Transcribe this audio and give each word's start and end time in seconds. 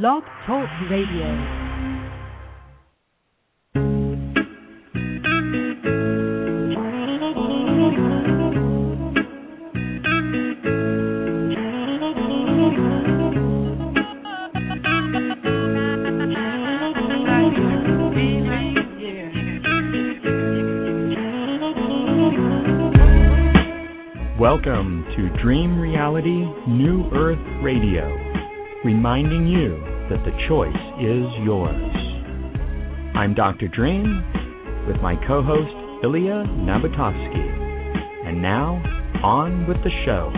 Blog 0.00 0.22
Talk 0.46 0.70
Radio. 0.88 1.28
Welcome 24.40 25.04
to 25.16 25.28
Dream 25.42 25.78
Reality 25.78 26.46
New 26.66 27.10
Earth 27.12 27.38
Radio, 27.62 28.31
reminding 28.84 29.46
you 29.46 29.78
that 30.10 30.24
the 30.24 30.34
choice 30.48 30.82
is 30.98 31.26
yours. 31.44 31.92
I'm 33.14 33.34
Dr. 33.34 33.68
Dream 33.68 34.24
with 34.88 34.96
my 35.00 35.14
co 35.26 35.42
host 35.42 35.70
Ilya 36.02 36.44
Nabotovsky. 36.66 38.26
And 38.26 38.42
now, 38.42 38.82
on 39.22 39.68
with 39.68 39.78
the 39.84 39.90
show. 40.04 40.32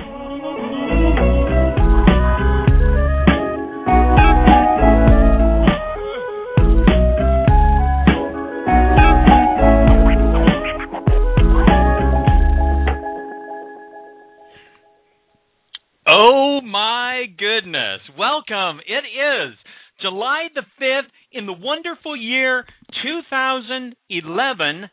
Welcome. 18.48 18.80
It 18.86 19.04
is 19.06 19.54
July 20.00 20.48
the 20.54 20.62
5th 20.80 21.08
in 21.32 21.46
the 21.46 21.52
wonderful 21.52 22.16
year 22.16 22.64
2011. 23.02 24.90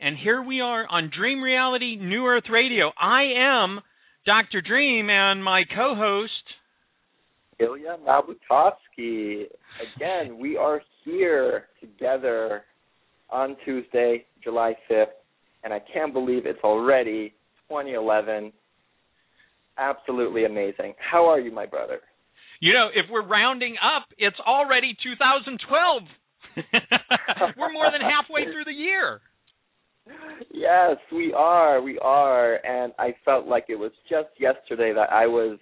And 0.00 0.16
here 0.16 0.42
we 0.42 0.60
are 0.60 0.86
on 0.88 1.10
Dream 1.16 1.42
Reality 1.42 1.96
New 1.96 2.24
Earth 2.26 2.44
Radio. 2.50 2.90
I 3.00 3.32
am 3.36 3.80
Dr. 4.26 4.60
Dream 4.60 5.08
and 5.10 5.44
my 5.44 5.64
co 5.74 5.94
host. 5.94 6.32
Ilya 7.60 7.98
Nabutovsky. 8.06 9.44
Again, 9.96 10.38
we 10.38 10.56
are 10.56 10.80
here 11.04 11.64
together 11.80 12.62
on 13.30 13.56
Tuesday, 13.64 14.24
July 14.42 14.74
5th, 14.90 15.06
and 15.62 15.72
I 15.72 15.80
can't 15.92 16.12
believe 16.12 16.46
it's 16.46 16.64
already 16.64 17.34
2011. 17.68 18.52
Absolutely 19.78 20.44
amazing. 20.44 20.94
How 20.98 21.26
are 21.26 21.38
you, 21.38 21.52
my 21.52 21.66
brother? 21.66 22.00
You 22.60 22.72
know, 22.72 22.88
if 22.94 23.06
we're 23.10 23.26
rounding 23.26 23.76
up, 23.82 24.06
it's 24.18 24.38
already 24.46 24.96
2012. 25.02 26.02
we're 27.56 27.72
more 27.72 27.90
than 27.90 28.00
halfway 28.00 28.44
through 28.44 28.64
the 28.64 28.72
year. 28.72 29.20
Yes, 30.52 30.96
we 31.12 31.32
are. 31.32 31.82
We 31.82 31.98
are. 31.98 32.54
And 32.64 32.92
I 32.98 33.14
felt 33.24 33.46
like 33.46 33.66
it 33.68 33.76
was 33.78 33.92
just 34.08 34.28
yesterday 34.38 34.92
that 34.94 35.12
I 35.12 35.26
was 35.26 35.58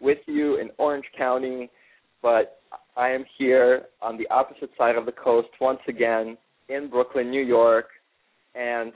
with 0.00 0.18
you 0.26 0.60
in 0.60 0.70
Orange 0.78 1.06
County, 1.16 1.70
but 2.22 2.60
I 2.96 3.10
am 3.10 3.24
here 3.38 3.86
on 4.02 4.16
the 4.16 4.26
opposite 4.28 4.70
side 4.76 4.96
of 4.96 5.06
the 5.06 5.12
coast 5.12 5.48
once 5.60 5.80
again 5.88 6.36
in 6.68 6.88
Brooklyn, 6.90 7.30
New 7.30 7.44
York, 7.44 7.86
and 8.54 8.92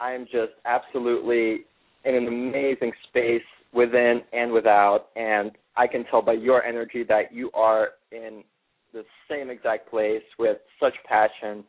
I 0.00 0.12
am 0.12 0.24
just 0.24 0.52
absolutely 0.64 1.64
in 2.04 2.14
an 2.14 2.26
amazing 2.26 2.92
space 3.08 3.42
within 3.72 4.20
and 4.32 4.52
without 4.52 5.06
and 5.16 5.52
I 5.76 5.86
can 5.86 6.04
tell 6.10 6.22
by 6.22 6.34
your 6.34 6.62
energy 6.64 7.04
that 7.08 7.32
you 7.32 7.50
are 7.54 7.90
in 8.12 8.44
the 8.92 9.02
same 9.28 9.50
exact 9.50 9.90
place 9.90 10.22
with 10.38 10.58
such 10.80 10.94
passion 11.08 11.64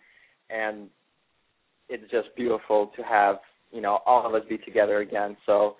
and 0.50 0.89
it's 1.89 2.03
just 2.11 2.28
beautiful 2.36 2.92
to 2.95 3.03
have, 3.03 3.38
you 3.72 3.81
know, 3.81 4.00
all 4.05 4.26
of 4.26 4.33
us 4.33 4.48
be 4.49 4.58
together 4.60 4.99
again. 4.99 5.38
So 5.45 5.76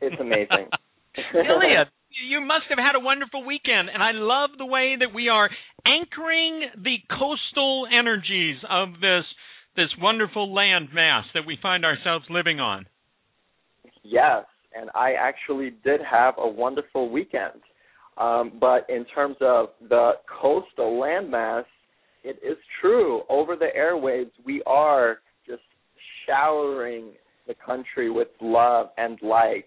it's 0.00 0.20
amazing. 0.20 0.68
Elliot, 1.34 1.88
you 2.28 2.40
must 2.40 2.64
have 2.70 2.78
had 2.78 2.96
a 2.96 3.04
wonderful 3.04 3.44
weekend, 3.44 3.88
and 3.92 4.02
I 4.02 4.12
love 4.12 4.50
the 4.56 4.66
way 4.66 4.96
that 4.98 5.14
we 5.14 5.28
are 5.28 5.50
anchoring 5.86 6.68
the 6.76 6.96
coastal 7.10 7.86
energies 7.92 8.56
of 8.68 9.00
this 9.00 9.24
this 9.76 9.90
wonderful 10.00 10.54
land 10.54 10.90
mass 10.94 11.24
that 11.34 11.42
we 11.44 11.58
find 11.60 11.84
ourselves 11.84 12.24
living 12.30 12.60
on. 12.60 12.86
Yes, 14.04 14.44
and 14.78 14.90
I 14.94 15.12
actually 15.12 15.74
did 15.84 16.00
have 16.08 16.34
a 16.38 16.48
wonderful 16.48 17.10
weekend. 17.10 17.60
Um, 18.16 18.52
but 18.60 18.86
in 18.88 19.04
terms 19.06 19.36
of 19.40 19.70
the 19.88 20.12
coastal 20.40 21.00
landmass, 21.00 21.64
it 22.22 22.38
is 22.42 22.56
true. 22.80 23.22
Over 23.28 23.56
the 23.56 23.68
airwaves, 23.76 24.30
we 24.44 24.62
are 24.66 25.18
just 25.46 25.62
showering 26.26 27.12
the 27.46 27.54
country 27.66 28.10
with 28.10 28.28
love 28.40 28.88
and 28.96 29.18
light 29.20 29.66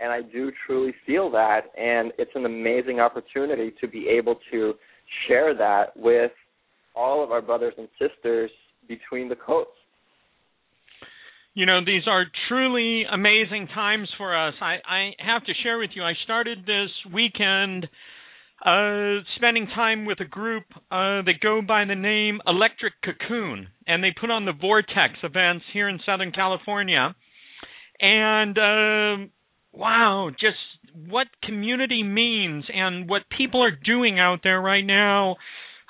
and 0.00 0.12
I 0.12 0.22
do 0.22 0.52
truly 0.66 0.94
feel 1.06 1.30
that. 1.32 1.62
And 1.76 2.12
it's 2.18 2.30
an 2.34 2.44
amazing 2.44 3.00
opportunity 3.00 3.72
to 3.80 3.88
be 3.88 4.08
able 4.08 4.36
to 4.50 4.74
share 5.26 5.54
that 5.54 5.96
with 5.96 6.32
all 6.94 7.22
of 7.22 7.30
our 7.30 7.42
brothers 7.42 7.74
and 7.78 7.88
sisters 7.98 8.50
between 8.88 9.28
the 9.28 9.36
coasts. 9.36 9.72
You 11.54 11.66
know, 11.66 11.80
these 11.84 12.02
are 12.06 12.24
truly 12.48 13.04
amazing 13.10 13.68
times 13.74 14.08
for 14.16 14.36
us. 14.36 14.54
I, 14.60 14.76
I 14.86 15.10
have 15.18 15.44
to 15.46 15.52
share 15.62 15.78
with 15.78 15.90
you, 15.94 16.02
I 16.02 16.12
started 16.24 16.60
this 16.66 16.90
weekend 17.12 17.88
uh, 18.64 19.22
spending 19.36 19.66
time 19.66 20.04
with 20.04 20.20
a 20.20 20.24
group 20.24 20.64
uh, 20.90 21.22
that 21.22 21.34
go 21.40 21.60
by 21.62 21.84
the 21.84 21.94
name 21.94 22.40
Electric 22.46 22.94
Cocoon, 23.04 23.68
and 23.86 24.02
they 24.02 24.14
put 24.18 24.30
on 24.30 24.44
the 24.44 24.52
Vortex 24.52 25.14
events 25.22 25.64
here 25.72 25.88
in 25.88 26.00
Southern 26.04 26.32
California. 26.32 27.14
And 28.00 28.58
uh, 28.58 29.26
wow, 29.72 30.30
just 30.30 30.56
what 31.08 31.28
community 31.44 32.02
means 32.02 32.64
and 32.72 33.08
what 33.08 33.22
people 33.36 33.62
are 33.62 33.70
doing 33.70 34.18
out 34.18 34.40
there 34.42 34.60
right 34.60 34.84
now. 34.84 35.36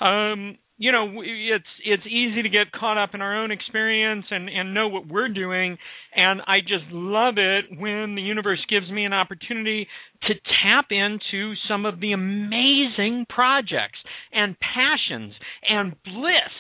Um, 0.01 0.59
you 0.79 0.93
know, 0.93 1.23
it's 1.23 1.65
it's 1.85 2.07
easy 2.07 2.43
to 2.43 2.49
get 2.49 2.71
caught 2.73 2.97
up 2.97 3.11
in 3.13 3.21
our 3.21 3.43
own 3.43 3.51
experience 3.51 4.27
and 4.31 4.49
and 4.49 4.75
know 4.75 4.89
what 4.89 5.09
we're 5.09 5.29
doing, 5.29 5.77
and 6.15 6.41
I 6.47 6.61
just 6.61 6.85
love 6.93 7.35
it 7.37 7.65
when 7.77 8.15
the 8.15 8.23
universe 8.23 8.65
gives 8.71 8.89
me 8.89 9.05
an 9.05 9.13
opportunity 9.13 9.89
to 10.23 10.35
tap 10.63 10.87
into 10.91 11.55
some 11.69 11.85
of 11.85 11.99
the 11.99 12.13
amazing 12.13 13.27
projects 13.29 13.99
and 14.33 14.57
passions 14.61 15.35
and 15.69 15.97
bliss 16.05 16.55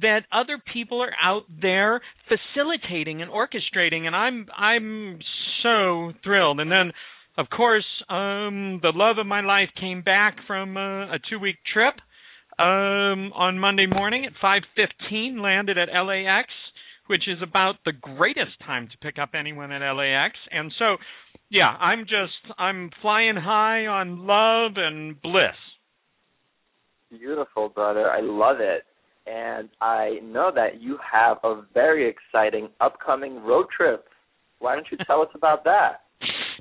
that 0.00 0.20
other 0.32 0.62
people 0.72 1.02
are 1.02 1.12
out 1.22 1.44
there 1.60 2.00
facilitating 2.28 3.22
and 3.22 3.30
orchestrating. 3.30 4.06
And 4.06 4.14
I'm 4.14 4.46
I'm 4.56 5.18
so 5.62 6.12
thrilled. 6.22 6.60
And 6.60 6.70
then 6.70 6.92
of 7.36 7.46
course 7.50 7.86
um 8.08 8.78
the 8.82 8.92
love 8.94 9.18
of 9.18 9.26
my 9.26 9.40
life 9.40 9.70
came 9.80 10.02
back 10.02 10.36
from 10.46 10.76
uh, 10.76 11.14
a 11.14 11.18
2 11.30 11.38
week 11.38 11.56
trip 11.72 11.94
um 12.58 13.32
on 13.34 13.58
Monday 13.58 13.86
morning 13.86 14.24
at 14.24 14.32
5:15 14.42 15.40
landed 15.40 15.78
at 15.78 15.88
LAX 15.88 16.48
which 17.06 17.28
is 17.28 17.38
about 17.42 17.76
the 17.84 17.92
greatest 17.92 18.58
time 18.64 18.88
to 18.88 18.98
pick 18.98 19.18
up 19.18 19.30
anyone 19.34 19.70
at 19.72 19.92
LAX 19.92 20.34
and 20.50 20.72
so 20.78 20.96
yeah 21.50 21.76
I'm 21.78 22.04
just 22.04 22.58
I'm 22.58 22.90
flying 23.02 23.36
high 23.36 23.86
on 23.86 24.26
love 24.26 24.72
and 24.76 25.20
bliss 25.20 25.56
Beautiful, 27.08 27.68
brother. 27.68 28.10
I 28.10 28.20
love 28.20 28.56
it 28.60 28.82
and 29.26 29.68
I 29.80 30.20
know 30.22 30.50
that 30.54 30.80
you 30.80 30.98
have 31.12 31.38
a 31.42 31.62
very 31.74 32.08
exciting 32.08 32.68
upcoming 32.80 33.42
road 33.42 33.66
trip. 33.76 34.06
Why 34.60 34.74
don't 34.74 34.86
you 34.90 34.98
tell 35.06 35.20
us 35.22 35.28
about 35.34 35.64
that? 35.64 36.02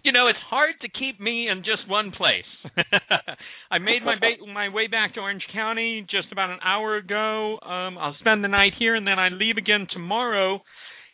You 0.05 0.11
know, 0.11 0.27
it's 0.27 0.37
hard 0.51 0.75
to 0.81 0.87
keep 0.87 1.19
me 1.19 1.49
in 1.49 1.63
just 1.63 1.89
one 1.89 2.11
place. 2.11 2.45
I 3.71 3.79
made 3.79 4.05
my 4.05 4.13
ba- 4.13 4.45
my 4.53 4.69
way 4.69 4.85
back 4.85 5.15
to 5.15 5.19
Orange 5.19 5.41
County 5.51 6.05
just 6.07 6.31
about 6.31 6.51
an 6.51 6.59
hour 6.63 6.97
ago. 6.97 7.57
Um, 7.59 7.97
I'll 7.97 8.15
spend 8.19 8.43
the 8.43 8.47
night 8.47 8.73
here, 8.77 8.93
and 8.93 9.07
then 9.07 9.17
I 9.17 9.29
leave 9.29 9.57
again 9.57 9.87
tomorrow, 9.91 10.61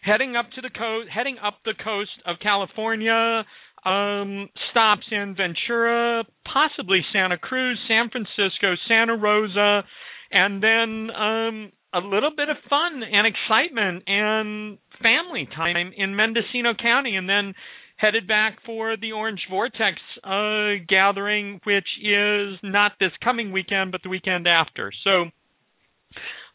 heading 0.02 0.36
up 0.36 0.48
to 0.56 0.62
the 0.62 0.70
coast, 0.70 1.08
heading 1.10 1.38
up 1.42 1.60
the 1.64 1.74
coast 1.82 2.12
of 2.26 2.36
California. 2.44 3.46
Um, 3.86 4.50
stops 4.72 5.08
in 5.10 5.38
Ventura, 5.38 6.26
possibly 6.44 7.00
Santa 7.14 7.38
Cruz, 7.38 7.80
San 7.88 8.10
Francisco, 8.10 8.76
Santa 8.90 9.16
Rosa, 9.16 9.84
and 10.32 10.62
then 10.62 11.10
um 11.16 11.72
a 11.94 12.00
little 12.00 12.32
bit 12.36 12.50
of 12.50 12.58
fun 12.70 13.04
and 13.04 13.26
excitement 13.26 14.04
and 14.08 14.78
family 15.02 15.48
time 15.56 15.92
in 15.96 16.16
Mendocino 16.16 16.74
County 16.74 17.16
and 17.16 17.28
then 17.28 17.54
headed 18.02 18.28
back 18.28 18.58
for 18.66 18.98
the 18.98 19.12
Orange 19.12 19.42
Vortex 19.50 19.98
uh 20.24 20.84
gathering 20.88 21.62
which 21.64 21.88
is 22.02 22.58
not 22.64 22.94
this 23.00 23.12
coming 23.24 23.52
weekend 23.52 23.92
but 23.92 24.02
the 24.04 24.10
weekend 24.10 24.48
after. 24.48 24.92
So 25.04 25.26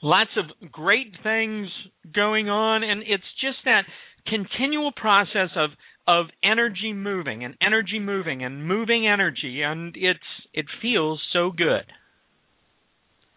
lots 0.03 0.31
of 0.37 0.73
great 0.73 1.13
things 1.23 1.69
going 2.13 2.49
on 2.49 2.83
and 2.83 3.03
it's 3.03 3.23
just 3.41 3.59
that 3.65 3.83
continual 4.27 4.93
process 4.93 5.51
of 5.57 5.71
of 6.09 6.27
energy 6.43 6.93
moving 6.93 7.45
and 7.45 7.55
energy 7.61 7.99
moving 7.99 8.45
and 8.45 8.67
moving 8.67 9.07
energy 9.07 9.63
and 9.63 9.95
it's 9.97 10.21
it 10.53 10.67
feels 10.83 11.21
so 11.33 11.51
good 11.51 11.85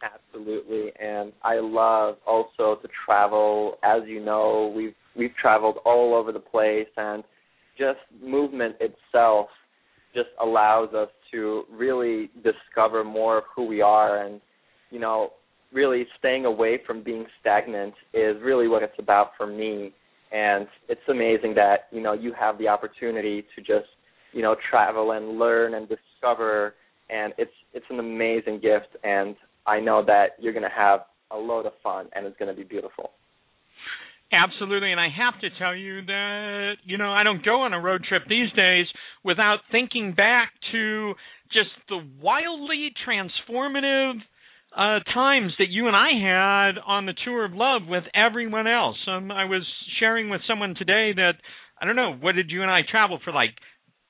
Absolutely, 0.01 0.94
and 0.97 1.33
I 1.44 1.59
love 1.59 2.15
also 2.25 2.79
to 2.81 2.88
travel. 3.05 3.77
As 3.83 4.03
you 4.07 4.23
know, 4.23 4.71
we've 4.73 4.95
we've 5.17 5.35
traveled 5.35 5.77
all 5.85 6.15
over 6.15 6.31
the 6.31 6.39
place, 6.39 6.88
and 6.95 7.21
just 7.79 7.99
movement 8.21 8.75
itself 8.79 9.47
just 10.13 10.29
allows 10.41 10.93
us 10.93 11.09
to 11.31 11.63
really 11.71 12.29
discover 12.43 13.03
more 13.03 13.37
of 13.37 13.43
who 13.55 13.65
we 13.65 13.81
are, 13.81 14.25
and 14.25 14.41
you 14.91 14.99
know, 14.99 15.31
really 15.71 16.05
staying 16.17 16.45
away 16.45 16.79
from 16.85 17.03
being 17.03 17.25
stagnant 17.39 17.93
is 18.13 18.35
really 18.41 18.67
what 18.67 18.83
it's 18.83 18.97
about 18.97 19.31
for 19.37 19.47
me. 19.47 19.93
And 20.31 20.67
it's 20.89 21.01
amazing 21.09 21.55
that 21.55 21.87
you 21.91 22.01
know 22.01 22.13
you 22.13 22.33
have 22.39 22.57
the 22.57 22.67
opportunity 22.67 23.45
to 23.55 23.61
just 23.61 23.89
you 24.33 24.41
know 24.41 24.55
travel 24.69 25.13
and 25.13 25.39
learn 25.39 25.75
and 25.75 25.87
discover, 25.87 26.75
and 27.09 27.33
it's 27.37 27.51
it's 27.73 27.85
an 27.89 27.99
amazing 27.99 28.59
gift 28.59 28.97
and 29.03 29.35
I 29.69 29.79
know 29.79 30.03
that 30.05 30.29
you're 30.39 30.53
going 30.53 30.63
to 30.63 30.75
have 30.75 31.01
a 31.31 31.37
load 31.37 31.67
of 31.67 31.73
fun 31.83 32.07
and 32.15 32.25
it's 32.25 32.37
going 32.37 32.53
to 32.53 32.59
be 32.59 32.67
beautiful. 32.67 33.11
Absolutely, 34.31 34.91
and 34.91 35.01
I 35.01 35.07
have 35.09 35.41
to 35.41 35.49
tell 35.57 35.75
you 35.75 36.05
that 36.05 36.73
you 36.83 36.97
know 36.99 37.11
I 37.11 37.23
don't 37.23 37.43
go 37.43 37.61
on 37.61 37.73
a 37.73 37.79
road 37.81 38.03
trip 38.07 38.23
these 38.29 38.51
days 38.55 38.85
without 39.23 39.59
thinking 39.71 40.13
back 40.13 40.51
to 40.71 41.13
just 41.51 41.69
the 41.89 41.99
wildly 42.21 42.91
transformative 43.07 44.13
uh, 44.77 44.99
times 45.11 45.53
that 45.57 45.69
you 45.69 45.87
and 45.87 45.95
I 45.95 46.09
had 46.13 46.77
on 46.85 47.07
the 47.07 47.15
tour 47.25 47.43
of 47.43 47.53
love 47.53 47.83
with 47.87 48.03
everyone 48.13 48.67
else. 48.67 48.97
Um, 49.07 49.31
I 49.31 49.45
was 49.45 49.65
sharing 49.99 50.29
with 50.29 50.41
someone 50.47 50.75
today 50.77 51.11
that 51.15 51.33
I 51.81 51.85
don't 51.87 51.95
know 51.95 52.13
what 52.13 52.35
did 52.35 52.51
you 52.51 52.61
and 52.61 52.69
I 52.69 52.81
travel 52.89 53.19
for 53.23 53.33
like 53.33 53.55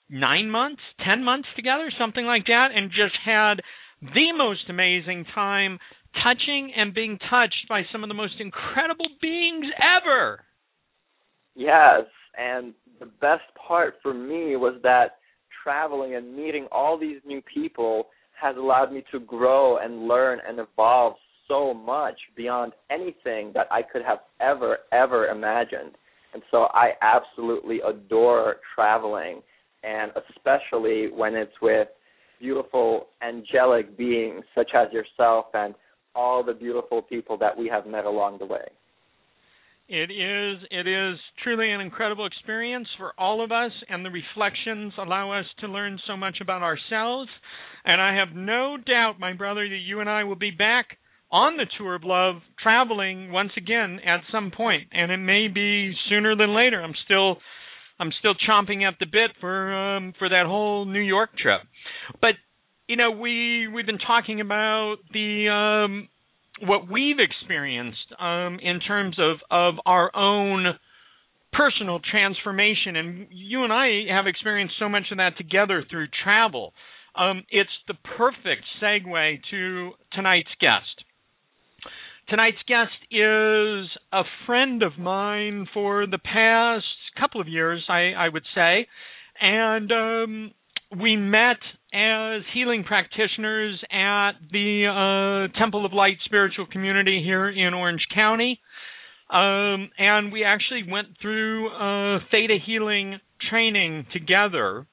nine 0.10 0.50
months, 0.50 0.81
ten 1.06 1.24
months 1.24 1.48
together, 1.56 1.89
something 1.98 2.25
like 2.25 2.45
that, 2.48 2.69
and 2.75 2.89
just 2.89 3.16
had 3.24 3.62
the 4.01 4.33
most 4.38 4.69
amazing 4.69 5.25
time 5.33 5.80
touching 6.24 6.72
and 6.76 6.94
being 6.94 7.18
touched 7.30 7.68
by 7.68 7.82
some 7.92 8.04
of 8.04 8.10
the 8.10 8.14
most 8.14 8.36
incredible 8.40 9.08
beings 9.22 9.66
ever. 9.80 10.44
Yes, 11.56 12.04
and 12.38 12.74
the 13.00 13.06
best 13.06 13.44
part 13.68 13.96
for 14.02 14.14
me 14.14 14.56
was 14.56 14.80
that 14.84 15.18
traveling 15.64 16.16
and 16.16 16.36
meeting 16.36 16.68
all 16.72 16.98
these 16.98 17.20
new 17.26 17.42
people 17.54 18.08
has 18.42 18.56
allowed 18.58 18.92
me 18.92 19.04
to 19.12 19.20
grow 19.20 19.78
and 19.78 20.08
learn 20.08 20.40
and 20.48 20.60
evolve 20.60 21.14
so 21.48 21.74
much 21.74 22.16
beyond 22.38 22.74
anything 22.90 23.52
that 23.54 23.68
I 23.72 23.82
could 23.82 24.04
have 24.04 24.20
ever, 24.40 24.80
ever 24.94 25.28
imagined. 25.28 25.96
And 26.34 26.44
so 26.52 26.68
I 26.74 26.92
absolutely 27.02 27.80
adore 27.88 28.58
traveling, 28.76 29.42
and 29.84 30.12
especially 30.30 31.10
when 31.12 31.36
it's 31.36 31.52
with 31.62 31.88
beautiful 32.40 33.08
angelic 33.22 33.98
beings 33.98 34.44
such 34.56 34.72
as 34.74 34.88
yourself 34.94 35.48
and 35.54 35.74
all 36.16 36.44
the 36.44 36.54
beautiful 36.54 37.02
people 37.02 37.38
that 37.38 37.58
we 37.58 37.68
have 37.68 37.86
met 37.86 38.06
along 38.06 38.40
the 38.40 38.46
way. 38.46 38.68
It 39.88 40.12
is 40.12 40.64
it 40.70 40.88
is 40.88 41.18
truly 41.44 41.72
an 41.72 41.82
incredible 41.82 42.28
experience 42.28 42.88
for 42.98 43.14
all 43.18 43.44
of 43.44 43.52
us 43.52 43.72
and 43.90 44.06
the 44.06 44.12
reflections 44.12 44.94
allow 45.00 45.32
us 45.32 45.46
to 45.62 45.68
learn 45.68 46.00
so 46.06 46.16
much 46.16 46.38
about 46.42 46.62
ourselves 46.62 47.28
and 47.86 48.00
I 48.00 48.16
have 48.16 48.36
no 48.36 48.78
doubt 48.78 49.20
my 49.20 49.34
brother 49.34 49.68
that 49.68 49.82
you 49.84 50.00
and 50.00 50.08
I 50.08 50.26
will 50.26 50.36
be 50.36 50.52
back 50.52 51.00
on 51.32 51.58
the 51.58 51.66
tour 51.78 51.96
of 51.96 52.04
love 52.04 52.36
traveling 52.62 53.32
once 53.32 53.52
again 53.58 54.00
at 54.06 54.22
some 54.32 54.52
point 54.56 54.90
and 54.92 55.12
it 55.12 55.18
may 55.18 55.48
be 55.48 55.94
sooner 56.08 56.36
than 56.36 56.56
later. 56.56 56.84
I'm 56.84 56.94
still 57.06 57.38
I'm 58.00 58.12
still 58.20 58.36
chomping 58.48 58.88
at 58.88 58.96
the 59.00 59.08
bit 59.08 59.32
for 59.42 59.74
um, 59.74 60.14
for 60.20 60.30
that 60.30 60.46
whole 60.46 60.86
New 60.86 61.02
York 61.02 61.32
trip. 61.38 61.62
But 62.22 62.36
you 62.90 62.96
know, 62.96 63.12
we 63.12 63.68
we've 63.68 63.86
been 63.86 64.00
talking 64.00 64.42
about 64.42 64.96
the 65.14 65.48
um, 65.48 66.10
what 66.68 66.90
we've 66.92 67.20
experienced 67.20 68.14
um, 68.20 68.60
in 68.64 68.80
terms 68.80 69.16
of 69.20 69.38
of 69.52 69.76
our 69.86 70.14
own 70.16 70.74
personal 71.54 72.00
transformation, 72.00 72.96
and 72.96 73.28
you 73.30 73.64
and 73.64 73.72
I 73.72 74.12
have 74.12 74.26
experienced 74.26 74.74
so 74.80 74.90
much 74.90 75.04
of 75.12 75.18
that 75.18 75.38
together 75.38 75.86
through 75.88 76.08
travel. 76.24 76.74
Um, 77.16 77.44
it's 77.52 77.70
the 77.88 77.94
perfect 78.18 78.64
segue 78.82 79.40
to 79.52 79.92
tonight's 80.14 80.50
guest. 80.60 81.06
Tonight's 82.28 82.58
guest 82.68 82.92
is 83.12 83.88
a 84.12 84.24
friend 84.48 84.82
of 84.82 84.98
mine 84.98 85.68
for 85.76 86.08
the 86.08 86.18
past 86.18 86.86
couple 87.20 87.40
of 87.40 87.48
years, 87.48 87.84
I, 87.88 88.14
I 88.18 88.30
would 88.30 88.46
say, 88.56 88.88
and 89.40 89.92
um, 89.92 90.52
we 90.98 91.16
met 91.16 91.58
as 91.94 92.42
healing 92.54 92.84
practitioners 92.84 93.80
at 93.92 94.32
the 94.52 95.50
uh, 95.54 95.60
Temple 95.60 95.86
of 95.86 95.94
Light 95.94 96.18
Spiritual 96.26 96.66
Community 96.66 97.22
here 97.24 97.50
in 97.50 97.74
Orange 97.74 98.06
County. 98.14 98.60
Um, 99.30 99.92
and 100.00 100.32
we 100.32 100.44
actually 100.44 100.84
went 100.90 101.10
through 101.22 101.70
uh, 101.70 102.20
theta 102.32 102.58
healing 102.66 103.20
training 103.50 104.08
together 104.12 104.88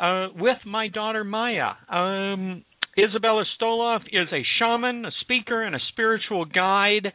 uh, 0.00 0.28
with 0.36 0.58
my 0.64 0.86
daughter 0.88 1.24
Maya. 1.24 1.70
Um, 1.88 2.64
Isabella 2.96 3.44
Stoloff 3.60 4.02
is 4.12 4.28
a 4.32 4.42
shaman, 4.58 5.04
a 5.04 5.10
speaker, 5.22 5.62
and 5.62 5.74
a 5.74 5.80
spiritual 5.90 6.44
guide, 6.44 7.12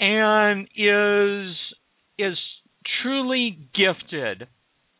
and 0.00 0.66
is 0.76 1.54
is 2.18 2.36
truly 3.02 3.56
gifted 3.72 4.48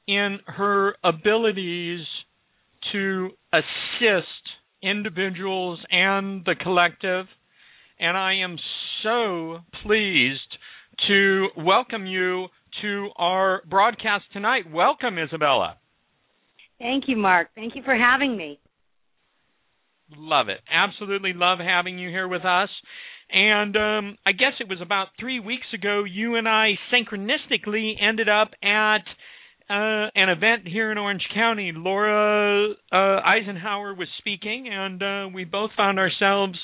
in 0.07 0.39
her 0.47 0.95
abilities 1.03 2.07
to 2.93 3.31
assist 3.53 4.27
individuals 4.83 5.79
and 5.91 6.45
the 6.45 6.55
collective. 6.61 7.27
And 7.99 8.17
I 8.17 8.35
am 8.45 8.57
so 9.03 9.59
pleased 9.83 10.41
to 11.09 11.49
welcome 11.57 12.07
you 12.07 12.49
to 12.83 13.09
our 13.17 13.63
broadcast 13.69 14.25
tonight. 14.33 14.71
Welcome, 14.71 15.19
Isabella. 15.19 15.77
Thank 16.79 17.05
you, 17.07 17.17
Mark. 17.17 17.49
Thank 17.55 17.77
you 17.77 17.83
for 17.85 17.95
having 17.95 18.37
me. 18.37 18.59
Love 20.17 20.49
it. 20.49 20.61
Absolutely 20.71 21.33
love 21.33 21.59
having 21.59 21.99
you 21.99 22.09
here 22.09 22.29
with 22.29 22.45
us. 22.45 22.69
And 23.31 23.77
um, 23.77 24.17
I 24.27 24.33
guess 24.33 24.53
it 24.61 24.69
was 24.69 24.81
about 24.83 25.09
three 25.19 25.41
weeks 25.41 25.67
ago, 25.73 26.05
you 26.05 26.37
and 26.37 26.49
I 26.49 26.73
synchronistically 26.93 27.95
ended 28.01 28.29
up 28.29 28.51
at 28.63 29.05
uh, 29.71 30.11
an 30.15 30.29
event 30.29 30.67
here 30.67 30.93
in 30.93 30.99
Orange 30.99 31.27
County. 31.35 31.73
Laura 31.75 32.73
uh, 32.93 32.97
Eisenhower 32.97 33.95
was 33.95 34.09
speaking, 34.19 34.69
and 34.71 35.03
uh, 35.03 35.29
we 35.35 35.45
both 35.45 35.71
found 35.77 35.99
ourselves 35.99 36.59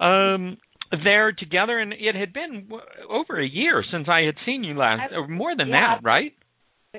um, 0.00 0.58
there 1.04 1.32
together. 1.32 1.78
And 1.78 1.92
it 1.92 2.14
had 2.14 2.32
been 2.32 2.66
w- 2.68 2.82
over 3.08 3.40
a 3.40 3.48
year 3.48 3.82
since 3.90 4.06
I 4.08 4.20
had 4.20 4.34
seen 4.44 4.64
you 4.64 4.74
last, 4.74 5.12
I, 5.12 5.16
or 5.16 5.28
more 5.28 5.56
than 5.56 5.68
yeah, 5.68 5.96
that, 5.96 6.04
right? 6.04 6.32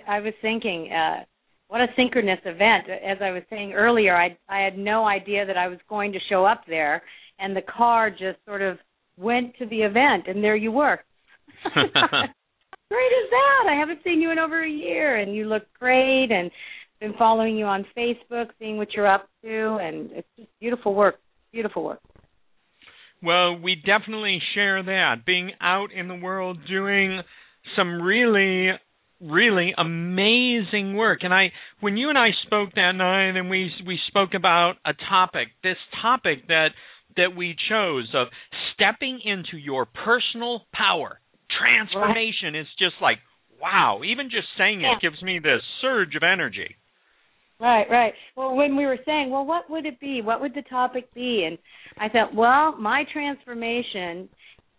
I 0.08 0.20
was 0.22 0.34
thinking, 0.42 0.92
uh, 0.92 1.24
what 1.68 1.82
a 1.82 1.88
synchronous 1.96 2.40
event. 2.46 2.88
As 2.90 3.18
I 3.22 3.32
was 3.32 3.44
saying 3.50 3.74
earlier, 3.74 4.16
I 4.16 4.38
I 4.50 4.62
had 4.62 4.78
no 4.78 5.06
idea 5.06 5.46
that 5.46 5.58
I 5.58 5.68
was 5.68 5.80
going 5.88 6.14
to 6.14 6.20
show 6.30 6.46
up 6.46 6.64
there, 6.68 7.04
and 7.40 7.56
the 7.56 7.62
car 7.62 8.10
just 8.10 8.40
sort 8.46 8.62
of 8.62 8.78
went 9.18 9.56
to 9.58 9.66
the 9.68 9.82
event, 9.82 10.26
and 10.28 10.44
there 10.44 10.56
you 10.56 10.72
were. 10.72 11.00
great 12.90 13.08
is 13.08 13.30
that? 13.30 13.70
I 13.70 13.80
haven't 13.80 14.00
seen 14.04 14.22
you 14.22 14.32
in 14.32 14.40
over 14.40 14.64
a 14.64 14.70
year, 14.70 15.18
and 15.18 15.36
you 15.36 15.46
look 15.46 15.64
great, 15.80 16.32
and 16.32 16.52
been 17.00 17.14
following 17.18 17.58
you 17.58 17.66
on 17.66 17.86
Facebook, 17.96 18.48
seeing 18.60 18.78
what 18.78 18.94
you're 18.94 19.08
up 19.08 19.28
to, 19.44 19.78
and 19.82 20.10
it's 20.12 20.28
just 20.38 20.50
beautiful 20.60 20.96
work. 20.96 21.16
Beautiful 21.52 21.84
work. 21.84 22.00
Well, 23.22 23.58
we 23.60 23.76
definitely 23.76 24.40
share 24.54 24.84
that. 24.84 25.26
Being 25.26 25.52
out 25.62 25.92
in 25.92 26.08
the 26.08 26.16
world 26.16 26.60
doing 26.70 27.22
some 27.76 28.02
really 28.02 28.72
really 29.20 29.74
amazing 29.76 30.96
work 30.96 31.22
and 31.24 31.34
i 31.34 31.48
when 31.80 31.98
you 31.98 32.10
and 32.10 32.20
i 32.20 32.30
spoke 32.46 32.70
that 32.76 32.92
night 32.92 33.36
and 33.36 33.50
we 33.50 33.72
we 33.86 33.98
spoke 34.08 34.36
about 34.36 34.74
a 34.86 34.94
topic 35.10 35.48
this 35.64 35.78
topic 36.04 36.48
that 36.48 36.68
that 37.16 37.36
we 37.36 37.56
chose 37.68 38.08
of 38.14 38.28
stepping 38.74 39.20
into 39.26 39.58
your 39.58 39.88
personal 40.06 40.62
power 40.72 41.20
transformation 41.50 42.56
is 42.56 42.68
just 42.80 42.96
like 43.02 43.18
wow. 43.62 44.02
Even 44.06 44.30
just 44.30 44.48
saying 44.58 44.82
yeah. 44.82 44.94
it 44.94 45.02
gives 45.02 45.22
me 45.22 45.40
this 45.40 45.62
surge 45.82 46.16
of 46.16 46.24
energy. 46.24 46.76
Right, 47.60 47.90
right. 47.90 48.14
Well, 48.36 48.56
when 48.56 48.76
we 48.78 48.86
were 48.86 49.00
saying, 49.04 49.32
well, 49.32 49.46
what 49.46 49.70
would 49.70 49.86
it 49.86 50.00
be? 50.00 50.22
What 50.22 50.42
would 50.42 50.54
the 50.54 50.62
topic 50.64 51.12
be? 51.14 51.48
And 51.48 51.58
I 51.98 52.08
thought, 52.08 52.36
well, 52.36 52.78
my 52.78 53.04
transformation, 53.12 54.30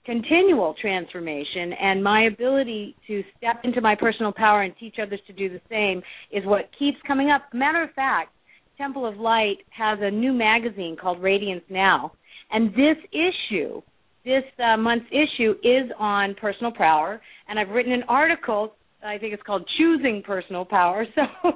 continual 0.06 0.76
transformation, 0.80 1.72
and 1.72 2.04
my 2.04 2.26
ability 2.26 2.94
to 3.08 3.25
step 3.37 3.56
into 3.64 3.80
my 3.80 3.96
personal 3.96 4.32
power 4.32 4.62
and 4.62 4.72
teach 4.78 4.94
others 5.02 5.20
to 5.26 5.32
do 5.32 5.48
the 5.48 5.60
same 5.68 6.02
is 6.30 6.46
what 6.46 6.70
keeps 6.78 6.98
coming 7.04 7.30
up. 7.30 7.42
Matter 7.52 7.82
of 7.82 7.90
fact, 7.94 8.30
Temple 8.76 9.06
of 9.06 9.16
Light 9.16 9.58
has 9.70 9.98
a 10.00 10.10
new 10.10 10.32
magazine 10.32 10.96
called 11.00 11.20
Radiance 11.20 11.64
Now. 11.68 12.12
And 12.52 12.70
this 12.70 12.96
issue 13.12 13.82
this 14.28 14.44
uh, 14.62 14.76
month's 14.76 15.06
issue 15.11 15.52
is 15.64 15.90
on 15.99 16.35
personal 16.40 16.70
power, 16.70 17.20
and 17.49 17.58
I've 17.58 17.70
written 17.70 17.92
an 17.92 18.04
article. 18.08 18.75
I 19.04 19.16
think 19.18 19.32
it's 19.32 19.42
called 19.42 19.68
"Choosing 19.78 20.23
Personal 20.25 20.64
Power." 20.64 21.06
So, 21.14 21.52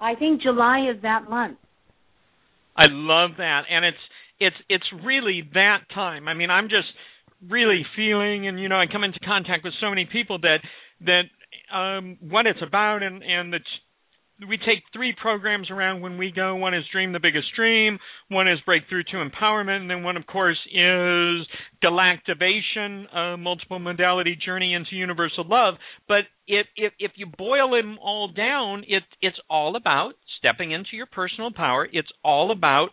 I 0.00 0.16
think 0.16 0.42
July 0.42 0.90
is 0.92 1.00
that 1.02 1.30
month. 1.30 1.58
I 2.76 2.86
love 2.86 3.30
that, 3.38 3.62
and 3.70 3.84
it's 3.84 4.04
it's 4.40 4.56
it's 4.68 5.04
really 5.04 5.42
that 5.54 5.80
time. 5.94 6.28
I 6.28 6.34
mean, 6.34 6.50
I'm 6.50 6.68
just 6.68 6.88
really 7.48 7.86
feeling, 7.96 8.46
and 8.48 8.60
you 8.60 8.68
know, 8.68 8.76
I 8.76 8.86
come 8.90 9.04
into 9.04 9.20
contact 9.20 9.64
with 9.64 9.74
so 9.80 9.88
many 9.88 10.06
people 10.10 10.38
that 10.40 10.58
that 11.06 11.22
um, 11.76 12.18
what 12.20 12.46
it's 12.46 12.62
about, 12.66 13.02
and 13.02 13.22
and 13.22 13.52
the 13.52 13.60
we 14.48 14.56
take 14.58 14.82
three 14.92 15.14
programs 15.20 15.70
around 15.70 16.00
when 16.00 16.18
we 16.18 16.32
go. 16.34 16.56
One 16.56 16.74
is 16.74 16.84
Dream 16.92 17.12
the 17.12 17.20
Biggest 17.20 17.46
Dream, 17.56 17.98
one 18.28 18.48
is 18.48 18.58
Breakthrough 18.66 19.04
to 19.04 19.16
Empowerment, 19.16 19.80
and 19.80 19.90
then 19.90 20.02
one, 20.02 20.16
of 20.16 20.26
course, 20.26 20.58
is 20.66 21.46
Galactivation, 21.82 23.14
a 23.14 23.36
multiple 23.36 23.78
modality 23.78 24.36
journey 24.44 24.74
into 24.74 24.96
universal 24.96 25.44
love. 25.46 25.74
But 26.08 26.22
if 26.46 26.66
if, 26.76 26.92
if 26.98 27.12
you 27.16 27.26
boil 27.26 27.70
them 27.70 27.98
all 28.00 28.28
down, 28.28 28.84
it 28.88 29.02
it's 29.20 29.38
all 29.48 29.76
about 29.76 30.14
stepping 30.38 30.72
into 30.72 30.90
your 30.92 31.06
personal 31.06 31.52
power. 31.52 31.88
It's 31.90 32.10
all 32.24 32.50
about 32.50 32.88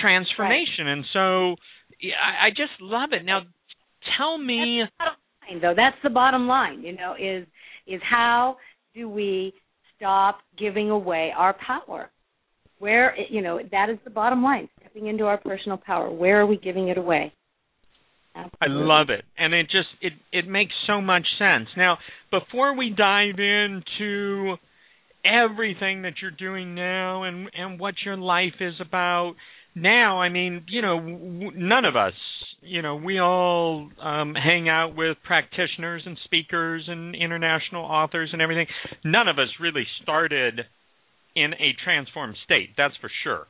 transformation, 0.00 0.86
right. 0.86 0.92
and 0.92 1.04
so 1.12 1.56
I, 2.02 2.46
I 2.46 2.50
just 2.50 2.80
love 2.80 3.10
it. 3.12 3.24
Now, 3.24 3.42
tell 4.18 4.38
me, 4.38 4.82
that's 4.98 5.16
line, 5.48 5.60
though. 5.60 5.74
That's 5.76 5.96
the 6.02 6.10
bottom 6.10 6.46
line. 6.46 6.82
You 6.82 6.96
know, 6.96 7.14
is 7.14 7.46
is 7.86 8.00
how 8.08 8.56
do 8.94 9.08
we 9.08 9.52
stop 9.96 10.38
giving 10.58 10.90
away 10.90 11.32
our 11.36 11.54
power? 11.66 12.10
Where 12.78 13.14
you 13.30 13.40
know 13.42 13.58
that 13.70 13.88
is 13.88 13.98
the 14.04 14.10
bottom 14.10 14.42
line. 14.42 14.68
Stepping 14.80 15.06
into 15.06 15.24
our 15.24 15.38
personal 15.38 15.78
power. 15.78 16.10
Where 16.10 16.40
are 16.40 16.46
we 16.46 16.58
giving 16.58 16.88
it 16.88 16.98
away? 16.98 17.32
Absolutely. 18.34 18.58
I 18.60 18.66
love 18.68 19.08
it, 19.08 19.24
and 19.38 19.54
it 19.54 19.64
just 19.64 19.88
it 20.02 20.12
it 20.30 20.46
makes 20.46 20.72
so 20.86 21.00
much 21.00 21.24
sense. 21.38 21.68
Now, 21.76 21.96
before 22.30 22.76
we 22.76 22.90
dive 22.90 23.38
into 23.38 24.56
everything 25.24 26.02
that 26.02 26.14
you're 26.20 26.30
doing 26.30 26.74
now 26.74 27.22
and 27.22 27.48
and 27.56 27.80
what 27.80 27.94
your 28.04 28.16
life 28.16 28.60
is 28.60 28.74
about 28.80 29.34
now, 29.74 30.20
I 30.20 30.28
mean, 30.28 30.64
you 30.68 30.82
know, 30.82 31.00
none 31.00 31.86
of 31.86 31.96
us 31.96 32.12
you 32.62 32.82
know, 32.82 32.96
we 32.96 33.20
all 33.20 33.88
um, 34.02 34.34
hang 34.34 34.68
out 34.68 34.94
with 34.96 35.16
practitioners 35.24 36.02
and 36.04 36.18
speakers 36.24 36.84
and 36.88 37.14
international 37.14 37.84
authors 37.84 38.30
and 38.32 38.42
everything. 38.42 38.66
None 39.04 39.28
of 39.28 39.38
us 39.38 39.48
really 39.60 39.86
started 40.02 40.60
in 41.34 41.52
a 41.54 41.76
transformed 41.84 42.36
state, 42.44 42.70
that's 42.76 42.94
for 43.00 43.10
sure. 43.22 43.46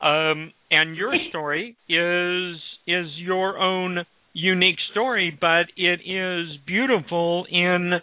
Um, 0.00 0.52
and 0.70 0.96
your 0.96 1.12
story 1.30 1.76
is 1.88 2.56
is 2.86 3.06
your 3.18 3.58
own 3.58 3.98
unique 4.32 4.78
story, 4.92 5.36
but 5.38 5.66
it 5.76 6.00
is 6.04 6.58
beautiful 6.66 7.46
in 7.50 7.94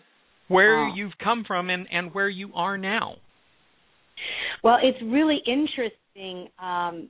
where 0.48 0.88
you've 0.90 1.18
come 1.22 1.44
from 1.46 1.70
and, 1.70 1.88
and 1.92 2.14
where 2.14 2.30
you 2.30 2.52
are 2.56 2.78
now. 2.78 3.16
Well, 4.64 4.78
it's 4.82 4.98
really 5.04 5.40
interesting 5.46 6.50
um, 6.62 7.10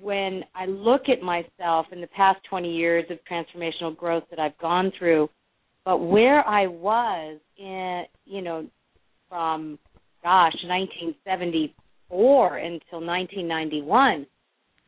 when 0.00 0.44
I 0.54 0.66
look 0.66 1.02
at 1.08 1.22
myself 1.22 1.86
in 1.92 2.00
the 2.00 2.08
past 2.08 2.40
20 2.48 2.72
years 2.72 3.04
of 3.10 3.18
transformational 3.30 3.96
growth 3.96 4.24
that 4.30 4.38
I've 4.38 4.56
gone 4.58 4.92
through, 4.98 5.28
but 5.84 5.98
where 5.98 6.46
I 6.46 6.66
was 6.66 7.38
in, 7.58 8.04
you 8.24 8.42
know, 8.42 8.66
from 9.28 9.78
gosh, 10.22 10.54
1974 10.64 12.56
until 12.58 13.04
1991 13.04 14.26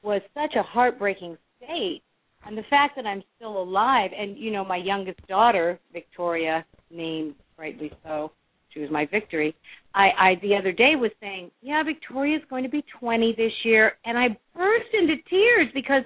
was 0.03 0.23
such 0.35 0.55
a 0.57 0.63
heartbreaking 0.63 1.37
state. 1.57 2.03
And 2.47 2.57
the 2.57 2.63
fact 2.69 2.95
that 2.97 3.07
I'm 3.07 3.23
still 3.37 3.61
alive, 3.61 4.11
and 4.17 4.37
you 4.39 4.51
know, 4.53 4.65
my 4.65 4.77
youngest 4.77 5.27
daughter, 5.27 5.81
Victoria, 5.93 6.65
named 6.91 7.35
rightly 7.59 7.91
so, 8.05 8.31
she 8.75 8.81
was 8.81 8.91
my 8.91 9.07
victory. 9.07 9.55
I, 9.95 10.09
I 10.19 10.35
the 10.43 10.57
other 10.57 10.73
day 10.73 10.97
was 10.97 11.13
saying, 11.21 11.51
yeah, 11.63 11.83
Victoria's 11.85 12.43
going 12.51 12.65
to 12.65 12.71
be 12.71 12.85
20 12.99 13.35
this 13.37 13.53
year, 13.65 13.93
and 14.05 14.19
I 14.19 14.37
burst 14.55 14.89
into 14.93 15.15
tears 15.31 15.69
because, 15.73 16.03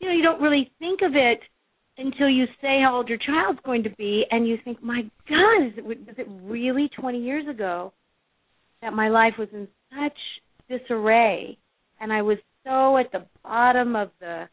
you 0.00 0.08
know, 0.08 0.14
you 0.14 0.22
don't 0.22 0.40
really 0.40 0.72
think 0.78 1.00
of 1.02 1.12
it 1.14 1.40
until 1.98 2.28
you 2.28 2.46
say 2.60 2.80
how 2.82 2.96
old 2.96 3.08
your 3.08 3.18
child's 3.18 3.60
going 3.64 3.82
to 3.82 3.90
be, 3.90 4.24
and 4.30 4.48
you 4.48 4.56
think, 4.64 4.82
my 4.82 5.02
God, 5.28 5.66
is 5.66 5.72
it, 5.76 5.84
was 5.84 5.96
it 6.18 6.26
really 6.42 6.90
20 6.98 7.18
years 7.18 7.46
ago 7.48 7.92
that 8.82 8.92
my 8.92 9.08
life 9.08 9.34
was 9.38 9.48
in 9.52 9.68
such 9.90 10.18
disarray, 10.68 11.58
and 12.00 12.12
I 12.12 12.22
was 12.22 12.38
so 12.64 12.96
at 12.98 13.12
the 13.12 13.26
bottom 13.42 13.96
of 13.96 14.10
the 14.20 14.48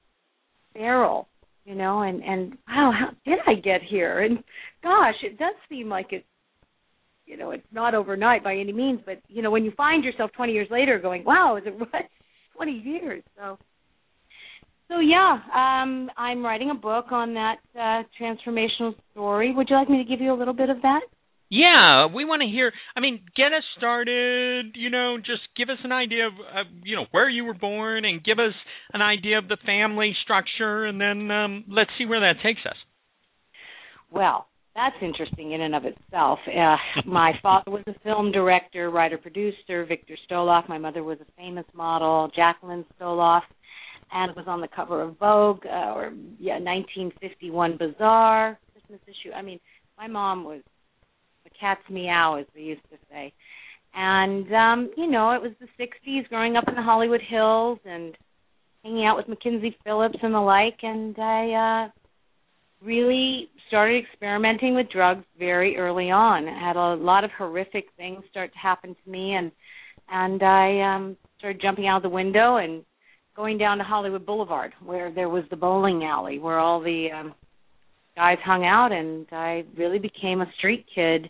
barrel, 0.73 1.27
you 1.65 1.75
know, 1.75 2.01
and 2.01 2.23
and 2.23 2.57
wow, 2.67 2.91
how 2.97 3.09
did 3.25 3.39
I 3.47 3.55
get 3.55 3.81
here? 3.81 4.21
And 4.21 4.43
gosh, 4.81 5.15
it 5.23 5.37
does 5.37 5.55
seem 5.69 5.89
like 5.89 6.07
it's 6.11 6.25
you 7.33 7.39
know 7.39 7.49
it's 7.49 7.65
not 7.71 7.95
overnight 7.95 8.43
by 8.43 8.55
any 8.55 8.71
means 8.71 8.99
but 9.03 9.19
you 9.27 9.41
know 9.41 9.49
when 9.49 9.65
you 9.65 9.71
find 9.75 10.03
yourself 10.03 10.29
20 10.33 10.53
years 10.53 10.67
later 10.69 10.99
going 10.99 11.23
wow 11.25 11.57
is 11.57 11.63
it 11.65 11.77
what? 11.77 11.89
20 12.55 12.71
years? 12.71 13.23
So 13.35 13.57
so 14.87 14.99
yeah 14.99 15.39
um 15.51 16.11
i'm 16.15 16.45
writing 16.45 16.69
a 16.69 16.75
book 16.75 17.05
on 17.11 17.33
that 17.33 17.55
uh 17.75 18.03
transformational 18.21 18.93
story. 19.11 19.51
Would 19.51 19.67
you 19.71 19.75
like 19.75 19.89
me 19.89 19.97
to 19.97 20.07
give 20.07 20.21
you 20.21 20.31
a 20.31 20.37
little 20.37 20.53
bit 20.53 20.69
of 20.69 20.83
that? 20.83 21.01
Yeah 21.49 22.05
we 22.13 22.23
want 22.23 22.43
to 22.43 22.47
hear 22.47 22.71
i 22.95 22.99
mean 22.99 23.21
get 23.35 23.47
us 23.47 23.63
started 23.77 24.75
you 24.75 24.91
know 24.91 25.17
just 25.17 25.41
give 25.57 25.69
us 25.69 25.79
an 25.83 25.91
idea 25.91 26.27
of 26.27 26.33
uh, 26.33 26.69
you 26.83 26.95
know 26.95 27.07
where 27.09 27.27
you 27.27 27.45
were 27.45 27.55
born 27.55 28.05
and 28.05 28.23
give 28.23 28.37
us 28.37 28.53
an 28.93 29.01
idea 29.01 29.39
of 29.39 29.47
the 29.47 29.57
family 29.65 30.15
structure 30.23 30.85
and 30.85 31.01
then 31.01 31.31
um 31.31 31.63
let's 31.67 31.89
see 31.97 32.05
where 32.05 32.19
that 32.19 32.43
takes 32.43 32.61
us. 32.69 32.77
Well 34.11 34.45
that's 34.75 34.95
interesting 35.01 35.51
in 35.51 35.61
and 35.61 35.75
of 35.75 35.85
itself. 35.85 36.39
Uh, 36.47 36.77
my 37.05 37.33
father 37.41 37.71
was 37.71 37.83
a 37.87 37.99
film 38.03 38.31
director, 38.31 38.89
writer, 38.89 39.17
producer, 39.17 39.85
Victor 39.85 40.15
Stoloff. 40.29 40.67
My 40.67 40.77
mother 40.77 41.03
was 41.03 41.19
a 41.21 41.41
famous 41.41 41.65
model, 41.73 42.31
Jacqueline 42.35 42.85
Stoloff, 42.99 43.43
and 44.11 44.35
was 44.35 44.45
on 44.47 44.61
the 44.61 44.67
cover 44.75 45.01
of 45.01 45.17
Vogue 45.17 45.65
uh, 45.65 45.93
or 45.93 46.13
yeah, 46.39 46.59
1951 46.59 47.77
Bazaar 47.77 48.57
Christmas 48.73 48.99
issue. 49.07 49.33
I 49.33 49.41
mean, 49.41 49.59
my 49.97 50.07
mom 50.07 50.43
was 50.43 50.61
the 51.43 51.51
cat's 51.59 51.87
meow, 51.89 52.35
as 52.35 52.45
they 52.55 52.61
used 52.61 52.83
to 52.89 52.97
say. 53.11 53.33
And 53.93 54.51
um, 54.53 54.91
you 54.97 55.09
know, 55.09 55.31
it 55.31 55.41
was 55.41 55.51
the 55.59 55.67
60s, 55.79 56.27
growing 56.29 56.55
up 56.55 56.65
in 56.67 56.75
the 56.75 56.81
Hollywood 56.81 57.21
Hills 57.27 57.79
and 57.85 58.15
hanging 58.83 59.05
out 59.05 59.17
with 59.17 59.27
Mackenzie 59.27 59.77
Phillips 59.83 60.17
and 60.21 60.33
the 60.33 60.39
like. 60.39 60.79
And 60.81 61.17
I 61.19 61.85
uh, 61.85 61.91
really 62.83 63.49
started 63.67 64.03
experimenting 64.03 64.75
with 64.75 64.89
drugs 64.91 65.23
very 65.39 65.77
early 65.77 66.11
on. 66.11 66.47
I 66.47 66.59
had 66.59 66.75
a 66.75 66.95
lot 66.95 67.23
of 67.23 67.31
horrific 67.37 67.85
things 67.97 68.23
start 68.29 68.51
to 68.53 68.59
happen 68.59 68.95
to 68.95 69.11
me 69.11 69.33
and 69.33 69.51
and 70.09 70.43
I 70.43 70.95
um 70.95 71.17
started 71.37 71.61
jumping 71.61 71.87
out 71.87 71.97
of 71.97 72.03
the 72.03 72.09
window 72.09 72.57
and 72.57 72.83
going 73.35 73.57
down 73.57 73.77
to 73.77 73.83
Hollywood 73.83 74.25
Boulevard 74.25 74.73
where 74.83 75.11
there 75.11 75.29
was 75.29 75.43
the 75.49 75.55
bowling 75.55 76.03
alley 76.03 76.39
where 76.39 76.59
all 76.59 76.81
the 76.81 77.07
um 77.17 77.33
guys 78.15 78.37
hung 78.45 78.65
out 78.65 78.91
and 78.91 79.25
I 79.31 79.63
really 79.77 79.99
became 79.99 80.41
a 80.41 80.51
street 80.57 80.85
kid 80.93 81.29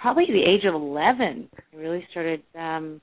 probably 0.00 0.24
at 0.24 0.32
the 0.32 0.50
age 0.50 0.64
of 0.66 0.74
11. 0.74 1.48
I 1.54 1.76
really 1.76 2.06
started 2.10 2.42
um 2.58 3.00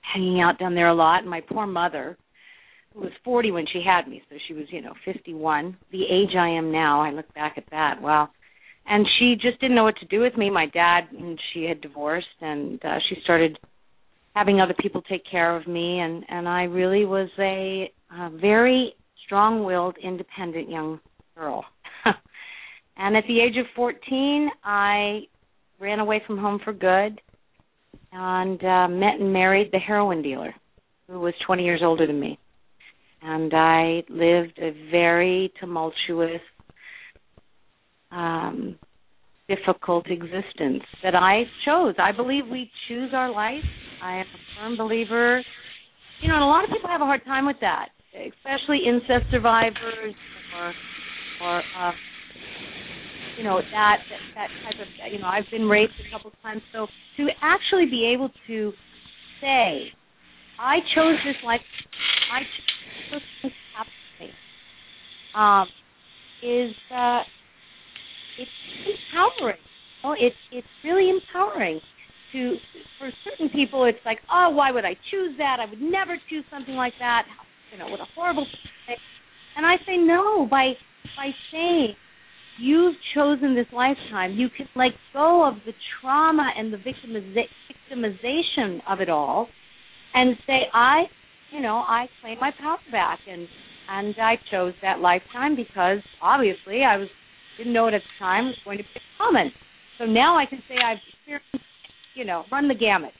hanging 0.00 0.40
out 0.40 0.58
down 0.58 0.74
there 0.74 0.88
a 0.88 0.94
lot 0.94 1.20
and 1.20 1.30
my 1.30 1.40
poor 1.40 1.66
mother 1.66 2.18
was 2.94 3.10
40 3.24 3.50
when 3.50 3.66
she 3.72 3.82
had 3.84 4.08
me, 4.08 4.22
so 4.28 4.36
she 4.46 4.54
was, 4.54 4.66
you 4.70 4.80
know, 4.80 4.94
51. 5.04 5.76
The 5.90 6.04
age 6.04 6.36
I 6.38 6.48
am 6.50 6.70
now, 6.70 7.02
I 7.02 7.10
look 7.10 7.32
back 7.34 7.54
at 7.56 7.64
that. 7.70 8.00
Well, 8.00 8.30
and 8.86 9.06
she 9.18 9.34
just 9.40 9.60
didn't 9.60 9.76
know 9.76 9.84
what 9.84 9.96
to 9.96 10.06
do 10.06 10.20
with 10.20 10.36
me. 10.36 10.50
My 10.50 10.66
dad 10.66 11.08
and 11.16 11.38
she 11.52 11.64
had 11.64 11.80
divorced, 11.80 12.26
and 12.40 12.82
uh, 12.84 12.98
she 13.08 13.16
started 13.24 13.58
having 14.34 14.60
other 14.60 14.74
people 14.78 15.02
take 15.02 15.22
care 15.28 15.56
of 15.56 15.66
me, 15.66 16.00
and 16.00 16.24
and 16.28 16.48
I 16.48 16.64
really 16.64 17.04
was 17.04 17.30
a, 17.38 17.90
a 18.14 18.30
very 18.30 18.94
strong-willed, 19.24 19.96
independent 20.02 20.70
young 20.70 21.00
girl. 21.36 21.64
and 22.96 23.16
at 23.16 23.24
the 23.26 23.40
age 23.40 23.56
of 23.58 23.66
14, 23.74 24.50
I 24.62 25.22
ran 25.80 25.98
away 25.98 26.22
from 26.26 26.38
home 26.38 26.60
for 26.62 26.72
good 26.72 27.20
and 28.12 28.62
uh, 28.62 28.86
met 28.86 29.18
and 29.18 29.32
married 29.32 29.70
the 29.72 29.78
heroin 29.78 30.22
dealer, 30.22 30.54
who 31.08 31.18
was 31.18 31.34
20 31.46 31.64
years 31.64 31.80
older 31.82 32.06
than 32.06 32.20
me 32.20 32.38
and 33.24 33.52
I 33.54 34.02
lived 34.10 34.58
a 34.58 34.72
very 34.90 35.50
tumultuous, 35.58 36.42
um, 38.10 38.76
difficult 39.48 40.06
existence 40.10 40.82
that 41.02 41.14
I 41.14 41.44
chose. 41.64 41.94
I 41.98 42.12
believe 42.12 42.44
we 42.50 42.70
choose 42.86 43.10
our 43.14 43.32
life. 43.32 43.64
I 44.02 44.16
am 44.16 44.26
a 44.26 44.60
firm 44.60 44.76
believer. 44.76 45.42
You 46.20 46.28
know, 46.28 46.34
and 46.34 46.44
a 46.44 46.46
lot 46.46 46.64
of 46.64 46.70
people 46.70 46.88
have 46.90 47.00
a 47.00 47.06
hard 47.06 47.24
time 47.24 47.46
with 47.46 47.56
that, 47.62 47.88
especially 48.12 48.80
incest 48.86 49.30
survivors 49.30 50.14
or, 50.58 50.72
or 51.42 51.62
uh, 51.80 51.92
you 53.38 53.44
know, 53.44 53.58
that, 53.58 53.96
that 54.10 54.20
that 54.34 54.48
type 54.64 54.80
of. 54.80 55.12
You 55.12 55.18
know, 55.18 55.26
I've 55.26 55.50
been 55.50 55.66
raped 55.66 55.94
a 56.06 56.12
couple 56.14 56.30
of 56.30 56.42
times, 56.42 56.62
so 56.72 56.86
to 57.16 57.28
actually 57.42 57.86
be 57.86 58.12
able 58.14 58.30
to 58.46 58.72
say, 59.40 59.88
I 60.60 60.76
chose 60.94 61.16
this 61.24 61.36
life. 61.44 61.60
I 62.32 62.40
um, 65.36 65.66
is 66.42 66.72
uh, 66.94 67.20
it's 68.38 68.50
empowering. 68.86 69.58
You 70.02 70.10
know, 70.10 70.16
it's 70.18 70.36
it's 70.52 70.66
really 70.84 71.10
empowering 71.10 71.80
to 72.32 72.54
for 72.98 73.10
certain 73.24 73.48
people. 73.50 73.84
It's 73.84 73.98
like, 74.04 74.18
oh, 74.30 74.50
why 74.50 74.70
would 74.70 74.84
I 74.84 74.94
choose 75.10 75.36
that? 75.38 75.58
I 75.60 75.68
would 75.68 75.80
never 75.80 76.16
choose 76.28 76.44
something 76.50 76.74
like 76.74 76.94
that. 76.98 77.24
You 77.72 77.78
know, 77.78 77.88
what 77.88 78.00
a 78.00 78.06
horrible. 78.14 78.46
Thing. 78.86 78.96
And 79.56 79.66
I 79.66 79.76
say 79.86 79.96
no 79.96 80.46
by 80.50 80.72
by 81.16 81.30
saying 81.52 81.94
you've 82.60 82.94
chosen 83.14 83.54
this 83.54 83.66
lifetime. 83.72 84.32
You 84.32 84.48
can 84.56 84.68
let 84.76 84.92
go 85.12 85.46
of 85.46 85.54
the 85.66 85.72
trauma 86.00 86.50
and 86.56 86.72
the 86.72 86.76
victimiza- 86.76 87.48
victimization 87.90 88.80
of 88.88 89.00
it 89.00 89.08
all, 89.08 89.48
and 90.14 90.36
say, 90.46 90.60
I, 90.72 91.04
you 91.54 91.62
know, 91.62 91.76
I 91.76 92.06
claim 92.20 92.38
my 92.40 92.50
power 92.60 92.78
back, 92.90 93.20
and 93.30 93.46
and 93.88 94.14
I 94.20 94.34
chose 94.50 94.72
that 94.82 94.98
lifetime 94.98 95.54
because 95.54 95.98
obviously 96.20 96.82
I 96.82 96.96
was 96.96 97.08
didn't 97.56 97.72
know 97.72 97.86
it 97.86 97.94
at 97.94 98.02
the 98.02 98.24
time 98.24 98.46
was 98.46 98.56
going 98.64 98.78
to 98.78 98.84
be 98.84 99.00
common. 99.16 99.52
So 99.98 100.04
now 100.04 100.36
I 100.36 100.46
can 100.46 100.60
say 100.68 100.74
I've 100.74 100.98
experienced, 101.12 101.64
you 102.16 102.24
know, 102.24 102.42
run 102.50 102.66
the 102.66 102.74
gamut. 102.74 103.12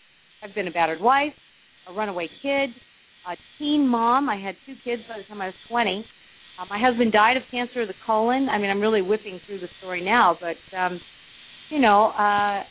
I've 0.42 0.54
been 0.54 0.66
a 0.66 0.72
battered 0.72 1.00
wife, 1.00 1.32
a 1.88 1.92
runaway 1.92 2.28
kid, 2.42 2.70
a 3.30 3.36
teen 3.58 3.86
mom. 3.86 4.28
I 4.28 4.36
had 4.36 4.56
two 4.66 4.74
kids 4.84 5.02
by 5.08 5.18
the 5.18 5.24
time 5.28 5.40
I 5.40 5.46
was 5.46 5.54
20. 5.70 6.04
Uh, 6.60 6.64
my 6.68 6.78
husband 6.80 7.12
died 7.12 7.36
of 7.36 7.44
cancer 7.50 7.82
of 7.82 7.88
the 7.88 7.94
colon. 8.04 8.48
I 8.48 8.58
mean, 8.58 8.70
I'm 8.70 8.80
really 8.80 9.02
whipping 9.02 9.40
through 9.46 9.60
the 9.60 9.68
story 9.78 10.04
now, 10.04 10.36
but 10.40 10.76
um, 10.76 11.00
you 11.70 11.78
know, 11.78 12.10
uh, 12.10 12.62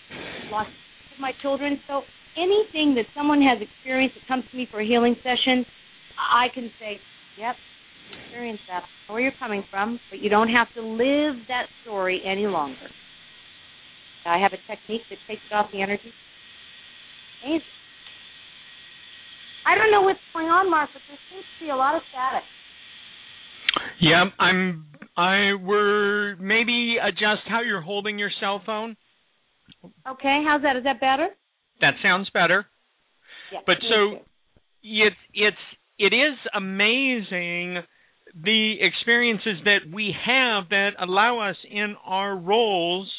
lost 0.51 0.69
my 1.19 1.31
children. 1.41 1.79
So 1.87 2.01
anything 2.37 2.95
that 2.95 3.05
someone 3.15 3.41
has 3.41 3.59
experienced 3.61 4.15
that 4.15 4.27
comes 4.27 4.43
to 4.51 4.57
me 4.57 4.67
for 4.69 4.81
a 4.81 4.85
healing 4.85 5.15
session, 5.23 5.65
I 6.17 6.49
can 6.53 6.71
say, 6.79 6.99
"Yep, 7.37 7.55
experience 8.23 8.61
that. 8.67 8.83
I 8.83 8.87
know 9.07 9.13
where 9.13 9.21
you're 9.21 9.39
coming 9.39 9.63
from, 9.69 9.99
but 10.09 10.19
you 10.19 10.29
don't 10.29 10.49
have 10.49 10.71
to 10.73 10.81
live 10.81 11.47
that 11.47 11.67
story 11.83 12.23
any 12.25 12.47
longer." 12.47 12.89
I 14.25 14.37
have 14.37 14.53
a 14.53 14.57
technique 14.67 15.01
that 15.09 15.19
takes 15.27 15.41
off 15.51 15.71
the 15.71 15.81
energy. 15.81 16.13
Amazing. 17.43 17.67
I 19.65 19.75
don't 19.75 19.91
know 19.91 20.01
what's 20.01 20.19
going 20.33 20.47
on, 20.47 20.69
Mark, 20.69 20.89
but 20.93 21.01
there 21.07 21.17
seems 21.29 21.45
to 21.59 21.65
be 21.65 21.69
a 21.71 21.75
lot 21.75 21.95
of 21.95 22.01
static. 22.09 22.43
Yeah, 23.99 24.25
I'm. 24.39 24.85
I 25.15 25.53
were 25.53 26.35
maybe 26.39 26.97
adjust 27.01 27.47
how 27.47 27.61
you're 27.61 27.81
holding 27.81 28.17
your 28.17 28.31
cell 28.39 28.61
phone. 28.65 28.95
Okay, 30.07 30.43
how's 30.45 30.61
that? 30.63 30.75
Is 30.75 30.83
that 30.85 30.99
better? 30.99 31.29
That 31.83 31.95
sounds 32.01 32.29
better. 32.33 32.65
Yeah. 33.51 33.59
But 33.67 33.75
so 33.81 34.23
it 34.81 35.13
it's 35.33 35.57
it 35.99 36.15
is 36.15 36.37
amazing 36.55 37.83
the 38.33 38.75
experiences 38.79 39.61
that 39.65 39.79
we 39.93 40.15
have 40.25 40.69
that 40.69 40.91
allow 40.99 41.49
us 41.49 41.57
in 41.69 41.95
our 42.05 42.35
roles 42.35 43.11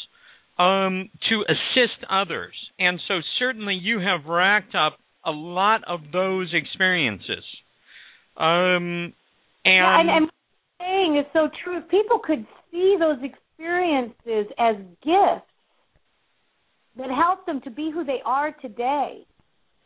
um, 0.58 1.10
to 1.28 1.44
assist 1.46 2.04
others. 2.10 2.54
And 2.78 3.00
so 3.06 3.20
certainly 3.38 3.74
you 3.74 4.00
have 4.00 4.26
racked 4.26 4.74
up 4.74 4.98
a 5.24 5.30
lot 5.30 5.82
of 5.86 6.00
those 6.12 6.52
experiences. 6.52 7.44
Um, 8.36 9.12
and, 9.64 9.84
yeah, 9.84 10.00
and, 10.00 10.10
and 10.10 10.30
saying 10.80 11.16
is 11.18 11.26
so 11.32 11.48
true. 11.62 11.78
If 11.78 11.88
people 11.88 12.18
could 12.18 12.46
see 12.70 12.96
those 12.98 13.18
experiences 13.22 14.52
as 14.58 14.76
gifts 15.04 15.53
that 16.96 17.10
help 17.10 17.46
them 17.46 17.60
to 17.62 17.70
be 17.70 17.90
who 17.92 18.04
they 18.04 18.20
are 18.24 18.52
today, 18.52 19.26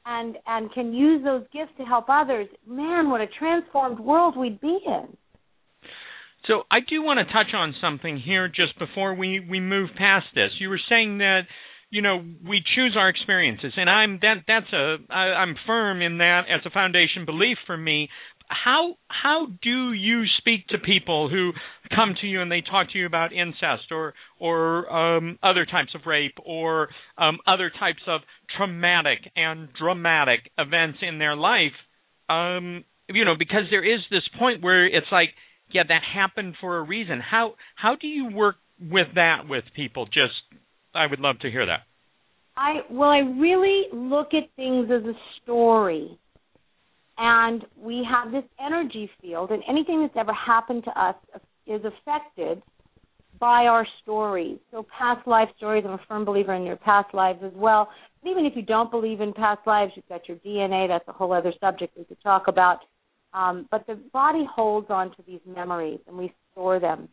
and 0.06 0.36
and 0.46 0.72
can 0.72 0.92
use 0.92 1.22
those 1.24 1.44
gifts 1.52 1.72
to 1.78 1.84
help 1.84 2.06
others, 2.08 2.48
man, 2.66 3.10
what 3.10 3.20
a 3.20 3.26
transformed 3.38 4.00
world 4.00 4.36
we'd 4.36 4.60
be 4.60 4.78
in. 4.86 5.16
So 6.46 6.62
I 6.70 6.78
do 6.80 7.02
want 7.02 7.18
to 7.18 7.32
touch 7.32 7.54
on 7.54 7.74
something 7.80 8.18
here 8.18 8.48
just 8.48 8.78
before 8.78 9.14
we 9.14 9.40
we 9.40 9.60
move 9.60 9.90
past 9.96 10.26
this. 10.34 10.50
You 10.58 10.70
were 10.70 10.80
saying 10.88 11.18
that 11.18 11.42
you 11.90 12.00
know 12.02 12.24
we 12.46 12.62
choose 12.74 12.96
our 12.98 13.08
experiences, 13.08 13.72
and 13.76 13.88
I'm 13.88 14.18
that 14.22 14.44
that's 14.46 14.72
a 14.72 14.96
I, 15.10 15.42
I'm 15.42 15.56
firm 15.66 16.00
in 16.00 16.18
that 16.18 16.42
as 16.48 16.60
a 16.64 16.70
foundation 16.70 17.26
belief 17.26 17.58
for 17.66 17.76
me. 17.76 18.08
How 18.48 18.94
how 19.08 19.48
do 19.62 19.92
you 19.92 20.24
speak 20.38 20.68
to 20.68 20.78
people 20.78 21.28
who 21.28 21.52
come 21.94 22.14
to 22.20 22.26
you 22.26 22.40
and 22.42 22.50
they 22.50 22.60
talk 22.60 22.90
to 22.92 22.98
you 22.98 23.06
about 23.06 23.32
incest 23.32 23.90
or 23.90 24.14
or 24.38 24.90
um, 24.92 25.38
other 25.42 25.64
types 25.66 25.94
of 25.94 26.02
rape 26.06 26.36
or 26.44 26.88
um, 27.16 27.38
other 27.46 27.70
types 27.70 28.02
of 28.06 28.20
traumatic 28.56 29.18
and 29.36 29.68
dramatic 29.78 30.50
events 30.58 30.98
in 31.02 31.18
their 31.18 31.36
life? 31.36 31.76
Um, 32.28 32.84
you 33.08 33.24
know, 33.24 33.34
because 33.38 33.64
there 33.70 33.84
is 33.84 34.00
this 34.10 34.22
point 34.38 34.62
where 34.62 34.86
it's 34.86 35.06
like 35.10 35.30
yeah, 35.70 35.82
that 35.86 36.00
happened 36.14 36.54
for 36.60 36.78
a 36.78 36.82
reason. 36.82 37.20
How 37.20 37.54
how 37.76 37.96
do 38.00 38.06
you 38.06 38.30
work 38.30 38.56
with 38.80 39.08
that 39.14 39.48
with 39.48 39.64
people? 39.74 40.06
Just 40.06 40.34
I 40.94 41.06
would 41.06 41.20
love 41.20 41.38
to 41.40 41.50
hear 41.50 41.66
that. 41.66 41.80
I 42.56 42.80
well, 42.90 43.10
I 43.10 43.18
really 43.18 43.84
look 43.92 44.28
at 44.34 44.48
things 44.56 44.88
as 44.90 45.04
a 45.04 45.14
story. 45.42 46.18
And 47.20 47.64
we 47.76 48.06
have 48.08 48.30
this 48.30 48.44
energy 48.64 49.10
field 49.20 49.50
and 49.50 49.60
anything 49.68 50.02
that's 50.02 50.14
ever 50.16 50.32
happened 50.32 50.84
to 50.84 50.90
us 50.90 51.16
is 51.68 51.82
affected 51.84 52.62
by 53.38 53.66
our 53.66 53.86
stories. 54.02 54.58
So 54.70 54.86
past 54.96 55.26
life 55.26 55.48
stories, 55.56 55.84
I'm 55.86 55.92
a 55.92 56.00
firm 56.08 56.24
believer 56.24 56.54
in 56.54 56.64
your 56.64 56.76
past 56.76 57.14
lives 57.14 57.40
as 57.44 57.52
well. 57.54 57.88
Even 58.26 58.46
if 58.46 58.54
you 58.56 58.62
don't 58.62 58.90
believe 58.90 59.20
in 59.20 59.32
past 59.32 59.60
lives, 59.66 59.92
you've 59.94 60.08
got 60.08 60.26
your 60.28 60.38
DNA, 60.38 60.88
that's 60.88 61.06
a 61.08 61.12
whole 61.12 61.32
other 61.32 61.52
subject 61.60 61.96
we 61.96 62.04
could 62.04 62.20
talk 62.22 62.48
about. 62.48 62.78
Um, 63.32 63.68
but 63.70 63.86
the 63.86 63.94
body 64.12 64.44
holds 64.52 64.88
on 64.90 65.10
to 65.10 65.22
these 65.26 65.40
memories 65.46 66.00
and 66.08 66.16
we 66.16 66.32
store 66.52 66.80
them. 66.80 67.08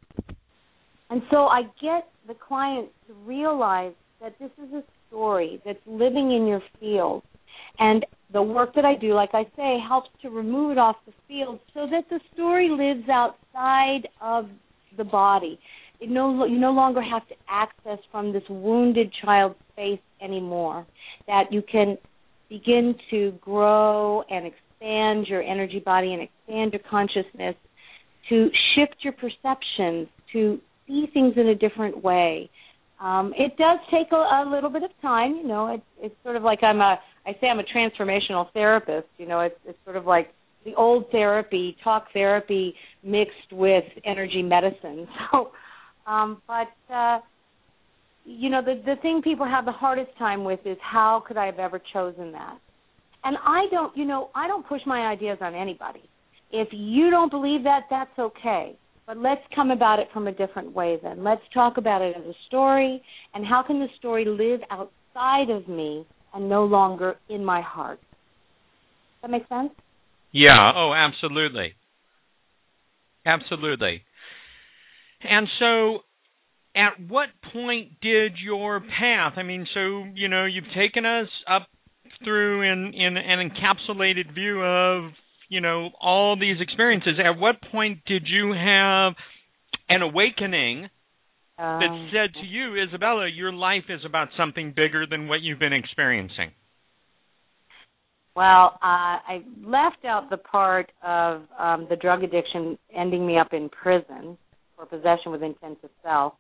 And 1.10 1.22
so 1.30 1.46
I 1.46 1.64
get 1.82 2.08
the 2.28 2.34
client 2.34 2.90
to 3.08 3.14
realize 3.26 3.94
that 4.22 4.34
this 4.40 4.50
is 4.58 4.74
a 4.74 4.84
story 5.08 5.62
that's 5.66 5.80
living 5.86 6.32
in 6.32 6.48
your 6.48 6.62
field. 6.80 7.24
And 7.80 8.06
the 8.32 8.42
work 8.42 8.76
that 8.76 8.86
I 8.86 8.96
do, 8.96 9.14
like 9.14 9.32
I 9.34 9.44
say, 9.56 9.78
helps 9.88 10.10
to 10.22 10.30
remove 10.30 10.72
it 10.72 10.78
off 10.78 10.96
the 11.06 11.14
field 11.28 11.60
so 11.74 11.88
that 11.90 12.06
the 12.10 12.20
story 12.34 12.70
lives 12.70 13.08
outside 13.10 14.08
of 14.22 14.50
the 14.98 15.04
body. 15.04 15.60
It 16.00 16.10
no, 16.10 16.46
you 16.46 16.60
no 16.60 16.72
longer 16.72 17.02
have 17.02 17.28
to 17.30 17.36
access 17.50 18.00
from 18.12 18.34
this 18.34 18.44
wounded 18.50 19.12
child 19.24 19.56
space 19.72 20.00
anymore. 20.22 20.86
That 21.28 21.52
you 21.52 21.62
can 21.62 21.98
begin 22.50 22.96
to 23.12 23.34
grow 23.42 24.24
and 24.30 24.46
expand 24.46 25.28
your 25.28 25.42
energy 25.42 25.80
body 25.80 26.14
and 26.14 26.22
expand 26.22 26.74
your 26.74 26.82
consciousness 26.90 27.56
to 28.30 28.50
shift 28.76 28.96
your 29.02 29.14
perceptions, 29.14 30.08
to 30.34 30.60
see 30.88 31.06
things 31.14 31.34
in 31.38 31.48
a 31.48 31.56
different 31.56 32.04
way. 32.04 32.50
Um, 33.00 33.34
it 33.38 33.58
does 33.58 33.80
take 33.92 34.12
a, 34.12 34.16
a 34.16 34.50
little 34.50 34.70
bit 34.70 34.84
of 34.84 34.90
time, 35.02 35.36
you 35.36 35.48
know. 35.48 35.74
It's 35.74 35.84
it's 36.02 36.16
sort 36.24 36.36
of 36.36 36.44
like 36.44 36.64
I'm 36.64 36.80
a 36.82 37.00
I 37.26 37.32
say 37.42 37.48
I'm 37.48 37.60
a 37.60 37.64
transformational 37.64 38.52
therapist. 38.54 39.08
You 39.18 39.28
know, 39.28 39.42
it's 39.42 39.56
it's 39.66 39.78
sort 39.84 39.96
of 39.96 40.06
like 40.06 40.30
the 40.64 40.74
old 40.76 41.06
therapy, 41.12 41.78
talk 41.84 42.08
therapy 42.14 42.74
mixed 43.04 43.52
with 43.52 43.84
energy 44.06 44.42
medicine. 44.42 45.08
So, 45.32 45.52
um, 46.12 46.42
but 46.48 46.94
uh, 46.94 47.20
you 48.26 48.50
know, 48.50 48.62
the 48.62 48.82
the 48.86 48.96
thing 49.02 49.22
people 49.24 49.46
have 49.46 49.66
the 49.66 49.72
hardest 49.72 50.16
time 50.20 50.44
with 50.44 50.60
is 50.66 50.78
how 50.82 51.24
could 51.28 51.38
I 51.38 51.48
have 51.48 51.58
ever 51.58 51.82
chosen 51.94 52.32
that? 52.34 52.60
And 53.24 53.38
I 53.44 53.66
don't, 53.72 53.96
you 53.98 54.06
know, 54.06 54.30
I 54.36 54.48
don't 54.48 54.68
push 54.68 54.82
my 54.86 55.08
ideas 55.08 55.40
on 55.42 55.56
anybody. 55.56 56.04
If 56.52 56.68
you 56.72 57.10
don't 57.10 57.32
believe 57.32 57.64
that, 57.64 57.86
that's 57.90 58.18
okay. 58.20 58.78
But 59.08 59.18
let's 59.18 59.42
come 59.54 59.72
about 59.72 60.00
it 60.00 60.08
from 60.14 60.28
a 60.28 60.32
different 60.32 60.74
way 60.74 60.98
then. 61.02 61.24
Let's 61.24 61.42
talk 61.54 61.78
about 61.78 62.02
it 62.02 62.16
as 62.16 62.24
a 62.24 62.34
story 62.48 63.02
and 63.34 63.46
how 63.46 63.64
can 63.66 63.80
the 63.80 63.88
story 63.98 64.26
live 64.26 64.62
outside 64.70 65.50
of 65.50 65.68
me 65.68 66.06
and 66.36 66.50
no 66.50 66.66
longer 66.66 67.16
in 67.30 67.44
my 67.44 67.62
heart. 67.62 68.00
That 69.22 69.32
makes 69.32 69.50
sense? 69.50 69.72
Yeah, 70.32 70.72
oh, 70.76 70.94
absolutely. 70.94 71.74
Absolutely. 73.26 74.04
And 75.24 75.48
so 75.60 76.00
at 76.76 77.00
what 77.08 77.30
point 77.54 77.88
did 78.02 78.34
your 78.44 78.82
path 78.82 79.34
i 79.38 79.44
mean 79.44 79.66
so 79.74 80.04
you 80.14 80.28
know 80.28 80.46
you've 80.46 80.66
taken 80.76 81.06
us 81.06 81.30
up 81.50 81.68
through 82.24 82.62
in 82.62 82.94
in 82.94 83.18
an 83.18 83.50
encapsulated 83.50 84.34
view 84.34 84.62
of 84.62 85.12
you 85.48 85.62
know 85.62 85.90
all 86.02 86.38
these 86.38 86.58
experiences 86.60 87.14
at 87.24 87.40
what 87.40 87.56
point 87.72 88.00
did 88.06 88.24
you 88.26 88.52
have 88.52 89.14
an 89.88 90.02
awakening 90.02 90.90
um, 91.58 91.80
that 91.80 92.10
said 92.12 92.34
to 92.42 92.46
you 92.46 92.76
isabella 92.82 93.28
your 93.28 93.54
life 93.54 93.86
is 93.90 94.02
about 94.06 94.30
something 94.38 94.74
bigger 94.76 95.06
than 95.10 95.28
what 95.28 95.42
you've 95.42 95.60
been 95.60 95.74
experiencing. 95.74 96.52
Well 98.36 98.78
uh 98.82 99.18
i 99.28 99.44
left 99.64 100.06
out 100.06 100.30
the 100.30 100.38
part 100.38 100.92
of 101.04 101.44
um 101.58 101.88
the 101.90 101.96
drug 101.96 102.24
addiction 102.24 102.78
ending 102.96 103.26
me 103.26 103.38
up 103.38 103.54
in 103.54 103.70
prison 103.70 104.38
for 104.76 104.86
possession 104.86 105.32
with 105.32 105.42
intent 105.44 105.82
to 105.82 105.90
sell. 106.04 106.38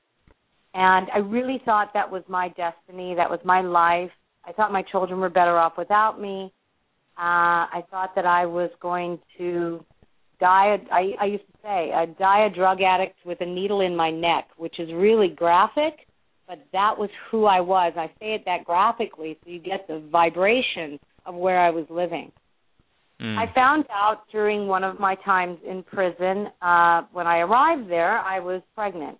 And 0.73 1.07
i 1.13 1.19
really 1.19 1.61
thought 1.63 1.91
that 1.93 2.11
was 2.11 2.23
my 2.27 2.49
destiny. 2.49 3.15
That 3.15 3.29
was 3.29 3.39
my 3.45 3.61
life. 3.61 4.11
I 4.47 4.51
thought 4.51 4.71
my 4.71 4.83
children 4.83 5.19
were 5.19 5.29
better 5.29 5.57
off 5.57 5.73
without 5.77 6.19
me. 6.19 6.51
Uh, 7.17 7.71
I 7.71 7.83
thought 7.89 8.13
that 8.15 8.25
I 8.25 8.45
was 8.45 8.69
going 8.81 9.19
to 9.37 9.83
die. 10.45 10.75
A, 10.75 10.93
I, 10.93 11.23
I 11.23 11.25
used 11.25 11.45
to 11.47 11.57
say, 11.63 11.91
I'd 11.91 12.17
die 12.17 12.45
a 12.45 12.55
drug 12.55 12.81
addict 12.81 13.15
with 13.25 13.41
a 13.41 13.45
needle 13.45 13.81
in 13.81 13.95
my 13.95 14.11
neck, 14.11 14.47
which 14.57 14.79
is 14.79 14.89
really 14.93 15.29
graphic, 15.29 15.93
but 16.47 16.59
that 16.71 16.93
was 16.97 17.09
who 17.31 17.45
I 17.45 17.61
was. 17.61 17.93
I 17.97 18.07
say 18.19 18.35
it 18.35 18.43
that 18.45 18.65
graphically 18.65 19.37
so 19.43 19.49
you 19.49 19.59
get 19.59 19.87
the 19.87 20.07
vibration 20.11 20.99
of 21.25 21.33
where 21.33 21.59
I 21.59 21.71
was 21.71 21.85
living. 21.89 22.31
Mm. 23.19 23.37
I 23.37 23.51
found 23.55 23.85
out 23.91 24.23
during 24.31 24.67
one 24.67 24.83
of 24.83 24.99
my 24.99 25.15
times 25.25 25.57
in 25.67 25.81
prison, 25.83 26.47
uh, 26.61 27.03
when 27.11 27.25
I 27.25 27.39
arrived 27.39 27.89
there, 27.89 28.19
I 28.19 28.39
was 28.39 28.61
pregnant 28.75 29.17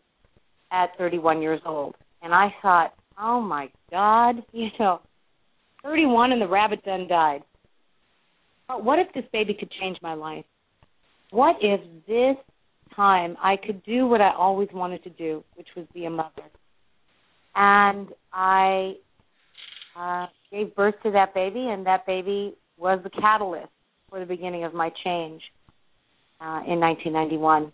at 0.72 0.90
31 0.98 1.42
years 1.42 1.62
old. 1.66 1.96
And 2.22 2.34
I 2.34 2.54
thought, 2.62 2.94
oh 3.20 3.42
my 3.42 3.70
God, 3.90 4.44
you 4.52 4.68
know, 4.80 5.00
31 5.84 6.34
and 6.34 6.42
the 6.42 6.48
rabbit 6.48 6.84
done 6.84 7.08
died. 7.08 7.42
But 8.68 8.84
what 8.84 9.00
if 9.00 9.08
this 9.14 9.26
baby 9.32 9.56
could 9.58 9.72
change 9.80 9.98
my 10.02 10.14
life? 10.14 10.46
What 11.36 11.58
if 11.60 11.82
this 12.08 12.38
time 12.96 13.36
I 13.44 13.58
could 13.58 13.84
do 13.84 14.08
what 14.08 14.22
I 14.22 14.32
always 14.34 14.70
wanted 14.74 15.04
to 15.04 15.10
do, 15.10 15.44
which 15.56 15.68
was 15.76 15.86
be 15.94 16.06
a 16.06 16.10
mother? 16.10 16.46
And 17.54 18.08
I 18.32 18.94
uh, 20.00 20.28
gave 20.50 20.74
birth 20.78 20.96
to 21.04 21.12
that 21.12 21.34
baby, 21.34 21.68
and 21.68 21.86
that 21.86 22.06
baby 22.06 22.56
was 22.78 23.02
the 23.04 23.10
catalyst 23.10 23.68
for 24.10 24.22
the 24.22 24.26
beginning 24.26 24.64
of 24.64 24.74
my 24.74 24.90
change 25.04 25.42
uh, 26.40 26.64
in 26.66 26.80
1991. 26.80 27.70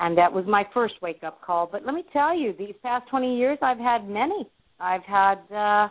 And 0.00 0.18
that 0.18 0.32
was 0.32 0.44
my 0.48 0.64
first 0.74 0.94
wake 1.00 1.22
up 1.22 1.40
call. 1.42 1.68
But 1.70 1.86
let 1.86 1.94
me 1.94 2.02
tell 2.12 2.36
you, 2.36 2.54
these 2.58 2.74
past 2.82 3.08
20 3.08 3.36
years, 3.36 3.56
I've 3.62 3.78
had 3.78 4.08
many. 4.08 4.50
I've 4.80 5.04
had, 5.04 5.38
uh, 5.54 5.88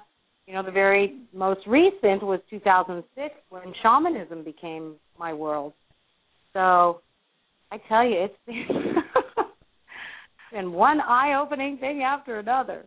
you 0.47 0.53
know, 0.53 0.63
the 0.63 0.71
very 0.71 1.21
most 1.33 1.61
recent 1.65 2.23
was 2.23 2.41
2006 2.49 3.33
when 3.47 3.73
shamanism 3.81 4.43
became 4.43 4.95
my 5.17 5.31
world. 5.31 5.71
So 6.51 7.01
I 7.75 7.87
tell 7.89 8.07
you, 8.07 8.23
it's 8.23 8.33
been, 8.45 8.95
been 10.53 10.71
one 10.71 11.01
eye 11.01 11.37
opening 11.41 11.77
thing 11.77 12.03
after 12.03 12.39
another. 12.39 12.85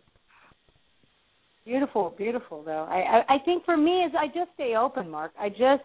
Beautiful, 1.67 2.15
beautiful 2.17 2.63
though. 2.65 2.87
I, 2.89 3.19
I 3.29 3.35
I 3.35 3.39
think 3.45 3.67
for 3.67 3.77
me 3.77 4.01
is 4.01 4.13
I 4.19 4.29
just 4.29 4.51
stay 4.55 4.75
open, 4.77 5.11
Mark. 5.11 5.33
I 5.39 5.51
just 5.51 5.83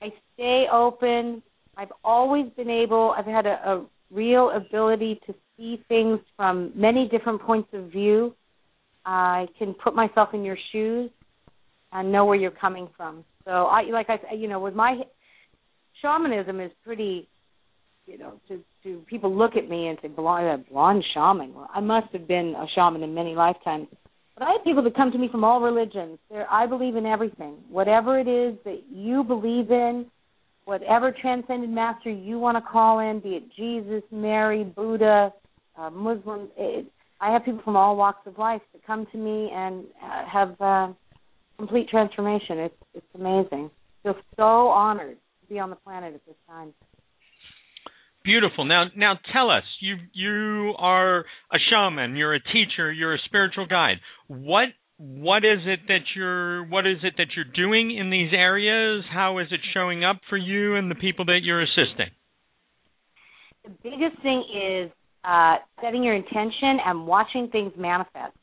I 0.00 0.08
stay 0.32 0.64
open. 0.72 1.42
I've 1.76 1.92
always 2.02 2.46
been 2.56 2.70
able. 2.70 3.14
I've 3.14 3.26
had 3.26 3.44
a, 3.44 3.58
a 3.66 3.86
real 4.10 4.52
ability 4.52 5.20
to 5.26 5.34
see 5.58 5.84
things 5.88 6.18
from 6.34 6.72
many 6.74 7.06
different 7.10 7.42
points 7.42 7.68
of 7.74 7.90
view. 7.90 8.34
I 9.04 9.48
can 9.58 9.74
put 9.74 9.94
myself 9.94 10.30
in 10.32 10.42
your 10.42 10.56
shoes 10.72 11.10
and 11.92 12.10
know 12.10 12.24
where 12.24 12.36
you're 12.36 12.50
coming 12.50 12.88
from. 12.96 13.22
So 13.44 13.50
I 13.50 13.82
like 13.82 14.08
I 14.08 14.32
you 14.32 14.48
know 14.48 14.60
with 14.60 14.74
my 14.74 15.02
shamanism 16.00 16.60
is 16.60 16.70
pretty 16.82 17.28
you 18.06 18.18
know 18.18 18.40
to 18.48 18.62
to 18.82 19.02
people 19.06 19.36
look 19.36 19.56
at 19.56 19.68
me 19.68 19.88
and 19.88 19.98
say 20.02 20.08
blonde 20.08 20.66
blonde 20.70 21.04
shaman. 21.14 21.54
Well, 21.54 21.68
I 21.72 21.80
must 21.80 22.12
have 22.12 22.28
been 22.28 22.54
a 22.56 22.66
shaman 22.74 23.02
in 23.02 23.14
many 23.14 23.34
lifetimes. 23.34 23.88
But 24.36 24.48
I 24.48 24.52
have 24.52 24.64
people 24.64 24.82
that 24.82 24.96
come 24.96 25.12
to 25.12 25.18
me 25.18 25.28
from 25.30 25.44
all 25.44 25.60
religions. 25.60 26.18
They're, 26.28 26.50
I 26.50 26.66
believe 26.66 26.96
in 26.96 27.06
everything. 27.06 27.54
Whatever 27.70 28.18
it 28.18 28.26
is 28.26 28.58
that 28.64 28.82
you 28.90 29.22
believe 29.22 29.70
in, 29.70 30.06
whatever 30.64 31.12
transcendent 31.12 31.72
master 31.72 32.10
you 32.10 32.40
want 32.40 32.56
to 32.56 32.70
call 32.70 32.98
in, 32.98 33.20
be 33.20 33.36
it 33.36 33.44
Jesus, 33.56 34.02
Mary, 34.10 34.64
Buddha, 34.64 35.32
uh, 35.78 35.90
Muslims. 35.90 36.50
It, 36.56 36.86
I 37.20 37.32
have 37.32 37.44
people 37.44 37.62
from 37.62 37.76
all 37.76 37.96
walks 37.96 38.26
of 38.26 38.36
life 38.38 38.60
that 38.72 38.84
come 38.84 39.06
to 39.12 39.18
me 39.18 39.50
and 39.54 39.84
uh, 40.02 40.26
have 40.26 40.60
uh, 40.60 40.92
complete 41.58 41.88
transformation. 41.88 42.58
It's 42.58 42.74
it's 42.94 43.06
amazing. 43.14 43.70
Feel 44.02 44.16
so 44.36 44.68
honored 44.68 45.16
to 45.42 45.54
be 45.54 45.58
on 45.58 45.70
the 45.70 45.76
planet 45.76 46.14
at 46.14 46.26
this 46.26 46.36
time. 46.48 46.74
Beautiful. 48.24 48.64
Now, 48.64 48.86
now 48.96 49.18
tell 49.32 49.50
us. 49.50 49.64
You 49.80 49.96
you 50.14 50.72
are 50.78 51.20
a 51.52 51.58
shaman. 51.70 52.16
You're 52.16 52.34
a 52.34 52.40
teacher. 52.40 52.90
You're 52.90 53.14
a 53.14 53.18
spiritual 53.26 53.66
guide. 53.66 53.96
What 54.28 54.68
what 54.96 55.44
is 55.44 55.60
it 55.66 55.80
that 55.88 56.00
you're 56.16 56.64
what 56.64 56.86
is 56.86 56.98
it 57.02 57.14
that 57.18 57.28
you're 57.36 57.44
doing 57.44 57.94
in 57.94 58.08
these 58.08 58.32
areas? 58.32 59.04
How 59.12 59.38
is 59.38 59.48
it 59.50 59.60
showing 59.74 60.04
up 60.04 60.20
for 60.30 60.38
you 60.38 60.74
and 60.76 60.90
the 60.90 60.94
people 60.94 61.26
that 61.26 61.40
you're 61.42 61.62
assisting? 61.62 62.08
The 63.64 63.70
biggest 63.82 64.22
thing 64.22 64.44
is 64.54 64.90
uh, 65.22 65.56
setting 65.82 66.02
your 66.02 66.14
intention 66.14 66.78
and 66.84 67.06
watching 67.06 67.48
things 67.48 67.72
manifest. 67.76 68.34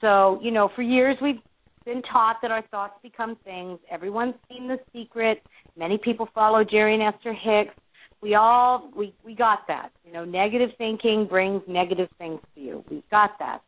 So, 0.00 0.38
you 0.42 0.52
know, 0.52 0.70
for 0.76 0.82
years 0.82 1.16
we've 1.20 1.40
been 1.84 2.02
taught 2.02 2.36
that 2.42 2.52
our 2.52 2.62
thoughts 2.70 2.94
become 3.02 3.36
things. 3.44 3.80
Everyone's 3.90 4.34
seen 4.48 4.68
The 4.68 4.78
Secret. 4.92 5.42
Many 5.76 5.98
people 5.98 6.28
follow 6.34 6.62
Jerry 6.64 6.94
and 6.94 7.02
Esther 7.02 7.32
Hicks 7.32 7.74
we 8.22 8.36
all 8.36 8.90
we 8.96 9.14
we 9.24 9.34
got 9.34 9.66
that. 9.68 9.90
You 10.06 10.12
know, 10.12 10.24
negative 10.24 10.70
thinking 10.78 11.26
brings 11.28 11.62
negative 11.66 12.08
things 12.18 12.40
to 12.54 12.60
you. 12.60 12.84
We've 12.88 13.08
got 13.10 13.32
that. 13.40 13.60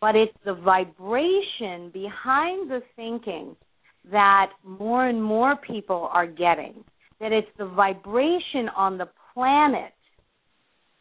But 0.00 0.14
it's 0.14 0.36
the 0.44 0.54
vibration 0.54 1.90
behind 1.92 2.70
the 2.70 2.82
thinking 2.94 3.56
that 4.12 4.50
more 4.62 5.08
and 5.08 5.22
more 5.22 5.56
people 5.56 6.10
are 6.12 6.26
getting. 6.26 6.84
That 7.18 7.32
it's 7.32 7.48
the 7.56 7.66
vibration 7.66 8.68
on 8.76 8.98
the 8.98 9.08
planet 9.32 9.94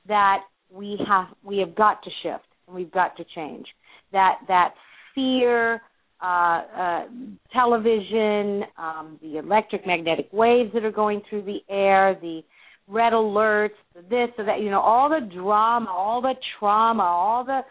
that 0.08 0.44
we 0.72 0.98
have 1.08 1.28
we 1.44 1.58
have 1.58 1.76
got 1.76 2.02
to 2.04 2.10
shift 2.24 2.48
and 2.68 2.76
we've 2.76 2.92
got 2.92 3.18
to 3.18 3.26
change. 3.36 3.68
That 4.14 4.40
that 4.48 4.74
fear, 5.14 5.82
uh, 6.22 6.62
uh, 6.78 7.06
television, 7.52 8.64
um, 8.78 9.20
the 9.22 9.38
electromagnetic 9.38 10.30
waves 10.32 10.72
that 10.74 10.86
are 10.86 10.92
going 10.92 11.22
through 11.30 11.44
the 11.44 11.60
air, 11.70 12.18
the 12.22 12.42
red 12.88 13.14
alerts, 13.14 13.72
this 14.10 14.30
or 14.38 14.46
that, 14.46 14.62
you 14.62 14.70
know, 14.70 14.82
all 14.82 15.10
the 15.10 15.28
drama, 15.34 15.90
all 15.90 16.22
the 16.22 16.36
trauma, 16.60 17.04
all 17.04 17.44
the 17.44 17.62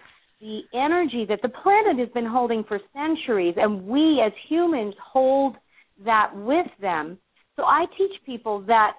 the 0.40 0.60
energy 0.74 1.24
that 1.26 1.40
the 1.40 1.48
planet 1.48 1.98
has 1.98 2.08
been 2.12 2.26
holding 2.26 2.64
for 2.64 2.78
centuries 2.92 3.54
and 3.56 3.86
we 3.86 4.20
as 4.24 4.32
humans 4.48 4.94
hold 5.02 5.56
that 6.04 6.30
with 6.34 6.66
them. 6.82 7.16
So 7.56 7.62
I 7.64 7.86
teach 7.96 8.12
people 8.26 8.62
that 8.66 8.92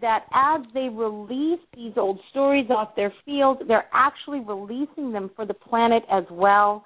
that 0.00 0.26
as 0.32 0.60
they 0.74 0.88
release 0.88 1.58
these 1.74 1.94
old 1.96 2.20
stories 2.30 2.66
off 2.70 2.94
their 2.94 3.12
field, 3.24 3.62
they're 3.66 3.88
actually 3.92 4.38
releasing 4.38 5.10
them 5.10 5.30
for 5.34 5.44
the 5.44 5.54
planet 5.54 6.04
as 6.12 6.22
well. 6.30 6.84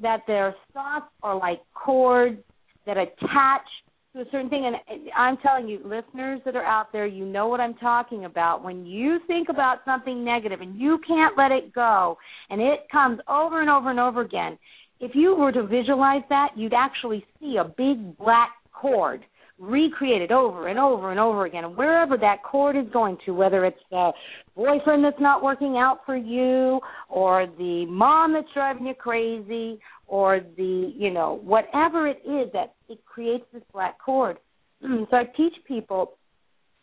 That 0.00 0.22
their 0.26 0.54
thoughts 0.72 1.06
are 1.22 1.38
like 1.38 1.60
cords 1.74 2.38
that 2.86 2.96
attach 2.96 3.66
to 4.14 4.22
a 4.22 4.24
certain 4.30 4.48
thing. 4.48 4.64
And 4.66 5.08
I'm 5.16 5.36
telling 5.38 5.68
you, 5.68 5.78
listeners 5.84 6.40
that 6.44 6.56
are 6.56 6.64
out 6.64 6.92
there, 6.92 7.06
you 7.06 7.26
know 7.26 7.48
what 7.48 7.60
I'm 7.60 7.74
talking 7.74 8.24
about. 8.24 8.64
When 8.64 8.86
you 8.86 9.18
think 9.26 9.48
about 9.48 9.78
something 9.84 10.24
negative 10.24 10.60
and 10.60 10.78
you 10.78 10.98
can't 11.06 11.36
let 11.36 11.52
it 11.52 11.74
go, 11.74 12.16
and 12.50 12.60
it 12.60 12.80
comes 12.90 13.20
over 13.28 13.60
and 13.60 13.70
over 13.70 13.90
and 13.90 14.00
over 14.00 14.22
again, 14.22 14.58
if 15.00 15.12
you 15.14 15.36
were 15.36 15.52
to 15.52 15.66
visualize 15.66 16.22
that, 16.28 16.48
you'd 16.56 16.74
actually 16.74 17.24
see 17.38 17.56
a 17.60 17.64
big 17.64 18.16
black 18.18 18.50
cord 18.72 19.24
recreated 19.58 20.30
over 20.30 20.68
and 20.68 20.78
over 20.78 21.10
and 21.10 21.18
over 21.18 21.44
again. 21.44 21.64
And 21.64 21.76
wherever 21.76 22.16
that 22.16 22.42
cord 22.44 22.76
is 22.76 22.84
going 22.92 23.18
to, 23.26 23.32
whether 23.32 23.64
it's 23.64 23.78
the 23.90 24.12
boyfriend 24.54 25.04
that's 25.04 25.20
not 25.20 25.42
working 25.42 25.76
out 25.76 26.00
for 26.06 26.16
you, 26.16 26.80
or 27.08 27.46
the 27.58 27.84
mom 27.86 28.32
that's 28.32 28.46
driving 28.54 28.86
you 28.86 28.94
crazy, 28.94 29.80
or 30.06 30.40
the 30.56 30.92
you 30.96 31.10
know 31.10 31.40
whatever 31.42 32.06
it 32.06 32.22
is 32.24 32.50
that 32.52 32.74
it 32.88 33.04
creates 33.04 33.44
this 33.52 33.62
black 33.72 33.98
cord. 33.98 34.38
Mm, 34.84 35.08
so 35.10 35.16
I 35.16 35.24
teach 35.36 35.54
people 35.66 36.12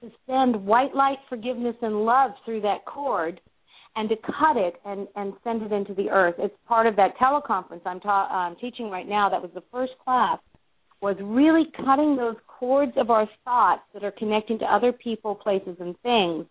to 0.02 0.10
send 0.28 0.66
white 0.66 0.94
light, 0.94 1.18
forgiveness, 1.30 1.76
and 1.82 2.06
love 2.06 2.32
through 2.44 2.62
that 2.62 2.86
cord, 2.86 3.40
and 3.96 4.10
to 4.10 4.16
cut 4.16 4.58
it 4.58 4.76
and 4.86 5.08
and 5.16 5.34
send 5.44 5.62
it 5.62 5.72
into 5.72 5.94
the 5.94 6.10
earth. 6.10 6.36
It's 6.38 6.56
part 6.68 6.88
of 6.88 6.96
that 6.98 7.18
teleconference 7.18 7.82
I'm, 7.86 8.00
ta- 8.00 8.28
I'm 8.30 8.56
teaching 8.58 8.90
right 8.90 9.08
now. 9.08 9.30
That 9.30 9.42
was 9.42 9.52
the 9.54 9.64
first 9.72 9.94
class. 10.04 10.40
Was 11.02 11.18
really 11.22 11.66
cutting 11.86 12.16
those 12.16 12.36
cords 12.48 12.94
of 12.98 13.10
our 13.10 13.28
thoughts 13.44 13.82
that 13.94 14.04
are 14.04 14.12
connecting 14.12 14.58
to 14.60 14.66
other 14.66 14.92
people, 14.92 15.36
places, 15.36 15.78
and 15.80 15.96
things 16.02 16.46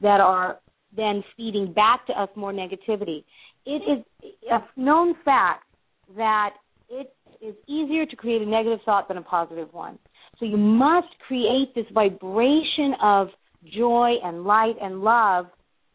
that 0.00 0.20
are 0.20 0.58
then 0.94 1.24
feeding 1.36 1.72
back 1.72 2.06
to 2.06 2.12
us 2.12 2.28
more 2.36 2.52
negativity. 2.52 3.24
It 3.64 3.82
is 4.22 4.30
a 4.50 4.60
known 4.78 5.14
fact 5.24 5.64
that 6.16 6.50
it 6.88 7.15
is 7.40 7.54
easier 7.66 8.06
to 8.06 8.16
create 8.16 8.42
a 8.42 8.46
negative 8.46 8.80
thought 8.84 9.08
than 9.08 9.16
a 9.16 9.22
positive 9.22 9.72
one. 9.72 9.98
So 10.38 10.44
you 10.44 10.56
must 10.56 11.08
create 11.26 11.74
this 11.74 11.86
vibration 11.92 12.94
of 13.02 13.28
joy 13.74 14.14
and 14.22 14.44
light 14.44 14.74
and 14.80 15.02
love 15.02 15.46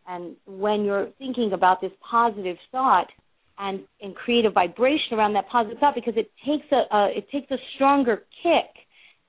and 0.08 0.36
when 0.46 0.84
you're 0.84 1.10
thinking 1.18 1.52
about 1.54 1.80
this 1.80 1.92
positive 2.10 2.58
thought 2.72 3.08
and 3.60 3.82
and 4.02 4.16
create 4.16 4.46
a 4.46 4.50
vibration 4.50 5.14
around 5.14 5.34
that 5.34 5.48
positive 5.50 5.78
thought 5.80 5.96
because 5.96 6.16
it 6.18 6.32
takes 6.46 6.66
a, 6.72 6.96
a 6.96 7.10
it 7.16 7.30
takes 7.32 7.50
a 7.52 7.58
stronger 7.76 8.24
kick 8.44 8.84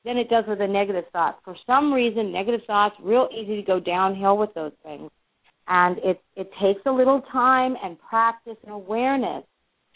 than 0.04 0.16
it 0.16 0.28
does 0.28 0.44
with 0.48 0.60
a 0.60 0.66
negative 0.66 1.04
thought. 1.12 1.38
For 1.44 1.54
some 1.66 1.92
reason, 1.92 2.32
negative 2.32 2.62
thoughts 2.66 2.96
real 3.00 3.28
easy 3.32 3.56
to 3.56 3.62
go 3.62 3.78
downhill 3.78 4.36
with 4.36 4.52
those 4.54 4.72
things, 4.82 5.10
and 5.68 5.98
it 5.98 6.20
it 6.36 6.50
takes 6.60 6.80
a 6.86 6.90
little 6.90 7.22
time 7.32 7.76
and 7.82 7.98
practice 8.00 8.56
and 8.64 8.72
awareness 8.72 9.44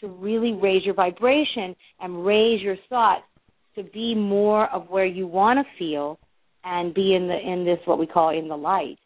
to 0.01 0.07
really 0.07 0.53
raise 0.53 0.85
your 0.85 0.93
vibration 0.93 1.75
and 1.99 2.25
raise 2.25 2.61
your 2.61 2.77
thoughts 2.89 3.23
to 3.75 3.83
be 3.83 4.15
more 4.15 4.67
of 4.73 4.89
where 4.89 5.05
you 5.05 5.27
want 5.27 5.59
to 5.59 5.65
feel 5.79 6.19
and 6.63 6.93
be 6.93 7.15
in 7.15 7.27
the 7.27 7.37
in 7.37 7.65
this 7.65 7.79
what 7.85 7.99
we 7.99 8.07
call 8.07 8.37
in 8.37 8.47
the 8.47 8.57
light. 8.57 8.97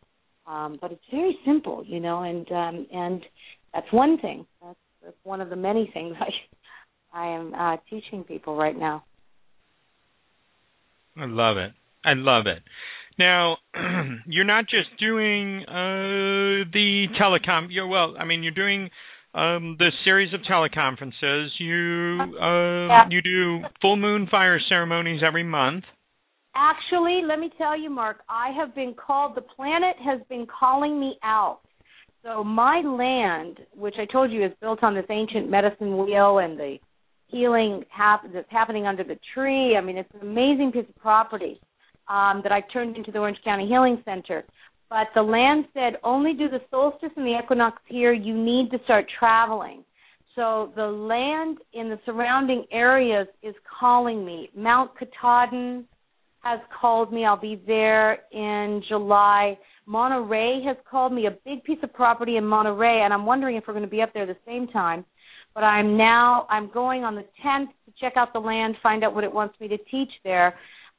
Um, 0.48 0.78
but 0.82 0.92
it's 0.92 1.02
very 1.12 1.38
simple, 1.46 1.84
you 1.86 2.00
know, 2.00 2.24
and 2.24 2.50
um, 2.52 2.88
and 2.92 3.22
that's 3.74 3.92
one 3.92 4.18
thing. 4.20 4.46
That's, 4.64 4.80
that's 5.04 5.18
one 5.24 5.42
of 5.42 5.50
the 5.50 5.56
many 5.56 5.90
things 5.94 6.16
I 6.20 6.30
I 7.14 7.28
am 7.36 7.54
uh, 7.54 7.78
teaching 7.90 8.24
people 8.24 8.56
right 8.56 8.78
now. 8.78 9.04
I 11.18 11.26
love 11.26 11.58
it. 11.58 11.72
I 12.06 12.14
love 12.14 12.48
it. 12.48 12.64
Now, 13.20 13.58
you're 14.28 14.46
not 14.46 14.66
just 14.66 14.98
doing 15.00 15.64
uh, 15.68 16.66
the 16.72 17.08
telecom. 17.20 17.68
You're, 17.70 17.88
well, 17.88 18.16
I 18.18 18.26
mean, 18.26 18.44
you're 18.44 18.54
doing 18.54 18.90
um, 19.34 19.76
this 19.80 19.94
series 20.04 20.34
of 20.34 20.42
teleconferences. 20.42 21.48
You 21.60 22.20
uh, 22.40 22.88
Yeah. 22.88 23.08
you 23.10 23.22
do 23.22 23.60
full 23.82 23.96
moon 23.98 24.28
fire 24.30 24.60
ceremonies 24.70 25.22
every 25.26 25.44
month. 25.44 25.86
Actually, 26.54 27.22
let 27.26 27.40
me 27.40 27.50
tell 27.58 27.80
you, 27.80 27.90
Mark, 27.90 28.18
I 28.28 28.52
have 28.52 28.76
been 28.76 28.94
called, 28.94 29.36
the 29.36 29.42
planet 29.42 29.96
has 30.04 30.20
been 30.28 30.46
calling 30.48 31.00
me 31.00 31.18
out. 31.24 31.62
So 32.24 32.44
my 32.44 32.82
land, 32.82 33.60
which 33.74 33.96
I 33.98 34.06
told 34.06 34.32
you 34.32 34.46
is 34.46 34.52
built 34.60 34.84
on 34.84 34.94
this 34.94 35.06
ancient 35.10 35.50
medicine 35.50 35.98
wheel 35.98 36.40
and 36.40 36.60
the 36.60 36.78
healing 37.28 37.86
hap- 37.90 38.32
that's 38.34 38.52
happening 38.52 38.86
under 38.86 39.04
the 39.04 39.18
tree. 39.34 39.78
I 39.78 39.82
mean, 39.82 39.98
it's 39.98 40.10
an 40.14 40.28
amazing 40.28 40.72
piece 40.74 40.86
of 40.90 40.96
property 40.98 41.60
um, 42.10 42.42
that 42.44 42.52
I've 42.52 42.70
turned 42.72 42.98
into 42.98 43.12
the 43.12 43.20
Orange 43.20 43.38
County 43.46 43.66
Healing 43.66 44.02
Center. 44.04 44.44
But 44.92 45.08
the 45.16 45.22
land 45.22 45.68
said 45.74 45.94
only 46.04 46.34
do 46.34 46.50
the 46.50 46.60
solstice 46.70 47.12
and 47.16 47.26
the 47.26 47.40
equinox 47.42 47.82
here. 47.88 48.12
You 48.12 48.38
need 48.38 48.72
to 48.72 48.78
start 48.84 49.06
traveling. 49.18 49.86
So 50.36 50.74
the 50.76 50.86
land 50.86 51.60
in 51.72 51.90
the 51.90 51.98
surrounding 52.06 52.66
areas 52.74 53.26
is 53.42 53.56
calling 53.80 54.26
me. 54.26 54.50
Mount 54.54 54.92
Katahdin 55.00 55.86
has 56.42 56.60
called 56.82 57.14
me. 57.14 57.24
I'll 57.24 57.40
be 57.40 57.62
there 57.66 58.20
in 58.34 58.84
July. 58.90 59.58
Monterey 59.86 60.62
has 60.66 60.76
called 60.90 61.14
me. 61.14 61.26
A 61.26 61.38
big 61.46 61.64
piece 61.64 61.80
of 61.84 61.94
property 61.94 62.36
in 62.36 62.46
Monterey, 62.46 63.04
and 63.06 63.14
I'm 63.14 63.26
wondering 63.26 63.56
if 63.56 63.64
we're 63.68 63.74
going 63.74 63.86
to 63.86 63.90
be 63.90 64.02
up 64.02 64.14
there 64.14 64.24
at 64.24 64.28
the 64.28 64.38
same 64.46 64.68
time. 64.68 65.06
But 65.54 65.64
I'm 65.64 65.96
now 65.96 66.48
I'm 66.50 66.70
going 66.70 67.06
on 67.06 67.16
the 67.16 67.26
10th 67.46 67.68
to 67.86 67.94
check 68.02 68.14
out 68.18 68.34
the 68.34 68.40
land, 68.40 68.76
find 68.84 69.06
out 69.06 69.16
what 69.16 69.24
it 69.24 69.32
wants 69.32 69.58
me 69.62 69.70
to 69.70 69.78
teach 69.90 70.12
there. 70.26 70.48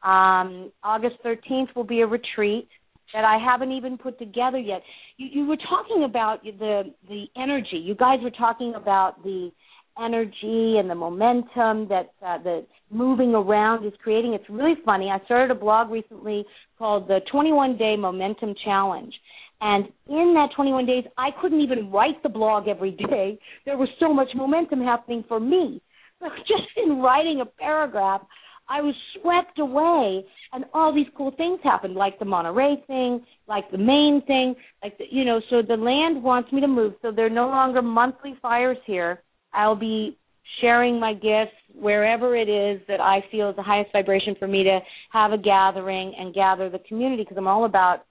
Um, 0.02 0.72
August 0.82 1.16
13th 1.24 1.76
will 1.76 1.84
be 1.84 2.00
a 2.00 2.06
retreat 2.06 2.68
that 3.12 3.24
I 3.24 3.38
haven't 3.38 3.72
even 3.72 3.98
put 3.98 4.18
together 4.18 4.58
yet. 4.58 4.82
You, 5.16 5.28
you 5.32 5.46
were 5.46 5.56
talking 5.56 6.04
about 6.04 6.42
the 6.42 6.92
the 7.08 7.26
energy. 7.36 7.76
You 7.76 7.94
guys 7.94 8.18
were 8.22 8.30
talking 8.30 8.74
about 8.74 9.22
the 9.22 9.50
energy 9.98 10.76
and 10.78 10.88
the 10.88 10.94
momentum 10.94 11.88
that 11.88 12.12
uh, 12.24 12.38
the 12.42 12.66
moving 12.90 13.34
around 13.34 13.86
is 13.86 13.92
creating. 14.02 14.34
It's 14.34 14.48
really 14.48 14.74
funny. 14.84 15.10
I 15.10 15.22
started 15.24 15.50
a 15.50 15.58
blog 15.58 15.90
recently 15.90 16.44
called 16.78 17.08
the 17.08 17.20
21 17.30 17.76
Day 17.76 17.96
Momentum 17.96 18.54
Challenge. 18.64 19.12
And 19.60 19.84
in 20.08 20.34
that 20.34 20.48
21 20.56 20.86
days, 20.86 21.04
I 21.16 21.28
couldn't 21.40 21.60
even 21.60 21.90
write 21.90 22.22
the 22.22 22.28
blog 22.28 22.68
every 22.68 22.92
day. 22.92 23.38
There 23.64 23.76
was 23.76 23.88
so 24.00 24.12
much 24.12 24.28
momentum 24.34 24.80
happening 24.80 25.24
for 25.28 25.38
me. 25.38 25.80
So 26.20 26.28
just 26.40 26.68
in 26.84 26.98
writing 26.98 27.40
a 27.40 27.46
paragraph, 27.46 28.22
I 28.68 28.80
was 28.80 28.94
swept 29.20 29.58
away, 29.58 30.24
and 30.52 30.64
all 30.72 30.94
these 30.94 31.06
cool 31.16 31.32
things 31.36 31.60
happened, 31.62 31.94
like 31.94 32.18
the 32.18 32.24
Monterey 32.24 32.82
thing, 32.86 33.24
like 33.48 33.70
the 33.70 33.78
Maine 33.78 34.22
thing, 34.26 34.54
like 34.82 34.96
the, 34.98 35.04
you 35.10 35.24
know. 35.24 35.40
So 35.50 35.62
the 35.62 35.76
land 35.76 36.22
wants 36.22 36.52
me 36.52 36.60
to 36.60 36.68
move. 36.68 36.94
So 37.02 37.10
there 37.10 37.26
are 37.26 37.30
no 37.30 37.48
longer 37.48 37.82
monthly 37.82 38.34
fires 38.40 38.78
here. 38.86 39.22
I'll 39.52 39.76
be 39.76 40.16
sharing 40.60 41.00
my 41.00 41.14
gifts 41.14 41.56
wherever 41.74 42.36
it 42.36 42.48
is 42.48 42.80
that 42.88 43.00
I 43.00 43.20
feel 43.30 43.50
is 43.50 43.56
the 43.56 43.62
highest 43.62 43.92
vibration 43.92 44.34
for 44.38 44.46
me 44.46 44.62
to 44.64 44.80
have 45.12 45.32
a 45.32 45.38
gathering 45.38 46.14
and 46.18 46.34
gather 46.34 46.68
the 46.68 46.80
community 46.80 47.22
because 47.22 47.36
I'm 47.38 47.46
all 47.46 47.64
about 47.64 48.04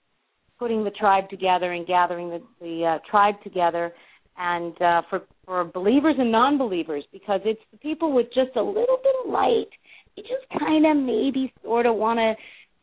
putting 0.58 0.84
the 0.84 0.92
tribe 0.92 1.30
together 1.30 1.72
and 1.74 1.86
gathering 1.88 2.30
the, 2.30 2.42
the 2.60 2.86
uh, 2.86 3.10
tribe 3.10 3.36
together 3.44 3.94
and 4.38 4.80
uh, 4.82 5.02
for 5.10 5.24
for 5.46 5.66
believers 5.66 6.16
and 6.18 6.32
non-believers 6.32 7.04
because 7.12 7.42
it's 7.46 7.62
the 7.72 7.78
people 7.78 8.14
with 8.14 8.28
just 8.28 8.56
a 8.56 8.62
little 8.62 8.98
bit 9.04 9.16
of 9.26 9.32
light 9.32 9.68
you 10.16 10.24
just 10.24 10.60
kind 10.60 10.86
of 10.86 10.98
maybe 10.98 11.54
sort 11.64 11.86
of 11.86 11.96
want 11.96 12.20
to 12.20 12.34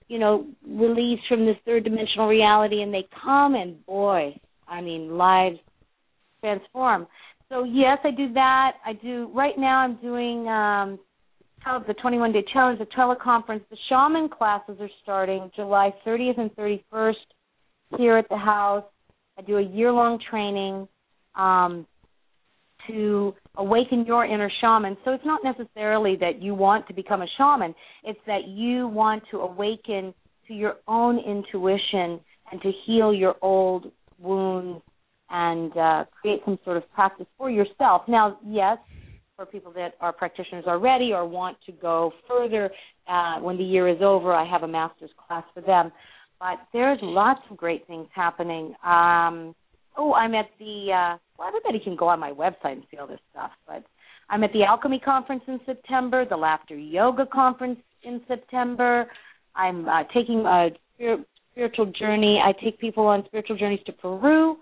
you 0.09 0.19
know 0.19 0.47
release 0.67 1.21
from 1.29 1.47
this 1.47 1.57
third 1.64 1.85
dimensional 1.85 2.29
reality 2.29 2.83
and 2.83 2.93
they 2.93 3.07
come 3.23 3.55
and 3.55 3.85
boy 3.87 4.35
i 4.67 4.81
mean 4.81 5.17
lives 5.17 5.59
transform. 6.41 7.07
So 7.49 7.64
yes 7.64 7.99
i 8.05 8.11
do 8.11 8.33
that. 8.35 8.73
I 8.85 8.93
do 8.93 9.31
right 9.35 9.59
now 9.59 9.81
i'm 9.81 9.97
doing 9.97 10.49
um 10.49 10.99
the 11.87 11.95
21 11.95 12.33
day 12.33 12.45
challenge 12.53 12.79
the 12.79 12.87
teleconference. 12.87 13.62
The 13.69 13.77
shaman 13.88 14.31
classes 14.31 14.77
are 14.81 14.91
starting 15.03 15.51
july 15.55 15.95
30th 16.07 16.41
and 16.41 16.51
31st 16.57 17.14
here 17.99 18.17
at 18.17 18.29
the 18.29 18.37
house. 18.38 18.85
I 19.37 19.43
do 19.43 19.59
a 19.59 19.62
year 19.62 19.93
long 19.93 20.19
training. 20.31 20.88
Um 21.35 21.87
to 22.88 23.35
awaken 23.57 24.05
your 24.07 24.24
inner 24.24 24.51
shaman. 24.61 24.96
So 25.05 25.12
it's 25.12 25.24
not 25.24 25.40
necessarily 25.44 26.16
that 26.20 26.42
you 26.42 26.55
want 26.55 26.87
to 26.88 26.94
become 26.94 27.22
a 27.22 27.27
shaman, 27.37 27.74
it's 28.05 28.20
that 28.27 28.48
you 28.48 28.88
want 28.88 29.22
to 29.31 29.38
awaken 29.38 30.12
to 30.48 30.55
your 30.55 30.77
own 30.87 31.18
intuition 31.18 32.20
and 32.51 32.61
to 32.62 32.72
heal 32.87 33.12
your 33.12 33.37
old 33.42 33.92
wounds 34.18 34.83
and 35.31 35.77
uh, 35.77 36.05
create 36.20 36.40
some 36.44 36.59
sort 36.64 36.77
of 36.79 36.90
practice 36.92 37.27
for 37.37 37.51
yourself. 37.51 38.03
Now, 38.09 38.38
yes, 38.46 38.79
for 39.37 39.46
people 39.46 39.72
that 39.72 39.94
are 40.01 40.12
practitioners 40.12 40.64
already 40.66 41.12
or 41.12 41.27
want 41.27 41.59
to 41.66 41.72
go 41.72 42.12
further 42.27 42.70
uh, 43.07 43.38
when 43.40 43.57
the 43.57 43.62
year 43.62 43.88
is 43.88 43.98
over, 44.03 44.33
I 44.33 44.48
have 44.51 44.62
a 44.62 44.68
master's 44.68 45.11
class 45.27 45.44
for 45.55 45.61
them. 45.61 45.92
But 46.40 46.59
there's 46.72 46.98
lots 47.03 47.40
of 47.51 47.57
great 47.57 47.87
things 47.87 48.09
happening. 48.14 48.74
Um, 48.85 49.55
oh, 49.99 50.15
I'm 50.15 50.35
at 50.35 50.47
the 50.59 50.87
uh 50.93 51.19
well 51.39 51.49
everybody 51.49 51.81
can 51.83 51.97
go 51.97 52.09
on 52.09 52.19
my 52.19 52.33
website 52.33 52.73
and 52.73 52.85
see 52.91 52.97
all 52.97 53.07
this 53.07 53.21
stuff, 53.33 53.51
but 53.67 53.85
I'm 54.31 54.45
at 54.45 54.53
the 54.53 54.65
Alchemy 54.65 55.01
Conference 55.01 55.43
in 55.47 55.59
September, 55.67 56.25
the 56.25 56.37
Laughter 56.37 56.77
Yoga 56.77 57.27
Conference 57.27 57.79
in 58.03 58.21
September. 58.29 59.07
I'm 59.57 59.89
uh, 59.89 60.05
taking 60.15 60.45
a 60.47 60.69
spir- 60.95 61.25
spiritual 61.53 61.93
journey. 61.99 62.41
I 62.43 62.53
take 62.63 62.79
people 62.79 63.07
on 63.07 63.25
spiritual 63.27 63.57
journeys 63.57 63.81
to 63.87 63.93
Peru. 63.93 64.57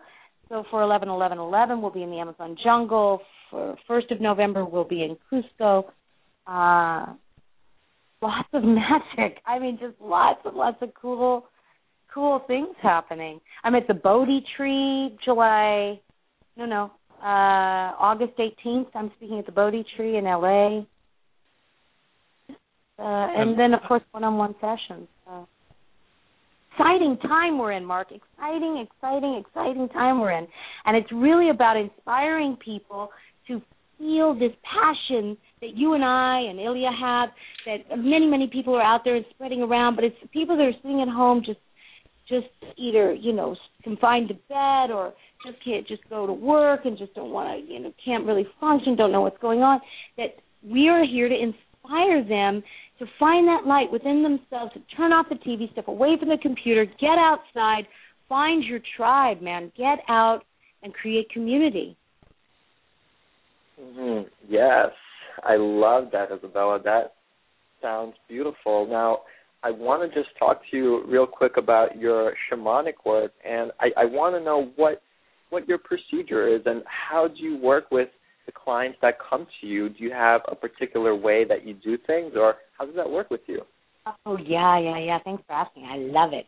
So 0.49 0.65
for 0.71 0.83
11 0.83 1.09
11 1.09 1.39
11, 1.39 1.83
we'll 1.83 1.91
be 1.91 2.03
in 2.03 2.11
the 2.11 2.19
Amazon 2.19 2.57
jungle. 2.63 3.21
For 3.51 3.77
1st 3.89 4.13
of 4.13 4.21
November, 4.21 4.65
we'll 4.65 4.85
be 4.85 5.03
in 5.03 5.17
Cusco. 5.31 5.85
Uh, 6.47 7.15
lots 8.23 8.49
of 8.53 8.63
magic. 8.65 9.39
I 9.47 9.59
mean, 9.59 9.79
just 9.81 10.01
lots 10.01 10.41
and 10.45 10.57
lots 10.57 10.79
of 10.81 10.91
cool 10.95 11.47
cool 12.17 12.41
things 12.47 12.75
happening. 12.83 13.39
I'm 13.63 13.75
at 13.75 13.87
the 13.87 13.95
Bodhi 13.95 14.43
Tree 14.57 15.17
July, 15.23 16.01
no, 16.57 16.65
no, 16.65 16.91
uh, 17.23 17.93
August 18.01 18.33
18th. 18.39 18.87
I'm 18.95 19.13
speaking 19.19 19.39
at 19.39 19.45
the 19.45 19.53
Bodhi 19.53 19.85
Tree 19.97 20.17
in 20.17 20.25
LA. 20.25 20.79
Uh, 22.99 23.29
and 23.37 23.59
then, 23.59 23.75
of 23.75 23.81
course, 23.87 24.03
one-on-one 24.13 24.55
sessions. 24.63 25.07
So. 25.27 25.47
Exciting 26.73 27.19
time 27.19 27.59
we're 27.59 27.73
in, 27.73 27.85
Mark. 27.85 28.09
Exciting, 28.11 28.87
exciting, 28.87 29.45
exciting 29.47 29.89
time 29.91 30.19
we're 30.19 30.33
in. 30.33 30.47
And 30.87 30.97
it's 30.97 31.13
really 31.13 31.51
about 31.51 31.77
inspiring 31.77 32.57
people 32.65 33.11
to 33.49 33.61
feel 33.99 34.33
this 34.33 34.53
passion 34.65 35.37
that 35.61 35.75
you 35.75 35.93
and 35.93 36.05
I 36.05 36.41
and 36.49 36.59
Ilya 36.59 36.91
have, 36.99 37.29
that 37.67 37.99
many, 37.99 38.27
many 38.27 38.47
people 38.47 38.75
are 38.75 38.83
out 38.83 39.03
there 39.05 39.17
and 39.17 39.25
spreading 39.35 39.61
around, 39.61 39.97
but 39.97 40.05
it's 40.05 40.17
people 40.33 40.57
that 40.57 40.63
are 40.63 40.73
sitting 40.83 41.03
at 41.03 41.09
home 41.09 41.43
just 41.45 41.59
just 42.29 42.47
either 42.77 43.13
you 43.15 43.33
know 43.33 43.57
confined 43.83 44.29
to 44.29 44.35
bed 44.49 44.91
or 44.91 45.13
just 45.45 45.63
can't 45.65 45.87
just 45.87 46.03
go 46.09 46.27
to 46.27 46.33
work 46.33 46.81
and 46.85 46.99
just 46.99 47.15
don't 47.15 47.31
want 47.31 47.49
to 47.49 47.73
you 47.73 47.81
know 47.81 47.93
can't 48.05 48.27
really 48.27 48.47
function 48.61 48.97
don't 48.97 49.13
know 49.13 49.23
what's 49.23 49.41
going 49.41 49.61
on 49.61 49.81
that 50.17 50.37
we 50.65 50.89
are 50.89 51.05
here 51.05 51.29
to 51.29 51.35
inspire 51.35 52.23
them 52.23 52.63
to 52.99 53.07
find 53.19 53.47
that 53.47 53.67
light 53.67 53.93
within 53.93 54.23
themselves 54.23 54.73
to 54.73 54.81
turn 54.97 55.13
off 55.13 55.27
the 55.29 55.37
tv 55.37 55.71
step 55.73 55.89
away 55.89 56.17
from 56.19 56.29
the 56.29 56.39
computer 56.43 56.85
get 56.85 57.19
outside 57.19 57.87
find 58.29 58.65
your 58.65 58.81
tribe 58.97 59.41
man 59.41 59.71
get 59.77 59.99
out 60.09 60.41
and 60.83 60.93
create 60.95 61.31
community 61.31 61.97
Mm-hmm. 63.81 64.29
Yes, 64.49 64.91
I 65.43 65.57
love 65.57 66.05
that, 66.13 66.29
Isabella. 66.35 66.81
That 66.83 67.15
sounds 67.83 68.15
beautiful. 68.29 68.87
Now, 68.89 69.21
I 69.67 69.73
want 69.73 70.09
to 70.09 70.17
just 70.17 70.31
talk 70.39 70.61
to 70.71 70.77
you 70.77 71.05
real 71.09 71.27
quick 71.27 71.57
about 71.57 71.97
your 71.97 72.35
shamanic 72.49 73.05
work, 73.05 73.33
and 73.45 73.73
I, 73.81 74.03
I 74.03 74.05
want 74.05 74.37
to 74.37 74.41
know 74.41 74.71
what 74.77 75.03
what 75.51 75.67
your 75.67 75.79
procedure 75.79 76.55
is 76.55 76.63
and 76.67 76.85
how 76.87 77.27
do 77.27 77.43
you 77.43 77.59
work 77.59 77.91
with 77.91 78.09
the 78.47 78.53
clients 78.53 78.99
that 79.03 79.15
come 79.29 79.45
to 79.61 79.67
you. 79.67 79.89
Do 79.89 80.05
you 80.05 80.13
have 80.13 80.43
a 80.49 80.55
particular 80.55 81.17
way 81.17 81.45
that 81.49 81.67
you 81.67 81.75
do 81.75 81.99
things, 82.07 82.35
or 82.37 82.55
how 82.79 82.87
does 82.87 82.95
that 82.95 83.11
work 83.11 83.29
with 83.29 83.41
you? 83.49 83.63
Oh 84.25 84.39
yeah, 84.39 84.79
yeah, 84.79 84.99
yeah. 85.01 85.19
Thanks 85.25 85.43
for 85.49 85.55
asking. 85.55 85.85
I 85.85 85.97
love 85.97 86.33
it. 86.33 86.47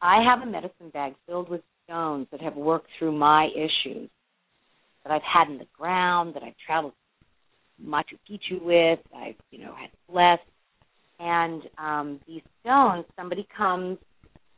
I 0.00 0.24
have 0.26 0.46
a 0.46 0.50
medicine 0.50 0.88
bag 0.94 1.12
filled 1.26 1.50
with 1.50 1.60
stones 1.84 2.26
that 2.32 2.40
have 2.40 2.56
worked 2.56 2.88
through 2.98 3.12
my 3.12 3.48
issues 3.54 4.08
that 5.02 5.12
I've 5.12 5.20
had 5.22 5.50
in 5.52 5.58
the 5.58 5.66
ground, 5.78 6.36
that 6.36 6.42
I've 6.42 6.56
traveled 6.66 6.94
Machu 7.82 8.16
Picchu 8.26 8.62
with, 8.62 9.00
I've, 9.14 9.34
you 9.50 9.58
know, 9.58 9.74
had 9.74 9.90
blessed. 10.10 10.48
And 11.18 11.62
um 11.78 12.20
these 12.26 12.42
stones, 12.62 13.04
somebody 13.16 13.46
comes 13.56 13.98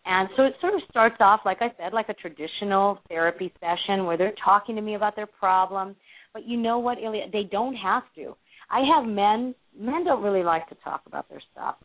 and 0.06 0.28
so 0.36 0.44
it 0.44 0.54
sort 0.60 0.74
of 0.74 0.80
starts 0.88 1.16
off, 1.18 1.40
like 1.44 1.58
I 1.60 1.72
said, 1.76 1.92
like 1.92 2.08
a 2.08 2.14
traditional 2.14 3.00
therapy 3.08 3.52
session 3.58 4.04
where 4.04 4.16
they're 4.16 4.34
talking 4.42 4.76
to 4.76 4.80
me 4.80 4.94
about 4.94 5.16
their 5.16 5.26
problem. 5.26 5.96
But 6.32 6.46
you 6.46 6.56
know 6.56 6.78
what, 6.78 6.98
Ilya? 7.02 7.24
They 7.32 7.42
don't 7.50 7.74
have 7.74 8.04
to. 8.14 8.36
I 8.70 8.82
have 8.94 9.04
men. 9.04 9.54
Men 9.76 10.04
don't 10.04 10.22
really 10.22 10.44
like 10.44 10.68
to 10.68 10.76
talk 10.84 11.02
about 11.06 11.28
their 11.28 11.42
stuff. 11.52 11.76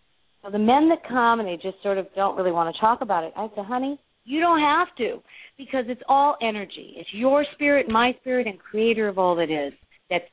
So 0.43 0.51
the 0.51 0.59
men 0.59 0.87
that 0.89 1.07
come 1.07 1.39
and 1.39 1.47
they 1.47 1.55
just 1.55 1.81
sort 1.81 1.97
of 1.97 2.07
don't 2.15 2.37
really 2.37 2.51
want 2.51 2.73
to 2.73 2.79
talk 2.79 3.01
about 3.01 3.23
it, 3.23 3.33
I 3.35 3.47
say, 3.55 3.63
honey, 3.63 3.99
you 4.23 4.39
don't 4.39 4.59
have 4.59 4.87
to 4.97 5.21
because 5.57 5.85
it's 5.87 6.01
all 6.07 6.35
energy. 6.41 6.93
It's 6.97 7.09
your 7.13 7.43
spirit, 7.53 7.89
my 7.89 8.13
spirit, 8.21 8.45
and 8.45 8.59
creator 8.59 9.07
of 9.07 9.17
all 9.17 9.35
that 9.37 9.49
is 9.49 9.73
that's 10.09 10.25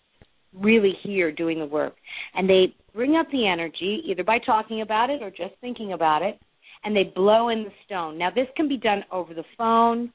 really 0.54 0.92
here 1.02 1.30
doing 1.32 1.58
the 1.58 1.66
work. 1.66 1.94
And 2.34 2.48
they 2.48 2.74
bring 2.94 3.16
up 3.16 3.30
the 3.30 3.46
energy 3.46 4.02
either 4.06 4.24
by 4.24 4.38
talking 4.38 4.80
about 4.80 5.10
it 5.10 5.22
or 5.22 5.30
just 5.30 5.54
thinking 5.60 5.92
about 5.92 6.22
it, 6.22 6.38
and 6.84 6.94
they 6.94 7.12
blow 7.14 7.48
in 7.48 7.64
the 7.64 7.72
stone. 7.84 8.18
Now, 8.18 8.30
this 8.30 8.46
can 8.56 8.68
be 8.68 8.76
done 8.76 9.04
over 9.10 9.34
the 9.34 9.44
phone, 9.56 10.12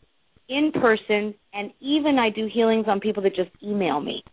in 0.50 0.72
person, 0.74 1.34
and 1.54 1.72
even 1.80 2.20
I 2.20 2.30
do 2.30 2.50
healings 2.52 2.86
on 2.88 3.00
people 3.00 3.24
that 3.24 3.36
just 3.36 3.52
email 3.64 4.00
me 4.00 4.24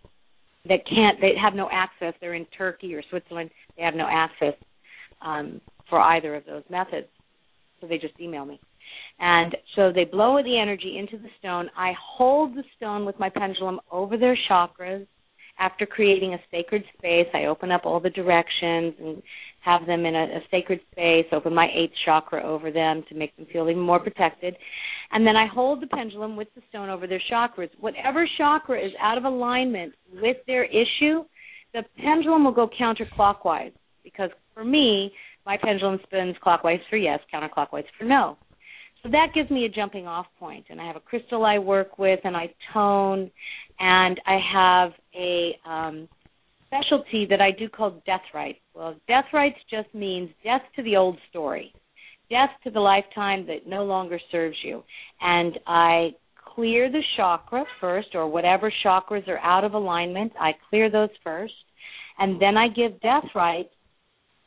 that 0.68 0.86
can't, 0.86 1.20
they 1.20 1.32
have 1.40 1.54
no 1.54 1.68
access. 1.72 2.14
They're 2.20 2.34
in 2.34 2.46
Turkey 2.56 2.94
or 2.94 3.02
Switzerland. 3.10 3.50
They 3.76 3.82
have 3.82 3.94
no 3.94 4.06
access 4.10 4.54
um, 5.22 5.60
for 5.88 6.00
either 6.00 6.34
of 6.34 6.44
those 6.44 6.64
methods. 6.70 7.06
So 7.80 7.86
they 7.86 7.98
just 7.98 8.18
email 8.20 8.44
me. 8.44 8.60
And 9.18 9.56
so 9.76 9.92
they 9.92 10.04
blow 10.04 10.42
the 10.42 10.58
energy 10.58 10.96
into 10.98 11.22
the 11.22 11.28
stone. 11.38 11.70
I 11.76 11.92
hold 11.98 12.54
the 12.54 12.64
stone 12.76 13.04
with 13.04 13.18
my 13.18 13.30
pendulum 13.30 13.80
over 13.90 14.16
their 14.16 14.36
chakras. 14.50 15.06
After 15.60 15.84
creating 15.84 16.34
a 16.34 16.38
sacred 16.50 16.82
space, 16.96 17.26
I 17.34 17.44
open 17.44 17.70
up 17.70 17.82
all 17.84 18.00
the 18.00 18.10
directions 18.10 18.94
and 18.98 19.22
have 19.60 19.86
them 19.86 20.06
in 20.06 20.14
a, 20.14 20.24
a 20.24 20.40
sacred 20.50 20.80
space, 20.90 21.26
open 21.32 21.54
my 21.54 21.68
eighth 21.74 21.92
chakra 22.04 22.42
over 22.42 22.70
them 22.70 23.04
to 23.10 23.14
make 23.14 23.36
them 23.36 23.46
feel 23.52 23.68
even 23.68 23.82
more 23.82 24.00
protected. 24.00 24.56
And 25.12 25.26
then 25.26 25.36
I 25.36 25.46
hold 25.46 25.82
the 25.82 25.86
pendulum 25.86 26.34
with 26.34 26.48
the 26.54 26.62
stone 26.70 26.88
over 26.88 27.06
their 27.06 27.20
chakras. 27.30 27.68
Whatever 27.78 28.26
chakra 28.38 28.82
is 28.84 28.92
out 29.02 29.18
of 29.18 29.24
alignment 29.24 29.92
with 30.14 30.38
their 30.46 30.64
issue, 30.64 31.24
the 31.74 31.82
pendulum 32.02 32.44
will 32.44 32.52
go 32.52 32.68
counterclockwise. 32.68 33.72
Because 34.02 34.30
for 34.54 34.64
me, 34.64 35.12
my 35.44 35.58
pendulum 35.62 35.98
spins 36.04 36.36
clockwise 36.42 36.80
for 36.88 36.96
yes, 36.96 37.20
counterclockwise 37.32 37.84
for 37.98 38.04
no. 38.04 38.38
So 39.02 39.08
that 39.10 39.28
gives 39.34 39.50
me 39.50 39.64
a 39.64 39.68
jumping 39.68 40.06
off. 40.06 40.26
And 40.42 40.80
I 40.80 40.86
have 40.86 40.96
a 40.96 41.00
crystal 41.00 41.44
I 41.44 41.58
work 41.58 41.98
with 41.98 42.20
and 42.24 42.36
I 42.36 42.52
tone 42.72 43.30
and 43.78 44.20
I 44.26 44.38
have 44.52 44.92
a 45.14 45.58
um 45.68 46.08
specialty 46.66 47.26
that 47.28 47.40
I 47.40 47.50
do 47.50 47.68
called 47.68 48.04
death 48.04 48.22
rites. 48.32 48.58
Well, 48.74 48.94
death 49.08 49.24
rites 49.32 49.58
just 49.70 49.92
means 49.94 50.30
death 50.44 50.62
to 50.76 50.82
the 50.82 50.96
old 50.96 51.18
story, 51.28 51.72
death 52.30 52.50
to 52.64 52.70
the 52.70 52.80
lifetime 52.80 53.46
that 53.48 53.66
no 53.66 53.84
longer 53.84 54.20
serves 54.30 54.56
you. 54.64 54.82
And 55.20 55.58
I 55.66 56.10
clear 56.54 56.90
the 56.90 57.02
chakra 57.16 57.64
first, 57.80 58.08
or 58.14 58.28
whatever 58.28 58.72
chakras 58.84 59.26
are 59.28 59.38
out 59.38 59.64
of 59.64 59.74
alignment, 59.74 60.32
I 60.38 60.52
clear 60.68 60.90
those 60.90 61.10
first. 61.24 61.54
And 62.18 62.40
then 62.40 62.56
I 62.56 62.68
give 62.68 63.00
death 63.00 63.24
rites. 63.34 63.70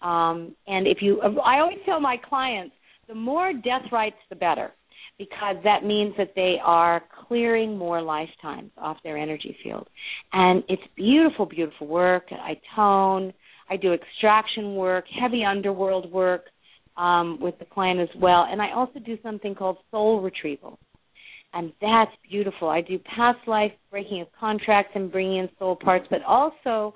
Um, 0.02 0.56
and 0.68 0.88
if 0.88 1.00
you, 1.02 1.22
I 1.22 1.60
always 1.60 1.80
tell 1.86 2.00
my 2.00 2.18
clients, 2.18 2.76
the 3.08 3.16
more 3.16 3.54
death 3.54 3.92
rites, 3.92 4.18
the 4.30 4.36
better 4.36 4.72
because 5.18 5.56
that 5.63 5.84
means 5.84 6.13
that 6.18 6.34
they 6.36 6.56
are 6.63 7.04
clearing 7.28 7.78
more 7.78 8.02
lifetimes 8.02 8.72
off 8.78 8.98
their 9.04 9.18
energy 9.18 9.56
field. 9.63 9.88
And 10.32 10.63
it's 10.68 10.82
beautiful, 10.96 11.46
beautiful 11.46 11.88
work. 11.88 12.26
I 12.32 12.60
tone, 12.76 13.34
I 13.70 13.78
do 13.78 13.94
extraction 13.94 14.76
work, 14.76 15.06
heavy 15.20 15.44
underworld 15.44 16.12
work 16.12 16.46
um, 16.98 17.39
with 17.39 17.58
the 17.60 17.66
client 17.66 18.00
as 18.00 18.10
well. 18.20 18.48
And 18.50 18.62
I 18.62 18.74
also 18.74 19.00
do 19.00 19.18
something 19.24 19.56
called 19.56 19.78
soul 19.92 20.22
retrieval. 20.22 20.80
And 21.54 21.72
that's 21.80 22.12
beautiful. 22.30 22.68
I 22.68 22.82
do 22.82 22.98
past 23.00 23.48
life 23.48 23.72
breaking 23.92 24.22
of 24.22 24.28
contracts 24.39 24.94
and 24.96 25.12
bringing 25.12 25.38
in 25.38 25.50
soul 25.60 25.76
parts, 25.76 26.08
but 26.10 26.24
also 26.24 26.96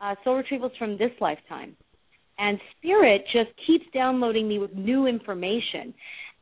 uh, 0.00 0.14
soul 0.24 0.42
retrievals 0.42 0.76
from 0.78 0.96
this 0.96 1.10
lifetime. 1.20 1.76
And 2.38 2.58
spirit 2.76 3.22
just 3.32 3.50
keeps 3.66 3.84
downloading 3.92 4.48
me 4.48 4.58
with 4.58 4.72
new 4.74 5.06
information. 5.06 5.92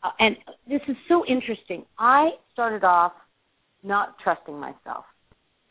Uh, 0.03 0.11
and 0.19 0.37
this 0.69 0.83
is 0.89 0.97
so 1.09 1.25
interesting. 1.27 1.85
I 1.99 2.31
started 2.53 2.85
off 2.85 3.13
not 3.83 4.17
trusting 4.23 4.59
myself. 4.59 5.05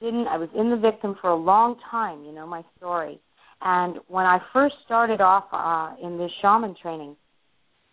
Didn't 0.02 0.28
I 0.28 0.38
was 0.38 0.50
in 0.58 0.70
the 0.70 0.78
victim 0.78 1.16
for 1.22 1.30
a 1.30 1.36
long 1.36 1.78
time, 1.90 2.24
you 2.24 2.34
know 2.34 2.46
my 2.46 2.64
story. 2.78 3.20
And 3.62 3.98
when 4.08 4.26
I 4.26 4.40
first 4.52 4.76
started 4.86 5.22
off 5.22 5.46
uh 5.52 5.96
in 6.06 6.18
this 6.18 6.32
shaman 6.42 6.76
training, 6.82 7.16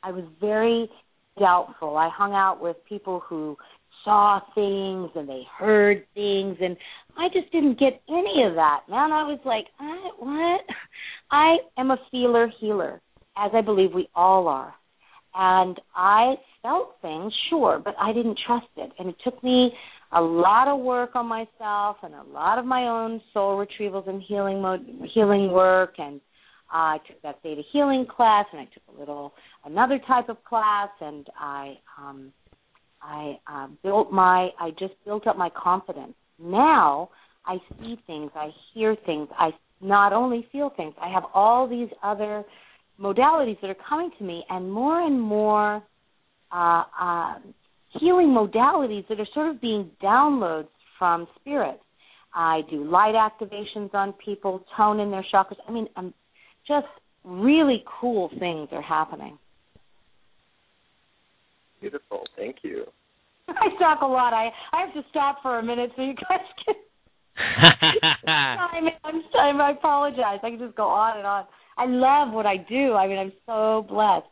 I 0.02 0.10
was 0.10 0.24
very 0.40 0.90
doubtful. 1.38 1.96
I 1.96 2.08
hung 2.08 2.32
out 2.32 2.60
with 2.60 2.76
people 2.88 3.20
who 3.20 3.56
saw 4.04 4.40
things 4.54 5.10
and 5.14 5.28
they 5.28 5.42
heard 5.58 6.04
things 6.14 6.56
and 6.60 6.76
I 7.16 7.28
just 7.32 7.52
didn't 7.52 7.78
get 7.78 8.00
any 8.08 8.44
of 8.46 8.54
that. 8.54 8.80
Man, 8.88 9.12
I 9.12 9.24
was 9.24 9.40
like, 9.44 9.66
I, 9.78 10.10
what? 10.18 10.60
I 11.30 11.56
am 11.78 11.90
a 11.90 11.98
feeler 12.10 12.50
healer, 12.60 13.00
as 13.36 13.50
I 13.54 13.60
believe 13.60 13.92
we 13.94 14.08
all 14.14 14.48
are. 14.48 14.74
And 15.34 15.80
I 15.94 16.34
felt 16.62 16.96
things, 17.00 17.32
sure, 17.48 17.80
but 17.82 17.94
I 18.00 18.12
didn't 18.12 18.38
trust 18.46 18.66
it. 18.76 18.90
And 18.98 19.08
it 19.08 19.16
took 19.24 19.42
me 19.42 19.72
a 20.12 20.20
lot 20.20 20.68
of 20.68 20.80
work 20.80 21.10
on 21.14 21.26
myself 21.26 21.96
and 22.02 22.14
a 22.14 22.22
lot 22.22 22.58
of 22.58 22.66
my 22.66 22.82
own 22.82 23.20
soul 23.32 23.64
retrievals 23.64 24.08
and 24.08 24.22
healing 24.22 24.60
mode, 24.60 24.86
healing 25.14 25.50
work 25.50 25.94
and 25.98 26.20
I 26.72 26.98
took 27.06 27.20
that 27.22 27.42
theta 27.42 27.62
healing 27.70 28.06
class 28.06 28.46
and 28.50 28.60
I 28.60 28.64
took 28.64 28.82
a 28.96 28.98
little 28.98 29.34
another 29.64 30.00
type 30.06 30.30
of 30.30 30.42
class 30.44 30.88
and 31.00 31.26
I 31.38 31.74
um 31.98 32.32
I 33.02 33.38
uh, 33.46 33.68
built 33.82 34.12
my 34.12 34.50
I 34.58 34.70
just 34.78 34.94
built 35.04 35.26
up 35.26 35.36
my 35.36 35.50
confidence. 35.50 36.14
Now 36.38 37.10
I 37.44 37.58
see 37.80 37.98
things, 38.06 38.30
I 38.34 38.50
hear 38.72 38.96
things, 39.04 39.28
I 39.38 39.50
not 39.80 40.12
only 40.12 40.46
feel 40.52 40.70
things, 40.76 40.94
I 41.00 41.08
have 41.08 41.24
all 41.34 41.68
these 41.68 41.88
other 42.02 42.44
modalities 43.00 43.60
that 43.60 43.70
are 43.70 43.76
coming 43.88 44.10
to 44.18 44.24
me, 44.24 44.44
and 44.48 44.72
more 44.72 45.00
and 45.00 45.20
more 45.20 45.82
uh, 46.52 46.84
uh, 47.00 47.34
healing 47.98 48.28
modalities 48.28 49.06
that 49.08 49.18
are 49.18 49.26
sort 49.34 49.50
of 49.50 49.60
being 49.60 49.90
downloads 50.02 50.68
from 50.98 51.26
spirit. 51.40 51.80
I 52.34 52.60
do 52.70 52.84
light 52.84 53.14
activations 53.14 53.92
on 53.92 54.14
people, 54.24 54.64
tone 54.76 55.00
in 55.00 55.10
their 55.10 55.24
chakras. 55.32 55.56
I 55.68 55.72
mean, 55.72 55.88
um, 55.96 56.14
just 56.66 56.86
really 57.24 57.84
cool 58.00 58.30
things 58.38 58.68
are 58.72 58.82
happening. 58.82 59.38
Beautiful. 61.80 62.11
Thank 62.42 62.56
you. 62.62 62.86
I 63.48 63.68
talk 63.78 64.02
a 64.02 64.06
lot. 64.06 64.32
I 64.32 64.50
I 64.72 64.86
have 64.86 64.94
to 64.94 65.04
stop 65.10 65.42
for 65.42 65.60
a 65.60 65.62
minute 65.62 65.92
so 65.94 66.02
you 66.02 66.14
guys 66.14 66.40
can. 66.64 66.74
time, 68.26 68.88
time. 69.32 69.60
I 69.60 69.70
apologize. 69.70 70.40
I 70.42 70.50
can 70.50 70.58
just 70.58 70.74
go 70.74 70.88
on 70.88 71.18
and 71.18 71.26
on. 71.26 71.44
I 71.78 71.86
love 71.86 72.34
what 72.34 72.46
I 72.46 72.56
do. 72.56 72.94
I 72.94 73.06
mean, 73.06 73.18
I'm 73.18 73.32
so 73.46 73.86
blessed. 73.88 74.26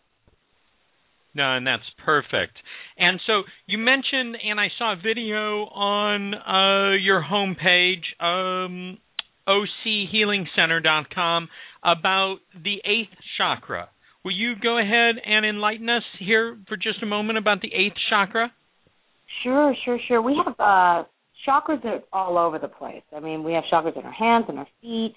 No, 1.34 1.54
and 1.56 1.64
that's 1.64 1.84
perfect. 2.04 2.56
And 2.98 3.20
so 3.26 3.44
you 3.66 3.78
mentioned, 3.78 4.36
and 4.44 4.58
I 4.58 4.66
saw 4.76 4.94
a 4.94 4.96
video 4.96 5.66
on 5.66 6.34
uh, 6.34 6.96
your 7.00 7.22
homepage, 7.22 8.02
um, 8.20 8.98
OCHealingCenter.com, 9.46 11.48
about 11.84 12.38
the 12.52 12.82
eighth 12.84 13.14
chakra. 13.38 13.88
Will 14.24 14.32
you 14.32 14.54
go 14.62 14.78
ahead 14.78 15.16
and 15.24 15.46
enlighten 15.46 15.88
us 15.88 16.02
here 16.18 16.58
for 16.68 16.76
just 16.76 17.02
a 17.02 17.06
moment 17.06 17.38
about 17.38 17.62
the 17.62 17.72
eighth 17.72 17.96
chakra? 18.10 18.52
Sure, 19.42 19.74
sure, 19.84 19.98
sure. 20.06 20.20
We 20.20 20.38
have 20.44 20.54
uh, 20.58 21.04
chakras 21.48 21.84
are 21.84 22.00
all 22.12 22.36
over 22.36 22.58
the 22.58 22.68
place. 22.68 23.02
I 23.16 23.20
mean, 23.20 23.42
we 23.42 23.52
have 23.54 23.64
chakras 23.72 23.98
in 23.98 24.04
our 24.04 24.12
hands 24.12 24.46
and 24.48 24.58
our 24.58 24.68
feet. 24.82 25.14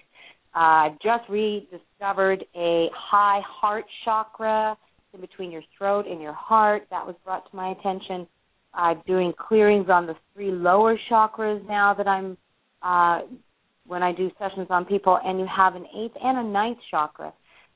I 0.54 0.88
uh, 0.88 0.89
just 1.04 1.30
rediscovered 1.30 2.46
a 2.56 2.88
high 2.96 3.42
heart 3.44 3.86
chakra 4.06 4.78
in 5.13 5.20
between 5.20 5.52
your 5.52 5.63
throat 5.78 6.06
and 6.08 6.22
your 6.22 6.34
heart. 6.34 6.84
That 6.92 7.06
was 7.06 7.16
brought 7.26 7.50
to 7.50 7.56
my 7.56 7.72
attention. 7.72 8.28
I'm 8.74 9.02
doing 9.06 9.34
clearings 9.38 9.88
on 9.89 10.08
the 10.08 10.16
three 10.34 10.52
lower 10.52 10.98
chakras 11.12 11.68
now 11.68 11.94
that 11.96 12.08
I'm 12.08 12.38
uh, 12.82 13.22
when 13.86 14.02
I 14.02 14.13
do 14.13 14.32
sessions 14.39 14.68
on 14.70 14.86
people, 14.86 15.20
and 15.24 15.39
you 15.39 15.48
have 15.54 15.76
an 15.76 15.86
eighth 15.98 16.16
and 16.22 16.38
a 16.38 16.44
ninth 16.44 16.78
chakra. 16.89 17.34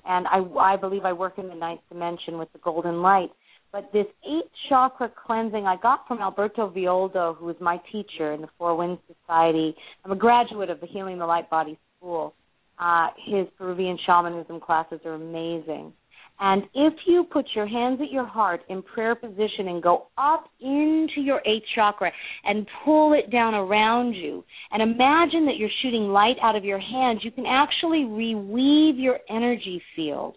And 0.08 0.26
I, 0.28 0.39
I 0.60 0.76
believe 0.78 1.05
I 1.05 1.14
work 1.14 1.38
in 1.38 1.47
the 1.47 1.55
ninth 1.55 1.82
dimension 1.89 2.38
with 2.38 2.51
the 2.53 2.60
golden 2.60 3.01
light. 3.01 3.30
But 3.72 3.91
this 3.91 4.05
eighth 4.26 4.49
chakra 4.70 5.12
cleansing 5.26 5.66
I 5.66 5.76
got 5.76 6.08
from 6.08 6.20
Alberto 6.20 6.70
Villoldo, 6.70 7.36
who 7.36 7.45
was 7.45 7.58
my 7.60 7.80
teacher 7.91 8.34
in 8.34 8.41
the 8.41 8.47
Four 8.58 8.78
Winds 8.78 9.01
Society. 9.08 9.76
I'm 10.05 10.12
a 10.12 10.16
graduate 10.16 10.70
of 10.70 10.80
the 10.80 10.88
Healing 10.88 11.20
the 11.20 11.26
Light 11.26 11.49
Body 11.49 11.78
School. 11.97 12.34
Uh, 12.80 13.08
his 13.26 13.47
Peruvian 13.58 13.97
shamanism 14.05 14.60
classes 14.60 14.99
are 15.03 15.16
amazing. 15.16 15.91
And 16.40 16.64
if 16.76 16.94
you 17.08 17.24
put 17.24 17.46
your 17.56 17.68
hands 17.68 18.00
at 18.02 18.12
your 18.12 18.26
heart 18.26 18.62
in 18.70 18.84
prayer 18.84 19.16
position 19.16 19.70
and 19.70 19.82
go 19.82 20.08
up 20.18 20.46
into 20.62 21.22
your 21.22 21.40
eighth 21.40 21.66
chakra 21.74 22.12
and 22.44 22.68
pull 22.86 23.14
it 23.14 23.32
down 23.32 23.56
around 23.56 24.14
you, 24.14 24.44
and 24.72 24.82
imagine 24.82 25.46
that 25.48 25.58
you're 25.58 25.70
shooting 25.82 26.10
light 26.10 26.36
out 26.44 26.56
of 26.56 26.64
your 26.64 26.80
hands, 26.80 27.22
you 27.24 27.32
can 27.32 27.46
actually 27.48 28.04
reweave 28.04 29.02
your 29.02 29.18
energy 29.30 29.82
field 29.96 30.36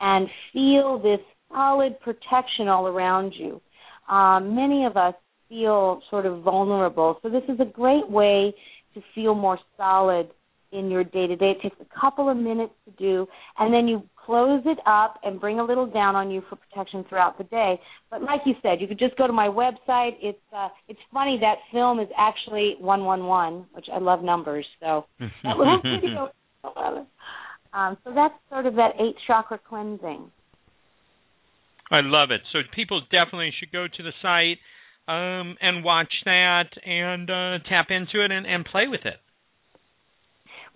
and 0.00 0.28
feel 0.52 1.00
this 1.02 1.20
solid 1.52 1.98
protection 2.00 2.68
all 2.68 2.86
around 2.86 3.32
you. 3.36 3.60
Um, 4.08 4.54
many 4.54 4.84
of 4.84 4.96
us 4.96 5.14
feel 5.48 6.00
sort 6.10 6.26
of 6.26 6.42
vulnerable, 6.42 7.18
so 7.22 7.28
this 7.28 7.42
is 7.48 7.58
a 7.58 7.64
great 7.64 8.08
way 8.08 8.54
to 8.94 9.02
feel 9.16 9.34
more 9.34 9.58
solid 9.76 10.30
in 10.72 10.90
your 10.90 11.02
day 11.02 11.26
to 11.26 11.36
day. 11.36 11.52
It 11.56 11.62
takes 11.62 11.76
a 11.80 12.00
couple 12.00 12.28
of 12.28 12.36
minutes 12.36 12.72
to 12.84 12.92
do, 12.92 13.26
and 13.58 13.74
then 13.74 13.88
you 13.88 14.02
close 14.30 14.62
it 14.64 14.78
up 14.86 15.18
and 15.24 15.40
bring 15.40 15.58
a 15.58 15.64
little 15.64 15.86
down 15.86 16.14
on 16.14 16.30
you 16.30 16.40
for 16.48 16.54
protection 16.54 17.04
throughout 17.08 17.36
the 17.36 17.42
day. 17.44 17.80
But 18.12 18.22
like 18.22 18.42
you 18.46 18.54
said, 18.62 18.80
you 18.80 18.86
could 18.86 18.98
just 18.98 19.16
go 19.16 19.26
to 19.26 19.32
my 19.32 19.48
website. 19.48 20.12
It's 20.22 20.38
uh, 20.56 20.68
it's 20.86 21.00
funny 21.12 21.38
that 21.40 21.56
film 21.72 21.98
is 21.98 22.06
actually 22.16 22.76
one 22.78 23.04
one 23.04 23.24
one, 23.24 23.66
which 23.72 23.86
I 23.92 23.98
love 23.98 24.22
numbers, 24.22 24.64
so 24.78 25.06
that 25.18 25.56
little 25.58 25.80
video. 25.82 26.30
Um, 27.72 27.96
so 28.02 28.12
that's 28.12 28.34
sort 28.50 28.66
of 28.66 28.74
that 28.74 28.94
eight 28.98 29.14
chakra 29.28 29.60
cleansing. 29.68 30.28
I 31.88 32.00
love 32.02 32.32
it. 32.32 32.40
So 32.52 32.58
people 32.74 33.00
definitely 33.12 33.52
should 33.60 33.70
go 33.70 33.86
to 33.86 34.02
the 34.02 34.10
site 34.20 34.58
um, 35.06 35.56
and 35.60 35.84
watch 35.84 36.12
that 36.24 36.66
and 36.84 37.30
uh, 37.30 37.58
tap 37.68 37.86
into 37.90 38.24
it 38.24 38.32
and, 38.32 38.44
and 38.44 38.64
play 38.64 38.88
with 38.88 39.02
it. 39.04 39.20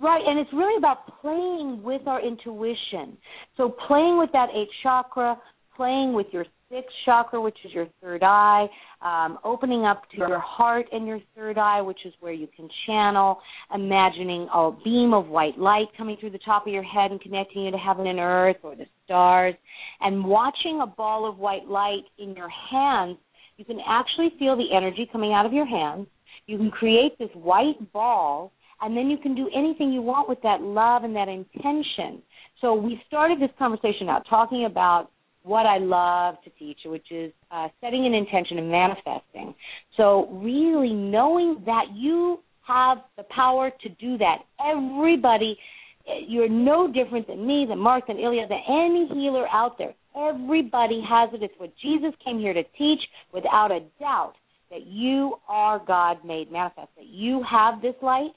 Right, 0.01 0.23
and 0.27 0.39
it's 0.39 0.53
really 0.53 0.77
about 0.77 1.21
playing 1.21 1.83
with 1.83 2.07
our 2.07 2.25
intuition. 2.25 3.17
So 3.57 3.75
playing 3.87 4.19
with 4.19 4.31
that 4.33 4.49
eighth 4.55 4.71
chakra, 4.83 5.37
playing 5.77 6.13
with 6.15 6.27
your 6.33 6.45
sixth 6.69 6.91
chakra, 7.05 7.41
which 7.41 7.57
is 7.65 7.73
your 7.73 7.87
third 8.03 8.23
eye, 8.23 8.67
um, 9.03 9.39
opening 9.45 9.85
up 9.85 10.03
to 10.11 10.19
your 10.19 10.41
heart 10.41 10.87
and 10.93 11.07
your 11.07 11.21
third 11.37 11.59
eye, 11.59 11.81
which 11.81 12.01
is 12.05 12.13
where 12.21 12.33
you 12.33 12.49
can 12.57 12.69
channel, 12.87 13.39
imagining 13.73 14.49
a 14.53 14.73
beam 14.85 15.15
of 15.15 15.29
white 15.29 15.59
light 15.59 15.87
coming 15.97 16.17
through 16.19 16.31
the 16.31 16.39
top 16.39 16.67
of 16.67 16.73
your 16.73 16.83
head 16.83 17.13
and 17.13 17.21
connecting 17.21 17.65
you 17.65 17.71
to 17.71 17.79
heaven 17.79 18.07
and 18.07 18.19
earth 18.19 18.57
or 18.63 18.75
the 18.75 18.87
stars, 19.05 19.55
and 20.01 20.25
watching 20.25 20.81
a 20.83 20.87
ball 20.87 21.29
of 21.29 21.39
white 21.39 21.67
light 21.67 22.03
in 22.19 22.35
your 22.35 22.51
hands 22.71 23.17
you 23.57 23.65
can 23.65 23.79
actually 23.87 24.31
feel 24.39 24.57
the 24.57 24.75
energy 24.75 25.09
coming 25.11 25.33
out 25.33 25.47
of 25.47 25.53
your 25.53 25.67
hands. 25.67 26.07
You 26.47 26.59
can 26.59 26.71
create 26.71 27.19
this 27.19 27.31
white 27.35 27.93
ball, 27.93 28.53
and 28.85 28.95
then 28.95 29.09
you 29.09 29.17
can 29.17 29.35
do 29.35 29.49
anything 29.57 29.93
you 29.93 30.03
want 30.03 30.29
with 30.29 30.41
that 30.43 30.61
love 30.61 31.05
and 31.05 31.17
that 31.17 31.29
intention. 31.29 32.23
So 32.61 32.75
we 32.75 33.01
started 33.07 33.41
this 33.41 33.51
conversation 33.59 34.11
out 34.11 34.27
talking 34.29 34.67
about 34.67 35.11
what 35.43 35.67
I 35.67 35.79
love 35.79 36.37
to 36.45 36.51
teach, 36.59 36.79
which 36.85 37.11
is 37.11 37.33
uh, 37.51 37.69
setting 37.81 38.07
an 38.07 38.15
intention 38.15 38.59
and 38.59 38.71
manifesting. 38.71 39.55
So 39.97 40.29
really 40.31 40.93
knowing 40.93 41.63
that 41.67 41.85
you 41.95 42.41
have 42.67 42.99
the 43.17 43.25
power 43.35 43.71
to 43.71 43.89
do 43.89 44.19
that. 44.19 44.39
Everybody, 44.65 45.57
you're 46.27 46.49
no 46.49 46.91
different 46.91 47.27
than 47.27 47.47
me, 47.47 47.67
than 47.69 47.79
Mark, 47.79 48.07
than 48.07 48.19
Ilya, 48.19 48.49
than 48.49 48.61
any 48.69 49.09
healer 49.13 49.47
out 49.49 49.79
there. 49.79 49.95
Everybody 50.17 51.03
has 51.09 51.31
it. 51.33 51.43
It's 51.43 51.55
what 51.59 51.73
Jesus 51.83 52.13
came 52.25 52.39
here 52.39 52.55
to 52.55 52.63
teach 52.79 53.01
without 53.33 53.71
a 53.71 53.81
doubt 53.99 54.35
that 54.71 54.87
you 54.87 55.37
are 55.49 55.83
God 55.87 56.25
made 56.25 56.51
manifest, 56.51 56.89
that 56.97 57.07
you 57.07 57.45
have 57.51 57.83
this 57.83 57.95
light. 58.03 58.33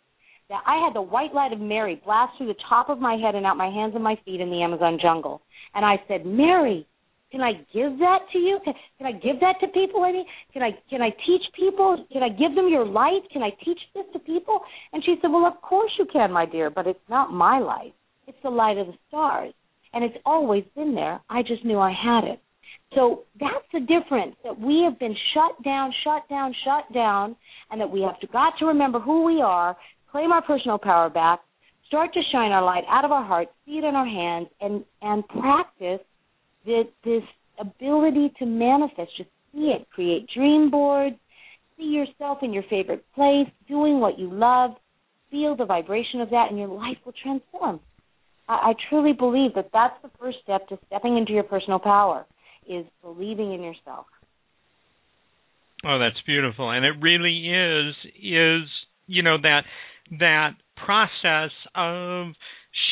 That 0.50 0.64
I 0.66 0.84
had 0.84 0.96
the 0.96 1.02
white 1.02 1.34
light 1.34 1.52
of 1.52 1.60
Mary 1.60 2.02
blast 2.06 2.38
through 2.38 2.48
the 2.48 2.62
top 2.70 2.90
of 2.90 3.00
my 3.00 3.16
head 3.16 3.36
and 3.36 3.46
out 3.46 3.58
my 3.58 3.70
hands 3.70 3.94
and 3.96 4.04
my 4.04 4.16
feet 4.24 4.40
in 4.40 4.50
the 4.50 4.62
Amazon 4.62 4.98
jungle. 5.02 5.42
And 5.76 5.86
I 5.86 5.96
said, 6.08 6.26
Mary, 6.26 6.88
can 7.32 7.42
I 7.42 7.54
give 7.74 8.00
that 8.00 8.20
to 8.32 8.40
you? 8.40 8.60
Can, 8.64 8.74
can 8.98 9.08
I 9.08 9.12
give 9.12 9.42
that 9.42 9.56
to 9.60 9.68
people? 9.68 10.04
I 10.04 10.14
mean, 10.14 10.26
can 10.54 10.64
I 10.64 10.72
can 10.90 11.02
I 11.02 11.10
teach 11.10 11.44
people? 11.54 12.06
Can 12.14 12.24
I 12.24 12.30
give 12.30 12.56
them 12.56 12.70
your 12.70 12.86
light? 12.86 13.22
Can 13.34 13.44
I 13.44 13.50
teach 13.66 13.80
this 13.94 14.06
to 14.14 14.20
people? 14.20 14.62
And 14.94 15.04
she 15.04 15.16
said, 15.22 15.32
Well, 15.32 15.46
of 15.46 15.62
course 15.62 15.92
you 16.00 16.06
can, 16.12 16.32
my 16.32 16.46
dear, 16.46 16.70
but 16.70 16.88
it's 16.88 17.10
not 17.10 17.34
my 17.34 17.60
light. 17.60 17.94
It's 18.28 18.38
the 18.44 18.50
light 18.50 18.78
of 18.78 18.88
the 18.88 18.94
stars 19.10 19.54
and 19.94 20.04
it's 20.04 20.18
always 20.26 20.64
been 20.76 20.96
there. 20.96 21.20
I 21.30 21.42
just 21.42 21.66
knew 21.66 21.80
I 21.80 21.92
had 21.92 22.24
it. 22.24 22.40
So 22.96 23.24
that's 23.40 23.66
the 23.74 23.80
difference 23.80 24.36
that 24.44 24.60
we 24.60 24.84
have 24.84 25.00
been 25.00 25.16
shut 25.34 25.64
down, 25.64 25.92
shut 26.04 26.28
down, 26.30 26.54
shut 26.64 26.94
down, 26.94 27.36
and 27.72 27.82
that 27.82 27.90
we 27.90 28.02
have 28.02 28.20
to, 28.22 28.28
got 28.28 28.54
to 28.60 28.66
remember 28.66 29.00
who 29.00 29.24
we 29.26 29.42
are, 29.42 29.76
claim 30.12 30.32
our 30.32 30.42
personal 30.42 30.78
power 30.78 31.10
back, 31.10 31.40
start 31.88 32.14
to 32.14 32.22
shine 32.32 32.52
our 32.52 32.64
light 32.64 32.84
out 32.90 33.06
of 33.06 33.12
our 33.12 33.26
hearts, 33.26 33.52
see 33.66 33.74
it 33.78 33.84
in 33.84 33.96
our 33.96 34.06
hands, 34.06 34.48
and 34.62 34.84
and 35.02 35.28
practice 35.28 36.06
this, 36.66 36.86
this 37.04 37.24
ability 37.60 38.34
to 38.40 38.46
manifest. 38.46 39.12
Just 39.18 39.30
see 39.54 39.74
it, 39.76 39.88
create 39.90 40.28
dream 40.34 40.70
boards, 40.70 41.16
see 41.78 41.86
yourself 41.86 42.40
in 42.42 42.54
your 42.54 42.64
favorite 42.70 43.06
place, 43.16 43.48
doing 43.68 44.00
what 44.00 44.20
you 44.20 44.30
love, 44.32 44.72
feel 45.32 45.56
the 45.56 45.66
vibration 45.66 46.22
of 46.22 46.30
that, 46.30 46.48
and 46.50 46.60
your 46.60 46.68
life 46.68 46.98
will 47.06 47.14
transform. 47.22 47.80
I, 48.48 48.54
I 48.54 48.74
truly 48.90 49.14
believe 49.14 49.54
that 49.56 49.70
that's 49.74 49.96
the 50.02 50.12
first 50.20 50.38
step 50.44 50.68
to 50.70 50.78
stepping 50.88 51.18
into 51.18 51.34
your 51.34 51.44
personal 51.44 51.80
power 51.80 52.26
is 52.68 52.86
believing 53.02 53.54
in 53.54 53.64
yourself. 53.64 54.06
Oh, 55.86 56.00
that's 56.00 56.22
beautiful, 56.26 56.72
and 56.72 56.86
it 56.86 56.96
really 57.02 57.48
is 57.48 57.96
is 58.16 58.68
you 59.06 59.24
know 59.24 59.38
that 59.42 59.62
that 60.20 60.52
process 60.86 61.52
of 61.76 62.28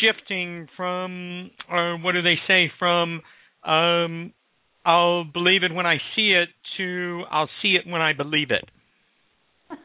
shifting 0.01 0.67
from 0.75 1.51
or 1.69 1.97
what 1.97 2.13
do 2.13 2.21
they 2.21 2.35
say 2.47 2.71
from 2.79 3.21
um 3.63 4.33
I'll 4.85 5.23
believe 5.23 5.63
it 5.63 5.73
when 5.73 5.85
I 5.85 5.97
see 6.15 6.31
it 6.31 6.49
to 6.77 7.23
I'll 7.31 7.49
see 7.61 7.75
it 7.75 7.89
when 7.89 8.01
I 8.01 8.13
believe 8.13 8.51
it. 8.51 8.69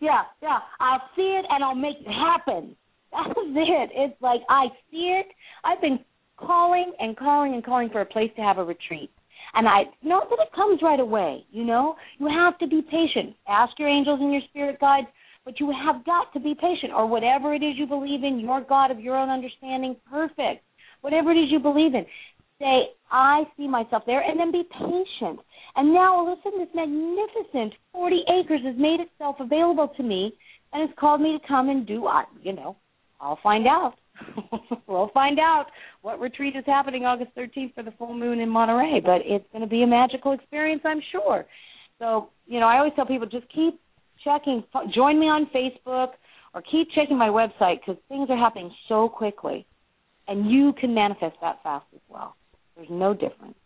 yeah, 0.00 0.22
yeah. 0.40 0.58
I'll 0.80 1.02
see 1.16 1.22
it 1.38 1.44
and 1.50 1.64
I'll 1.64 1.74
make 1.74 1.96
it 2.00 2.06
happen. 2.06 2.76
That's 3.12 3.30
it. 3.36 3.90
It's 3.94 4.22
like 4.22 4.40
I 4.48 4.66
see 4.90 5.18
it. 5.20 5.26
I've 5.64 5.80
been 5.80 5.98
calling 6.36 6.92
and 7.00 7.16
calling 7.16 7.54
and 7.54 7.64
calling 7.64 7.88
for 7.90 8.00
a 8.00 8.06
place 8.06 8.30
to 8.36 8.42
have 8.42 8.58
a 8.58 8.64
retreat. 8.64 9.10
And 9.54 9.66
I 9.66 9.84
not 10.02 10.28
that 10.30 10.38
it 10.40 10.54
comes 10.54 10.80
right 10.82 11.00
away, 11.00 11.44
you 11.50 11.64
know. 11.64 11.96
You 12.18 12.28
have 12.28 12.58
to 12.58 12.66
be 12.66 12.82
patient. 12.82 13.34
Ask 13.48 13.78
your 13.78 13.88
angels 13.88 14.20
and 14.20 14.32
your 14.32 14.42
spirit 14.48 14.78
guides, 14.78 15.08
but 15.48 15.58
you 15.60 15.72
have 15.72 16.04
got 16.04 16.30
to 16.34 16.40
be 16.40 16.54
patient 16.54 16.92
or 16.94 17.06
whatever 17.06 17.54
it 17.54 17.62
is 17.62 17.72
you 17.78 17.86
believe 17.86 18.22
in, 18.22 18.38
your 18.38 18.60
God 18.60 18.90
of 18.90 19.00
your 19.00 19.16
own 19.16 19.30
understanding, 19.30 19.96
perfect. 20.10 20.62
Whatever 21.00 21.30
it 21.30 21.36
is 21.36 21.50
you 21.50 21.58
believe 21.58 21.94
in. 21.94 22.04
Say, 22.58 22.90
I 23.10 23.44
see 23.56 23.66
myself 23.66 24.02
there 24.04 24.20
and 24.20 24.38
then 24.38 24.52
be 24.52 24.64
patient. 24.70 25.40
And 25.74 25.94
now 25.94 26.16
all 26.16 26.30
of 26.30 26.38
a 26.38 26.42
sudden 26.42 26.58
this 26.58 26.68
magnificent 26.74 27.72
forty 27.94 28.20
acres 28.28 28.60
has 28.62 28.74
made 28.76 29.00
itself 29.00 29.36
available 29.40 29.88
to 29.96 30.02
me 30.02 30.34
and 30.74 30.86
has 30.86 30.94
called 31.00 31.22
me 31.22 31.38
to 31.40 31.48
come 31.48 31.70
and 31.70 31.86
do 31.86 32.06
I 32.06 32.24
you 32.42 32.52
know, 32.52 32.76
I'll 33.18 33.38
find 33.42 33.66
out. 33.66 33.94
we'll 34.86 35.10
find 35.14 35.38
out 35.38 35.68
what 36.02 36.20
retreat 36.20 36.56
is 36.56 36.64
happening 36.66 37.06
August 37.06 37.30
13th 37.38 37.72
for 37.74 37.82
the 37.82 37.92
full 37.92 38.12
moon 38.12 38.40
in 38.40 38.50
Monterey, 38.50 39.00
but 39.02 39.22
it's 39.24 39.46
going 39.52 39.62
to 39.62 39.70
be 39.70 39.82
a 39.82 39.86
magical 39.86 40.32
experience, 40.32 40.82
I'm 40.84 41.00
sure. 41.10 41.46
So, 41.98 42.28
you 42.46 42.60
know, 42.60 42.66
I 42.66 42.78
always 42.78 42.92
tell 42.96 43.06
people 43.06 43.26
just 43.26 43.46
keep 43.54 43.80
checking, 44.24 44.64
join 44.94 45.18
me 45.18 45.26
on 45.26 45.46
Facebook 45.54 46.10
or 46.54 46.62
keep 46.70 46.88
checking 46.94 47.18
my 47.18 47.28
website 47.28 47.80
because 47.80 48.00
things 48.08 48.28
are 48.30 48.36
happening 48.36 48.70
so 48.88 49.08
quickly. 49.08 49.66
And 50.26 50.50
you 50.50 50.74
can 50.78 50.94
manifest 50.94 51.36
that 51.40 51.62
fast 51.62 51.86
as 51.94 52.00
well. 52.08 52.36
There's 52.76 52.88
no 52.90 53.14
difference. 53.14 53.56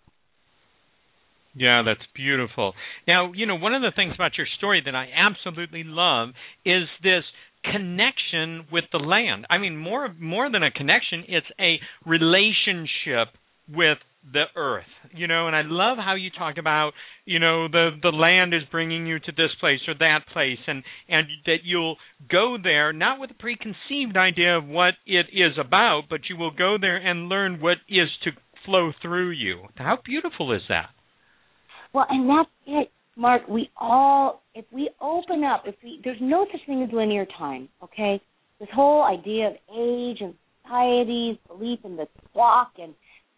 Yeah, 1.55 1.83
that's 1.85 2.01
beautiful. 2.15 2.73
Now, 3.07 3.33
you 3.33 3.47
know, 3.47 3.57
one 3.57 3.75
of 3.75 3.83
the 3.83 3.93
things 3.95 4.15
about 4.15 4.39
your 4.39 4.47
story 4.57 4.81
that 4.85 4.95
I 4.95 5.09
absolutely 5.15 5.83
love 5.85 6.31
is 6.65 6.85
this 7.03 7.25
connection 7.65 8.67
with 8.73 8.85
the 8.91 8.99
land. 8.99 9.47
I 9.51 9.59
mean, 9.59 9.77
more 9.77 10.15
more 10.19 10.51
than 10.51 10.63
a 10.63 10.71
connection, 10.71 11.25
it's 11.29 11.47
a 11.61 11.79
relationship 12.09 13.37
with 13.69 13.99
the 14.33 14.45
earth 14.55 14.87
you 15.13 15.27
know 15.27 15.49
and 15.49 15.57
i 15.57 15.63
love 15.65 15.99
how 15.99 16.15
you 16.15 16.31
talk 16.31 16.57
about 16.57 16.93
you 17.25 17.41
know 17.41 17.67
the 17.67 17.91
the 18.03 18.11
land 18.11 18.55
is 18.55 18.63
bringing 18.71 19.05
you 19.05 19.19
to 19.19 19.33
this 19.33 19.51
place 19.59 19.81
or 19.89 19.95
that 19.95 20.21
place 20.33 20.59
and 20.69 20.85
and 21.09 21.27
that 21.45 21.59
you'll 21.65 21.97
go 22.31 22.57
there 22.63 22.93
not 22.93 23.19
with 23.19 23.31
a 23.33 23.35
preconceived 23.35 24.17
idea 24.17 24.57
of 24.57 24.65
what 24.65 24.95
it 25.07 25.27
is 25.33 25.59
about 25.59 26.03
but 26.09 26.21
you 26.31 26.37
will 26.37 26.53
go 26.53 26.77
there 26.81 26.97
and 26.97 27.29
learn 27.29 27.61
what 27.61 27.79
is 27.89 28.09
to 28.23 28.31
flow 28.65 28.93
through 29.03 29.31
you. 29.31 29.65
How 29.75 29.99
beautiful 30.05 30.53
is 30.53 30.63
that? 30.69 30.91
Well 31.93 32.07
and 32.09 32.31
that's 32.31 32.49
it 32.67 32.93
Mark, 33.17 33.47
we 33.49 33.71
all, 33.77 34.43
if 34.55 34.65
we 34.73 34.89
open 35.01 35.45
up, 35.45 35.65
if 35.67 35.75
we, 35.85 36.01
there's 36.03 36.19
no 36.21 36.47
such 36.51 36.61
thing 36.67 36.83
as 36.83 36.89
linear 36.93 37.27
time, 37.39 37.69
okay? 37.83 38.21
This 38.59 38.69
whole 38.75 39.03
idea 39.03 39.49
of 39.49 39.55
age 39.55 40.19
and 40.21 40.35
society's 40.63 41.37
belief 41.47 41.81
in 41.85 41.97
the 41.97 42.07
clock 42.33 42.73
and, 42.79 42.95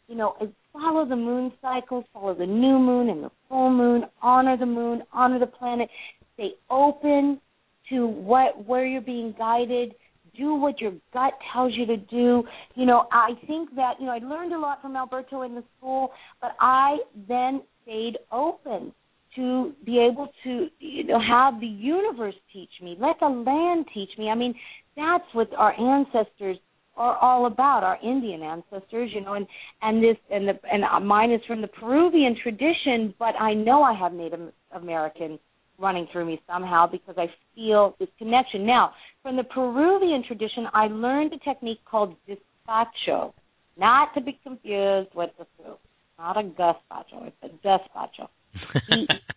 you 0.09 0.15
know, 0.15 0.37
follow 0.73 1.07
the 1.09 1.17
moon 1.17 1.53
cycles, 1.63 2.05
follow 2.13 2.35
the 2.35 2.47
new 2.47 2.79
moon 2.79 3.09
and 3.09 3.25
the 3.25 3.31
full 3.49 3.71
moon, 3.71 4.05
honor 4.23 4.57
the 4.57 4.67
moon, 4.67 5.03
honor 5.13 5.39
the 5.39 5.47
planet, 5.47 5.89
stay 6.35 6.53
open 6.71 7.41
to 7.89 8.07
what, 8.07 8.67
where 8.67 8.85
you're 8.87 9.01
being 9.01 9.35
guided, 9.39 9.95
do 10.37 10.55
what 10.55 10.81
your 10.81 10.93
gut 11.13 11.33
tells 11.53 11.73
you 11.75 11.87
to 11.87 11.97
do. 11.97 12.43
You 12.75 12.87
know, 12.87 13.07
I 13.13 13.31
think 13.47 13.75
that, 13.77 13.95
you 14.01 14.07
know, 14.07 14.13
I 14.13 14.19
learned 14.19 14.53
a 14.53 14.59
lot 14.59 14.83
from 14.83 14.97
Alberto 14.97 15.43
in 15.43 15.55
the 15.55 15.63
school, 15.79 16.11
but 16.41 16.53
I 16.61 16.99
then 17.29 17.63
stayed 17.83 18.19
open 18.33 18.93
to 19.37 19.73
be 19.85 19.99
able 19.99 20.29
to 20.45 20.69
you 20.79 21.05
know 21.05 21.21
have 21.21 21.61
the 21.61 21.67
universe 21.67 22.35
teach 22.53 22.71
me 22.81 22.97
let 23.01 23.17
the 23.21 23.27
land 23.27 23.85
teach 23.93 24.11
me 24.17 24.29
i 24.29 24.35
mean 24.35 24.55
that's 24.97 25.25
what 25.33 25.53
our 25.57 25.73
ancestors 25.73 26.57
are 26.97 27.17
all 27.19 27.47
about 27.47 27.83
our 27.83 27.99
indian 28.03 28.43
ancestors 28.43 29.11
you 29.15 29.21
know 29.21 29.35
and 29.35 29.47
and 29.83 30.03
this 30.03 30.17
and 30.31 30.49
the 30.49 30.59
and 30.71 30.85
uh, 30.85 31.01
mine 31.01 31.31
is 31.31 31.41
from 31.47 31.61
the 31.61 31.69
peruvian 31.69 32.37
tradition 32.43 33.15
but 33.19 33.35
i 33.41 33.53
know 33.55 33.83
i 33.83 33.93
have 33.93 34.13
native 34.13 34.53
american 34.75 35.39
running 35.79 36.07
through 36.13 36.25
me 36.25 36.41
somehow 36.47 36.87
because 36.87 37.17
i 37.19 37.27
feel 37.55 37.95
this 37.99 38.09
connection 38.19 38.65
now 38.65 38.93
from 39.23 39.37
the 39.37 39.45
peruvian 39.45 40.23
tradition 40.27 40.67
i 40.73 40.87
learned 40.87 41.33
a 41.33 41.39
technique 41.39 41.81
called 41.85 42.15
despacho 42.29 43.33
not 43.77 44.15
to 44.15 44.21
be 44.21 44.39
confused 44.43 45.11
with 45.15 45.31
the 45.39 45.47
soup. 45.59 45.81
Not 46.19 46.37
a 46.37 46.43
gazpacho, 46.43 47.27
it's 47.27 47.37
a 47.43 47.67
despacho. 47.67 48.29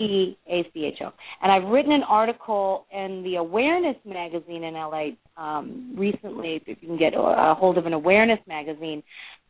E 0.00 0.38
A 0.48 0.64
C 0.72 0.84
H 0.86 0.98
O. 1.02 1.12
And 1.42 1.52
I've 1.52 1.70
written 1.70 1.92
an 1.92 2.02
article 2.02 2.86
in 2.92 3.22
the 3.22 3.36
Awareness 3.36 3.96
magazine 4.04 4.64
in 4.64 4.74
LA 4.74 5.10
um, 5.36 5.94
recently. 5.96 6.60
If 6.66 6.66
you 6.66 6.88
can 6.88 6.98
get 6.98 7.12
a 7.14 7.54
hold 7.54 7.76
of 7.78 7.86
an 7.86 7.92
Awareness 7.92 8.40
magazine, 8.48 9.02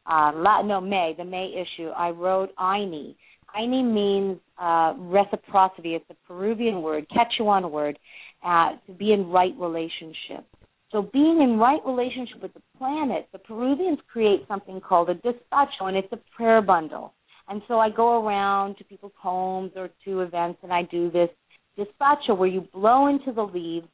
uh, 0.07 0.33
no 0.65 0.81
May, 0.81 1.15
the 1.17 1.25
May 1.25 1.55
issue, 1.55 1.89
I 1.91 2.11
wrote 2.11 2.51
Ayni. 2.57 3.15
Ayni 3.57 3.85
means 3.85 4.39
uh, 4.61 4.95
reciprocity. 4.97 5.95
It's 5.95 6.05
a 6.11 6.15
Peruvian 6.27 6.83
word, 6.83 7.07
Quechuan 7.11 7.71
word, 7.71 7.99
uh, 8.45 8.71
to 8.87 8.93
be 8.93 9.13
in 9.13 9.29
right 9.29 9.55
relationship. 9.59 10.45
So 10.93 11.03
being 11.13 11.41
in 11.43 11.59
right 11.59 11.81
relationship 11.87 12.43
with 12.43 12.55
the 12.55 12.63
planet, 12.77 13.29
the 13.33 13.39
Peruvians 13.39 13.99
create 14.13 14.45
something 14.49 14.81
called 14.81 15.11
a 15.11 15.15
despacho, 15.15 15.83
and 15.83 15.97
it's 15.97 16.13
a 16.13 16.19
prayer 16.37 16.61
bundle. 16.61 17.15
And 17.51 17.63
so 17.67 17.81
I 17.81 17.91
go 17.91 18.25
around 18.25 18.77
to 18.79 18.85
people's 18.85 19.13
homes 19.21 19.73
or 19.75 19.91
to 20.05 20.21
events, 20.21 20.61
and 20.63 20.73
I 20.73 20.83
do 20.85 21.11
this 21.11 21.29
despacho 21.77 22.39
where 22.39 22.49
you 22.49 22.61
blow 22.73 23.09
into 23.09 23.33
the 23.33 23.43
leaves 23.43 23.89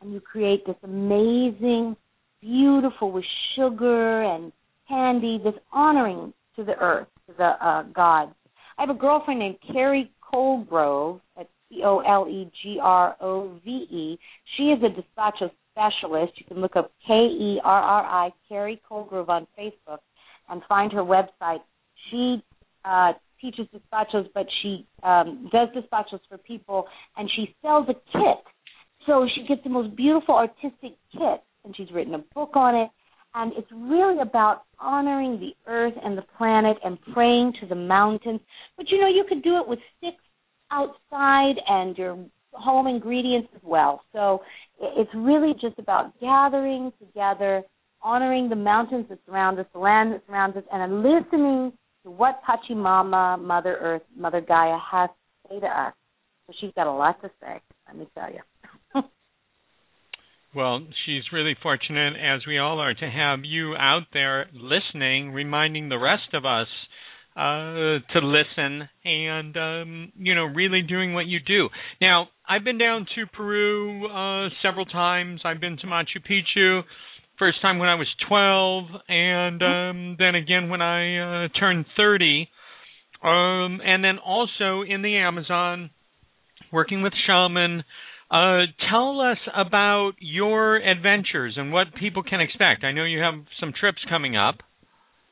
and 0.00 0.12
you 0.12 0.20
create 0.20 0.64
this 0.64 0.76
amazing, 0.84 1.96
beautiful 2.40 3.10
with 3.10 3.24
sugar 3.56 4.22
and 4.22 4.52
candy, 4.88 5.40
this 5.42 5.54
honoring 5.72 6.32
to 6.54 6.64
the 6.64 6.76
earth, 6.76 7.08
to 7.26 7.34
the 7.36 7.66
uh, 7.66 7.82
gods. 7.92 8.32
I 8.78 8.82
have 8.82 8.90
a 8.90 8.98
girlfriend 8.98 9.40
named 9.40 9.56
Kerri 9.68 10.08
Colegrove, 10.32 11.20
at 11.38 11.48
C 11.68 11.82
O 11.84 11.98
L 11.98 12.28
E 12.28 12.50
G 12.62 12.78
R 12.80 13.16
O 13.20 13.58
V 13.64 13.70
E. 13.70 14.18
She 14.56 14.64
is 14.64 14.80
a 14.82 14.88
despacho 14.88 15.50
specialist. 15.72 16.34
You 16.36 16.46
can 16.46 16.60
look 16.60 16.76
up 16.76 16.92
K 17.06 17.14
E 17.14 17.60
R 17.64 17.82
R 17.82 18.04
I, 18.04 18.30
Kerri 18.48 18.80
Colegrove 18.88 19.28
on 19.28 19.48
Facebook, 19.58 19.98
and 20.48 20.62
find 20.68 20.92
her 20.92 21.02
website. 21.02 21.60
She 22.10 22.42
uh, 22.84 23.12
teaches 23.40 23.66
despachos, 23.74 24.28
but 24.34 24.46
she 24.62 24.86
um, 25.02 25.48
does 25.52 25.68
despachos 25.76 26.20
for 26.28 26.38
people, 26.38 26.86
and 27.16 27.30
she 27.34 27.54
sells 27.62 27.88
a 27.88 27.94
kit. 28.12 28.44
So 29.06 29.26
she 29.34 29.46
gets 29.46 29.62
the 29.64 29.70
most 29.70 29.96
beautiful 29.96 30.34
artistic 30.34 30.96
kit, 31.12 31.42
and 31.64 31.74
she's 31.76 31.90
written 31.92 32.14
a 32.14 32.24
book 32.34 32.50
on 32.54 32.74
it. 32.74 32.90
And 33.34 33.52
it's 33.56 33.70
really 33.72 34.20
about 34.20 34.64
honoring 34.78 35.38
the 35.38 35.52
earth 35.70 35.94
and 36.02 36.18
the 36.18 36.24
planet 36.36 36.76
and 36.84 36.98
praying 37.14 37.54
to 37.60 37.66
the 37.66 37.76
mountains. 37.76 38.40
But 38.76 38.86
you 38.90 39.00
know, 39.00 39.08
you 39.08 39.24
could 39.28 39.42
do 39.42 39.56
it 39.58 39.68
with 39.68 39.78
sticks 39.96 40.22
outside 40.72 41.54
and 41.68 41.96
your 41.96 42.18
home 42.52 42.86
ingredients 42.86 43.48
as 43.54 43.60
well. 43.64 44.02
So 44.12 44.42
it's 44.80 45.10
really 45.14 45.52
just 45.60 45.78
about 45.78 46.18
gathering 46.20 46.92
together, 46.98 47.62
honoring 48.02 48.48
the 48.48 48.56
mountains 48.56 49.06
that 49.10 49.18
surround 49.26 49.58
us, 49.60 49.66
the 49.72 49.78
land 49.78 50.12
that 50.12 50.22
surrounds 50.26 50.56
us, 50.56 50.64
and 50.72 51.02
listening 51.02 51.72
what 52.04 52.40
Pachamama, 52.48 53.42
Mother 53.42 53.76
Earth, 53.80 54.02
Mother 54.16 54.40
Gaia 54.40 54.78
has 54.90 55.10
to 55.10 55.48
say 55.48 55.60
to 55.60 55.66
us. 55.66 55.94
So 56.46 56.54
she's 56.60 56.72
got 56.74 56.86
a 56.86 56.92
lot 56.92 57.20
to 57.22 57.30
say, 57.40 57.60
let 57.86 57.96
me 57.96 58.08
tell 58.14 58.28
you. 58.32 59.02
well, 60.54 60.80
she's 61.04 61.22
really 61.32 61.54
fortunate, 61.62 62.14
as 62.14 62.46
we 62.46 62.58
all 62.58 62.80
are, 62.80 62.94
to 62.94 63.10
have 63.10 63.40
you 63.44 63.74
out 63.76 64.04
there 64.12 64.46
listening, 64.52 65.32
reminding 65.32 65.88
the 65.88 65.98
rest 65.98 66.34
of 66.34 66.44
us 66.44 66.68
uh, 67.36 68.02
to 68.12 68.20
listen 68.20 68.88
and 69.04 69.56
um, 69.56 70.12
you 70.18 70.34
know 70.34 70.44
really 70.44 70.82
doing 70.82 71.14
what 71.14 71.26
you 71.26 71.38
do. 71.38 71.68
Now, 72.00 72.28
I've 72.48 72.64
been 72.64 72.78
down 72.78 73.06
to 73.14 73.26
Peru 73.26 74.06
uh, 74.08 74.48
several 74.62 74.84
times. 74.84 75.40
I've 75.44 75.60
been 75.60 75.76
to 75.78 75.86
Machu 75.86 76.18
Picchu. 76.28 76.82
First 77.40 77.62
time 77.62 77.78
when 77.78 77.88
I 77.88 77.94
was 77.94 78.06
12, 78.28 78.84
and 79.08 79.62
um, 79.62 80.16
then 80.18 80.34
again 80.34 80.68
when 80.68 80.82
I 80.82 81.46
uh, 81.46 81.48
turned 81.58 81.86
30, 81.96 82.46
um, 83.24 83.80
and 83.82 84.04
then 84.04 84.18
also 84.18 84.82
in 84.86 85.00
the 85.00 85.16
Amazon, 85.16 85.88
working 86.70 87.00
with 87.00 87.14
shaman. 87.26 87.82
Uh, 88.30 88.68
tell 88.90 89.22
us 89.22 89.38
about 89.56 90.12
your 90.18 90.76
adventures 90.76 91.54
and 91.56 91.72
what 91.72 91.86
people 91.98 92.22
can 92.22 92.42
expect. 92.42 92.84
I 92.84 92.92
know 92.92 93.04
you 93.04 93.20
have 93.20 93.42
some 93.58 93.72
trips 93.72 94.00
coming 94.10 94.36
up. 94.36 94.56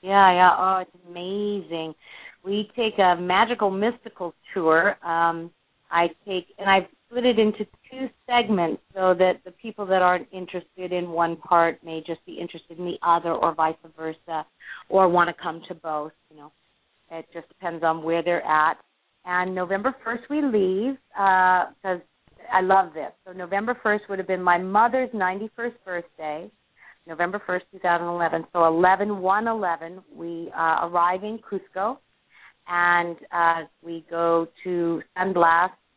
Yeah, 0.00 0.32
yeah. 0.32 0.50
Oh, 0.58 0.78
it's 0.80 1.04
amazing. 1.06 1.94
We 2.42 2.70
take 2.74 2.98
a 2.98 3.20
magical 3.20 3.70
mystical 3.70 4.32
tour. 4.54 4.96
Um, 5.06 5.50
I 5.90 6.06
take 6.26 6.46
and 6.58 6.70
I've 6.70 6.88
split 7.08 7.24
it 7.24 7.38
into 7.38 7.64
two 7.90 8.08
segments 8.26 8.82
so 8.94 9.14
that 9.18 9.40
the 9.44 9.50
people 9.52 9.86
that 9.86 10.02
aren't 10.02 10.28
interested 10.32 10.92
in 10.92 11.10
one 11.10 11.36
part 11.36 11.82
may 11.84 12.02
just 12.06 12.24
be 12.26 12.34
interested 12.34 12.78
in 12.78 12.84
the 12.84 12.98
other 13.02 13.32
or 13.32 13.54
vice 13.54 13.74
versa 13.96 14.44
or 14.88 15.08
want 15.08 15.28
to 15.28 15.42
come 15.42 15.62
to 15.68 15.74
both, 15.74 16.12
you 16.30 16.36
know. 16.36 16.52
It 17.10 17.26
just 17.32 17.48
depends 17.48 17.82
on 17.82 18.02
where 18.02 18.22
they're 18.22 18.44
at. 18.44 18.74
And 19.24 19.54
November 19.54 19.94
1st 20.06 20.28
we 20.28 20.42
leave 20.42 20.98
because 21.12 22.00
uh, 22.00 22.52
I 22.52 22.60
love 22.60 22.92
this. 22.92 23.12
So 23.26 23.32
November 23.32 23.76
1st 23.84 24.00
would 24.08 24.18
have 24.18 24.28
been 24.28 24.42
my 24.42 24.58
mother's 24.58 25.10
91st 25.10 25.74
birthday. 25.84 26.50
November 27.06 27.40
1st, 27.48 27.62
2011. 27.72 28.44
So 28.52 28.66
11 28.66 29.08
11, 29.08 30.02
we 30.14 30.52
uh, 30.54 30.86
arrive 30.86 31.24
in 31.24 31.38
Cusco 31.38 31.96
and 32.68 33.16
uh, 33.32 33.66
we 33.82 34.04
go 34.10 34.46
to 34.64 35.02
San 35.16 35.32
Blas, 35.32 35.70
to 35.70 35.78
this 35.86 35.87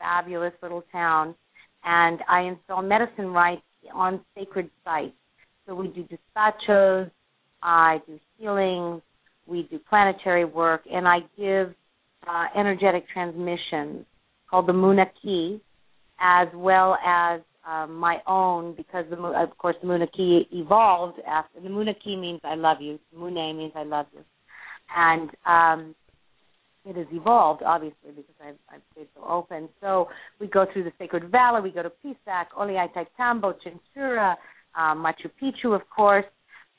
fabulous 0.00 0.52
little 0.62 0.82
town, 0.90 1.36
and 1.84 2.18
I 2.28 2.40
install 2.42 2.82
medicine 2.82 3.28
rites 3.28 3.62
on 3.94 4.20
sacred 4.36 4.68
sites. 4.84 5.14
So 5.66 5.74
we 5.76 5.88
do 5.88 6.04
despachos, 6.04 7.10
I 7.62 7.98
do 8.06 8.18
healings, 8.36 9.02
we 9.46 9.68
do 9.70 9.78
planetary 9.88 10.44
work, 10.44 10.82
and 10.92 11.06
I 11.06 11.18
give 11.38 11.74
uh, 12.28 12.46
energetic 12.58 13.04
transmissions 13.12 14.04
called 14.48 14.66
the 14.66 14.72
Munay-Ki, 14.72 15.60
as 16.20 16.48
well 16.54 16.96
as 17.06 17.40
um, 17.68 17.94
my 17.96 18.18
own 18.26 18.74
because 18.74 19.04
the 19.10 19.16
of 19.16 19.56
course 19.58 19.76
the 19.82 19.86
Munay-Ki 19.86 20.48
evolved 20.52 21.18
after 21.26 21.60
the 21.60 21.68
Munay-Ki 21.68 22.16
means 22.16 22.40
I 22.42 22.54
love 22.54 22.78
you. 22.80 22.98
Munay 23.16 23.56
means 23.56 23.72
I 23.76 23.84
love 23.84 24.06
you, 24.12 24.24
and 24.96 25.30
um, 25.46 25.94
it 26.84 26.96
has 26.96 27.06
evolved 27.12 27.62
obviously 27.62 28.10
because 28.14 28.34
I've, 28.42 28.56
I've 28.72 28.80
stayed 28.92 29.08
so 29.14 29.24
open. 29.24 29.68
So 29.80 30.08
we 30.40 30.46
go 30.46 30.66
through 30.72 30.84
the 30.84 30.92
Sacred 30.98 31.30
Valley, 31.30 31.60
we 31.62 31.70
go 31.70 31.82
to 31.82 31.92
Pisac, 32.04 32.46
Ollantaytambo, 32.58 33.54
Chinchero, 33.64 34.34
um, 34.74 35.04
Machu 35.04 35.30
Picchu, 35.42 35.74
of 35.74 35.82
course, 35.94 36.24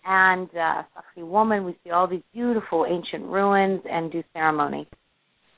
and 0.06 0.49
uh, 0.49 0.84
Sacsayhuaman. 1.18 1.66
We 1.66 1.78
see 1.84 1.91
all 1.91 2.08
these 2.08 2.24
beautiful 2.34 2.86
ancient 2.89 3.26
ruins 3.26 3.82
and 3.89 4.12
do 4.12 4.24
ceremony. 4.34 4.88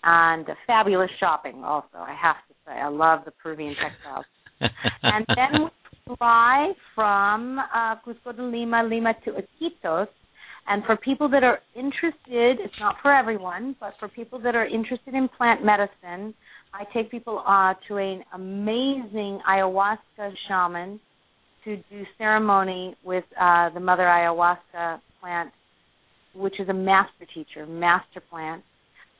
And 0.03 0.49
uh, 0.49 0.55
fabulous 0.67 1.11
shopping 1.19 1.63
also, 1.63 1.97
I 1.97 2.15
have 2.21 2.35
to 2.49 2.53
say. 2.65 2.73
I 2.73 2.89
love 2.89 3.21
the 3.25 3.31
Peruvian 3.31 3.75
textiles 3.75 4.25
and 5.03 5.25
then 5.35 5.63
we 5.63 6.15
fly 6.15 6.71
from 6.95 7.59
uh, 7.59 7.95
Cusco 8.05 8.35
to 8.35 8.43
Lima, 8.43 8.83
Lima 8.83 9.13
to 9.25 9.31
Iquitos. 9.31 10.07
And 10.67 10.83
for 10.85 10.95
people 10.95 11.29
that 11.29 11.43
are 11.43 11.59
interested, 11.75 12.59
it's 12.59 12.73
not 12.79 12.95
for 13.01 13.13
everyone, 13.13 13.75
but 13.79 13.93
for 13.99 14.07
people 14.07 14.39
that 14.39 14.55
are 14.55 14.65
interested 14.65 15.13
in 15.13 15.27
plant 15.37 15.63
medicine, 15.63 16.33
I 16.73 16.85
take 16.93 17.11
people 17.11 17.43
uh, 17.45 17.73
to 17.87 17.97
an 17.97 18.23
amazing 18.33 19.39
ayahuasca 19.49 20.31
shaman 20.47 20.99
to 21.65 21.77
do 21.77 22.03
ceremony 22.17 22.95
with 23.03 23.25
uh, 23.39 23.69
the 23.73 23.79
mother 23.79 24.03
ayahuasca 24.03 24.99
plant, 25.21 25.51
which 26.35 26.59
is 26.59 26.69
a 26.69 26.73
master 26.73 27.25
teacher, 27.33 27.65
master 27.67 28.21
plant. 28.29 28.63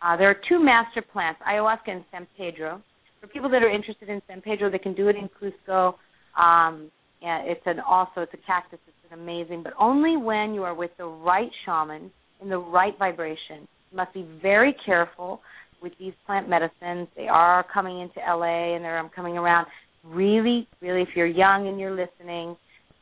Uh, 0.02 0.18
there 0.18 0.30
are 0.30 0.38
two 0.50 0.64
master 0.64 1.02
plants, 1.02 1.40
ayahuasca 1.48 1.88
and 1.88 2.06
San 2.12 2.28
Pedro 2.38 2.82
for 3.24 3.28
people 3.28 3.50
that 3.50 3.64
are 3.64 3.74
interested 3.74 4.10
in 4.10 4.22
San 4.28 4.42
Pedro, 4.42 4.70
they 4.70 4.78
can 4.78 4.94
do 4.94 5.08
it 5.08 5.16
in 5.16 5.30
Cusco. 5.40 5.96
Um, 6.38 6.92
it's 7.22 7.62
an 7.66 7.80
also 7.80 8.20
it's 8.22 8.34
a 8.34 8.38
cactus. 8.46 8.80
An 9.12 9.20
amazing, 9.20 9.64
but 9.64 9.74
only 9.80 10.18
when 10.18 10.54
you 10.54 10.64
are 10.64 10.74
with 10.74 10.92
the 10.98 11.06
right 11.06 11.50
shaman 11.66 12.12
in 12.42 12.50
the 12.50 12.58
right 12.58 12.98
vibration. 12.98 13.68
You 13.92 13.98
must 13.98 14.14
be 14.14 14.28
very 14.42 14.76
careful 14.86 15.42
with 15.82 15.94
these 16.00 16.14
plant 16.26 16.50
medicines. 16.50 17.08
They 17.16 17.28
are 17.28 17.66
coming 17.74 18.00
into 18.00 18.20
LA 18.20 18.76
and 18.76 18.84
they're 18.84 19.00
um, 19.00 19.10
coming 19.16 19.38
around. 19.38 19.68
Really, 20.06 20.68
really, 20.82 21.02
if 21.02 21.10
you're 21.16 21.28
young 21.28 21.68
and 21.68 21.80
you're 21.80 21.96
listening 21.96 22.56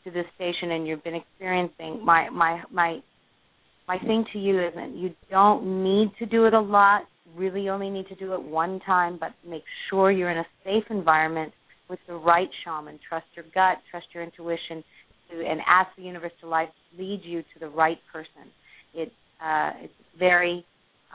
to 0.04 0.12
this 0.12 0.26
station 0.36 0.72
and 0.72 0.88
you've 0.88 1.04
been 1.04 1.16
experiencing 1.16 2.04
my 2.04 2.30
my 2.30 2.62
my 2.72 3.00
my 3.88 3.98
thing 4.00 4.26
to 4.34 4.40
you 4.40 4.60
is 4.60 4.74
that 4.76 4.92
you 4.96 5.14
don't 5.30 5.84
need 5.84 6.12
to 6.20 6.26
do 6.26 6.46
it 6.46 6.54
a 6.54 6.60
lot 6.60 7.04
really 7.36 7.70
only 7.70 7.90
need 7.90 8.08
to 8.08 8.16
do 8.16 8.34
it 8.34 8.42
one 8.42 8.80
time, 8.86 9.18
but 9.20 9.32
make 9.48 9.64
sure 9.90 10.12
you're 10.12 10.32
in 10.32 10.38
a 10.38 10.48
safe 10.64 10.84
environment 10.90 11.54
with 11.90 12.00
the 12.08 12.14
right 12.14 12.50
shaman. 12.64 13.00
Trust 13.08 13.26
your 13.36 13.46
gut, 13.54 13.78
trust 13.90 14.08
your 14.14 14.24
intuition, 14.24 14.84
to, 15.32 15.46
and 15.46 15.60
ask 15.68 15.90
the 15.98 16.04
universe 16.04 16.32
to 16.42 16.48
life, 16.48 16.70
lead 16.98 17.22
you 17.24 17.42
to 17.42 17.60
the 17.60 17.70
right 17.70 17.98
person. 18.12 18.52
It, 18.94 19.12
uh, 19.44 19.72
it's 19.82 19.94
very 20.20 20.66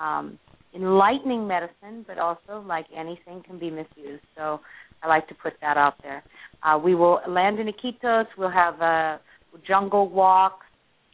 um, 0.01 0.39
enlightening 0.75 1.47
medicine, 1.47 2.05
but 2.07 2.19
also, 2.19 2.64
like 2.67 2.87
anything, 2.97 3.43
can 3.47 3.59
be 3.59 3.71
misused. 3.71 4.25
So 4.37 4.61
I 5.03 5.09
like 5.09 5.29
to 5.29 5.35
put 5.35 5.55
that 5.61 5.77
out 5.77 5.95
there. 6.03 6.23
Uh, 6.62 6.79
we 6.79 6.95
will 6.95 7.21
land 7.29 7.59
in 7.59 7.69
Iquitos. 7.69 8.27
We'll 8.37 8.51
have 8.51 8.81
uh, 8.81 9.19
jungle 9.67 10.09
walks. 10.09 10.67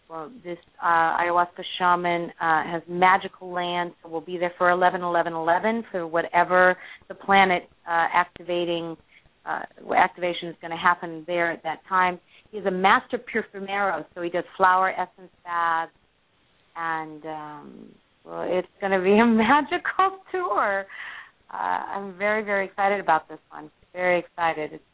Well, 0.08 0.30
this 0.44 0.58
uh, 0.82 1.16
ayahuasca 1.16 1.62
shaman 1.78 2.32
uh, 2.38 2.64
has 2.70 2.82
magical 2.86 3.50
land, 3.50 3.92
so 4.02 4.10
we'll 4.10 4.20
be 4.20 4.36
there 4.36 4.52
for 4.58 4.70
11 4.70 5.00
11 5.00 5.32
11 5.32 5.84
for 5.90 6.06
whatever 6.06 6.76
the 7.08 7.14
planet 7.14 7.62
uh, 7.88 8.08
activating 8.12 8.96
uh, 9.46 9.62
activation 9.96 10.48
is 10.48 10.56
going 10.60 10.70
to 10.70 10.76
happen 10.76 11.24
there 11.26 11.50
at 11.50 11.62
that 11.62 11.78
time. 11.88 12.20
He's 12.52 12.66
a 12.66 12.70
master 12.70 13.18
perfumero, 13.18 14.04
so 14.14 14.20
he 14.20 14.28
does 14.28 14.44
flower 14.58 14.92
essence 14.92 15.32
baths, 15.42 15.90
and 16.76 17.24
um, 17.24 17.88
well, 18.26 18.46
it's 18.46 18.68
going 18.78 18.92
to 18.92 19.02
be 19.02 19.18
a 19.18 19.26
magical 19.26 20.18
tour. 20.30 20.84
Uh, 21.52 21.56
I'm 21.56 22.16
very 22.18 22.44
very 22.44 22.66
excited 22.66 23.00
about 23.00 23.28
this 23.28 23.38
one. 23.50 23.70
Very 23.94 24.20
excited. 24.20 24.74
It's, 24.74 24.84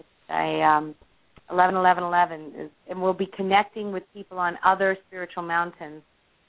it's 0.00 0.08
a 0.28 0.60
um, 0.62 0.94
11 1.50 1.76
11 1.76 2.02
11 2.02 2.52
is, 2.58 2.70
and 2.90 3.00
we'll 3.00 3.12
be 3.12 3.30
connecting 3.36 3.92
with 3.92 4.02
people 4.12 4.38
on 4.38 4.58
other 4.66 4.96
spiritual 5.06 5.44
mountains 5.44 6.02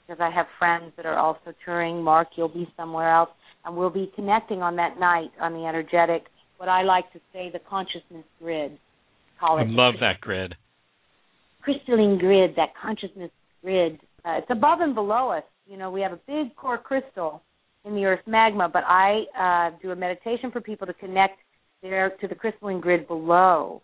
because 0.06 0.20
I 0.20 0.34
have 0.34 0.46
friends 0.58 0.92
that 0.96 1.06
are 1.06 1.18
also 1.18 1.54
touring. 1.64 2.02
Mark, 2.02 2.28
you'll 2.36 2.48
be 2.48 2.68
somewhere 2.76 3.14
else, 3.14 3.30
and 3.64 3.76
we'll 3.76 3.88
be 3.88 4.10
connecting 4.16 4.62
on 4.62 4.74
that 4.76 4.98
night 4.98 5.30
on 5.40 5.52
the 5.52 5.64
energetic, 5.64 6.24
what 6.56 6.68
I 6.68 6.82
like 6.82 7.12
to 7.12 7.20
say, 7.32 7.50
the 7.52 7.60
consciousness 7.70 8.24
grid. 8.40 8.78
Call 9.44 9.58
it. 9.58 9.62
I 9.62 9.66
love 9.66 9.94
that 10.00 10.20
grid. 10.20 10.54
Crystalline 11.62 12.18
grid, 12.18 12.56
that 12.56 12.70
consciousness 12.80 13.30
grid. 13.62 13.98
Uh, 14.24 14.38
it's 14.38 14.50
above 14.50 14.80
and 14.80 14.94
below 14.94 15.30
us. 15.30 15.42
You 15.66 15.76
know, 15.76 15.90
we 15.90 16.00
have 16.00 16.12
a 16.12 16.20
big 16.26 16.56
core 16.56 16.78
crystal 16.78 17.42
in 17.84 17.94
the 17.94 18.04
Earth's 18.04 18.26
magma, 18.26 18.68
but 18.72 18.84
I 18.86 19.24
uh, 19.38 19.76
do 19.82 19.90
a 19.90 19.96
meditation 19.96 20.50
for 20.50 20.60
people 20.60 20.86
to 20.86 20.94
connect 20.94 21.38
there 21.82 22.12
to 22.20 22.28
the 22.28 22.34
crystalline 22.34 22.80
grid 22.80 23.06
below 23.06 23.82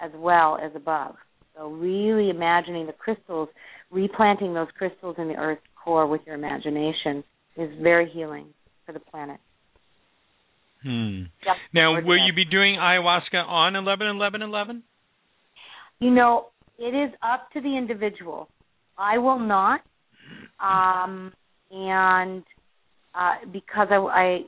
as 0.00 0.10
well 0.14 0.58
as 0.62 0.70
above. 0.76 1.16
So 1.56 1.68
really 1.68 2.30
imagining 2.30 2.86
the 2.86 2.92
crystals, 2.92 3.48
replanting 3.90 4.54
those 4.54 4.68
crystals 4.78 5.16
in 5.18 5.26
the 5.26 5.34
Earth's 5.34 5.60
core 5.82 6.06
with 6.06 6.20
your 6.24 6.36
imagination 6.36 7.24
is 7.56 7.70
very 7.82 8.08
healing 8.08 8.46
for 8.86 8.92
the 8.92 9.00
planet. 9.00 9.38
Hmm. 10.82 11.22
Yep. 11.44 11.56
Now, 11.74 12.00
will 12.00 12.24
you 12.24 12.32
be 12.32 12.44
doing 12.44 12.76
ayahuasca 12.80 13.46
on 13.46 13.76
11 13.76 14.06
11 14.06 14.42
11? 14.42 14.82
You 16.00 16.10
know, 16.10 16.46
it 16.78 16.94
is 16.94 17.14
up 17.22 17.50
to 17.52 17.60
the 17.60 17.76
individual. 17.76 18.48
I 18.98 19.18
will 19.18 19.38
not, 19.38 19.80
um, 20.62 21.32
and 21.70 22.42
uh, 23.14 23.34
because 23.52 23.88
I, 23.90 23.96
I, 23.96 24.38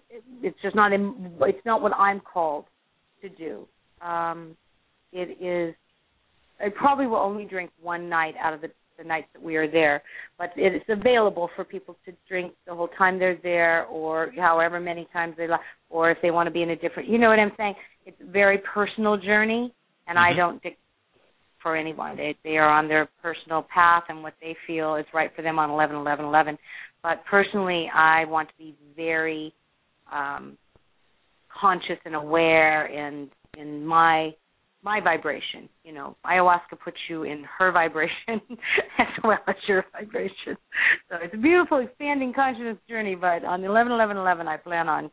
it's 0.42 0.57
just 0.62 0.74
not 0.74 0.92
in, 0.92 1.32
it's 1.42 1.64
not 1.64 1.80
what 1.82 1.92
I'm 1.94 2.20
called 2.20 2.64
to 3.22 3.28
do. 3.28 3.66
Um, 4.05 4.57
it 5.12 5.42
is 5.42 5.74
I 6.62 6.68
probably 6.68 7.07
will 7.07 7.16
only 7.16 7.44
drink 7.44 7.70
one 7.82 8.09
night 8.09 8.34
out 8.40 8.55
of 8.55 8.61
the, 8.61 8.68
the 8.96 9.05
nights 9.05 9.26
that 9.32 9.42
we 9.42 9.57
are 9.57 9.70
there, 9.70 10.03
but 10.38 10.50
it 10.57 10.74
is 10.74 10.82
available 10.88 11.50
for 11.57 11.64
people 11.64 11.96
to 12.05 12.12
drink 12.28 12.53
the 12.66 12.74
whole 12.74 12.88
time 12.88 13.18
they're 13.18 13.38
there, 13.42 13.84
or 13.86 14.32
however 14.38 14.78
many 14.78 15.09
times 15.12 15.34
they 15.36 15.48
like, 15.48 15.61
or 15.90 16.11
if 16.11 16.18
they 16.22 16.30
want 16.30 16.46
to 16.46 16.53
be 16.53 16.62
in 16.62 16.70
a 16.70 16.76
different. 16.76 17.09
You 17.09 17.18
know 17.18 17.28
what 17.28 17.38
I'm 17.38 17.53
saying? 17.57 17.74
It's 18.07 18.16
a 18.20 18.30
very 18.30 18.59
personal 18.72 19.16
journey, 19.16 19.74
and 20.07 20.16
mm-hmm. 20.16 20.32
I 20.32 20.36
don't 20.36 20.62
dictate 20.62 20.78
for 21.62 21.76
anyone. 21.76 22.16
They 22.16 22.36
they 22.44 22.56
are 22.56 22.68
on 22.68 22.88
their 22.88 23.08
personal 23.22 23.66
path 23.72 24.04
and 24.08 24.22
what 24.22 24.34
they 24.40 24.56
feel 24.66 24.96
is 24.96 25.06
right 25.14 25.30
for 25.34 25.42
them 25.42 25.58
on 25.58 25.70
11 25.70 25.96
11 25.96 26.24
11. 26.24 26.58
But 27.02 27.24
personally, 27.30 27.90
I 27.94 28.24
want 28.26 28.48
to 28.48 28.54
be 28.58 28.74
very 28.96 29.54
um 30.12 30.56
conscious 31.60 31.98
and 32.04 32.14
aware 32.14 32.86
and 32.86 33.28
in 33.56 33.84
my 33.84 34.32
my 34.82 35.00
vibration. 35.00 35.68
You 35.84 35.92
know, 35.92 36.16
ayahuasca 36.26 36.80
puts 36.82 36.96
you 37.08 37.22
in 37.22 37.44
her 37.58 37.72
vibration 37.72 38.12
as 38.98 39.06
well 39.22 39.38
as 39.46 39.54
your 39.68 39.84
vibration. 39.92 40.56
So 41.08 41.16
it's 41.22 41.34
a 41.34 41.38
beautiful 41.38 41.78
expanding 41.78 42.32
consciousness 42.34 42.78
journey. 42.88 43.14
But 43.14 43.44
on 43.44 43.64
eleven 43.64 43.92
eleven 43.92 44.16
eleven, 44.16 44.48
I 44.48 44.56
plan 44.56 44.88
on 44.88 45.10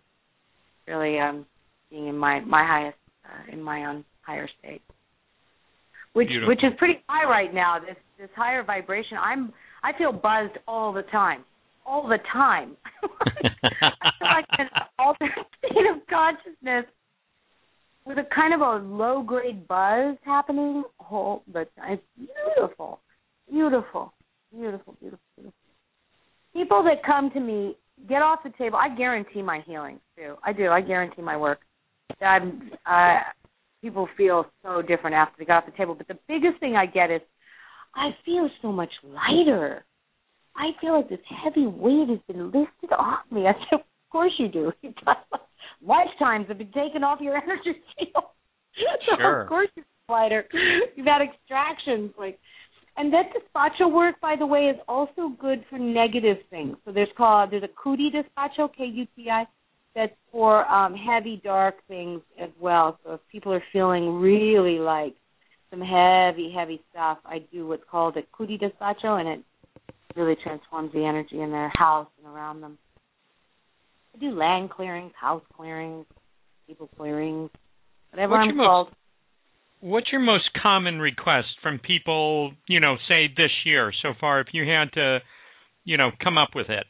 really 0.88 1.20
um, 1.20 1.46
being 1.90 2.08
in 2.08 2.18
my 2.18 2.40
my 2.42 2.66
highest 2.66 2.98
uh, 3.26 3.54
in 3.54 3.62
my 3.62 3.86
own 3.86 4.04
higher 4.22 4.50
state, 4.60 4.82
which 6.14 6.28
beautiful. 6.28 6.50
which 6.50 6.64
is 6.64 6.74
pretty 6.78 7.04
high 7.08 7.30
right 7.30 7.54
now. 7.54 7.80
This 7.80 7.96
this 8.18 8.30
higher 8.36 8.64
vibration. 8.64 9.18
I'm 9.18 9.54
I 9.84 9.98
feel 9.98 10.12
buzzed 10.12 10.58
all 10.68 10.94
the 10.94 11.04
time. 11.04 11.44
All 11.86 12.08
the 12.08 12.20
time. 12.32 12.76
I 13.04 14.10
feel 14.20 14.28
like 14.28 14.46
an 14.58 14.68
alternate 15.00 15.48
state 15.58 15.86
of 15.90 16.06
consciousness 16.10 16.86
with 18.10 18.18
a 18.18 18.36
kind 18.36 18.54
of 18.54 18.62
a 18.62 18.86
low 18.86 19.22
grade 19.22 19.68
buzz 19.68 20.18
happening 20.26 20.84
whole 20.98 21.44
but 21.54 21.70
it's 21.88 22.02
beautiful 22.18 23.00
beautiful 23.50 24.12
beautiful 24.52 24.96
beautiful 25.00 25.26
beautiful 25.36 25.54
people 26.54 26.84
that 26.84 27.04
come 27.06 27.30
to 27.32 27.40
me 27.40 27.78
get 28.08 28.22
off 28.22 28.40
the 28.44 28.52
table 28.58 28.78
i 28.78 28.94
guarantee 28.96 29.42
my 29.42 29.62
healing 29.66 30.00
too 30.18 30.36
i 30.44 30.52
do 30.52 30.70
i 30.70 30.82
guarantee 30.82 31.22
my 31.22 31.38
work 31.38 31.60
i'm 32.22 32.72
uh 32.86 33.20
people 33.82 34.08
feel 34.18 34.46
so 34.64 34.82
different 34.82 35.16
after 35.16 35.36
they 35.40 35.46
got 35.46 35.64
off 35.64 35.70
the 35.70 35.78
table 35.78 35.96
but 35.96 36.08
the 36.08 36.18
biggest 36.28 36.60
thing 36.60 36.76
i 36.76 36.86
get 36.86 37.12
is 37.12 37.22
i 37.96 38.10
feel 38.26 38.50
so 38.62 38.72
much 38.72 38.92
lighter 39.04 39.86
i 40.56 40.70
feel 40.82 40.98
like 40.98 41.10
this 41.10 41.20
heavy 41.44 41.68
weight 41.68 42.10
has 42.10 42.20
been 42.28 42.46
lifted 42.46 42.92
off 42.98 43.20
me 43.32 43.42
i 43.48 43.54
said 43.70 43.80
of 43.80 43.82
course 44.12 44.34
you 44.38 44.48
do 44.48 44.72
lifetimes 45.86 46.48
have 46.48 46.58
been 46.58 46.72
taken 46.72 47.04
off 47.04 47.20
your 47.22 47.36
energy 47.44 47.80
field. 47.98 48.26
so 48.76 49.16
Sure. 49.18 49.42
of 49.42 49.48
course 49.50 49.70
you're 49.76 49.86
lighter. 50.10 50.46
You've 50.96 51.06
had 51.06 51.22
extractions 51.22 52.12
like 52.18 52.40
and 52.98 53.14
that 53.14 53.28
despacho 53.32 53.90
work, 53.94 54.20
by 54.20 54.36
the 54.38 54.46
way, 54.46 54.66
is 54.66 54.76
also 54.88 55.30
good 55.40 55.64
for 55.70 55.80
negative 55.80 56.38
things. 56.50 56.76
So 56.84 56.92
there's 56.92 57.08
called 57.16 57.52
there's 57.52 57.64
a 57.64 57.68
Kuti 57.68 58.10
despacho, 58.14 58.70
K 58.76 58.86
U 58.86 59.06
T 59.16 59.30
I, 59.30 59.46
that's 59.96 60.14
for 60.32 60.66
um 60.68 60.94
heavy, 60.96 61.42
dark 61.44 61.76
things 61.88 62.22
as 62.42 62.50
well. 62.60 63.00
So 63.04 63.14
if 63.14 63.20
people 63.32 63.54
are 63.54 63.64
feeling 63.74 64.16
really 64.20 64.80
like 64.80 65.16
some 65.70 65.82
heavy, 65.82 66.52
heavy 66.56 66.82
stuff, 66.92 67.20
I 67.26 67.40
do 67.52 67.68
what's 67.68 67.84
called 67.90 68.18
a 68.18 68.22
Kuti 68.36 68.60
despacho 68.60 69.20
and 69.20 69.28
it 69.30 69.44
really 70.16 70.36
transforms 70.44 70.92
the 70.94 71.06
energy 71.06 71.40
in 71.42 71.52
their 71.52 71.72
house 71.76 72.08
and 72.18 72.34
around 72.34 72.62
them. 72.62 72.78
I 74.16 74.20
do 74.20 74.32
land 74.32 74.72
clearings, 74.72 75.12
house 75.20 75.44
clearings, 75.56 76.06
people 76.68 76.90
clearings, 76.98 77.50
whatever 78.12 78.32
What's 78.34 78.42
I'm 78.42 78.48
your 78.48 78.56
most- 78.56 78.66
called. 78.68 78.90
What's 79.82 80.12
your 80.12 80.20
most 80.22 80.50
common 80.62 81.00
request 81.00 81.48
from 81.64 81.80
people, 81.80 82.52
you 82.68 82.82
know, 82.82 82.98
say 83.08 83.28
this 83.30 83.52
year 83.66 83.94
so 84.02 84.10
far 84.20 84.42
if 84.42 84.48
you 84.52 84.66
had 84.70 84.92
to, 84.94 85.20
you 85.86 85.96
know, 85.96 86.10
come 86.22 86.38
up 86.38 86.50
with 86.54 86.70
it? 86.70 86.86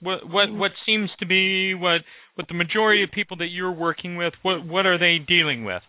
What 0.00 0.28
what 0.28 0.52
what 0.52 0.70
seems 0.84 1.10
to 1.20 1.26
be 1.26 1.74
what 1.74 2.02
what 2.34 2.48
the 2.48 2.54
majority 2.54 3.02
of 3.02 3.10
people 3.10 3.38
that 3.38 3.48
you're 3.50 3.72
working 3.72 4.16
with, 4.16 4.34
what 4.42 4.66
what 4.66 4.86
are 4.86 4.98
they 4.98 5.18
dealing 5.24 5.64
with? 5.64 5.82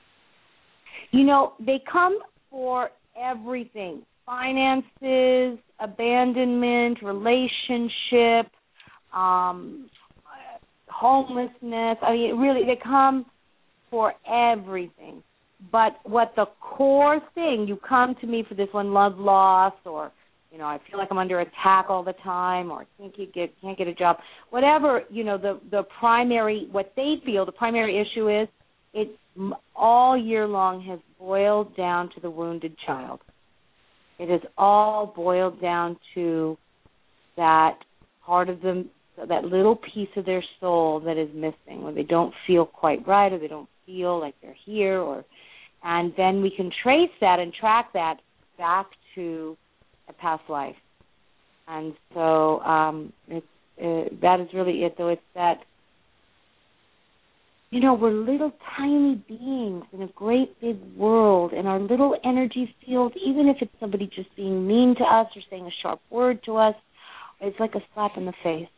You 1.11 1.23
know, 1.23 1.53
they 1.59 1.81
come 1.91 2.19
for 2.49 2.89
everything 3.21 4.03
finances, 4.27 5.57
abandonment, 5.79 6.99
relationship, 7.01 8.51
um, 9.15 9.89
homelessness. 10.89 11.97
I 12.01 12.11
mean, 12.11 12.37
really, 12.37 12.65
they 12.65 12.79
come 12.81 13.25
for 13.89 14.13
everything. 14.29 15.23
But 15.71 15.93
what 16.03 16.33
the 16.35 16.45
core 16.61 17.19
thing, 17.33 17.65
you 17.67 17.77
come 17.87 18.15
to 18.21 18.27
me 18.27 18.43
for 18.47 18.53
this 18.53 18.67
one, 18.71 18.93
love 18.93 19.17
loss, 19.17 19.73
or 19.85 20.11
you 20.51 20.57
know, 20.57 20.65
I 20.65 20.79
feel 20.89 20.97
like 20.97 21.09
I'm 21.11 21.17
under 21.17 21.39
attack 21.39 21.87
all 21.89 22.03
the 22.03 22.13
time, 22.23 22.71
or 22.71 22.81
I 22.81 22.85
can't 22.97 23.33
get 23.33 23.53
can't 23.61 23.77
get 23.77 23.87
a 23.87 23.93
job. 23.93 24.17
Whatever 24.49 25.01
you 25.09 25.23
know, 25.23 25.37
the 25.37 25.59
the 25.69 25.83
primary 25.99 26.67
what 26.71 26.93
they 26.95 27.15
feel 27.25 27.45
the 27.45 27.51
primary 27.51 27.99
issue 27.99 28.29
is, 28.29 28.47
it 28.93 29.09
all 29.75 30.17
year 30.17 30.47
long 30.47 30.81
has 30.83 30.99
boiled 31.19 31.75
down 31.75 32.09
to 32.15 32.21
the 32.21 32.29
wounded 32.29 32.75
child. 32.85 33.19
It 34.19 34.29
has 34.29 34.41
all 34.57 35.13
boiled 35.15 35.61
down 35.61 35.97
to 36.15 36.57
that 37.35 37.77
part 38.25 38.49
of 38.49 38.61
them, 38.61 38.89
that 39.17 39.43
little 39.43 39.75
piece 39.75 40.09
of 40.15 40.25
their 40.25 40.43
soul 40.59 40.99
that 41.01 41.17
is 41.17 41.29
missing, 41.35 41.83
where 41.83 41.93
they 41.93 42.03
don't 42.03 42.33
feel 42.47 42.65
quite 42.65 43.07
right, 43.07 43.31
or 43.31 43.37
they 43.37 43.47
don't 43.47 43.69
feel 43.85 44.19
like 44.19 44.33
they're 44.41 44.55
here, 44.65 44.99
or 44.99 45.23
and 45.83 46.13
then 46.17 46.41
we 46.41 46.51
can 46.55 46.71
trace 46.83 47.11
that 47.21 47.39
and 47.39 47.53
track 47.53 47.93
that 47.93 48.15
back 48.57 48.87
to 49.13 49.55
a 50.09 50.13
past 50.13 50.43
life. 50.49 50.75
And 51.67 51.93
so 52.13 52.59
um, 52.61 53.13
it's 53.27 53.45
uh, 53.79 54.15
that 54.21 54.39
is 54.39 54.47
really 54.53 54.83
it. 54.83 54.95
Though 54.97 55.09
it's 55.09 55.21
that 55.35 55.57
you 57.69 57.81
know 57.81 57.93
we're 57.93 58.11
little 58.11 58.53
tiny 58.77 59.21
beings 59.27 59.83
in 59.91 60.01
a 60.01 60.07
great 60.15 60.59
big 60.61 60.77
world, 60.95 61.51
and 61.51 61.67
our 61.67 61.79
little 61.79 62.15
energy 62.23 62.73
field, 62.85 63.13
even 63.23 63.47
if 63.47 63.57
it's 63.61 63.71
somebody 63.79 64.09
just 64.15 64.33
being 64.35 64.65
mean 64.65 64.95
to 64.97 65.03
us 65.03 65.27
or 65.35 65.41
saying 65.49 65.65
a 65.65 65.81
sharp 65.81 65.99
word 66.09 66.39
to 66.45 66.55
us, 66.55 66.75
it's 67.41 67.59
like 67.59 67.75
a 67.75 67.81
slap 67.93 68.11
in 68.15 68.25
the 68.25 68.33
face. 68.43 68.69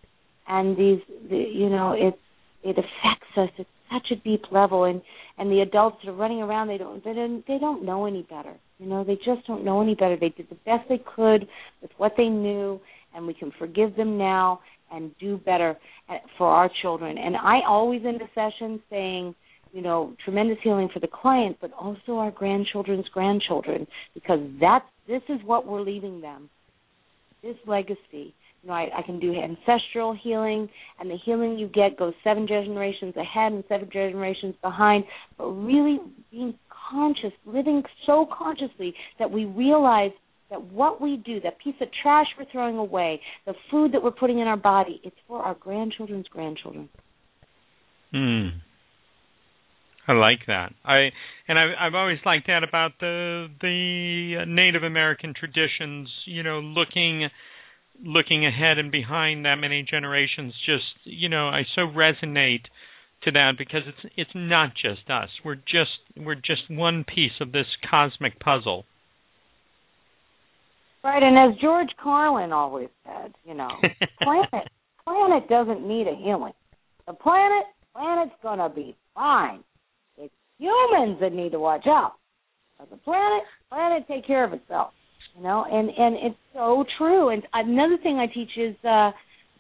And 0.48 0.76
these, 0.76 1.00
the, 1.30 1.38
you 1.38 1.70
know, 1.70 1.94
it 1.94 2.20
it 2.64 2.78
affects 2.78 3.38
us 3.38 3.50
at 3.60 3.68
such 3.94 4.12
a 4.12 4.16
deep 4.16 4.52
level, 4.52 4.84
and 4.84 5.02
and 5.38 5.52
the 5.52 5.62
adults 5.62 5.98
that 6.04 6.10
are 6.10 6.16
running 6.16 6.42
around 6.42 6.70
they 6.70 6.80
don't 6.80 7.04
they 7.04 7.14
don't 7.14 7.46
they 7.48 7.60
don't 7.60 7.86
know 7.86 8.08
any 8.08 8.24
better 8.24 8.56
you 8.80 8.88
know 8.88 9.04
they 9.04 9.16
just 9.16 9.46
don't 9.46 9.64
know 9.64 9.82
any 9.82 9.94
better. 9.94 10.18
They 10.20 10.30
did 10.30 10.50
the 10.50 10.58
best 10.66 10.88
they 10.90 11.02
could 11.16 11.48
with 11.82 11.92
what 11.98 12.14
they 12.18 12.30
knew 12.30 12.80
and 13.14 13.28
we 13.28 13.34
can 13.34 13.52
forgive 13.60 13.96
them 13.96 14.18
now 14.18 14.62
and 14.92 15.12
do 15.20 15.38
better 15.38 15.78
uh, 16.10 16.16
for 16.38 16.48
our 16.48 16.70
children. 16.82 17.18
And 17.18 17.36
i 17.36 17.60
always 17.68 18.02
end 18.06 18.22
the 18.22 18.30
session 18.34 18.82
saying 18.90 19.36
you 19.72 19.82
know 19.82 20.16
tremendous 20.26 20.58
healing 20.64 20.90
for 20.92 21.00
the 21.00 21.08
client 21.08 21.58
but 21.62 21.72
also 21.74 22.14
our 22.14 22.32
grandchildren's 22.32 23.08
grandchildren 23.14 23.86
because 24.16 24.40
that's 24.60 24.86
this 25.08 25.22
is 25.30 25.40
what 25.46 25.68
we're 25.68 25.82
leaving 25.82 26.22
them. 26.22 26.50
This 27.44 27.56
legacy 27.68 28.34
you 28.62 28.70
know, 28.70 28.76
I, 28.76 28.90
I 28.98 29.02
can 29.04 29.20
do 29.20 29.34
ancestral 29.34 30.14
healing, 30.22 30.68
and 31.00 31.10
the 31.10 31.18
healing 31.24 31.58
you 31.58 31.68
get 31.68 31.98
goes 31.98 32.14
seven 32.24 32.46
generations 32.46 33.16
ahead 33.16 33.54
and 33.54 33.64
seven 33.70 33.90
generations 33.92 34.56
behind. 34.62 35.06
But 35.38 35.46
really 35.52 36.00
being 36.32 36.56
conscious, 36.90 37.32
living 37.46 37.84
so 38.06 38.28
consciously 38.36 38.94
that 39.20 39.32
we 39.32 39.46
realize 39.46 40.12
that 40.50 40.64
what 40.64 41.02
we 41.02 41.18
do, 41.18 41.40
that 41.42 41.60
piece 41.64 41.76
of 41.82 41.88
trash 42.02 42.26
we're 42.38 42.46
throwing 42.52 42.78
away, 42.78 43.22
the 43.46 43.54
food 43.70 43.94
that 43.94 44.04
we're 44.04 44.12
putting 44.12 44.40
in 44.40 44.48
our 44.48 44.58
body, 44.58 45.00
it's 45.04 45.16
for 45.28 45.42
our 45.42 45.56
grandchildren's 45.56 46.28
grandchildren. 46.28 46.90
Hmm. 48.12 48.48
I 50.08 50.14
like 50.14 50.40
that. 50.48 50.74
I 50.84 51.10
and 51.48 51.60
I, 51.60 51.74
I've 51.80 51.94
always 51.94 52.18
liked 52.26 52.48
that 52.48 52.64
about 52.68 52.94
the 53.00 53.48
the 53.62 54.44
Native 54.48 54.82
American 54.82 55.36
traditions. 55.40 56.10
You 56.26 56.42
know, 56.42 56.60
looking 56.60 57.30
looking 58.04 58.44
ahead 58.44 58.80
and 58.80 58.92
behind 58.92 59.46
that 59.46 59.56
many 59.56 59.86
generations 59.88 60.54
just 60.66 60.84
you 61.04 61.30
know 61.30 61.48
I 61.48 61.62
so 61.76 61.82
resonate 61.82 62.64
to 63.24 63.32
that 63.32 63.54
because 63.58 63.82
it's 63.88 64.14
it's 64.16 64.32
not 64.34 64.72
just 64.74 65.10
us. 65.10 65.30
We're 65.44 65.56
just 65.56 66.00
we're 66.18 66.36
just 66.36 66.70
one 66.70 67.04
piece 67.04 67.40
of 67.42 67.52
this 67.52 67.68
cosmic 67.90 68.40
puzzle. 68.40 68.86
Right, 71.04 71.24
and 71.24 71.54
as 71.54 71.60
George 71.62 71.90
Carlin 72.02 72.52
always 72.52 72.90
said, 73.06 73.34
you 73.46 73.54
know, 73.54 73.70
planet 74.22 74.70
planet 75.06 75.50
doesn't 75.50 75.88
need 75.88 76.08
a 76.08 76.16
healing. 76.16 76.54
The 77.08 77.14
planet 77.14 77.66
planet's 77.96 78.36
gonna 78.44 78.70
be 78.70 78.96
fine. 79.16 79.64
It's 80.18 80.34
humans 80.58 81.18
that 81.22 81.34
need 81.34 81.52
to 81.54 81.60
watch 81.60 81.86
out. 81.88 82.14
But 82.78 82.90
the 82.90 82.98
planet 82.98 83.44
planet 83.70 84.04
take 84.08 84.26
care 84.26 84.44
of 84.44 84.54
itself 84.54 84.92
you 85.36 85.44
know 85.44 85.66
and 85.70 85.90
and 85.90 86.16
it's 86.16 86.40
so 86.54 86.84
true 86.98 87.30
and 87.30 87.44
another 87.54 87.98
thing 88.02 88.18
i 88.18 88.26
teach 88.26 88.50
is 88.58 88.76
uh 88.84 89.12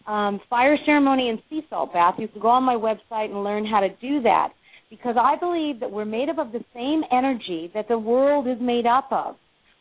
um 0.09 0.39
fire 0.49 0.77
ceremony 0.85 1.29
and 1.29 1.39
sea 1.49 1.61
salt 1.69 1.93
bath 1.93 2.15
you 2.17 2.27
can 2.27 2.41
go 2.41 2.49
on 2.49 2.63
my 2.63 2.75
website 2.75 3.25
and 3.25 3.43
learn 3.43 3.65
how 3.65 3.79
to 3.79 3.89
do 4.01 4.21
that 4.21 4.49
because 4.89 5.15
i 5.19 5.35
believe 5.39 5.79
that 5.79 5.91
we're 5.91 6.05
made 6.05 6.29
up 6.29 6.37
of 6.37 6.51
the 6.51 6.63
same 6.73 7.01
energy 7.11 7.71
that 7.73 7.87
the 7.87 7.97
world 7.97 8.47
is 8.47 8.57
made 8.59 8.85
up 8.85 9.07
of 9.11 9.35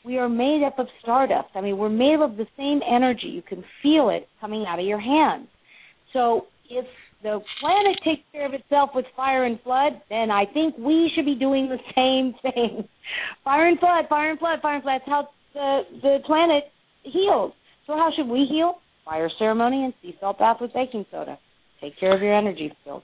we 0.05 0.19
are 0.19 0.29
made 0.29 0.63
up 0.65 0.79
of 0.79 0.87
stardust 1.03 1.49
i 1.55 1.61
mean 1.61 1.79
we're 1.79 1.89
made 1.89 2.17
up 2.21 2.31
of 2.31 2.37
the 2.37 2.47
same 2.57 2.81
energy 2.89 3.29
you 3.29 3.43
can 3.43 3.65
feel 3.83 4.11
it 4.11 4.29
coming 4.41 4.65
out 4.69 4.79
of 4.79 4.85
your 4.85 5.01
hands 5.01 5.49
so 6.13 6.47
if 6.71 6.85
the 7.23 7.41
planet 7.61 7.99
takes 8.05 8.23
care 8.33 8.47
of 8.47 8.55
itself 8.55 8.91
with 8.95 9.05
fire 9.17 9.45
and 9.45 9.61
flood, 9.63 10.01
then 10.09 10.31
I 10.31 10.45
think 10.47 10.77
we 10.79 11.11
should 11.15 11.25
be 11.25 11.35
doing 11.35 11.69
the 11.69 11.79
same 11.95 12.35
thing. 12.43 12.89
Fire 13.45 13.67
and 13.67 13.79
flood, 13.79 14.05
fire 14.09 14.31
and 14.31 14.39
flood, 14.39 14.61
fire 14.63 14.77
and 14.77 14.83
flood. 14.83 15.01
That's 15.01 15.11
how 15.11 15.29
the 15.55 15.81
the 16.03 16.19
planet 16.27 16.65
heals. 17.03 17.53
So 17.87 17.95
how 17.95 18.11
should 18.15 18.29
we 18.29 18.47
heal? 18.49 18.79
Fire 19.09 19.31
ceremony 19.39 19.85
and 19.85 19.95
sea 20.03 20.17
salt 20.21 20.39
bath 20.39 20.59
with 20.61 20.73
baking 20.75 21.07
soda. 21.11 21.39
Take 21.81 21.99
care 21.99 22.15
of 22.15 22.21
your 22.21 22.37
energy 22.37 22.73
field. 22.85 23.03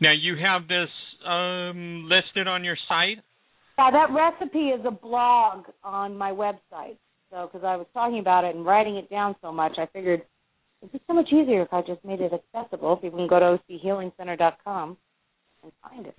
Now 0.00 0.12
you 0.12 0.36
have 0.36 0.68
this 0.68 0.88
um, 1.26 2.08
listed 2.08 2.48
on 2.48 2.64
your 2.64 2.76
site. 2.88 3.22
Yeah, 3.78 3.90
that 3.90 4.08
recipe 4.12 4.68
is 4.68 4.84
a 4.84 4.90
blog 4.90 5.64
on 5.82 6.16
my 6.16 6.32
website. 6.32 6.98
So 7.30 7.48
because 7.50 7.64
I 7.64 7.76
was 7.76 7.86
talking 7.94 8.18
about 8.18 8.44
it 8.44 8.54
and 8.54 8.66
writing 8.66 8.96
it 8.96 9.08
down 9.08 9.34
so 9.40 9.50
much, 9.50 9.72
I 9.78 9.86
figured 9.86 10.22
it'd 10.82 10.92
be 10.92 11.00
so 11.06 11.14
much 11.14 11.28
easier 11.28 11.62
if 11.62 11.72
I 11.72 11.80
just 11.80 12.04
made 12.04 12.20
it 12.20 12.32
accessible. 12.32 12.96
People 12.96 13.20
can 13.20 13.28
go 13.28 13.38
to 13.38 13.58
ochealingcenter.com 13.70 14.96
and 15.62 15.72
find 15.82 16.06
it. 16.06 16.16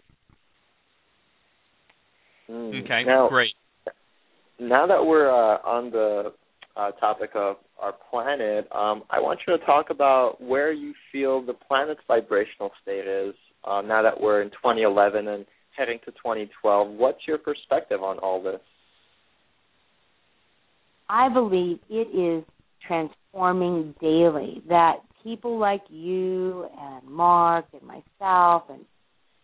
Okay, 2.50 3.04
now, 3.06 3.30
great 3.30 3.54
now 4.60 4.88
that 4.88 5.06
we're 5.06 5.30
uh, 5.30 5.58
on 5.66 5.92
the 5.92 6.34
uh, 6.76 6.92
topic 6.92 7.32
of 7.36 7.58
our 7.84 7.94
planet, 8.10 8.66
um, 8.72 9.04
I 9.10 9.20
want 9.20 9.42
you 9.46 9.58
to 9.58 9.66
talk 9.66 9.90
about 9.90 10.42
where 10.42 10.72
you 10.72 10.94
feel 11.12 11.46
the 11.46 11.54
planet's 11.54 12.00
vibrational 12.08 12.72
state 12.82 13.06
is 13.06 13.36
uh, 13.66 13.82
now 13.82 14.02
that 14.02 14.20
we're 14.20 14.42
in 14.42 14.50
2011 14.52 15.28
and 15.28 15.46
heading 15.78 16.00
to 16.06 16.12
2012. 16.12 16.88
What's 16.92 17.20
your 17.28 17.38
perspective 17.38 18.02
on 18.02 18.20
all 18.20 18.42
this? 18.42 18.62
I 21.10 21.28
believe 21.28 21.80
it 21.90 22.08
is 22.16 22.46
transforming 22.88 23.94
daily. 24.00 24.64
That 24.70 25.00
people 25.22 25.60
like 25.60 25.84
you 25.90 26.66
and 26.80 27.06
Mark 27.06 27.66
and 27.74 27.82
myself 27.84 28.64
and 28.70 28.86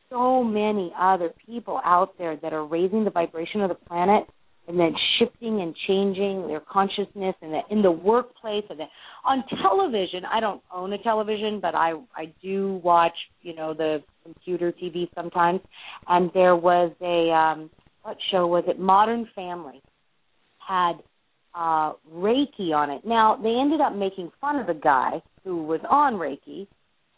so 0.10 0.44
many 0.44 0.94
other 0.98 1.34
people 1.46 1.82
out 1.84 2.18
there 2.18 2.38
that 2.38 2.54
are 2.54 2.66
raising 2.66 3.04
the 3.04 3.12
vibration 3.12 3.62
of 3.62 3.70
the 3.70 3.76
planet 3.76 4.24
and 4.70 4.80
then 4.80 4.94
shifting 5.18 5.62
and 5.62 5.76
changing 5.88 6.48
their 6.48 6.60
consciousness 6.60 7.36
and 7.42 7.52
the, 7.52 7.62
in 7.72 7.82
the 7.82 7.92
workplace 7.92 8.64
and 8.70 8.80
the, 8.80 8.86
on 9.26 9.44
television. 9.64 10.22
I 10.32 10.40
don't 10.40 10.62
own 10.72 10.94
a 10.94 11.00
television, 11.00 11.60
but 11.60 11.74
I 11.74 11.94
I 12.16 12.32
do 12.42 12.80
watch 12.84 13.16
you 13.42 13.56
know 13.56 13.74
the 13.74 14.04
computer 14.24 14.72
TV 14.72 15.10
sometimes. 15.16 15.60
And 16.08 16.30
there 16.36 16.56
was 16.56 16.92
a 17.02 17.32
um, 17.34 17.72
what 18.04 18.18
show 18.32 18.46
was 18.46 18.64
it? 18.68 18.80
Modern 18.80 19.28
Family 19.36 19.82
had 20.66 20.94
uh, 21.56 21.94
Reiki 22.14 22.72
on 22.72 22.92
it. 22.92 23.02
Now 23.04 23.38
they 23.42 23.58
ended 23.60 23.82
up 23.82 23.96
making 23.96 24.32
fun 24.40 24.58
of 24.58 24.68
the 24.68 24.76
guy 24.76 25.22
who 25.44 25.64
was 25.64 25.82
on 25.90 26.14
Reiki 26.14 26.68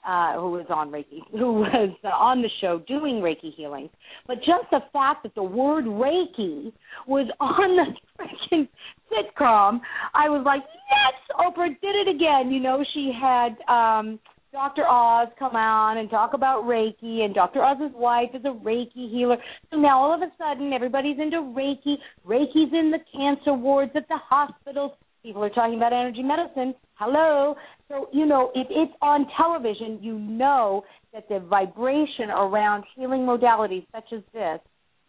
uh, 0.07 0.33
who 0.35 0.51
was 0.51 0.65
on 0.69 0.91
Reiki, 0.91 1.19
who 1.31 1.53
was 1.53 1.95
on 2.03 2.41
the 2.41 2.49
show 2.59 2.81
doing 2.87 3.15
Reiki 3.15 3.53
healing. 3.55 3.89
But 4.27 4.37
just 4.37 4.69
the 4.71 4.81
fact 4.93 5.23
that 5.23 5.35
the 5.35 5.43
word 5.43 5.85
Reiki 5.85 6.71
was 7.07 7.27
on 7.39 7.75
the 7.75 7.93
freaking 8.19 8.67
sitcom, 9.11 9.79
I 10.13 10.29
was 10.29 10.43
like, 10.45 10.61
yes, 10.63 11.37
Oprah 11.39 11.69
did 11.81 11.95
it 11.95 12.15
again. 12.15 12.51
You 12.51 12.59
know, 12.59 12.83
she 12.93 13.11
had 13.19 13.55
um 13.71 14.19
Dr. 14.51 14.85
Oz 14.85 15.29
come 15.39 15.55
on 15.55 15.97
and 15.97 16.09
talk 16.09 16.33
about 16.33 16.65
Reiki, 16.65 17.21
and 17.21 17.33
Dr. 17.33 17.63
Oz's 17.63 17.95
wife 17.95 18.31
is 18.33 18.43
a 18.43 18.49
Reiki 18.49 19.09
healer. 19.09 19.37
So 19.69 19.77
now 19.77 19.97
all 19.97 20.13
of 20.13 20.21
a 20.21 20.31
sudden, 20.37 20.73
everybody's 20.73 21.17
into 21.19 21.37
Reiki. 21.37 21.95
Reiki's 22.27 22.73
in 22.73 22.91
the 22.91 22.99
cancer 23.15 23.53
wards 23.53 23.93
at 23.95 24.09
the 24.09 24.17
hospitals. 24.17 24.91
People 25.23 25.43
are 25.43 25.49
talking 25.49 25.77
about 25.77 25.93
energy 25.93 26.21
medicine. 26.21 26.73
Hello. 27.01 27.55
So, 27.87 28.09
you 28.13 28.27
know, 28.27 28.51
if 28.53 28.67
it's 28.69 28.93
on 29.01 29.25
television, 29.35 29.97
you 30.03 30.19
know 30.19 30.83
that 31.13 31.27
the 31.29 31.39
vibration 31.39 32.29
around 32.29 32.83
healing 32.95 33.21
modalities 33.21 33.87
such 33.91 34.13
as 34.13 34.21
this 34.33 34.59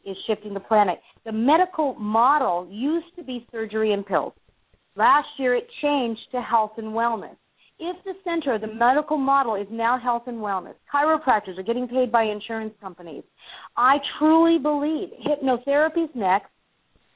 is 0.06 0.16
shifting 0.26 0.54
the 0.54 0.60
planet. 0.60 0.98
The 1.26 1.32
medical 1.32 1.92
model 1.96 2.66
used 2.70 3.14
to 3.16 3.22
be 3.22 3.46
surgery 3.52 3.92
and 3.92 4.06
pills. 4.06 4.32
Last 4.96 5.28
year 5.38 5.54
it 5.54 5.66
changed 5.82 6.22
to 6.32 6.40
health 6.40 6.72
and 6.78 6.88
wellness. 6.88 7.36
If 7.78 8.02
the 8.04 8.14
center, 8.24 8.54
of 8.54 8.62
the 8.62 8.72
medical 8.72 9.18
model 9.18 9.54
is 9.56 9.66
now 9.70 10.00
health 10.02 10.22
and 10.28 10.38
wellness, 10.38 10.76
chiropractors 10.92 11.58
are 11.58 11.62
getting 11.62 11.88
paid 11.88 12.10
by 12.10 12.22
insurance 12.22 12.72
companies. 12.80 13.22
I 13.76 13.98
truly 14.18 14.58
believe 14.58 15.10
hypnotherapy 15.26 16.04
is 16.04 16.10
next, 16.14 16.48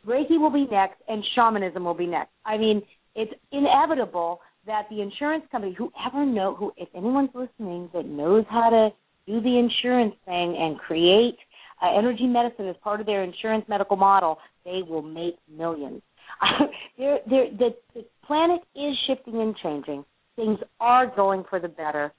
Reiki 0.07 0.39
will 0.39 0.53
be 0.53 0.67
next, 0.71 1.01
and 1.09 1.25
shamanism 1.35 1.83
will 1.83 1.95
be 1.95 2.07
next. 2.07 2.31
I 2.45 2.59
mean, 2.59 2.83
it's 3.15 3.33
inevitable 3.51 4.41
that 4.67 4.87
the 4.91 5.01
insurance 5.01 5.45
company, 5.51 5.77
whoever 5.77 6.27
know, 6.27 6.55
who 6.55 6.73
if 6.77 6.89
anyone's 6.95 7.31
listening 7.35 7.89
that 7.93 8.07
knows 8.07 8.45
how 8.51 8.71
to 8.71 8.91
do 9.27 9.41
the 9.41 9.59
insurance 9.59 10.15
thing 10.25 10.57
and 10.59 10.79
create 10.79 11.37
uh, 11.83 11.97
energy 11.99 12.27
medicine 12.27 12.69
as 12.69 12.77
part 12.83 13.01
of 13.01 13.07
their 13.07 13.23
insurance 13.23 13.65
medical 13.69 13.97
model, 13.97 14.39
they 14.65 14.81
will 14.89 15.03
make 15.03 15.37
millions. 15.51 16.03
they're, 16.99 17.19
they're, 17.29 17.51
the, 17.51 17.69
the 17.95 18.05
planet 18.27 18.61
is 18.75 18.95
shifting 19.07 19.41
and 19.41 19.57
changing. 19.63 20.05
Things 20.37 20.59
are 20.81 21.13
going 21.15 21.45
for 21.49 21.61
the 21.61 21.69
better. 21.69 22.13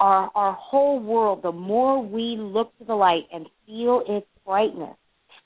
Our 0.00 0.30
our 0.34 0.56
whole 0.58 0.98
world, 0.98 1.42
the 1.42 1.52
more 1.52 2.02
we 2.02 2.36
look 2.38 2.76
to 2.78 2.84
the 2.84 2.94
light 2.94 3.24
and 3.32 3.46
feel 3.66 4.02
its 4.08 4.26
brightness, 4.46 4.96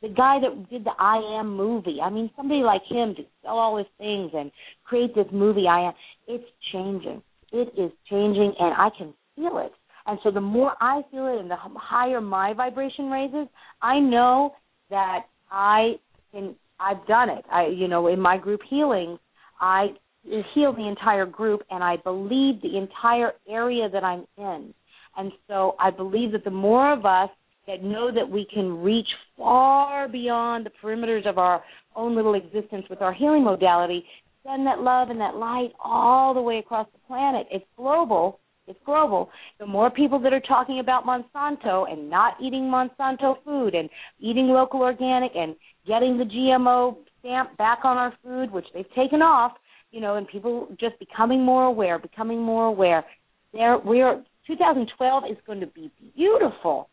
the 0.03 0.09
guy 0.09 0.38
that 0.40 0.70
did 0.70 0.84
the 0.84 0.92
I 0.99 1.38
Am 1.38 1.57
movie. 1.57 1.99
I 2.03 2.11
mean, 2.11 2.30
somebody 2.36 2.61
like 2.61 2.82
him 2.88 3.14
to 3.16 3.22
sell 3.42 3.59
all 3.59 3.76
his 3.76 3.86
things 3.99 4.30
and 4.34 4.51
create 4.84 5.14
this 5.14 5.26
movie. 5.32 5.66
I 5.68 5.88
Am. 5.88 5.92
It's 6.26 6.44
changing. 6.72 7.22
It 7.53 7.72
is 7.76 7.90
changing, 8.11 8.55
and 8.59 8.74
I 8.74 8.90
can 8.96 9.14
feel 9.34 9.59
it. 9.59 9.72
And 10.07 10.18
so 10.22 10.30
the 10.30 10.40
more 10.40 10.72
I 10.80 11.03
feel 11.11 11.26
it, 11.26 11.40
and 11.40 11.51
the 11.51 11.57
higher 11.57 12.20
my 12.20 12.55
vibration 12.55 13.11
raises, 13.11 13.49
I 13.82 13.99
know 13.99 14.55
that 14.90 15.26
I 15.51 15.94
can. 16.32 16.55
I've 16.80 17.05
done 17.09 17.28
it. 17.28 17.44
I, 17.51 17.66
you 17.66 17.88
know, 17.88 18.07
in 18.07 18.20
my 18.20 18.38
group 18.38 18.61
healing, 18.70 19.18
I 19.61 19.88
heal 20.22 20.72
the 20.72 20.86
entire 20.86 21.26
group, 21.26 21.62
and 21.70 21.82
I 21.82 21.96
believe 21.96 22.62
the 22.62 22.76
entire 22.76 23.32
area 23.49 23.88
that 23.88 24.05
I'm 24.05 24.26
in. 24.36 24.72
And 25.16 25.32
so 25.49 25.74
I 25.80 25.90
believe 25.90 26.32
that 26.32 26.44
the 26.44 26.51
more 26.51 26.92
of 26.92 27.05
us 27.05 27.30
that 27.69 27.85
know 27.85 28.11
that 28.12 28.29
we 28.29 28.47
can 28.53 28.83
reach 28.83 29.07
far 29.37 30.09
beyond 30.09 30.66
the 30.66 30.73
perimeters 30.83 31.29
of 31.29 31.39
our 31.39 31.62
own 31.95 32.16
little 32.16 32.35
existence 32.35 32.87
with 32.91 33.01
our 33.01 33.12
healing 33.12 33.45
modality, 33.45 34.05
send 34.45 34.66
that 34.66 34.81
love 34.81 35.11
and 35.11 35.21
that 35.21 35.37
light 35.37 35.71
all 35.85 36.35
the 36.35 36.43
way 36.43 36.59
across 36.59 36.89
the 36.93 36.99
planet. 37.07 37.47
It's 37.53 37.64
global. 37.77 38.41
It's 38.66 38.79
global. 38.85 39.31
The 39.61 39.66
more 39.66 39.91
people 39.91 40.19
that 40.21 40.33
are 40.33 40.41
talking 40.41 40.81
about 40.81 41.05
Monsanto 41.05 41.91
and 41.91 42.11
not 42.11 42.35
eating 42.43 42.62
Monsanto 42.62 43.37
food 43.45 43.75
and 43.75 43.89
eating 44.19 44.49
local 44.49 44.81
organic 44.81 45.33
and 45.37 45.55
getting 45.87 46.19
the 46.19 46.25
GMO 46.25 46.97
stamp 47.21 47.57
back 47.57 47.81
on 47.85 47.97
our 47.97 48.12
food, 48.23 48.51
which 48.51 48.66
they've 48.75 48.93
taken 48.95 49.23
off, 49.23 49.53
you 49.91 50.01
know, 50.01 50.16
and 50.16 50.29
people 50.29 50.69
just 50.79 50.99
becoming 50.99 51.43
more 51.43 51.64
aware, 51.64 51.99
becoming 51.99 52.43
more 52.43 52.66
aware. 52.66 53.05
There, 53.53 53.79
we're 53.79 54.23
2012 54.47 55.25
is 55.31 55.37
going 55.47 55.61
to 55.61 55.66
be 55.66 55.91
beautiful, 56.14 56.89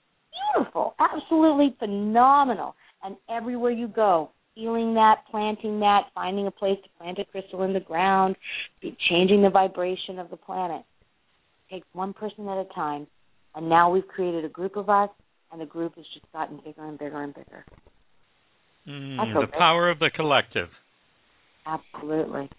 beautiful, 0.54 0.96
absolutely 1.00 1.76
phenomenal. 1.80 2.76
And 3.04 3.16
everywhere 3.30 3.72
you 3.72 3.88
go, 3.88 4.32
feeling 4.56 4.94
that, 4.96 5.24
planting 5.30 5.80
that, 5.82 6.04
finding 6.16 6.48
a 6.48 6.52
place 6.52 6.78
to 6.84 6.90
plant 6.98 7.20
a 7.20 7.26
crystal 7.26 7.64
in 7.64 7.74
the 7.74 7.80
ground, 7.80 8.36
changing 9.10 9.42
the 9.42 9.50
vibration 9.50 10.18
of 10.18 10.30
the 10.30 10.38
planet. 10.38 10.84
It 11.70 11.76
takes 11.76 11.88
one 11.94 12.14
person 12.14 12.48
at 12.48 12.58
a 12.58 12.66
time. 12.74 13.08
And 13.54 13.70
now 13.70 13.90
we've 13.90 14.08
created 14.08 14.44
a 14.44 14.50
group 14.50 14.76
of 14.76 14.90
us, 14.90 15.10
and 15.52 15.62
the 15.62 15.66
group 15.66 15.96
has 15.96 16.06
just 16.14 16.26
gotten 16.34 16.60
bigger 16.66 16.86
and 16.86 16.98
bigger 16.98 17.22
and 17.22 17.34
bigger. 17.34 17.66
Mm, 18.88 19.18
the 19.34 19.48
power 19.58 19.90
of 19.90 20.00
the 20.00 20.10
collective. 20.16 20.70
Absolutely. 21.66 22.50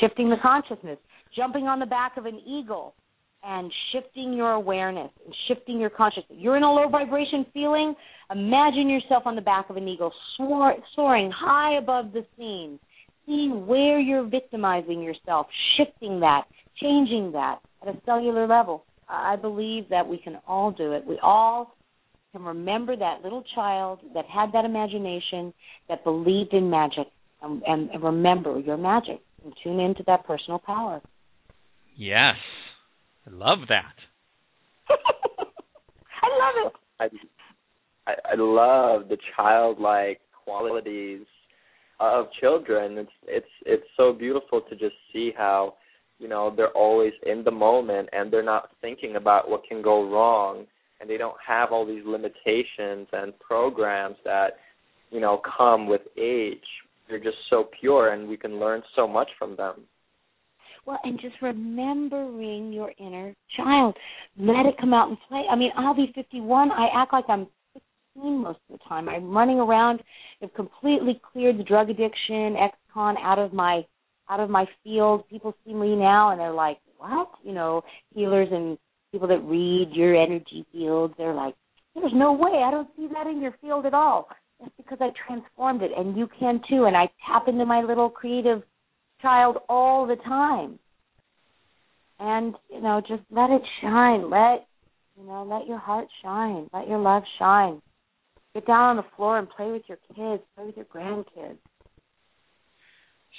Shifting 0.00 0.30
the 0.30 0.36
consciousness, 0.42 0.98
jumping 1.34 1.64
on 1.64 1.78
the 1.78 1.86
back 1.86 2.16
of 2.16 2.26
an 2.26 2.40
eagle 2.46 2.94
and 3.46 3.72
shifting 3.92 4.32
your 4.32 4.52
awareness 4.52 5.10
and 5.24 5.34
shifting 5.46 5.78
your 5.78 5.90
consciousness. 5.90 6.38
You're 6.38 6.56
in 6.56 6.64
a 6.64 6.72
low 6.72 6.88
vibration 6.88 7.46
feeling. 7.54 7.94
Imagine 8.30 8.88
yourself 8.88 9.22
on 9.24 9.36
the 9.36 9.42
back 9.42 9.70
of 9.70 9.76
an 9.76 9.86
eagle, 9.86 10.12
soar, 10.36 10.74
soaring 10.96 11.30
high 11.30 11.78
above 11.78 12.12
the 12.12 12.26
scene, 12.36 12.80
seeing 13.24 13.66
where 13.66 14.00
you're 14.00 14.26
victimizing 14.28 15.00
yourself, 15.00 15.46
shifting 15.76 16.20
that, 16.20 16.42
changing 16.80 17.32
that 17.32 17.60
at 17.82 17.94
a 17.94 17.98
cellular 18.04 18.48
level. 18.48 18.84
I 19.08 19.36
believe 19.36 19.88
that 19.90 20.08
we 20.08 20.18
can 20.18 20.38
all 20.48 20.72
do 20.72 20.92
it. 20.92 21.06
We 21.06 21.18
all 21.22 21.76
can 22.32 22.42
remember 22.42 22.96
that 22.96 23.20
little 23.22 23.44
child 23.54 24.00
that 24.14 24.24
had 24.26 24.52
that 24.52 24.64
imagination, 24.64 25.54
that 25.88 26.02
believed 26.02 26.52
in 26.52 26.68
magic, 26.68 27.06
and, 27.42 27.62
and, 27.64 27.90
and 27.90 28.02
remember 28.02 28.58
your 28.58 28.76
magic 28.76 29.20
and 29.44 29.52
tune 29.62 29.78
into 29.78 30.02
that 30.08 30.26
personal 30.26 30.58
power. 30.58 31.00
Yes. 31.96 32.34
I 33.26 33.30
love 33.32 33.58
that. 33.68 33.94
I 34.88 36.28
love 36.38 36.72
it. 37.00 37.12
I, 38.06 38.12
I 38.32 38.34
love 38.36 39.08
the 39.08 39.18
childlike 39.36 40.20
qualities 40.44 41.26
of 41.98 42.26
children. 42.40 42.98
It's 42.98 43.10
it's 43.26 43.46
it's 43.64 43.86
so 43.96 44.12
beautiful 44.12 44.60
to 44.60 44.76
just 44.76 44.94
see 45.12 45.32
how 45.36 45.74
you 46.18 46.28
know 46.28 46.52
they're 46.54 46.70
always 46.70 47.12
in 47.24 47.42
the 47.44 47.50
moment 47.50 48.08
and 48.12 48.32
they're 48.32 48.42
not 48.42 48.70
thinking 48.80 49.16
about 49.16 49.50
what 49.50 49.64
can 49.68 49.82
go 49.82 50.08
wrong 50.10 50.66
and 51.00 51.10
they 51.10 51.16
don't 51.16 51.36
have 51.46 51.72
all 51.72 51.86
these 51.86 52.04
limitations 52.06 53.08
and 53.12 53.38
programs 53.40 54.16
that 54.24 54.50
you 55.10 55.20
know 55.20 55.40
come 55.56 55.88
with 55.88 56.02
age. 56.16 56.58
They're 57.08 57.22
just 57.22 57.38
so 57.50 57.68
pure 57.80 58.12
and 58.12 58.28
we 58.28 58.36
can 58.36 58.58
learn 58.58 58.82
so 58.94 59.06
much 59.06 59.28
from 59.38 59.56
them. 59.56 59.82
Well, 60.86 61.00
and 61.02 61.20
just 61.20 61.34
remembering 61.42 62.72
your 62.72 62.92
inner 62.98 63.34
child. 63.56 63.96
Let 64.38 64.66
it 64.66 64.78
come 64.80 64.94
out 64.94 65.08
and 65.08 65.18
play. 65.28 65.42
I 65.50 65.56
mean, 65.56 65.72
I'll 65.76 65.96
be 65.96 66.12
51. 66.14 66.70
I 66.70 66.86
act 66.94 67.12
like 67.12 67.24
I'm 67.28 67.48
16 68.14 68.38
most 68.38 68.60
of 68.70 68.78
the 68.78 68.84
time. 68.88 69.08
I'm 69.08 69.36
running 69.36 69.58
around. 69.58 70.00
I've 70.40 70.54
completely 70.54 71.20
cleared 71.32 71.58
the 71.58 71.64
drug 71.64 71.90
addiction, 71.90 72.56
ex-con 72.56 73.16
out 73.18 73.40
of 73.40 73.52
my 73.52 73.84
out 74.28 74.40
of 74.40 74.48
my 74.48 74.64
field. 74.82 75.28
People 75.28 75.54
see 75.64 75.74
me 75.74 75.96
now 75.96 76.30
and 76.30 76.40
they're 76.40 76.52
like, 76.52 76.78
"What?" 76.98 77.30
You 77.42 77.52
know, 77.52 77.82
healers 78.14 78.48
and 78.52 78.78
people 79.12 79.28
that 79.28 79.40
read 79.40 79.90
your 79.92 80.14
energy 80.14 80.64
fields. 80.72 81.14
They're 81.16 81.34
like, 81.34 81.54
"There's 81.94 82.12
no 82.14 82.32
way. 82.32 82.62
I 82.64 82.70
don't 82.70 82.88
see 82.96 83.08
that 83.08 83.26
in 83.26 83.40
your 83.40 83.52
field 83.60 83.86
at 83.86 83.94
all." 83.94 84.28
That's 84.60 84.74
because 84.76 84.98
I 85.00 85.10
transformed 85.10 85.82
it, 85.82 85.92
and 85.96 86.16
you 86.16 86.28
can 86.38 86.60
too. 86.68 86.84
And 86.84 86.96
I 86.96 87.08
tap 87.26 87.48
into 87.48 87.64
my 87.64 87.82
little 87.82 88.08
creative 88.08 88.62
child 89.22 89.58
all 89.68 90.06
the 90.06 90.16
time. 90.16 90.78
And, 92.18 92.54
you 92.70 92.80
know, 92.80 93.02
just 93.06 93.22
let 93.30 93.50
it 93.50 93.62
shine. 93.82 94.30
Let 94.30 94.66
you 95.18 95.26
know, 95.26 95.44
let 95.44 95.66
your 95.66 95.78
heart 95.78 96.08
shine. 96.22 96.68
Let 96.72 96.88
your 96.88 96.98
love 96.98 97.22
shine. 97.38 97.80
Get 98.54 98.66
down 98.66 98.90
on 98.90 98.96
the 98.96 99.04
floor 99.16 99.38
and 99.38 99.48
play 99.48 99.70
with 99.70 99.82
your 99.88 99.98
kids, 100.08 100.42
play 100.54 100.66
with 100.66 100.76
your 100.76 100.86
grandkids. 100.86 101.58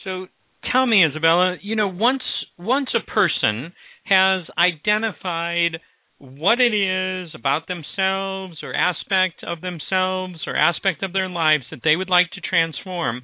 So 0.03 0.27
tell 0.71 0.85
me, 0.85 1.05
Isabella, 1.05 1.57
you 1.61 1.75
know, 1.75 1.87
once 1.87 2.23
once 2.57 2.89
a 2.95 3.11
person 3.11 3.73
has 4.05 4.43
identified 4.57 5.79
what 6.19 6.59
it 6.59 6.73
is 6.73 7.29
about 7.35 7.67
themselves 7.67 8.57
or 8.63 8.73
aspect 8.73 9.43
of 9.45 9.61
themselves 9.61 10.39
or 10.47 10.55
aspect 10.55 11.03
of 11.03 11.13
their 11.13 11.29
lives 11.29 11.63
that 11.69 11.81
they 11.83 11.95
would 11.95 12.09
like 12.09 12.31
to 12.31 12.41
transform, 12.41 13.21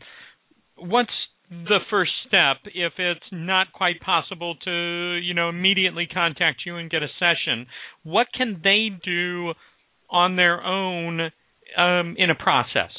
what's 0.77 1.13
the 1.65 1.79
first 1.89 2.11
step 2.27 2.57
if 2.65 2.93
it's 2.97 3.25
not 3.31 3.71
quite 3.73 3.99
possible 4.01 4.55
to 4.63 5.19
you 5.21 5.33
know 5.33 5.49
immediately 5.49 6.07
contact 6.11 6.61
you 6.65 6.77
and 6.77 6.89
get 6.89 7.03
a 7.03 7.07
session. 7.19 7.67
What 8.03 8.27
can 8.35 8.61
they 8.63 8.89
do 9.03 9.53
on 10.09 10.35
their 10.35 10.63
own 10.63 11.21
um, 11.77 12.15
in 12.17 12.29
a 12.29 12.35
process? 12.35 12.91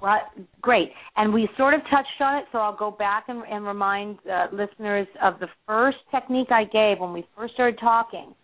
Well 0.00 0.20
great. 0.62 0.90
And 1.16 1.32
we 1.32 1.48
sort 1.56 1.74
of 1.74 1.80
touched 1.82 2.20
on 2.20 2.38
it 2.38 2.44
so 2.52 2.58
i'll 2.58 2.76
go 2.76 2.90
back 2.90 3.24
and, 3.28 3.42
and 3.50 3.66
remind 3.66 4.18
uh, 4.30 4.46
listeners 4.52 5.06
of 5.22 5.40
the 5.40 5.48
first 5.66 5.98
technique 6.10 6.48
i 6.50 6.64
gave 6.64 6.98
when 6.98 7.12
we 7.12 7.26
first 7.36 7.54
started 7.54 7.78
talking. 7.80 8.34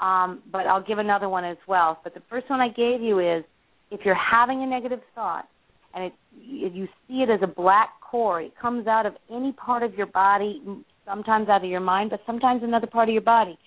Um, 0.00 0.42
but 0.50 0.66
i'll 0.66 0.84
give 0.84 0.98
another 0.98 1.28
one 1.28 1.44
as 1.44 1.58
well. 1.66 1.98
But 2.02 2.14
the 2.14 2.22
first 2.30 2.48
one 2.50 2.60
i 2.60 2.68
gave 2.68 3.00
you 3.00 3.18
is 3.18 3.44
if 3.90 4.00
you're 4.04 4.14
having 4.14 4.62
a 4.62 4.66
negative 4.66 5.00
thought 5.14 5.48
and 5.94 6.04
it, 6.04 6.12
you 6.34 6.86
see 7.06 7.22
it 7.22 7.30
as 7.30 7.40
a 7.42 7.46
black 7.46 8.00
core. 8.00 8.40
It 8.40 8.52
comes 8.60 8.86
out 8.86 9.06
of 9.06 9.14
any 9.30 9.52
part 9.52 9.82
of 9.82 9.94
your 9.94 10.06
body, 10.06 10.62
sometimes 11.06 11.48
out 11.48 11.64
of 11.64 11.70
your 11.70 11.80
mind, 11.80 12.10
but 12.10 12.20
sometimes 12.26 12.62
another 12.62 12.86
part 12.86 13.08
of 13.08 13.12
your 13.12 13.22
body. 13.22 13.58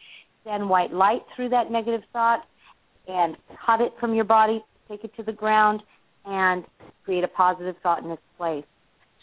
Send 0.43 0.69
white 0.69 0.91
light 0.91 1.21
through 1.35 1.49
that 1.49 1.71
negative 1.71 2.01
thought 2.13 2.41
and 3.07 3.35
cut 3.65 3.81
it 3.81 3.93
from 3.99 4.13
your 4.13 4.23
body, 4.25 4.63
take 4.87 5.03
it 5.03 5.15
to 5.17 5.23
the 5.23 5.31
ground, 5.31 5.81
and 6.25 6.63
create 7.03 7.23
a 7.23 7.27
positive 7.27 7.75
thought 7.83 8.03
in 8.03 8.11
its 8.11 8.21
place. 8.37 8.65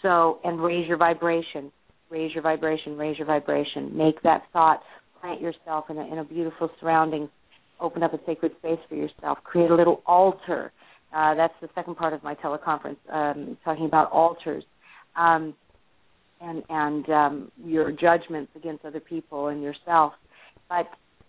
So, 0.03 0.39
and 0.45 0.63
raise 0.63 0.87
your 0.87 0.97
vibration, 0.97 1.73
raise 2.11 2.33
your 2.33 2.43
vibration, 2.43 2.97
raise 2.97 3.19
your 3.19 3.27
vibration. 3.27 3.97
Make 3.97 4.23
that 4.23 4.43
thought, 4.53 4.81
plant 5.21 5.41
yourself 5.41 5.87
in 5.91 5.99
a, 5.99 6.13
in 6.13 6.19
a 6.19 6.25
beautiful 6.25 6.71
surrounding, 6.81 7.29
open 7.81 8.03
up 8.03 8.15
a 8.15 8.19
sacred 8.27 8.53
space 8.59 8.79
for 8.89 8.95
yourself, 8.95 9.39
create 9.45 9.71
a 9.71 9.75
little 9.75 10.03
altar. 10.07 10.73
Uh, 11.15 11.35
that's 11.35 11.55
the 11.61 11.69
second 11.75 11.97
part 11.97 12.13
of 12.13 12.23
my 12.23 12.35
teleconference, 12.35 12.97
um, 13.11 13.57
talking 13.65 13.87
about 13.87 14.11
altars 14.13 14.65
um, 15.17 15.55
and 16.41 16.63
and 16.69 17.09
um, 17.11 17.53
your 17.65 17.91
judgments 17.91 18.53
against 18.55 18.85
other 18.85 19.01
people 19.01 19.49
and 19.49 19.63
yourself. 19.63 20.13
But 20.69 20.87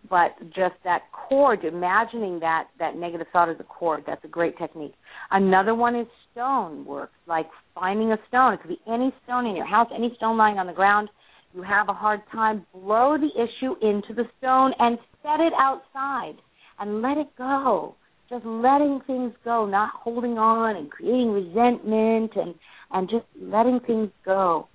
but 0.10 0.38
just 0.48 0.76
that 0.84 1.04
cord, 1.12 1.64
imagining 1.64 2.40
that 2.40 2.68
that 2.78 2.96
negative 2.96 3.28
thought 3.32 3.50
as 3.50 3.58
a 3.60 3.64
cord, 3.64 4.04
that's 4.06 4.24
a 4.24 4.28
great 4.28 4.58
technique. 4.58 4.94
Another 5.32 5.76
one 5.76 5.96
is 5.96 6.08
stone 6.32 6.86
work, 6.86 7.12
like 7.28 7.48
finding 7.76 8.12
a 8.12 8.18
stone. 8.28 8.54
It 8.54 8.62
could 8.62 8.70
be 8.70 8.82
any 8.88 9.14
stone 9.24 9.46
in 9.46 9.56
your 9.56 9.68
house, 9.68 9.88
any 9.94 10.14
stone 10.18 10.38
lying 10.38 10.58
on 10.58 10.68
the 10.68 10.74
ground. 10.74 11.10
You 11.54 11.64
have 11.64 11.90
a 11.90 11.94
hard 11.94 12.22
time, 12.32 12.66
blow 12.74 13.18
the 13.18 13.32
issue 13.36 13.74
into 13.82 14.14
the 14.14 14.26
stone 14.38 14.72
and 14.78 15.00
set 15.24 15.40
it 15.40 15.54
outside 15.60 16.36
and 16.80 17.02
let 17.02 17.18
it 17.18 17.28
go. 17.38 17.96
Just 18.30 18.46
letting 18.46 19.02
things 19.08 19.34
go, 19.44 19.66
not 19.66 19.92
holding 19.94 20.38
on 20.38 20.76
and 20.76 20.90
creating 20.92 21.32
resentment 21.32 22.32
and 22.36 22.54
and 22.92 23.10
just 23.10 23.26
letting 23.42 23.80
things 23.86 24.10
go. 24.26 24.68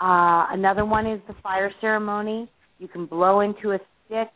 Uh, 0.00 0.46
another 0.50 0.84
one 0.84 1.06
is 1.06 1.20
the 1.28 1.34
fire 1.42 1.72
ceremony. 1.80 2.50
You 2.78 2.88
can 2.88 3.06
blow 3.06 3.40
into 3.40 3.72
a 3.72 3.78
stick 4.06 4.28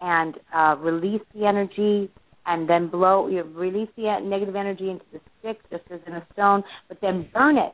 and 0.00 0.34
uh, 0.54 0.76
release 0.78 1.22
the 1.34 1.46
energy, 1.46 2.10
and 2.46 2.68
then 2.68 2.88
blow, 2.88 3.28
you 3.28 3.42
release 3.42 3.88
the 3.96 4.18
negative 4.22 4.56
energy 4.56 4.90
into 4.90 5.04
the 5.12 5.20
stick, 5.38 5.58
just 5.70 5.84
as 5.92 6.00
in 6.06 6.14
a 6.14 6.26
stone, 6.32 6.64
but 6.88 6.98
then 7.00 7.28
burn 7.32 7.56
it 7.56 7.72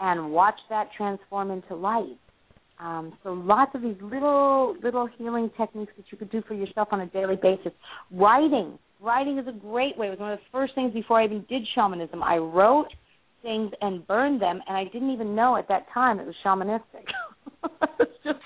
and 0.00 0.32
watch 0.32 0.58
that 0.70 0.88
transform 0.96 1.50
into 1.50 1.74
light. 1.74 2.18
Um, 2.80 3.12
so 3.22 3.32
lots 3.32 3.72
of 3.74 3.82
these 3.82 3.96
little 4.00 4.76
little 4.82 5.08
healing 5.18 5.50
techniques 5.56 5.92
that 5.96 6.06
you 6.10 6.18
could 6.18 6.30
do 6.30 6.42
for 6.46 6.54
yourself 6.54 6.88
on 6.92 7.00
a 7.00 7.06
daily 7.06 7.36
basis. 7.40 7.72
Writing, 8.12 8.78
Writing 9.00 9.38
is 9.38 9.46
a 9.46 9.52
great 9.52 9.96
way. 9.96 10.08
It 10.08 10.10
was 10.10 10.18
one 10.18 10.32
of 10.32 10.38
the 10.38 10.44
first 10.50 10.74
things 10.74 10.92
before 10.92 11.20
I 11.20 11.24
even 11.24 11.44
did 11.48 11.62
shamanism. 11.74 12.22
I 12.22 12.36
wrote 12.38 12.88
things 13.42 13.70
and 13.80 14.06
burned 14.06 14.42
them, 14.42 14.60
and 14.66 14.76
I 14.76 14.84
didn't 14.84 15.12
even 15.12 15.36
know 15.36 15.56
at 15.56 15.68
that 15.68 15.86
time 15.94 16.18
it 16.18 16.26
was 16.26 16.34
shamanistic. 16.44 17.06
I 17.62 17.86
was 17.98 18.08
just 18.24 18.38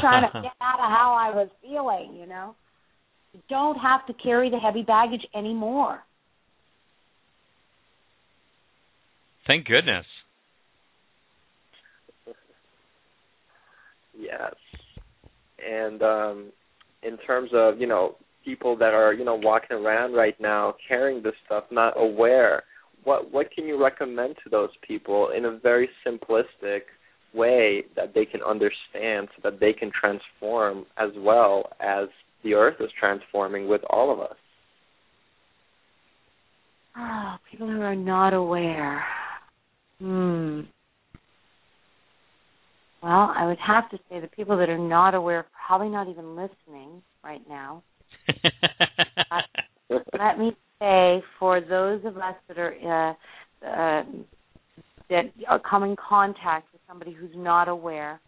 trying 0.00 0.22
to 0.22 0.40
get 0.42 0.52
out 0.62 0.80
of 0.80 0.90
how 0.90 1.14
I 1.18 1.34
was 1.34 1.48
feeling, 1.60 2.18
you 2.18 2.26
know. 2.26 2.54
You 3.32 3.40
don't 3.48 3.76
have 3.76 4.06
to 4.06 4.14
carry 4.14 4.50
the 4.50 4.58
heavy 4.58 4.82
baggage 4.82 5.24
anymore. 5.34 6.00
Thank 9.46 9.66
goodness. 9.66 10.06
yes. 14.18 14.54
And 15.66 16.02
um 16.02 16.52
in 17.02 17.16
terms 17.18 17.50
of, 17.54 17.80
you 17.80 17.86
know, 17.86 18.16
people 18.44 18.76
that 18.76 18.94
are, 18.94 19.12
you 19.12 19.24
know, 19.24 19.34
walking 19.34 19.76
around 19.76 20.14
right 20.14 20.38
now 20.40 20.74
carrying 20.86 21.22
this 21.22 21.34
stuff 21.46 21.64
not 21.70 21.94
aware, 21.96 22.64
what 23.04 23.32
what 23.32 23.50
can 23.52 23.66
you 23.66 23.82
recommend 23.82 24.36
to 24.44 24.50
those 24.50 24.70
people 24.86 25.30
in 25.36 25.44
a 25.44 25.58
very 25.58 25.88
simplistic 26.06 26.80
way 27.34 27.84
that 27.96 28.12
they 28.14 28.24
can 28.24 28.42
understand 28.42 29.28
so 29.36 29.40
that 29.44 29.60
they 29.60 29.72
can 29.72 29.90
transform 29.98 30.84
as 30.96 31.10
well 31.18 31.70
as 31.80 32.08
the 32.42 32.54
earth 32.54 32.76
is 32.80 32.90
transforming 32.98 33.68
with 33.68 33.82
all 33.90 34.12
of 34.12 34.20
us? 34.20 34.36
Oh, 36.96 37.36
people 37.50 37.68
who 37.68 37.80
are 37.80 37.94
not 37.94 38.34
aware. 38.34 39.04
Hmm. 40.00 40.62
Well, 43.02 43.32
I 43.34 43.46
would 43.46 43.58
have 43.66 43.88
to 43.90 43.98
say 44.08 44.20
the 44.20 44.28
people 44.28 44.58
that 44.58 44.68
are 44.68 44.78
not 44.78 45.14
aware 45.14 45.38
are 45.38 45.46
probably 45.66 45.88
not 45.88 46.08
even 46.08 46.36
listening 46.36 47.02
right 47.24 47.40
now. 47.48 47.82
Let 49.90 50.38
me 50.38 50.52
say, 50.78 51.22
for 51.38 51.60
those 51.60 52.04
of 52.04 52.16
us 52.16 52.34
that 52.48 52.58
are 52.58 52.74
uh, 53.62 53.66
uh, 53.66 54.04
that 55.08 55.24
are 55.48 55.60
come 55.60 55.82
in 55.82 55.96
contact 55.96 56.72
with 56.72 56.80
somebody 56.88 57.12
who's 57.12 57.30
not 57.34 57.68
aware, 57.68 58.20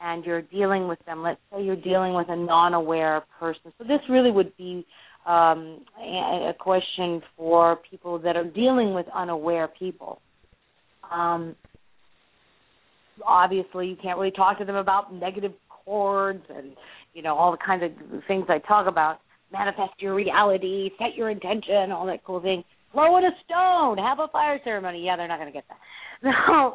and 0.00 0.24
you're 0.24 0.42
dealing 0.42 0.88
with 0.88 0.98
them. 1.06 1.22
Let's 1.22 1.40
say 1.52 1.62
you're 1.62 1.76
dealing 1.76 2.14
with 2.14 2.26
a 2.28 2.36
non-aware 2.36 3.24
person. 3.38 3.72
So 3.78 3.84
this 3.84 4.00
really 4.08 4.30
would 4.30 4.56
be 4.56 4.86
um, 5.26 5.84
a 6.00 6.52
question 6.58 7.20
for 7.36 7.78
people 7.90 8.18
that 8.20 8.36
are 8.36 8.44
dealing 8.44 8.94
with 8.94 9.06
unaware 9.14 9.68
people. 9.68 10.20
Um, 11.12 11.54
obviously, 13.26 13.88
you 13.88 13.96
can't 14.00 14.18
really 14.18 14.30
talk 14.30 14.58
to 14.58 14.64
them 14.64 14.76
about 14.76 15.12
negative 15.12 15.52
cords 15.68 16.44
and 16.54 16.72
you 17.18 17.24
know 17.24 17.34
all 17.34 17.50
the 17.50 17.58
kinds 17.58 17.82
of 17.82 18.22
things 18.28 18.46
I 18.48 18.58
talk 18.60 18.86
about. 18.86 19.18
Manifest 19.52 19.94
your 19.98 20.14
reality, 20.14 20.90
set 20.98 21.16
your 21.16 21.30
intention, 21.30 21.90
all 21.90 22.06
that 22.06 22.22
cool 22.22 22.40
thing. 22.40 22.62
Throw 22.92 23.18
in 23.18 23.24
a 23.24 23.30
stone, 23.44 23.98
have 23.98 24.20
a 24.20 24.28
fire 24.28 24.60
ceremony. 24.62 25.04
Yeah, 25.04 25.16
they're 25.16 25.26
not 25.26 25.40
going 25.40 25.52
to 25.52 25.58
get 25.58 25.64
that. 25.68 25.78
So, 26.46 26.74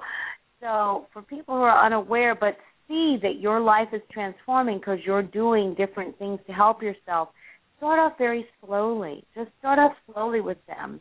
so 0.60 1.08
for 1.14 1.22
people 1.22 1.56
who 1.56 1.62
are 1.62 1.86
unaware, 1.86 2.36
but 2.36 2.58
see 2.88 3.18
that 3.22 3.40
your 3.40 3.62
life 3.62 3.90
is 3.94 4.02
transforming 4.12 4.80
because 4.80 5.00
you're 5.06 5.24
doing 5.24 5.76
different 5.76 6.18
things 6.20 6.40
to 6.48 6.54
help 6.54 6.82
yourself 6.82 7.30
start 7.78 8.00
off 8.00 8.18
very 8.18 8.46
slowly. 8.66 9.24
Just 9.36 9.50
start 9.60 9.80
off 9.80 9.92
slowly 10.12 10.42
with 10.42 10.58
them. 10.68 11.00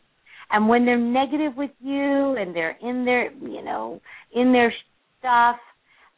And 0.51 0.69
when 0.69 0.85
they're 0.85 0.97
negative 0.97 1.53
with 1.55 1.71
you 1.81 2.35
and 2.37 2.55
they're 2.55 2.77
in 2.81 3.05
their, 3.05 3.31
you 3.31 3.63
know, 3.63 4.01
in 4.33 4.51
their 4.53 4.73
stuff, 5.19 5.55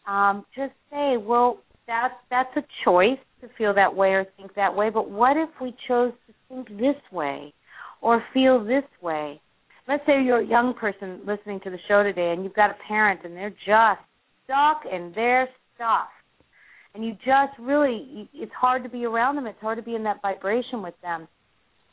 um, 0.08 0.46
just 0.56 0.74
say, 0.92 1.18
well, 1.18 1.60
that's 1.88 2.14
that's 2.30 2.56
a 2.58 2.64
choice 2.84 3.20
to 3.42 3.50
feel 3.58 3.74
that 3.74 3.96
way 3.96 4.10
or 4.10 4.26
think 4.38 4.56
that 4.56 4.76
way. 4.76 4.90
But 4.90 5.10
what 5.10 5.38
if 5.38 5.50
we 5.62 5.74
chose 5.88 6.14
to 6.28 6.34
think 6.50 6.70
this 6.80 7.02
way 7.12 7.54
or 8.02 8.24
feel 8.34 8.64
this 8.64 8.84
way? 9.02 9.42
Let's 9.88 10.04
say 10.08 10.24
you're 10.24 10.42
a 10.42 10.48
young 10.48 10.74
person 10.74 11.22
listening 11.28 11.60
to 11.64 11.70
the 11.70 11.78
show 11.88 12.02
today 12.02 12.32
and 12.32 12.44
you've 12.44 12.56
got 12.56 12.72
a 12.72 12.78
parent 12.88 13.22
and 13.24 13.36
they're 13.36 13.52
just 13.52 14.02
stuck 14.46 14.82
in 14.92 15.12
their 15.16 15.48
stuff 15.76 16.08
and 16.96 17.06
you 17.06 17.14
just 17.14 17.58
really 17.60 18.30
it's 18.34 18.52
hard 18.54 18.82
to 18.84 18.90
be 18.90 19.06
around 19.06 19.36
them 19.36 19.46
it's 19.46 19.60
hard 19.60 19.78
to 19.78 19.84
be 19.84 19.96
in 19.96 20.04
that 20.04 20.22
vibration 20.22 20.82
with 20.82 20.94
them 21.02 21.28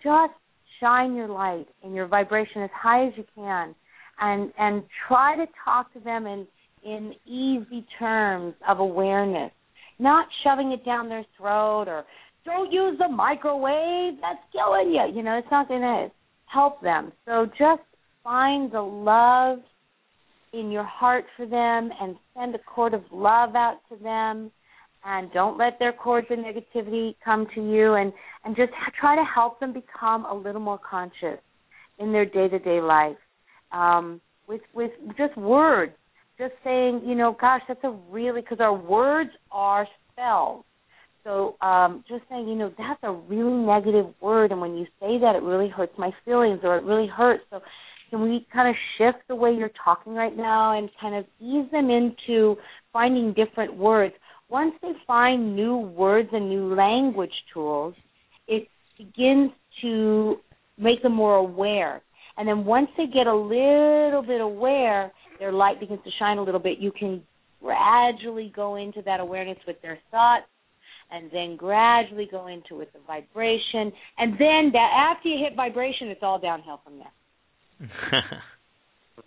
just 0.03 0.33
shine 0.81 1.15
your 1.15 1.29
light 1.29 1.67
and 1.83 1.95
your 1.95 2.07
vibration 2.07 2.63
as 2.63 2.71
high 2.75 3.07
as 3.07 3.13
you 3.17 3.25
can 3.35 3.75
and 4.21 4.53
and 4.59 4.83
try 5.09 5.37
to 5.37 5.47
talk 5.65 5.93
to 5.93 6.01
them 6.01 6.27
in 6.27 6.47
in 6.85 7.13
easy 7.27 7.85
terms 7.99 8.55
of 8.69 8.79
awareness 8.79 9.53
not 9.99 10.27
shoving 10.45 10.73
it 10.73 10.85
down 10.85 11.09
their 11.09 11.25
throat 11.37 11.85
or 11.89 12.05
don't 12.45 12.73
use 12.73 12.99
the 12.99 13.09
microwave 13.09 14.15
that's 14.21 14.41
killing 14.53 14.93
you. 14.93 15.15
You 15.15 15.23
know 15.23 15.39
it's 15.39 15.51
not 15.51 15.69
going 15.69 15.81
to 15.81 16.11
help 16.47 16.81
them. 16.83 17.13
So 17.25 17.47
just 17.59 17.83
find 18.25 18.71
the 18.71 18.81
love 18.81 19.59
in 20.53 20.71
your 20.71 20.85
heart 20.85 21.25
for 21.37 21.47
them 21.47 21.91
and 22.01 22.17
send 22.37 22.55
a 22.55 22.59
cord 22.59 22.95
of 22.95 23.03
love 23.11 23.55
out 23.55 23.79
to 23.91 23.97
them. 24.03 24.51
And 25.05 25.33
don't 25.33 25.59
let 25.59 25.79
their 25.81 25.93
cords 25.93 26.29
of 26.31 26.39
negativity 26.39 27.17
come 27.25 27.47
to 27.57 27.61
you 27.61 27.95
and 27.95 28.13
and 28.45 28.55
just 28.55 28.71
try 29.01 29.17
to 29.17 29.25
help 29.25 29.59
them 29.59 29.73
become 29.73 30.25
a 30.27 30.35
little 30.35 30.61
more 30.61 30.79
conscious 30.79 31.41
in 31.99 32.13
their 32.13 32.25
day-to-day 32.25 32.81
life. 32.81 33.17
Um 33.73 34.21
with 34.47 34.61
with 34.75 34.93
just 35.17 35.37
words 35.37 35.93
just 36.39 36.55
saying 36.65 37.03
you 37.05 37.15
know 37.15 37.37
gosh 37.41 37.63
that's 37.69 37.83
a 37.85 37.91
really 38.11 38.41
because 38.41 38.61
our 38.61 38.75
words 38.75 39.31
are 39.51 39.87
spells 40.13 40.65
so 41.25 41.57
um 41.61 42.05
just 42.09 42.23
saying 42.29 42.49
you 42.49 42.55
know 42.55 42.73
that's 42.77 43.01
a 43.03 43.13
really 43.13 43.53
negative 43.53 44.07
word 44.21 44.51
and 44.51 44.61
when 44.61 44.77
you 44.77 44.85
say 45.01 45.19
that 45.21 45.37
it 45.37 45.43
really 45.43 45.69
hurts 45.69 45.93
my 45.97 46.11
feelings 46.25 46.61
or 46.63 46.77
it 46.77 46.85
really 46.85 47.07
hurts. 47.07 47.45
So 47.51 47.61
can 48.11 48.23
we 48.23 48.47
kind 48.53 48.69
of 48.69 48.75
shift 48.99 49.27
the 49.29 49.35
way 49.35 49.53
you're 49.53 49.71
talking 49.83 50.15
right 50.15 50.37
now 50.37 50.77
and 50.77 50.91
kind 51.01 51.15
of 51.15 51.25
ease 51.41 51.71
them 51.71 51.91
into 51.91 52.57
finding 52.93 53.33
different 53.33 53.77
words? 53.77 54.15
Once 54.51 54.75
they 54.83 54.93
find 55.07 55.57
new 55.57 55.77
words 55.79 56.29
and 56.33 56.49
new 56.49 56.75
language 56.75 57.33
tools, 57.55 57.95
it 58.49 58.69
begins 58.99 59.51
to 59.81 60.37
make 60.77 61.03
them 61.03 61.15
more 61.15 61.37
aware. 61.37 62.03
And 62.37 62.47
then 62.47 62.65
once 62.65 62.89
they 62.97 63.07
get 63.07 63.27
a 63.27 63.35
little 63.35 64.23
bit 64.23 64.43
aware, 64.43 65.11
their 65.43 65.53
light 65.53 65.81
begins 65.81 65.99
to 66.05 66.11
shine 66.21 66.39
a 66.39 66.43
little 66.43 66.61
bit. 66.61 66.79
You 66.79 66.93
can 66.93 67.21
gradually 67.61 68.53
go 68.55 68.77
into 68.77 69.03
that 69.03 69.19
awareness 69.19 69.59
with 69.67 69.75
their 69.83 69.99
thoughts 70.13 70.47
and 71.11 71.29
then 71.33 71.57
gradually 71.57 72.29
go 72.31 72.47
into 72.47 72.77
with 72.77 72.93
the 72.93 73.01
vibration. 73.09 73.91
And 74.19 74.35
then 74.35 74.71
that 74.73 75.17
after 75.17 75.29
you 75.29 75.45
hit 75.45 75.57
vibration, 75.57 76.09
it's 76.09 76.21
all 76.23 76.39
downhill 76.39 76.81
from 76.85 77.01
there. 77.01 77.91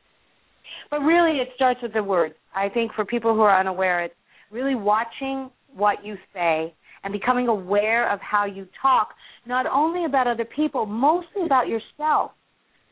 but 0.90 1.00
really, 1.00 1.40
it 1.40 1.50
starts 1.54 1.82
with 1.82 1.92
the 1.92 2.02
words. 2.02 2.34
I 2.56 2.70
think 2.70 2.94
for 2.94 3.04
people 3.04 3.34
who 3.34 3.42
are 3.42 3.60
unaware, 3.60 4.06
it's 4.06 4.16
really 4.52 4.76
watching 4.76 5.50
what 5.76 5.98
you 6.06 6.16
say 6.34 6.74
and 7.04 7.12
becoming 7.12 7.50
aware 7.50 8.10
of 8.10 8.22
how 8.22 8.46
you 8.46 8.70
talk, 8.82 9.10
not 9.46 9.66
only 9.68 10.06
about 10.06 10.28
other 10.28 10.46
people, 10.46 10.86
mostly 10.86 11.46
about 11.46 11.68
yourself. 11.68 12.32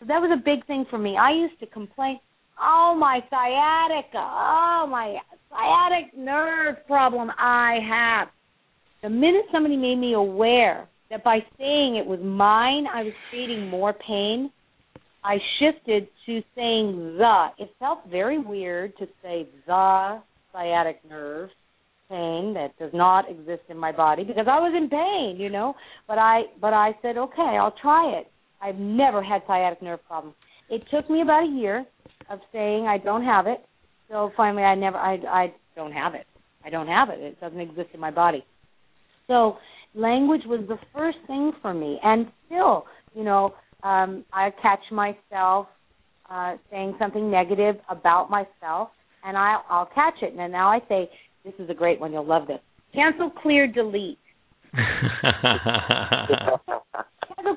So 0.02 0.08
that 0.08 0.20
was 0.20 0.38
a 0.38 0.44
big 0.44 0.68
thing 0.68 0.86
for 0.90 0.98
me. 0.98 1.16
I 1.18 1.32
used 1.32 1.58
to 1.62 1.68
complain, 1.68 2.20
oh, 2.62 2.96
my 3.00 3.20
sciatica, 3.30 4.18
oh, 4.18 4.88
my 4.90 5.18
sciatic 5.50 6.18
nerve 6.18 6.76
problem 6.88 7.30
I 7.38 7.80
have. 7.88 8.28
The 9.02 9.10
minute 9.10 9.46
somebody 9.52 9.76
made 9.76 9.98
me 9.98 10.14
aware 10.14 10.88
that 11.10 11.24
by 11.24 11.40
saying 11.58 11.98
it 11.98 12.06
was 12.06 12.20
mine, 12.24 12.86
I 12.92 13.04
was 13.04 13.14
creating 13.30 13.68
more 13.68 13.94
pain, 13.94 14.52
I 15.24 15.38
shifted 15.60 16.08
to 16.26 16.42
saying 16.56 17.18
the. 17.18 17.48
It 17.58 17.70
felt 17.80 18.00
very 18.10 18.40
weird 18.40 18.98
to 18.98 19.06
say 19.22 19.48
the 19.66 20.22
sciatic 20.52 21.00
nerve 21.10 21.50
pain 22.10 22.54
that 22.56 22.78
does 22.78 22.92
not 22.94 23.30
exist 23.30 23.62
in 23.70 23.78
my 23.78 23.92
body 23.92 24.24
because 24.24 24.48
I 24.50 24.60
was 24.60 24.74
in 24.76 24.90
pain, 24.90 25.38
you 25.40 25.50
know. 25.50 25.76
But 26.08 26.18
I 26.18 26.44
but 26.60 26.74
I 26.74 26.92
said, 27.02 27.18
okay, 27.18 27.58
I'll 27.60 27.76
try 27.82 28.20
it. 28.20 28.28
I've 28.62 28.76
never 28.76 29.24
had 29.24 29.42
sciatic 29.48 29.82
nerve 29.82 30.00
problems. 30.08 30.36
It 30.70 30.84
took 30.92 31.10
me 31.10 31.22
about 31.22 31.44
a 31.44 31.52
year 31.52 31.86
of 32.30 32.40
saying 32.52 32.88
I 32.88 32.98
don't 32.98 33.24
have 33.24 33.48
it. 33.48 33.60
So 34.10 34.32
finally, 34.36 34.64
I 34.64 34.76
never 34.76 34.98
I 34.98 35.16
I 35.28 35.54
don't 35.76 35.92
have 35.92 36.14
it. 36.16 36.26
I 36.66 36.70
don't 36.70 36.88
have 36.88 37.10
it. 37.10 37.20
It 37.20 37.40
doesn't 37.42 37.60
exist 37.60 37.90
in 37.94 38.00
my 38.00 38.12
body. 38.12 38.46
So 39.28 39.58
language 39.94 40.42
was 40.46 40.66
the 40.68 40.78
first 40.94 41.18
thing 41.28 41.52
for 41.62 41.74
me, 41.74 42.00
and 42.04 42.28
still, 42.46 42.86
you 43.14 43.24
know, 43.24 43.54
um, 43.84 44.24
I 44.32 44.52
catch 44.62 44.80
myself 44.92 45.68
uh, 46.30 46.56
saying 46.72 46.96
something 47.00 47.30
negative 47.30 47.76
about 47.90 48.30
myself 48.30 48.90
and 49.24 49.38
I'll, 49.38 49.64
I'll 49.70 49.90
catch 49.94 50.16
it. 50.22 50.34
And 50.38 50.52
now 50.52 50.70
I 50.70 50.80
say, 50.88 51.10
this 51.44 51.54
is 51.60 51.70
a 51.70 51.74
great 51.74 52.00
one. 52.00 52.12
You'll 52.12 52.26
love 52.28 52.48
this. 52.48 52.60
Cancel, 52.94 53.30
clear, 53.30 53.68
delete. 53.68 54.20
Cancel, 54.74 56.60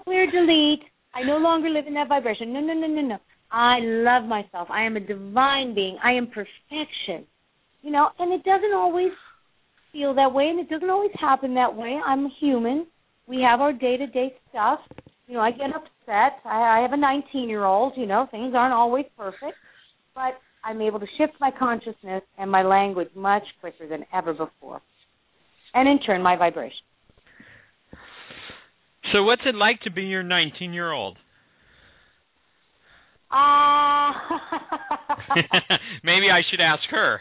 clear, 0.05 0.31
delete. 0.31 0.83
I 1.15 1.23
no 1.25 1.39
longer 1.39 1.69
live 1.69 1.87
in 1.87 1.95
that 1.95 2.09
vibration. 2.09 2.53
No, 2.53 2.61
no, 2.61 2.75
no, 2.75 2.87
no, 2.87 3.03
no. 3.03 3.19
I 3.51 3.79
love 3.81 4.25
myself. 4.25 4.69
I 4.71 4.85
am 4.85 4.97
a 4.97 5.01
divine 5.01 5.75
being. 5.75 5.99
I 6.03 6.13
am 6.13 6.27
perfection. 6.27 7.27
You 7.83 7.93
know, 7.93 8.09
and 8.19 8.33
it 8.33 8.45
doesn't 8.45 8.75
always 8.75 9.13
feel 9.93 10.15
that 10.15 10.33
way, 10.33 10.49
and 10.49 10.59
it 10.59 10.69
doesn't 10.69 10.91
always 10.91 11.13
happen 11.21 11.55
that 11.55 11.75
way. 11.75 11.99
I'm 12.05 12.29
human. 12.41 12.87
We 13.29 13.41
have 13.49 13.61
our 13.61 13.73
day 13.73 13.97
to 13.97 14.07
day 14.07 14.35
stuff. 14.51 14.81
You 15.27 15.35
know, 15.35 15.41
I 15.41 15.51
get 15.51 15.71
upset. 15.71 16.41
I, 16.45 16.79
I 16.79 16.83
have 16.83 16.93
a 16.93 16.97
19 16.97 17.49
year 17.49 17.65
old. 17.65 17.95
You 17.97 18.07
know, 18.07 18.27
things 18.31 18.55
aren't 18.57 18.75
always 18.75 19.07
perfect, 19.17 19.57
but 20.15 20.35
I'm 20.65 20.81
able 20.83 21.01
to 21.01 21.07
shift 21.19 21.35
my 21.41 21.51
consciousness 21.57 22.23
and 22.39 22.51
my 22.51 22.63
language 22.63 23.09
much 23.15 23.45
quicker 23.61 23.87
than 23.89 24.05
ever 24.13 24.33
before. 24.33 24.81
And 25.75 25.89
in 25.89 26.01
turn, 26.01 26.23
my 26.23 26.37
vibration. 26.37 26.77
So, 29.13 29.23
what's 29.23 29.43
it 29.47 29.55
like 29.55 29.81
to 29.83 29.91
be 29.91 30.03
your 30.03 30.23
19 30.23 30.73
year 30.73 30.91
old? 30.91 31.19
Ah, 33.31 34.13
Maybe 36.05 36.31
I 36.31 36.41
should 36.51 36.61
ask 36.61 36.83
her. 36.91 37.21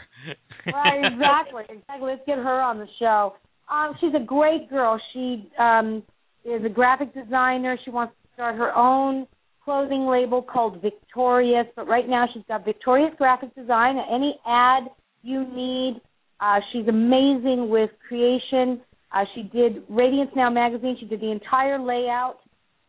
right, 0.72 1.12
exactly, 1.12 1.64
exactly. 1.68 2.10
Let's 2.10 2.22
get 2.26 2.38
her 2.38 2.60
on 2.60 2.78
the 2.78 2.86
show. 2.98 3.34
Um, 3.70 3.94
she's 4.00 4.14
a 4.14 4.24
great 4.24 4.70
girl. 4.70 5.00
She 5.12 5.50
um, 5.58 6.02
is 6.44 6.64
a 6.64 6.68
graphic 6.68 7.12
designer. 7.12 7.76
She 7.84 7.90
wants 7.90 8.14
to 8.22 8.28
start 8.34 8.56
her 8.56 8.76
own 8.76 9.26
clothing 9.64 10.06
label 10.06 10.40
called 10.42 10.80
Victorious. 10.80 11.66
But 11.74 11.88
right 11.88 12.08
now, 12.08 12.26
she's 12.32 12.44
got 12.46 12.64
Victorious 12.64 13.12
Graphic 13.18 13.54
Design. 13.54 13.96
Any 14.10 14.38
ad 14.46 14.84
you 15.22 15.44
need, 15.44 16.00
uh, 16.40 16.60
she's 16.72 16.86
amazing 16.86 17.68
with 17.68 17.90
creation. 18.06 18.80
Uh, 19.12 19.24
she 19.34 19.42
did 19.42 19.82
Radiance 19.88 20.30
Now 20.36 20.50
magazine. 20.50 20.96
She 21.00 21.06
did 21.06 21.20
the 21.20 21.32
entire 21.32 21.80
layout. 21.80 22.38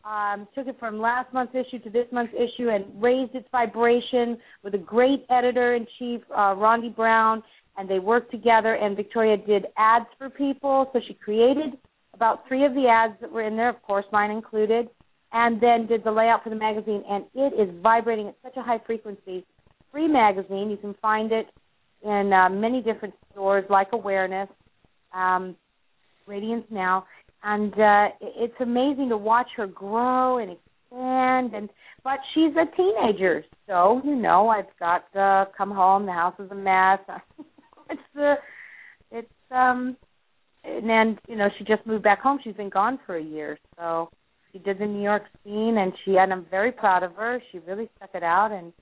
Um, 0.04 0.48
took 0.54 0.66
it 0.68 0.76
from 0.78 1.00
last 1.00 1.32
month's 1.34 1.54
issue 1.54 1.78
to 1.80 1.90
this 1.90 2.06
month's 2.12 2.32
issue 2.32 2.70
and 2.70 2.84
raised 3.02 3.34
its 3.34 3.46
vibration 3.52 4.38
with 4.62 4.74
a 4.74 4.78
great 4.78 5.26
editor 5.28 5.74
in 5.74 5.86
chief, 5.98 6.22
uh, 6.30 6.54
Rondi 6.54 6.94
Brown, 6.94 7.42
and 7.76 7.88
they 7.88 7.98
worked 7.98 8.30
together. 8.30 8.74
And 8.74 8.96
Victoria 8.96 9.36
did 9.36 9.66
ads 9.76 10.06
for 10.16 10.30
people, 10.30 10.88
so 10.92 11.00
she 11.06 11.14
created 11.14 11.78
about 12.14 12.46
three 12.48 12.64
of 12.64 12.74
the 12.74 12.86
ads 12.88 13.14
that 13.20 13.30
were 13.30 13.42
in 13.42 13.56
there, 13.56 13.68
of 13.68 13.82
course, 13.82 14.04
mine 14.12 14.30
included, 14.30 14.88
and 15.32 15.60
then 15.60 15.86
did 15.86 16.04
the 16.04 16.10
layout 16.10 16.42
for 16.42 16.50
the 16.50 16.56
magazine. 16.56 17.02
And 17.08 17.24
it 17.34 17.52
is 17.60 17.74
vibrating 17.82 18.28
at 18.28 18.36
such 18.42 18.56
a 18.56 18.62
high 18.62 18.80
frequency. 18.86 19.44
Free 19.92 20.08
magazine. 20.08 20.70
You 20.70 20.78
can 20.78 20.94
find 21.02 21.32
it 21.32 21.46
in 22.02 22.32
uh, 22.32 22.48
many 22.48 22.82
different 22.82 23.14
stores 23.32 23.64
like 23.68 23.88
Awareness, 23.92 24.48
um, 25.12 25.56
Radiance 26.26 26.64
Now, 26.70 27.06
and 27.42 27.72
uh, 27.74 28.08
it's 28.20 28.54
amazing 28.60 29.08
to 29.10 29.16
watch 29.16 29.48
her 29.56 29.66
grow 29.66 30.38
and 30.38 30.52
expand. 30.52 31.54
And 31.54 31.68
but 32.04 32.18
she's 32.34 32.52
a 32.56 32.76
teenager, 32.76 33.44
so 33.66 34.00
you 34.04 34.16
know 34.16 34.48
I've 34.48 34.64
got 34.78 35.12
to 35.12 35.48
come 35.56 35.70
home. 35.70 36.06
The 36.06 36.12
house 36.12 36.34
is 36.38 36.50
a 36.50 36.54
mess. 36.54 36.98
it's 37.90 38.00
the 38.14 38.32
uh, 38.32 38.34
it's 39.10 39.28
um 39.50 39.96
and 40.64 40.88
then 40.88 41.18
you 41.28 41.36
know 41.36 41.48
she 41.58 41.64
just 41.64 41.86
moved 41.86 42.04
back 42.04 42.20
home. 42.20 42.38
She's 42.42 42.56
been 42.56 42.70
gone 42.70 42.98
for 43.06 43.16
a 43.16 43.22
year, 43.22 43.58
so 43.76 44.10
she 44.52 44.58
did 44.58 44.78
the 44.78 44.86
New 44.86 45.02
York 45.02 45.24
scene, 45.44 45.76
and 45.78 45.92
she 46.04 46.16
and 46.16 46.32
I'm 46.32 46.46
very 46.50 46.72
proud 46.72 47.02
of 47.02 47.14
her. 47.14 47.40
She 47.52 47.58
really 47.60 47.88
stuck 47.96 48.10
it 48.14 48.22
out, 48.22 48.52
and 48.52 48.72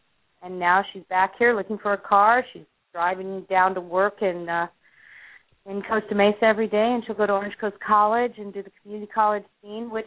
and 0.42 0.58
now 0.58 0.82
she's 0.92 1.04
back 1.08 1.32
here 1.38 1.54
looking 1.54 1.78
for 1.78 1.92
a 1.92 1.98
car. 1.98 2.44
She's 2.52 2.62
driving 2.92 3.46
down 3.50 3.74
to 3.74 3.80
work 3.80 4.16
and. 4.22 4.48
uh, 4.48 4.66
in 5.68 5.82
Costa 5.82 6.14
Mesa 6.14 6.44
every 6.44 6.68
day, 6.68 6.92
and 6.94 7.02
she'll 7.06 7.16
go 7.16 7.26
to 7.26 7.32
Orange 7.32 7.54
Coast 7.60 7.76
College 7.86 8.32
and 8.38 8.52
do 8.52 8.62
the 8.62 8.70
community 8.82 9.10
college 9.12 9.44
scene, 9.62 9.90
which 9.90 10.06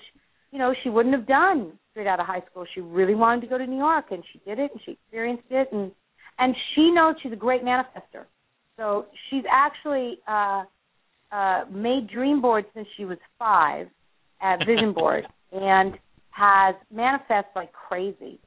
you 0.51 0.59
know 0.59 0.73
she 0.83 0.89
wouldn't 0.89 1.15
have 1.15 1.27
done 1.27 1.73
straight 1.91 2.07
out 2.07 2.19
of 2.19 2.25
high 2.25 2.41
school. 2.49 2.65
She 2.73 2.81
really 2.81 3.15
wanted 3.15 3.41
to 3.41 3.47
go 3.47 3.57
to 3.57 3.67
New 3.67 3.77
York, 3.77 4.05
and 4.11 4.23
she 4.31 4.39
did 4.39 4.59
it, 4.59 4.71
and 4.71 4.81
she 4.85 4.91
experienced 4.93 5.43
it, 5.49 5.69
and 5.71 5.91
and 6.37 6.55
she 6.73 6.91
knows 6.91 7.15
she's 7.21 7.33
a 7.33 7.37
great 7.37 7.63
manifester. 7.63 8.25
So 8.77 9.07
she's 9.29 9.43
actually 9.51 10.19
uh, 10.27 10.63
uh, 11.31 11.65
made 11.71 12.09
dream 12.09 12.41
boards 12.41 12.67
since 12.73 12.87
she 12.95 13.03
was 13.05 13.17
five, 13.37 13.87
at 14.41 14.59
vision 14.59 14.93
board, 14.95 15.25
and 15.51 15.95
has 16.31 16.75
manifest 16.93 17.47
like 17.55 17.71
crazy. 17.73 18.39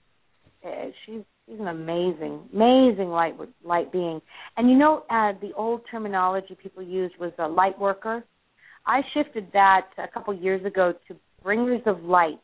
Uh, 0.64 0.86
she's 1.04 1.22
She's 1.48 1.58
an 1.58 1.68
amazing, 1.68 2.48
amazing 2.52 3.08
light 3.08 3.34
light 3.64 3.90
being. 3.92 4.20
And 4.56 4.70
you 4.70 4.76
know, 4.76 5.04
uh, 5.10 5.32
the 5.40 5.52
old 5.56 5.82
terminology 5.90 6.56
people 6.60 6.82
used 6.82 7.14
was 7.18 7.32
a 7.38 7.48
light 7.48 7.78
worker. 7.78 8.24
I 8.86 9.00
shifted 9.14 9.48
that 9.52 9.88
a 9.98 10.08
couple 10.08 10.34
years 10.34 10.64
ago 10.64 10.94
to 11.08 11.16
bringers 11.42 11.82
of 11.86 12.02
light. 12.04 12.38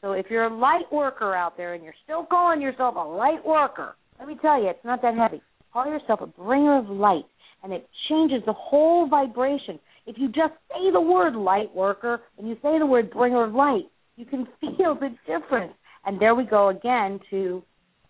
So 0.00 0.12
if 0.12 0.26
you're 0.28 0.44
a 0.44 0.56
light 0.56 0.92
worker 0.92 1.34
out 1.34 1.56
there 1.56 1.74
and 1.74 1.82
you're 1.82 1.94
still 2.04 2.24
calling 2.24 2.60
yourself 2.60 2.94
a 2.96 3.00
light 3.00 3.44
worker, 3.44 3.96
let 4.18 4.28
me 4.28 4.36
tell 4.40 4.60
you, 4.62 4.68
it's 4.68 4.84
not 4.84 5.02
that 5.02 5.16
heavy. 5.16 5.42
Call 5.72 5.86
yourself 5.86 6.20
a 6.20 6.26
bringer 6.26 6.78
of 6.78 6.88
light, 6.88 7.24
and 7.62 7.72
it 7.72 7.88
changes 8.08 8.42
the 8.46 8.52
whole 8.52 9.08
vibration. 9.08 9.80
If 10.06 10.16
you 10.18 10.28
just 10.28 10.52
say 10.70 10.92
the 10.92 11.00
word 11.00 11.34
light 11.34 11.74
worker 11.74 12.20
and 12.38 12.48
you 12.48 12.54
say 12.56 12.78
the 12.78 12.86
word 12.86 13.10
bringer 13.10 13.44
of 13.44 13.54
light, 13.54 13.84
you 14.16 14.26
can 14.26 14.46
feel 14.60 14.94
the 14.94 15.14
difference. 15.26 15.72
And 16.04 16.20
there 16.20 16.34
we 16.34 16.44
go 16.44 16.68
again 16.68 17.18
to 17.30 17.62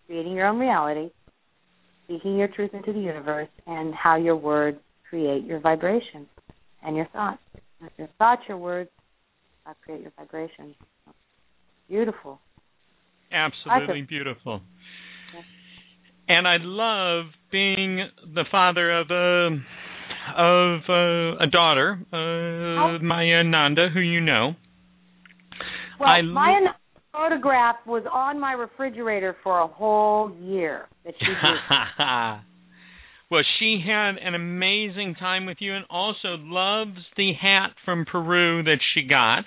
creating 0.07 0.33
your 0.33 0.47
own 0.47 0.59
reality, 0.59 1.09
speaking 2.05 2.37
your 2.37 2.47
truth 2.47 2.71
into 2.73 2.93
the 2.93 2.99
universe, 2.99 3.49
and 3.67 3.93
how 3.93 4.15
your 4.15 4.35
words 4.35 4.77
create 5.09 5.43
your 5.45 5.59
vibration 5.59 6.27
and 6.83 6.95
your 6.95 7.07
thoughts. 7.13 7.39
Your 7.97 8.09
thoughts, 8.17 8.41
your 8.47 8.57
words 8.57 8.89
uh, 9.65 9.73
create 9.83 10.01
your 10.01 10.11
vibration. 10.17 10.75
Beautiful. 11.87 12.39
Absolutely 13.31 14.01
beautiful. 14.01 14.61
And 16.27 16.47
I 16.47 16.57
love 16.59 17.25
being 17.51 18.07
the 18.33 18.45
father 18.51 18.99
of 18.99 19.11
a 19.11 19.57
of 20.37 20.79
a, 20.89 21.43
a 21.43 21.47
daughter, 21.47 21.99
uh, 22.11 22.15
oh. 22.15 22.97
Maya 23.01 23.43
Nanda, 23.43 23.89
who 23.93 23.99
you 23.99 24.21
know. 24.21 24.55
Well, 25.99 26.09
I 26.09 26.21
Maya 26.23 26.61
photograph 27.15 27.77
was 27.85 28.03
on 28.11 28.39
my 28.39 28.53
refrigerator 28.53 29.35
for 29.43 29.59
a 29.59 29.67
whole 29.67 30.31
year 30.41 30.87
that 31.03 31.13
she 31.19 31.25
well, 33.31 33.43
she 33.59 33.83
had 33.85 34.17
an 34.17 34.35
amazing 34.35 35.15
time 35.19 35.45
with 35.45 35.57
you 35.59 35.75
and 35.75 35.85
also 35.89 36.37
loves 36.37 36.97
the 37.17 37.33
hat 37.33 37.71
from 37.83 38.05
Peru 38.05 38.63
that 38.63 38.79
she 38.93 39.07
got. 39.07 39.45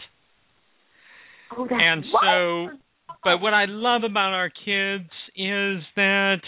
Oh, 1.57 1.67
that's 1.69 1.81
and 1.81 2.05
so 2.05 2.79
but 3.25 3.41
what 3.41 3.55
I 3.55 3.65
love 3.67 4.03
about 4.05 4.33
our 4.33 4.51
kids 4.51 5.11
is 5.37 5.83
that 5.97 6.41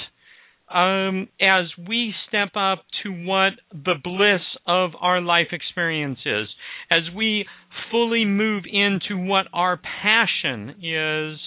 um, 0.73 1.29
as 1.41 1.65
we 1.89 2.15
step 2.29 2.51
up 2.55 2.85
to 3.03 3.11
what 3.11 3.55
the 3.73 3.95
bliss 4.03 4.43
of 4.67 4.91
our 5.01 5.21
life 5.21 5.49
experience 5.53 6.21
is, 6.25 6.49
as 6.91 7.03
we 7.15 7.47
fully 7.91 8.25
move 8.25 8.65
into 8.71 9.17
what 9.17 9.47
our 9.53 9.79
passion 9.79 10.77
is, 10.83 11.39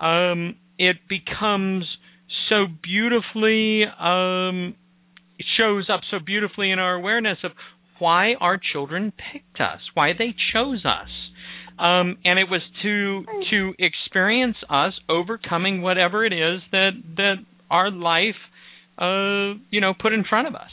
um, 0.00 0.56
it 0.78 0.96
becomes 1.08 1.84
so 2.48 2.66
beautifully, 2.82 3.84
um, 3.84 4.74
shows 5.56 5.88
up 5.92 6.00
so 6.10 6.18
beautifully 6.24 6.70
in 6.70 6.78
our 6.78 6.94
awareness 6.94 7.38
of 7.42 7.52
why 7.98 8.34
our 8.40 8.58
children 8.72 9.12
picked 9.32 9.60
us, 9.60 9.80
why 9.94 10.12
they 10.16 10.34
chose 10.52 10.84
us. 10.84 11.08
Um, 11.78 12.18
and 12.24 12.38
it 12.38 12.48
was 12.48 12.60
to 12.82 13.24
to 13.50 13.74
experience 13.80 14.56
us 14.70 14.92
overcoming 15.08 15.82
whatever 15.82 16.24
it 16.24 16.32
is 16.32 16.60
that 16.70 16.90
that 17.16 17.36
our 17.68 17.90
life 17.90 18.36
uh, 18.98 19.58
you 19.70 19.80
know, 19.80 19.92
put 19.98 20.12
in 20.12 20.24
front 20.24 20.48
of 20.48 20.54
us. 20.54 20.70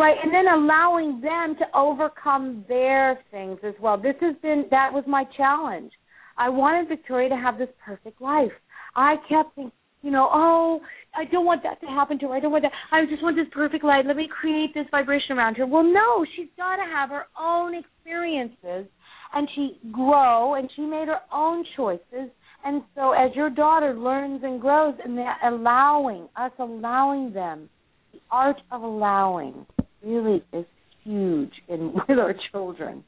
Right, 0.00 0.16
and 0.24 0.32
then 0.32 0.46
allowing 0.50 1.20
them 1.20 1.56
to 1.58 1.78
overcome 1.78 2.64
their 2.70 3.18
things 3.30 3.58
as 3.62 3.74
well. 3.82 3.98
This 3.98 4.14
has 4.22 4.34
been 4.40 4.64
that 4.70 4.90
was 4.94 5.04
my 5.06 5.24
challenge. 5.36 5.92
I 6.38 6.48
wanted 6.48 6.88
Victoria 6.88 7.28
to 7.28 7.36
have 7.36 7.58
this 7.58 7.68
perfect 7.84 8.18
life. 8.18 8.50
I 8.96 9.16
kept 9.28 9.54
thinking, 9.56 9.72
you 10.00 10.10
know, 10.10 10.26
oh, 10.32 10.80
I 11.14 11.26
don't 11.26 11.44
want 11.44 11.62
that 11.64 11.82
to 11.82 11.86
happen 11.86 12.18
to 12.20 12.28
her. 12.28 12.34
I 12.34 12.40
don't 12.40 12.50
want 12.50 12.62
that. 12.62 12.72
I 12.90 13.04
just 13.10 13.22
want 13.22 13.36
this 13.36 13.46
perfect 13.52 13.84
life. 13.84 14.06
Let 14.06 14.16
me 14.16 14.26
create 14.26 14.72
this 14.72 14.86
vibration 14.90 15.36
around 15.36 15.56
her. 15.56 15.66
Well, 15.66 15.84
no, 15.84 16.24
she's 16.34 16.48
got 16.56 16.76
to 16.76 16.84
have 16.84 17.10
her 17.10 17.26
own 17.38 17.74
experiences 17.74 18.90
and 19.34 19.48
she 19.54 19.80
grow 19.92 20.54
and 20.54 20.70
she 20.76 20.80
made 20.80 21.08
her 21.08 21.20
own 21.30 21.62
choices 21.76 22.30
and 22.64 22.82
so 22.94 23.12
as 23.12 23.36
your 23.36 23.50
daughter 23.50 23.92
learns 23.92 24.40
and 24.44 24.62
grows 24.62 24.94
and 25.04 25.18
allowing, 25.44 26.26
us 26.36 26.52
allowing 26.58 27.34
them, 27.34 27.68
the 28.14 28.20
art 28.30 28.62
of 28.72 28.80
allowing 28.80 29.66
really 30.02 30.42
is 30.52 30.66
huge 31.04 31.52
in 31.68 31.92
with 32.08 32.18
our 32.18 32.34
children. 32.52 33.04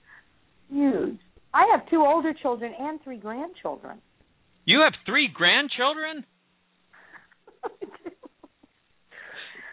Huge. 0.70 1.18
I 1.54 1.66
have 1.72 1.88
two 1.90 2.04
older 2.06 2.32
children 2.32 2.72
and 2.78 3.02
three 3.02 3.18
grandchildren. 3.18 4.00
You 4.64 4.80
have 4.80 4.94
three 5.04 5.28
grandchildren? 5.32 6.24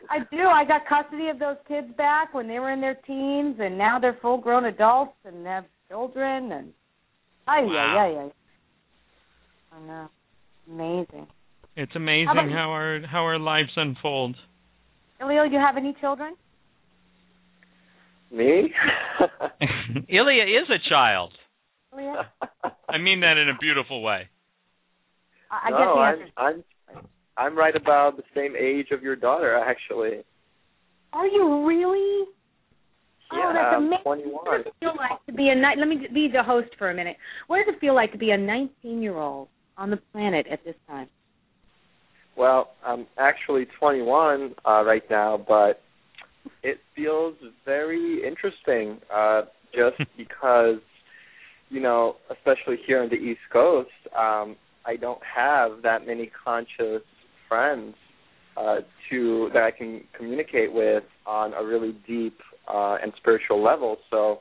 I 0.09 0.19
do. 0.31 0.41
I 0.41 0.65
got 0.65 0.81
custody 0.87 1.29
of 1.29 1.37
those 1.39 1.57
kids 1.67 1.87
back 1.95 2.33
when 2.33 2.47
they 2.47 2.57
were 2.59 2.71
in 2.71 2.81
their 2.81 2.95
teens, 2.95 3.57
and 3.59 3.77
now 3.77 3.99
they're 3.99 4.17
full 4.21 4.39
grown 4.39 4.65
adults 4.65 5.13
and 5.23 5.45
have 5.45 5.65
children. 5.87 6.51
And 6.51 6.73
wow. 7.47 7.67
yeah, 7.71 8.09
yeah. 8.11 8.25
ay. 8.25 8.31
I 9.71 9.87
know. 9.87 10.09
Amazing. 10.69 11.27
It's 11.75 11.95
amazing 11.95 12.27
how, 12.27 12.49
how 12.49 12.71
our 12.71 13.01
how 13.09 13.23
our 13.23 13.39
lives 13.39 13.69
unfold. 13.75 14.35
Do 15.19 15.25
you 15.27 15.59
have 15.59 15.77
any 15.77 15.95
children? 16.01 16.35
Me? 18.31 18.73
Ilya 20.09 20.43
is 20.43 20.69
a 20.69 20.89
child. 20.89 21.33
Ilya? 21.93 22.29
I 22.87 22.97
mean 22.97 23.21
that 23.21 23.37
in 23.37 23.49
a 23.49 23.57
beautiful 23.59 24.01
way. 24.03 24.29
I, 25.51 25.67
I 25.67 25.69
no, 25.71 25.77
get 25.77 25.85
the 25.85 26.01
answer. 26.01 26.33
I'm, 26.37 26.55
I'm 26.55 26.63
I'm 27.39 27.57
right 27.57 27.75
about 27.75 28.17
the 28.17 28.23
same 28.35 28.53
age 28.57 28.87
of 28.91 29.01
your 29.01 29.15
daughter, 29.15 29.55
actually. 29.55 30.23
Are 31.13 31.25
you 31.25 31.65
really? 31.65 32.27
Yeah, 33.31 33.39
oh, 33.45 33.53
that's 33.53 33.77
amazing. 33.77 34.03
21. 34.03 34.33
What 34.33 34.57
does 34.57 34.65
it 34.65 34.73
feel 34.81 34.93
like 34.97 35.25
to 35.25 35.31
be 35.31 35.49
a 35.49 35.55
Let 35.55 35.87
me 35.87 36.07
be 36.13 36.27
the 36.31 36.43
host 36.43 36.69
for 36.77 36.91
a 36.91 36.93
minute. 36.93 37.15
What 37.47 37.57
does 37.63 37.73
it 37.73 37.79
feel 37.79 37.95
like 37.95 38.11
to 38.11 38.17
be 38.17 38.31
a 38.31 38.37
19-year-old 38.37 39.47
on 39.77 39.89
the 39.89 39.97
planet 40.11 40.47
at 40.51 40.65
this 40.65 40.75
time? 40.87 41.07
Well, 42.35 42.71
I'm 42.85 43.07
actually 43.17 43.67
21 43.79 44.55
uh, 44.65 44.83
right 44.83 45.03
now, 45.09 45.43
but 45.47 45.81
it 46.63 46.79
feels 46.95 47.35
very 47.65 48.21
interesting 48.25 48.99
uh, 49.13 49.41
just 49.73 49.97
because, 50.17 50.79
you 51.69 51.79
know, 51.79 52.15
especially 52.31 52.77
here 52.85 53.01
on 53.01 53.09
the 53.09 53.15
East 53.15 53.41
Coast, 53.51 53.89
um, 54.17 54.55
I 54.85 54.95
don't 54.95 55.21
have 55.23 55.81
that 55.83 56.05
many 56.07 56.31
conscious 56.43 57.03
friends 57.47 57.95
uh, 58.57 58.77
to 59.09 59.49
that 59.53 59.63
I 59.63 59.71
can 59.71 60.03
communicate 60.17 60.73
with 60.73 61.03
on 61.25 61.53
a 61.53 61.63
really 61.63 61.95
deep 62.07 62.37
uh, 62.67 62.97
and 63.01 63.13
spiritual 63.17 63.63
level. 63.63 63.97
So 64.09 64.39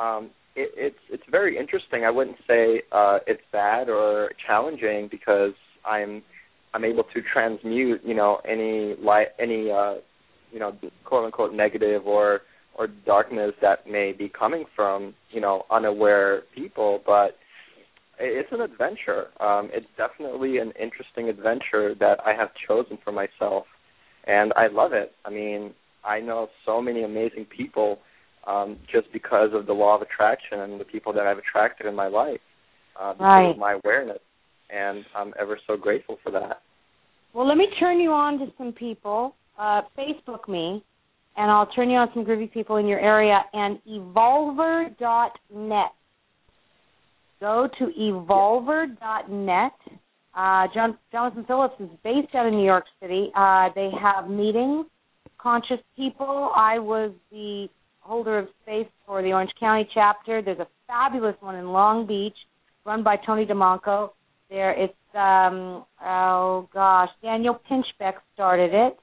um, 0.00 0.30
it, 0.56 0.70
it's 0.76 0.98
it's 1.10 1.22
very 1.30 1.58
interesting. 1.58 2.04
I 2.04 2.10
wouldn't 2.10 2.38
say 2.46 2.82
uh, 2.92 3.18
it's 3.26 3.42
bad 3.52 3.88
or 3.88 4.30
challenging 4.46 5.08
because 5.10 5.52
I'm 5.84 6.22
I'm 6.72 6.84
able 6.84 7.04
to 7.14 7.22
transmute 7.32 8.00
you 8.04 8.14
know 8.14 8.40
any 8.48 8.96
light 9.02 9.28
any 9.38 9.70
uh, 9.70 9.94
you 10.54 10.60
know 10.60 10.72
quote 11.04 11.26
unquote 11.26 11.52
negative 11.52 12.06
or 12.06 12.42
or 12.76 12.86
darkness 12.86 13.52
that 13.60 13.86
may 13.86 14.12
be 14.12 14.28
coming 14.28 14.64
from 14.74 15.14
you 15.30 15.40
know 15.40 15.64
unaware 15.70 16.42
people, 16.54 17.02
but 17.04 17.36
it's 18.18 18.48
an 18.52 18.60
adventure. 18.60 19.26
Um, 19.40 19.70
it's 19.72 19.86
definitely 19.96 20.58
an 20.58 20.72
interesting 20.80 21.28
adventure 21.28 21.94
that 21.98 22.18
I 22.24 22.32
have 22.32 22.50
chosen 22.66 22.96
for 23.04 23.12
myself, 23.12 23.64
and 24.26 24.52
I 24.56 24.68
love 24.68 24.92
it. 24.92 25.12
I 25.24 25.30
mean, 25.30 25.74
I 26.04 26.20
know 26.20 26.48
so 26.64 26.80
many 26.80 27.02
amazing 27.02 27.46
people 27.46 27.98
um, 28.46 28.78
just 28.90 29.12
because 29.12 29.50
of 29.52 29.66
the 29.66 29.72
law 29.72 29.96
of 29.96 30.02
attraction 30.02 30.60
and 30.60 30.80
the 30.80 30.84
people 30.84 31.12
that 31.14 31.26
I've 31.26 31.38
attracted 31.38 31.86
in 31.86 31.96
my 31.96 32.08
life 32.08 32.40
uh, 33.00 33.14
because 33.14 33.24
right. 33.24 33.50
of 33.50 33.58
my 33.58 33.78
awareness, 33.84 34.20
and 34.70 35.04
I'm 35.16 35.34
ever 35.40 35.58
so 35.66 35.76
grateful 35.76 36.18
for 36.22 36.30
that. 36.32 36.60
Well, 37.32 37.48
let 37.48 37.56
me 37.56 37.66
turn 37.80 37.98
you 37.98 38.12
on 38.12 38.38
to 38.38 38.46
some 38.56 38.72
people. 38.72 39.34
Uh, 39.58 39.82
Facebook 39.96 40.48
me, 40.48 40.82
and 41.36 41.50
I'll 41.50 41.66
turn 41.66 41.90
you 41.90 41.96
on 41.96 42.08
some 42.14 42.24
groovy 42.24 42.52
people 42.52 42.76
in 42.76 42.86
your 42.86 43.00
area. 43.00 43.44
And 43.52 43.78
evolver.net. 43.88 44.96
Go 47.40 47.68
to 47.78 47.84
evolver.net. 47.98 49.72
Uh, 50.34 50.66
John, 50.74 50.98
Jonathan 51.12 51.44
Phillips 51.46 51.74
is 51.78 51.88
based 52.02 52.34
out 52.34 52.46
of 52.46 52.52
New 52.52 52.64
York 52.64 52.84
City. 53.00 53.30
Uh, 53.36 53.68
they 53.74 53.90
have 54.00 54.28
meetings, 54.28 54.86
conscious 55.38 55.78
people. 55.96 56.50
I 56.56 56.78
was 56.78 57.12
the 57.30 57.68
holder 58.00 58.38
of 58.38 58.48
space 58.62 58.88
for 59.06 59.22
the 59.22 59.32
Orange 59.32 59.52
County 59.58 59.88
chapter. 59.94 60.42
There's 60.42 60.58
a 60.58 60.66
fabulous 60.86 61.36
one 61.40 61.56
in 61.56 61.68
Long 61.68 62.06
Beach, 62.06 62.36
run 62.84 63.02
by 63.02 63.16
Tony 63.16 63.46
DeMonco. 63.46 64.10
There, 64.50 64.72
it's 64.72 64.92
um, 65.14 65.84
oh 66.04 66.68
gosh, 66.74 67.08
Daniel 67.22 67.60
Pinchbeck 67.70 68.14
started 68.34 68.74
it, 68.74 68.98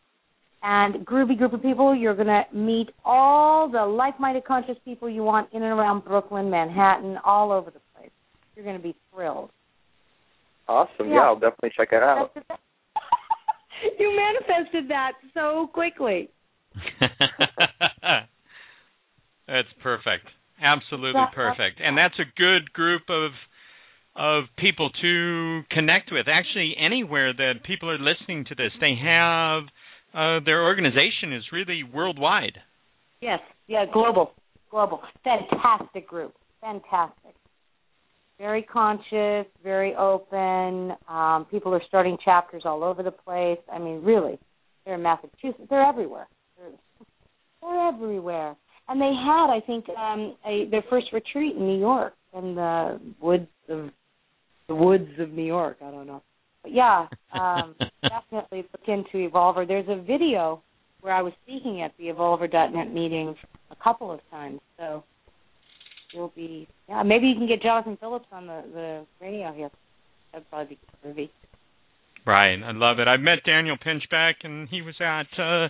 and 0.63 1.05
groovy 1.05 1.37
group 1.37 1.53
of 1.53 1.61
people. 1.61 1.95
You're 1.95 2.15
going 2.15 2.27
to 2.27 2.43
meet 2.53 2.89
all 3.03 3.69
the 3.69 3.83
like-minded 3.85 4.45
conscious 4.45 4.77
people 4.85 5.09
you 5.09 5.23
want 5.23 5.49
in 5.53 5.63
and 5.63 5.71
around 5.71 6.05
Brooklyn, 6.05 6.49
Manhattan, 6.49 7.17
all 7.25 7.51
over 7.51 7.71
the 7.71 7.79
place. 7.95 8.11
You're 8.55 8.65
going 8.65 8.77
to 8.77 8.83
be 8.83 8.95
thrilled. 9.13 9.49
Awesome. 10.67 11.09
Yeah. 11.09 11.15
Yeah, 11.15 11.21
I'll 11.21 11.39
definitely 11.39 11.71
check 11.75 11.89
it 11.91 12.03
out. 12.03 12.31
you 13.99 14.15
manifested 14.15 14.89
that 14.89 15.13
so 15.33 15.69
quickly. 15.73 16.29
that's 19.47 19.67
perfect. 19.81 20.27
Absolutely 20.61 21.21
perfect. 21.33 21.81
And 21.83 21.97
that's 21.97 22.19
a 22.19 22.25
good 22.37 22.71
group 22.73 23.03
of 23.09 23.31
of 24.13 24.43
people 24.57 24.89
to 25.01 25.61
connect 25.71 26.11
with. 26.11 26.27
Actually, 26.27 26.75
anywhere 26.77 27.33
that 27.33 27.63
people 27.65 27.89
are 27.89 27.97
listening 27.97 28.43
to 28.45 28.55
this, 28.55 28.71
they 28.79 28.95
have 29.01 29.63
uh, 30.13 30.39
their 30.45 30.63
organization 30.63 31.33
is 31.33 31.43
really 31.51 31.83
worldwide. 31.83 32.57
Yes, 33.21 33.39
yeah, 33.67 33.85
global, 33.91 34.31
global. 34.69 35.01
Fantastic 35.23 36.07
group, 36.07 36.33
fantastic. 36.59 37.35
Very 38.39 38.63
conscious, 38.63 39.45
very 39.63 39.93
open. 39.95 40.95
Um, 41.07 41.45
people 41.51 41.73
are 41.75 41.81
starting 41.87 42.17
chapters 42.25 42.63
all 42.65 42.83
over 42.83 43.03
the 43.03 43.11
place. 43.11 43.59
I 43.71 43.77
mean, 43.77 44.03
really, 44.03 44.39
they're 44.83 44.95
in 44.95 45.03
Massachusetts. 45.03 45.67
They're 45.69 45.85
everywhere. 45.85 46.27
They're, 46.57 46.71
they're 47.61 47.87
everywhere. 47.87 48.55
And 48.89 48.99
they 48.99 49.13
had, 49.13 49.55
I 49.55 49.59
think, 49.65 49.85
um, 49.89 50.35
a, 50.45 50.65
their 50.71 50.83
first 50.89 51.07
retreat 51.13 51.55
in 51.55 51.67
New 51.67 51.79
York 51.79 52.13
in 52.35 52.55
the 52.55 52.99
woods 53.21 53.47
of 53.69 53.89
the 54.67 54.75
woods 54.75 55.09
of 55.19 55.29
New 55.31 55.45
York. 55.45 55.77
I 55.81 55.91
don't 55.91 56.07
know, 56.07 56.23
but 56.63 56.73
yeah, 56.73 57.07
um, 57.33 57.75
definitely 58.01 58.65
look 58.71 58.87
into 58.87 59.29
Evolver. 59.29 59.67
There's 59.67 59.87
a 59.89 60.01
video 60.01 60.61
where 61.01 61.13
I 61.13 61.21
was 61.21 61.33
speaking 61.43 61.81
at 61.81 61.91
the 61.97 62.05
Evolver.net 62.05 62.93
meeting 62.93 63.35
a 63.71 63.75
couple 63.83 64.11
of 64.11 64.19
times, 64.29 64.59
so 64.77 65.03
you'll 66.13 66.33
be 66.35 66.67
yeah. 66.87 67.03
Maybe 67.03 67.27
you 67.27 67.35
can 67.35 67.47
get 67.47 67.61
Jonathan 67.61 67.97
Phillips 67.99 68.27
on 68.31 68.47
the 68.47 68.63
the 68.73 69.05
radio 69.19 69.51
here. 69.53 69.69
That'd 70.31 70.49
probably 70.49 70.77
be 71.03 71.09
groovy. 71.09 71.29
Right, 72.25 72.61
I 72.63 72.71
love 72.71 72.99
it. 72.99 73.07
I 73.07 73.17
met 73.17 73.39
Daniel 73.45 73.77
Pinchbeck, 73.77 74.35
and 74.43 74.69
he 74.69 74.83
was 74.83 74.93
at 75.01 75.25
uh, 75.39 75.69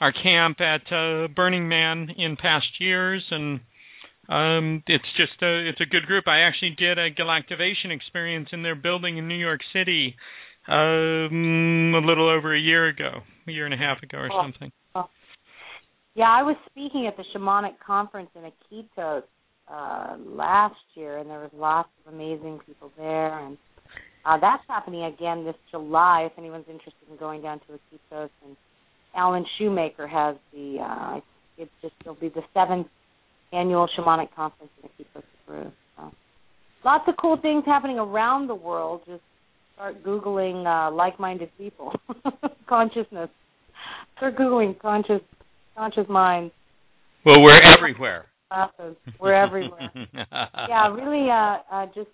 our 0.00 0.12
camp 0.22 0.60
at 0.60 0.90
uh, 0.90 1.28
Burning 1.28 1.68
Man 1.68 2.08
in 2.16 2.36
past 2.36 2.66
years, 2.80 3.22
and 3.30 3.60
um, 4.28 4.82
it's 4.86 5.04
just 5.16 5.40
a 5.42 5.68
it's 5.68 5.80
a 5.80 5.86
good 5.86 6.06
group. 6.06 6.26
I 6.28 6.40
actually 6.40 6.74
did 6.78 6.98
a 6.98 7.10
galactivation 7.10 7.90
experience 7.90 8.48
in 8.52 8.62
their 8.62 8.74
building 8.74 9.18
in 9.18 9.28
New 9.28 9.36
York 9.38 9.60
City 9.72 10.16
um, 10.68 11.92
a 11.94 12.00
little 12.06 12.28
over 12.28 12.54
a 12.54 12.60
year 12.60 12.88
ago, 12.88 13.20
a 13.46 13.50
year 13.52 13.64
and 13.66 13.74
a 13.74 13.76
half 13.76 14.02
ago 14.02 14.18
or 14.18 14.30
Oh. 14.32 14.42
something. 14.42 14.72
Yeah, 16.16 16.30
I 16.30 16.44
was 16.44 16.54
speaking 16.70 17.08
at 17.08 17.16
the 17.16 17.24
shamanic 17.34 17.80
conference 17.84 18.30
in 18.36 18.42
Iquitos 18.42 19.24
uh, 19.66 20.16
last 20.18 20.76
year, 20.94 21.18
and 21.18 21.28
there 21.28 21.40
was 21.40 21.50
lots 21.52 21.88
of 22.06 22.14
amazing 22.14 22.60
people 22.64 22.92
there. 22.96 23.36
And 23.40 23.58
uh, 24.24 24.38
that's 24.40 24.62
happening 24.68 25.02
again 25.04 25.44
this 25.44 25.56
July. 25.72 26.28
If 26.30 26.38
anyone's 26.38 26.66
interested 26.68 27.08
in 27.10 27.16
going 27.16 27.42
down 27.42 27.58
to 27.60 27.64
Iquitos, 27.74 28.30
and 28.46 28.56
Alan 29.16 29.44
Shoemaker 29.58 30.06
has 30.06 30.36
the 30.52 30.78
uh, 30.80 31.20
it's 31.58 31.70
just 31.82 31.94
it'll 32.02 32.14
be 32.14 32.28
the 32.28 32.42
seventh 32.54 32.86
annual 33.54 33.88
shamanic 33.96 34.28
conference 34.34 34.72
in 34.82 34.88
Iquitos, 34.88 35.22
Peru. 35.46 35.72
So, 35.96 36.12
lots 36.84 37.04
of 37.08 37.14
cool 37.20 37.36
things 37.40 37.64
happening 37.66 37.98
around 37.98 38.48
the 38.48 38.54
world. 38.54 39.02
Just 39.06 39.22
start 39.74 40.02
googling 40.04 40.66
uh, 40.66 40.94
like-minded 40.94 41.50
people, 41.58 41.92
consciousness. 42.68 43.30
Start 44.16 44.36
googling 44.36 44.78
conscious 44.78 45.20
conscious 45.76 46.08
mind 46.08 46.52
Well, 47.24 47.42
we're 47.42 47.60
everywhere. 47.60 48.26
classes. 48.48 48.96
We're 49.18 49.34
everywhere. 49.34 49.90
yeah, 50.14 50.88
really 50.94 51.28
uh, 51.30 51.58
uh 51.70 51.86
just 51.94 52.10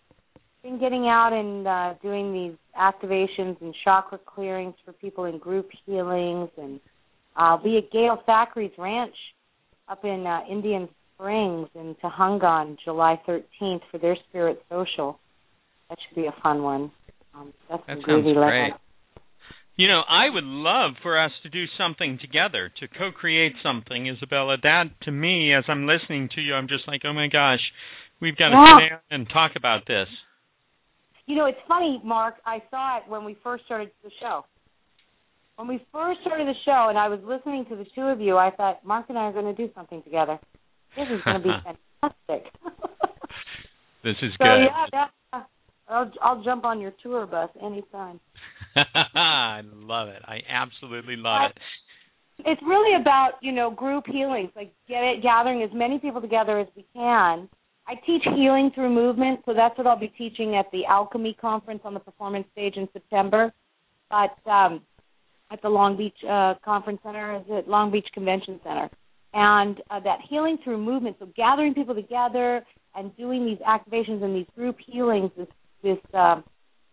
been 0.63 0.79
getting 0.79 1.07
out 1.09 1.33
and 1.33 1.67
uh 1.67 1.95
doing 2.03 2.33
these 2.33 2.57
activations 2.79 3.61
and 3.61 3.75
chakra 3.85 4.19
clearings 4.25 4.75
for 4.85 4.93
people 4.93 5.25
in 5.25 5.39
group 5.39 5.69
healings 5.85 6.49
and 6.57 6.81
uh, 7.37 7.57
I'll 7.57 7.79
at 7.79 7.91
Gail 7.91 8.19
Thackeray's 8.27 8.73
ranch 8.79 9.15
up 9.89 10.05
in 10.05 10.27
uh, 10.27 10.41
Indian 10.51 10.89
Springs 11.21 11.69
in 11.75 11.95
Tahungon 12.03 12.79
July 12.83 13.21
13th 13.29 13.81
for 13.91 13.99
their 13.99 14.17
spirit 14.29 14.63
social. 14.71 15.19
That 15.89 15.99
should 16.09 16.17
be 16.17 16.27
a 16.27 16.35
fun 16.43 16.63
one. 16.63 16.91
Um, 17.35 17.53
that's 17.69 17.83
That 17.87 17.99
sounds 18.07 18.25
great. 18.25 18.37
level. 18.37 18.71
You 19.77 19.89
know, 19.89 20.03
I 20.09 20.29
would 20.31 20.45
love 20.45 20.93
for 21.03 21.19
us 21.19 21.31
to 21.43 21.49
do 21.51 21.65
something 21.79 22.19
together, 22.21 22.71
to 22.81 22.89
co-create 22.89 23.53
something, 23.63 24.09
Isabella. 24.09 24.57
That 24.63 24.85
to 25.03 25.11
me, 25.11 25.55
as 25.55 25.65
I'm 25.69 25.87
listening 25.87 26.29
to 26.35 26.41
you, 26.41 26.55
I'm 26.55 26.69
just 26.69 26.89
like, 26.89 27.03
oh 27.05 27.13
my 27.13 27.29
gosh, 27.29 27.61
we've 28.21 28.37
got 28.37 28.51
to 28.51 28.57
Yeah. 28.57 28.77
sit 28.77 28.89
down 28.89 29.01
and 29.11 29.29
talk 29.29 29.57
about 29.57 29.87
this. 29.87 30.09
You 31.27 31.37
know, 31.37 31.47
it's 31.47 31.61
funny, 31.69 32.01
Mark. 32.03 32.37
I 32.47 32.63
saw 32.71 32.99
it 32.99 33.05
when 33.09 33.25
we 33.25 33.35
first 33.43 33.65
started 33.67 33.91
the 34.03 34.11
show. 34.21 34.45
When 35.57 35.69
we 35.69 35.85
first 35.93 36.21
started 36.23 36.47
the 36.47 36.55
show, 36.65 36.87
and 36.89 36.99
I 36.99 37.09
was 37.09 37.21
listening 37.23 37.67
to 37.67 37.77
the 37.77 37.85
two 37.95 38.03
of 38.03 38.21
you, 38.21 38.39
I 38.39 38.51
thought 38.51 38.85
Mark 38.85 39.07
and 39.11 39.19
I 39.19 39.25
are 39.25 39.33
going 39.33 39.45
to 39.45 39.55
do 39.55 39.71
something 39.75 40.03
together. 40.03 40.39
This 40.97 41.07
is 41.11 41.21
going 41.25 41.43
to 41.43 41.49
be 41.49 41.55
fantastic. 42.03 42.53
This 44.03 44.17
is 44.23 44.33
so 44.39 44.45
good. 44.45 44.65
yeah, 44.65 44.87
yeah. 45.35 45.43
I'll 45.87 46.11
I'll 46.23 46.43
jump 46.43 46.65
on 46.65 46.81
your 46.81 46.93
tour 47.03 47.27
bus 47.27 47.51
anytime. 47.63 48.19
I 49.15 49.61
love 49.63 50.09
it. 50.09 50.23
I 50.25 50.39
absolutely 50.49 51.17
love 51.17 51.51
it. 51.51 51.59
It's 52.47 52.63
really 52.63 52.99
about 52.99 53.33
you 53.43 53.53
know 53.53 53.71
group 53.71 54.05
healings, 54.07 54.51
like 54.57 54.73
get 54.89 55.03
it, 55.03 55.23
gathering 55.23 55.63
as 55.63 55.71
many 55.75 55.99
people 55.99 56.21
together 56.21 56.59
as 56.61 56.69
we 56.77 56.87
can. 56.95 57.49
I 57.87 57.95
teach 58.07 58.23
healing 58.23 58.71
through 58.75 58.95
movement, 58.95 59.41
so 59.45 59.53
that's 59.53 59.77
what 59.77 59.87
I'll 59.87 59.99
be 59.99 60.13
teaching 60.17 60.55
at 60.55 60.71
the 60.71 60.87
Alchemy 60.87 61.37
conference 61.41 61.81
on 61.85 61.93
the 61.93 62.01
performance 62.01 62.47
stage 62.53 62.77
in 62.77 62.89
September. 62.93 63.53
But 64.09 64.51
um, 64.51 64.83
at 65.51 65.61
the 65.61 65.69
Long 65.69 65.97
Beach 65.97 66.17
uh, 66.29 66.55
Conference 66.65 67.01
Center, 67.03 67.37
is 67.37 67.45
it 67.49 67.69
Long 67.69 67.91
Beach 67.91 68.07
Convention 68.15 68.61
Center, 68.63 68.89
and 69.33 69.81
uh, 69.91 70.01
that 70.01 70.19
healing 70.29 70.59
through 70.63 70.79
movement, 70.79 71.17
so 71.19 71.29
gathering 71.37 71.75
people 71.75 71.95
together 71.95 72.63
and 72.95 73.17
doing 73.17 73.47
these 73.47 73.59
activations 73.59 74.23
and 74.23 74.35
these 74.35 74.47
group 74.57 74.77
healings, 74.85 75.31
this 75.37 75.47
this 75.83 75.99
um, 76.15 76.45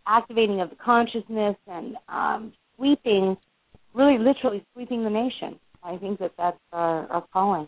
activating 0.08 0.62
of 0.62 0.70
the 0.70 0.76
consciousness 0.76 1.56
and 1.68 1.96
um, 2.08 2.54
sweeping, 2.76 3.36
really 3.94 4.18
literally 4.18 4.64
sweeping 4.74 5.04
the 5.04 5.10
nation. 5.10 5.60
I 5.84 5.98
think 5.98 6.20
that 6.20 6.32
that's 6.38 6.58
our, 6.72 7.08
our 7.08 7.26
calling. 7.34 7.68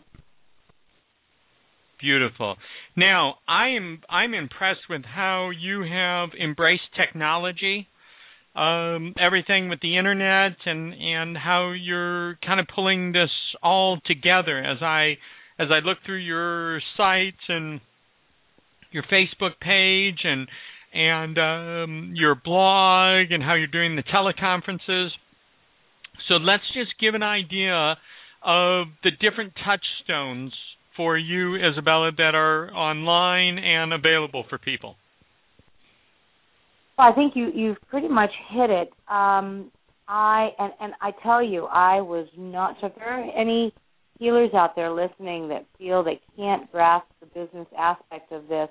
Beautiful. 2.00 2.56
Now, 2.96 3.34
I 3.46 3.68
am 3.68 4.00
I'm 4.08 4.32
impressed 4.32 4.88
with 4.88 5.02
how 5.04 5.50
you 5.50 5.82
have 5.82 6.30
embraced 6.42 6.82
technology, 6.96 7.88
um, 8.54 9.14
everything 9.18 9.68
with 9.68 9.80
the 9.80 9.96
internet, 9.96 10.56
and 10.66 10.94
and 10.94 11.36
how 11.36 11.72
you're 11.72 12.36
kind 12.44 12.60
of 12.60 12.66
pulling 12.74 13.12
this 13.12 13.30
all 13.62 13.98
together. 14.06 14.58
As 14.58 14.78
I 14.82 15.16
as 15.58 15.68
I 15.70 15.84
look 15.86 15.98
through 16.04 16.18
your 16.18 16.80
sites 16.96 17.42
and 17.48 17.80
your 18.92 19.04
Facebook 19.04 19.60
page 19.60 20.20
and 20.24 20.48
and 20.92 21.38
um, 21.38 22.12
your 22.16 22.34
blog 22.34 23.30
and 23.30 23.42
how 23.42 23.54
you're 23.54 23.66
doing 23.66 23.96
the 23.96 24.02
teleconferences. 24.02 25.10
So 26.28 26.34
let's 26.34 26.64
just 26.74 26.90
give 27.00 27.14
an 27.14 27.22
idea 27.22 27.96
of 28.42 28.86
the 29.04 29.10
different 29.20 29.52
touchstones 29.64 30.52
for 30.96 31.16
you, 31.16 31.56
Isabella, 31.56 32.10
that 32.16 32.34
are 32.34 32.72
online 32.74 33.58
and 33.58 33.92
available 33.92 34.44
for 34.48 34.58
people? 34.58 34.96
Well, 37.00 37.10
I 37.10 37.14
think 37.14 37.34
you 37.34 37.50
you've 37.54 37.78
pretty 37.88 38.08
much 38.08 38.28
hit 38.50 38.68
it. 38.68 38.88
Um, 39.08 39.72
I 40.06 40.50
and 40.58 40.70
and 40.82 40.92
I 41.00 41.12
tell 41.22 41.42
you, 41.42 41.64
I 41.64 42.02
was 42.02 42.26
not. 42.36 42.76
So 42.78 42.88
if 42.88 42.94
there 42.96 43.08
are 43.08 43.30
any 43.34 43.72
healers 44.18 44.50
out 44.52 44.76
there 44.76 44.90
listening 44.90 45.48
that 45.48 45.64
feel 45.78 46.04
they 46.04 46.20
can't 46.36 46.70
grasp 46.70 47.06
the 47.20 47.26
business 47.28 47.66
aspect 47.78 48.32
of 48.32 48.48
this, 48.48 48.68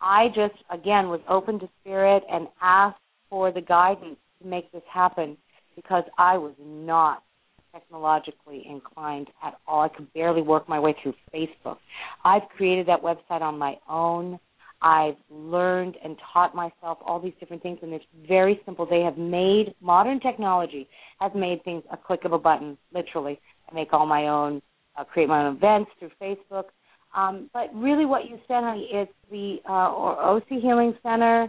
I 0.00 0.28
just 0.28 0.54
again 0.70 1.08
was 1.08 1.18
open 1.28 1.58
to 1.58 1.68
spirit 1.80 2.22
and 2.30 2.46
asked 2.62 3.00
for 3.30 3.50
the 3.50 3.62
guidance 3.62 4.18
to 4.40 4.46
make 4.46 4.70
this 4.70 4.84
happen 4.88 5.36
because 5.74 6.04
I 6.18 6.38
was 6.38 6.54
not 6.60 7.24
technologically 7.72 8.64
inclined 8.70 9.26
at 9.42 9.58
all. 9.66 9.80
I 9.80 9.88
could 9.88 10.12
barely 10.14 10.40
work 10.40 10.68
my 10.68 10.78
way 10.78 10.94
through 11.02 11.14
Facebook. 11.34 11.78
I've 12.24 12.48
created 12.56 12.86
that 12.86 13.02
website 13.02 13.42
on 13.42 13.58
my 13.58 13.74
own. 13.90 14.38
I've 14.82 15.16
learned 15.30 15.96
and 16.04 16.16
taught 16.32 16.54
myself 16.54 16.98
all 17.04 17.20
these 17.20 17.32
different 17.40 17.62
things, 17.62 17.78
and 17.82 17.92
it's 17.92 18.04
very 18.28 18.60
simple. 18.64 18.86
They 18.86 19.00
have 19.00 19.16
made 19.16 19.74
modern 19.80 20.20
technology 20.20 20.88
has 21.20 21.32
made 21.34 21.64
things 21.64 21.82
a 21.90 21.96
click 21.96 22.24
of 22.24 22.32
a 22.32 22.38
button, 22.38 22.76
literally. 22.92 23.40
I 23.70 23.74
make 23.74 23.92
all 23.92 24.06
my 24.06 24.28
own, 24.28 24.60
uh, 24.98 25.04
create 25.04 25.28
my 25.28 25.46
own 25.46 25.56
events 25.56 25.90
through 25.98 26.10
Facebook. 26.20 26.64
Um, 27.16 27.48
but 27.54 27.74
really, 27.74 28.04
what 28.04 28.28
you 28.28 28.38
said, 28.46 28.62
honey, 28.62 28.88
is 28.92 29.08
the 29.30 29.56
uh, 29.66 30.34
OC 30.34 30.60
Healing 30.60 30.94
Center 31.02 31.48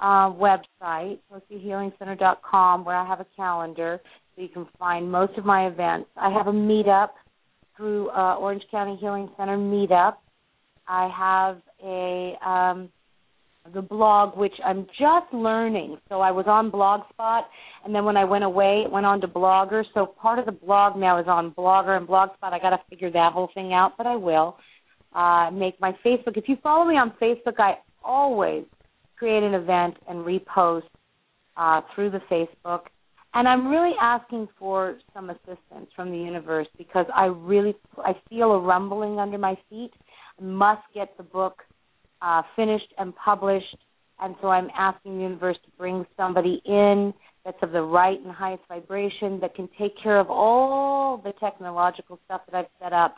uh, 0.00 0.30
website, 0.30 1.18
ochealingcenter.com, 1.32 2.84
where 2.84 2.96
I 2.96 3.06
have 3.06 3.20
a 3.20 3.26
calendar 3.34 4.00
so 4.34 4.42
you 4.42 4.48
can 4.48 4.66
find 4.78 5.10
most 5.10 5.38
of 5.38 5.46
my 5.46 5.66
events. 5.66 6.10
I 6.16 6.30
have 6.30 6.48
a 6.48 6.52
meetup 6.52 7.10
through 7.76 8.10
uh, 8.10 8.36
Orange 8.36 8.62
County 8.70 8.96
Healing 9.00 9.30
Center 9.36 9.56
meetup. 9.56 10.16
I 10.88 11.08
have 11.16 11.58
a 11.84 12.48
um, 12.48 12.88
the 13.74 13.82
blog, 13.82 14.36
which 14.36 14.54
I'm 14.64 14.86
just 14.98 15.32
learning. 15.32 15.98
So 16.08 16.20
I 16.20 16.30
was 16.30 16.46
on 16.46 16.70
Blogspot, 16.70 17.42
and 17.84 17.94
then 17.94 18.04
when 18.04 18.16
I 18.16 18.24
went 18.24 18.44
away, 18.44 18.82
it 18.84 18.90
went 18.90 19.06
on 19.06 19.20
to 19.22 19.28
Blogger. 19.28 19.82
So 19.94 20.06
part 20.06 20.38
of 20.38 20.46
the 20.46 20.52
blog 20.52 20.96
now 20.96 21.20
is 21.20 21.26
on 21.28 21.52
Blogger 21.52 21.96
and 21.96 22.06
Blogspot. 22.06 22.52
I 22.52 22.58
got 22.58 22.70
to 22.70 22.80
figure 22.88 23.10
that 23.10 23.32
whole 23.32 23.50
thing 23.54 23.72
out, 23.72 23.92
but 23.96 24.06
I 24.06 24.16
will. 24.16 24.56
Uh, 25.14 25.50
make 25.50 25.80
my 25.80 25.92
Facebook. 26.04 26.36
If 26.36 26.44
you 26.46 26.56
follow 26.62 26.84
me 26.84 26.94
on 26.94 27.12
Facebook, 27.20 27.58
I 27.58 27.78
always 28.04 28.64
create 29.16 29.42
an 29.42 29.54
event 29.54 29.96
and 30.08 30.18
repost 30.18 30.82
uh, 31.56 31.80
through 31.94 32.10
the 32.10 32.20
Facebook. 32.30 32.80
And 33.34 33.46
I'm 33.46 33.68
really 33.68 33.94
asking 34.00 34.48
for 34.58 34.98
some 35.12 35.30
assistance 35.30 35.90
from 35.94 36.10
the 36.10 36.16
universe 36.16 36.68
because 36.78 37.06
I 37.14 37.26
really 37.26 37.74
I 37.98 38.12
feel 38.30 38.52
a 38.52 38.60
rumbling 38.60 39.18
under 39.18 39.38
my 39.38 39.58
feet. 39.68 39.90
Must 40.40 40.82
get 40.94 41.16
the 41.16 41.22
book 41.22 41.62
uh, 42.20 42.42
finished 42.54 42.92
and 42.98 43.14
published, 43.16 43.76
and 44.20 44.34
so 44.40 44.48
I'm 44.48 44.68
asking 44.76 45.16
the 45.16 45.22
universe 45.22 45.56
to 45.64 45.70
bring 45.78 46.06
somebody 46.16 46.60
in 46.64 47.14
that's 47.44 47.56
of 47.62 47.72
the 47.72 47.82
right 47.82 48.18
and 48.20 48.32
highest 48.32 48.62
vibration 48.68 49.38
that 49.40 49.54
can 49.54 49.68
take 49.78 49.92
care 50.02 50.18
of 50.18 50.30
all 50.30 51.18
the 51.18 51.32
technological 51.38 52.18
stuff 52.24 52.40
that 52.50 52.58
I've 52.58 52.66
set 52.82 52.92
up 52.92 53.16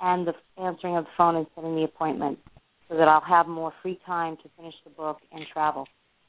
and 0.00 0.26
the 0.26 0.32
answering 0.60 0.96
of 0.96 1.04
the 1.04 1.10
phone 1.16 1.36
and 1.36 1.46
setting 1.54 1.76
the 1.76 1.84
appointment 1.84 2.38
so 2.88 2.96
that 2.96 3.06
I'll 3.06 3.20
have 3.20 3.46
more 3.46 3.72
free 3.82 4.00
time 4.06 4.36
to 4.42 4.50
finish 4.56 4.74
the 4.84 4.90
book 4.90 5.18
and 5.32 5.44
travel. 5.52 5.86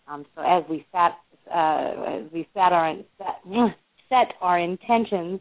Um, 0.07 0.25
so 0.35 0.41
as 0.41 0.63
we 0.69 0.85
sat 0.91 1.17
uh, 1.53 2.23
as 2.25 2.31
we 2.33 2.47
set 2.53 2.73
our 2.73 2.93
set, 3.17 3.41
set 4.09 4.33
our 4.41 4.59
intentions, 4.59 5.39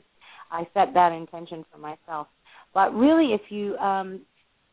I 0.50 0.66
set 0.74 0.94
that 0.94 1.12
intention 1.12 1.64
for 1.72 1.78
myself. 1.78 2.28
But 2.74 2.94
really, 2.94 3.32
if 3.32 3.42
you 3.48 3.76
um, 3.78 4.20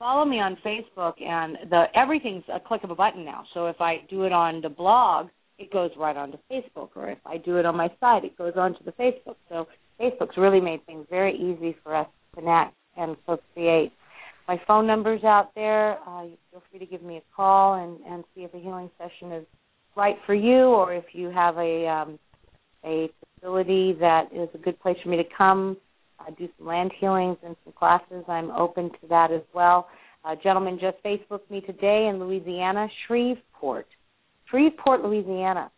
follow 0.03 0.25
me 0.25 0.41
on 0.41 0.57
Facebook, 0.65 1.21
and 1.21 1.57
the 1.69 1.85
everything's 1.95 2.43
a 2.53 2.59
click 2.59 2.83
of 2.83 2.91
a 2.91 2.95
button 2.95 3.23
now. 3.23 3.45
So 3.53 3.67
if 3.67 3.79
I 3.79 4.01
do 4.09 4.23
it 4.25 4.33
on 4.33 4.59
the 4.59 4.67
blog, 4.67 5.27
it 5.57 5.71
goes 5.71 5.91
right 5.97 6.17
onto 6.17 6.37
Facebook, 6.51 6.89
or 6.95 7.09
if 7.09 7.19
I 7.25 7.37
do 7.37 7.55
it 7.55 7.65
on 7.65 7.77
my 7.77 7.89
site, 8.01 8.25
it 8.25 8.37
goes 8.37 8.51
onto 8.57 8.83
the 8.83 8.91
Facebook. 8.91 9.37
So 9.47 9.65
Facebook's 10.01 10.35
really 10.35 10.59
made 10.59 10.85
things 10.85 11.05
very 11.09 11.33
easy 11.35 11.77
for 11.83 11.95
us 11.95 12.07
to 12.07 12.41
connect 12.41 12.75
and 12.97 13.15
co-create. 13.25 13.93
My 14.49 14.59
phone 14.67 14.85
number's 14.85 15.23
out 15.23 15.51
there. 15.55 15.97
Uh, 16.05 16.23
feel 16.51 16.63
free 16.69 16.79
to 16.79 16.85
give 16.85 17.01
me 17.01 17.17
a 17.17 17.23
call 17.33 17.75
and, 17.75 17.97
and 18.05 18.25
see 18.35 18.41
if 18.41 18.53
a 18.53 18.59
healing 18.59 18.89
session 18.97 19.31
is 19.31 19.45
right 19.95 20.17
for 20.25 20.35
you, 20.35 20.65
or 20.65 20.93
if 20.93 21.05
you 21.13 21.29
have 21.29 21.57
a 21.57 21.87
um, 21.87 22.19
a 22.83 23.09
facility 23.39 23.95
that 24.01 24.23
is 24.33 24.49
a 24.53 24.57
good 24.57 24.77
place 24.81 24.97
for 25.01 25.07
me 25.07 25.15
to 25.15 25.23
come, 25.37 25.77
uh, 26.25 26.31
do 26.37 26.47
some 26.57 26.67
land 26.67 26.91
healings 26.99 27.37
and 27.45 27.55
some 27.63 27.73
classes. 27.73 28.23
I'm 28.27 28.51
open 28.51 28.89
to 28.89 29.07
that 29.09 29.31
as 29.31 29.41
well. 29.53 29.87
A 30.25 30.35
gentleman 30.35 30.79
just 30.79 30.97
Facebooked 31.03 31.49
me 31.49 31.61
today 31.61 32.07
in 32.09 32.19
Louisiana, 32.19 32.87
Shreveport, 33.05 33.87
Shreveport, 34.49 35.03
Louisiana, 35.03 35.69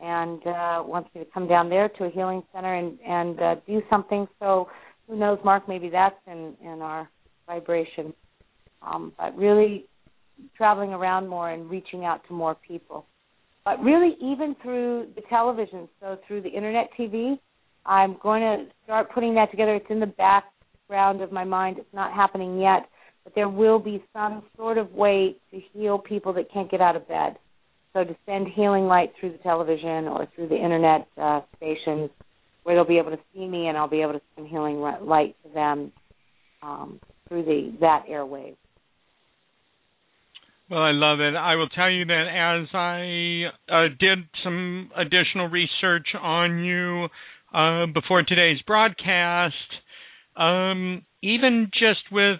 and 0.00 0.46
uh, 0.46 0.82
wants 0.84 1.08
me 1.14 1.24
to 1.24 1.30
come 1.32 1.48
down 1.48 1.70
there 1.70 1.88
to 1.88 2.04
a 2.04 2.10
healing 2.10 2.42
center 2.52 2.74
and 2.74 2.98
and 3.06 3.40
uh, 3.40 3.54
do 3.66 3.80
something. 3.88 4.28
So 4.38 4.68
who 5.06 5.16
knows, 5.16 5.38
Mark? 5.44 5.68
Maybe 5.68 5.88
that's 5.88 6.16
in 6.26 6.54
in 6.62 6.82
our 6.82 7.08
vibration. 7.46 8.12
Um, 8.82 9.12
but 9.18 9.36
really 9.36 9.86
traveling 10.56 10.90
around 10.90 11.26
more 11.26 11.50
and 11.50 11.68
reaching 11.68 12.04
out 12.04 12.20
to 12.28 12.34
more 12.34 12.54
people. 12.54 13.06
But 13.64 13.82
really, 13.82 14.16
even 14.20 14.54
through 14.62 15.08
the 15.16 15.22
television, 15.28 15.88
so 16.00 16.18
through 16.26 16.42
the 16.42 16.48
internet 16.48 16.90
TV, 16.98 17.38
I'm 17.88 18.18
going 18.22 18.42
to 18.42 18.66
start 18.84 19.10
putting 19.12 19.34
that 19.34 19.50
together. 19.50 19.74
It's 19.74 19.86
in 19.88 19.98
the 19.98 20.06
background 20.06 21.22
of 21.22 21.32
my 21.32 21.44
mind. 21.44 21.78
It's 21.78 21.94
not 21.94 22.12
happening 22.12 22.60
yet, 22.60 22.86
but 23.24 23.34
there 23.34 23.48
will 23.48 23.78
be 23.78 24.04
some 24.12 24.42
sort 24.56 24.76
of 24.76 24.92
way 24.92 25.36
to 25.50 25.60
heal 25.72 25.98
people 25.98 26.34
that 26.34 26.52
can't 26.52 26.70
get 26.70 26.82
out 26.82 26.96
of 26.96 27.08
bed. 27.08 27.38
So 27.94 28.04
to 28.04 28.14
send 28.26 28.48
healing 28.54 28.84
light 28.84 29.12
through 29.18 29.32
the 29.32 29.38
television 29.38 30.06
or 30.06 30.28
through 30.34 30.48
the 30.48 30.56
internet 30.56 31.08
uh, 31.16 31.40
stations, 31.56 32.10
where 32.62 32.76
they'll 32.76 32.84
be 32.84 32.98
able 32.98 33.10
to 33.10 33.18
see 33.34 33.48
me 33.48 33.68
and 33.68 33.78
I'll 33.78 33.88
be 33.88 34.02
able 34.02 34.12
to 34.12 34.20
send 34.36 34.48
healing 34.48 34.80
light 34.80 35.34
to 35.44 35.54
them 35.54 35.90
um, 36.62 37.00
through 37.26 37.44
the 37.44 37.72
that 37.80 38.04
airwave. 38.10 38.56
Well, 40.70 40.80
I 40.80 40.90
love 40.90 41.20
it. 41.20 41.34
I 41.34 41.54
will 41.56 41.70
tell 41.70 41.90
you 41.90 42.04
that 42.04 42.26
as 42.28 42.68
I 42.74 43.74
uh, 43.74 43.88
did 43.98 44.18
some 44.44 44.90
additional 44.94 45.48
research 45.48 46.08
on 46.20 46.62
you 46.62 47.08
uh, 47.54 47.86
before 47.86 48.22
today's 48.22 48.60
broadcast, 48.66 49.54
um, 50.36 51.02
even 51.22 51.70
just 51.72 52.00
with 52.12 52.38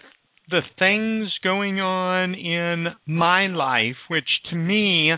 the 0.49 0.61
things 0.77 1.29
going 1.43 1.79
on 1.79 2.33
in 2.33 2.87
my 3.05 3.47
life, 3.47 3.97
which 4.09 4.29
to 4.49 4.55
me 4.55 5.13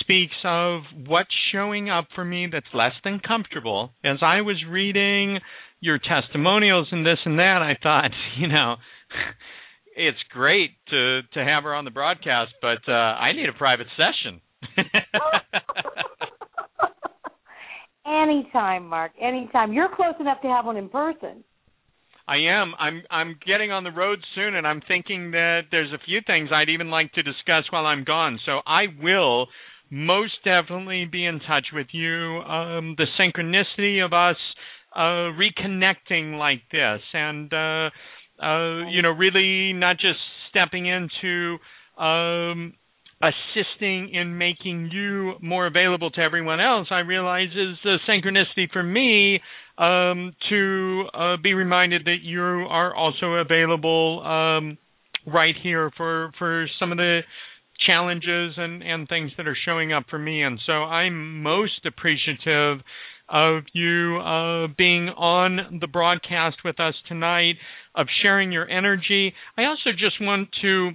speaks 0.00 0.34
of 0.44 0.82
what's 1.06 1.34
showing 1.52 1.90
up 1.90 2.06
for 2.14 2.24
me 2.24 2.48
that's 2.50 2.66
less 2.72 2.92
than 3.04 3.20
comfortable. 3.20 3.92
As 4.04 4.18
I 4.22 4.40
was 4.42 4.62
reading 4.68 5.38
your 5.80 5.98
testimonials 5.98 6.88
and 6.92 7.04
this 7.04 7.18
and 7.24 7.38
that, 7.38 7.60
I 7.62 7.76
thought, 7.82 8.10
you 8.38 8.48
know, 8.48 8.76
it's 9.96 10.18
great 10.30 10.70
to 10.90 11.22
to 11.34 11.44
have 11.44 11.64
her 11.64 11.74
on 11.74 11.84
the 11.84 11.90
broadcast, 11.90 12.52
but 12.60 12.88
uh, 12.88 12.92
I 12.92 13.32
need 13.32 13.48
a 13.48 13.52
private 13.52 13.88
session. 13.96 14.40
anytime, 18.06 18.86
Mark. 18.88 19.12
Anytime. 19.20 19.72
You're 19.72 19.94
close 19.94 20.14
enough 20.20 20.40
to 20.42 20.48
have 20.48 20.66
one 20.66 20.76
in 20.76 20.88
person. 20.88 21.44
I 22.28 22.36
am. 22.36 22.72
I'm 22.78 23.02
I'm 23.10 23.36
getting 23.44 23.72
on 23.72 23.82
the 23.84 23.90
road 23.90 24.20
soon 24.34 24.54
and 24.54 24.66
I'm 24.66 24.80
thinking 24.86 25.32
that 25.32 25.62
there's 25.70 25.92
a 25.92 26.04
few 26.04 26.20
things 26.24 26.50
I'd 26.52 26.68
even 26.68 26.88
like 26.88 27.12
to 27.14 27.22
discuss 27.22 27.64
while 27.70 27.84
I'm 27.84 28.04
gone. 28.04 28.38
So 28.46 28.60
I 28.64 28.84
will 29.02 29.48
most 29.90 30.34
definitely 30.44 31.04
be 31.10 31.26
in 31.26 31.40
touch 31.40 31.66
with 31.72 31.88
you. 31.90 32.38
Um, 32.46 32.94
the 32.96 33.06
synchronicity 33.18 34.04
of 34.04 34.12
us 34.12 34.36
uh, 34.94 35.34
reconnecting 35.36 36.38
like 36.38 36.62
this 36.70 37.00
and 37.12 37.52
uh, 37.52 37.90
uh, 38.42 38.88
you 38.88 39.02
know, 39.02 39.10
really 39.10 39.72
not 39.72 39.96
just 39.96 40.18
stepping 40.50 40.86
into 40.86 41.58
um, 42.02 42.74
assisting 43.22 44.10
in 44.12 44.36
making 44.36 44.90
you 44.92 45.34
more 45.40 45.66
available 45.66 46.10
to 46.10 46.20
everyone 46.20 46.60
else, 46.60 46.88
I 46.90 47.00
realize 47.00 47.48
is 47.48 47.78
the 47.84 47.98
synchronicity 48.08 48.70
for 48.72 48.82
me 48.82 49.40
um, 49.78 50.32
to 50.50 51.04
uh, 51.14 51.36
be 51.42 51.54
reminded 51.54 52.04
that 52.06 52.18
you 52.22 52.42
are 52.42 52.94
also 52.94 53.34
available 53.34 54.22
um, 54.24 54.78
right 55.32 55.54
here 55.62 55.90
for 55.96 56.32
for 56.38 56.66
some 56.80 56.90
of 56.90 56.98
the 56.98 57.20
challenges 57.86 58.54
and 58.56 58.82
and 58.82 59.08
things 59.08 59.30
that 59.36 59.46
are 59.46 59.56
showing 59.64 59.92
up 59.92 60.04
for 60.10 60.18
me. 60.18 60.42
And 60.42 60.58
so 60.66 60.72
I'm 60.72 61.42
most 61.42 61.86
appreciative 61.86 62.84
of 63.28 63.62
you 63.72 64.18
uh, 64.18 64.66
being 64.76 65.08
on 65.08 65.78
the 65.80 65.86
broadcast 65.86 66.56
with 66.64 66.78
us 66.80 66.94
tonight, 67.08 67.54
of 67.94 68.06
sharing 68.22 68.52
your 68.52 68.68
energy. 68.68 69.32
I 69.56 69.62
also 69.64 69.90
just 69.92 70.20
want 70.20 70.48
to 70.60 70.90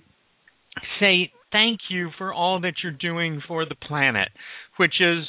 say 1.00 1.32
thank 1.52 1.80
you 1.90 2.10
for 2.18 2.34
all 2.34 2.62
that 2.62 2.76
you're 2.84 2.92
doing 2.92 3.42
for 3.48 3.66
the 3.66 3.76
planet, 3.76 4.30
which 4.78 5.00
is, 5.00 5.26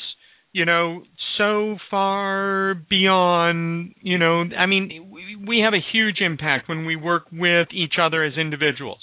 you 0.52 0.64
know, 0.64 1.02
so 1.36 1.76
far 1.90 2.74
beyond, 2.74 3.94
you 4.00 4.18
know, 4.18 4.44
I 4.58 4.66
mean, 4.66 5.44
we 5.46 5.60
have 5.60 5.74
a 5.74 5.92
huge 5.92 6.20
impact 6.20 6.68
when 6.68 6.84
we 6.84 6.96
work 6.96 7.24
with 7.32 7.68
each 7.72 7.94
other 8.00 8.24
as 8.24 8.36
individuals. 8.36 9.00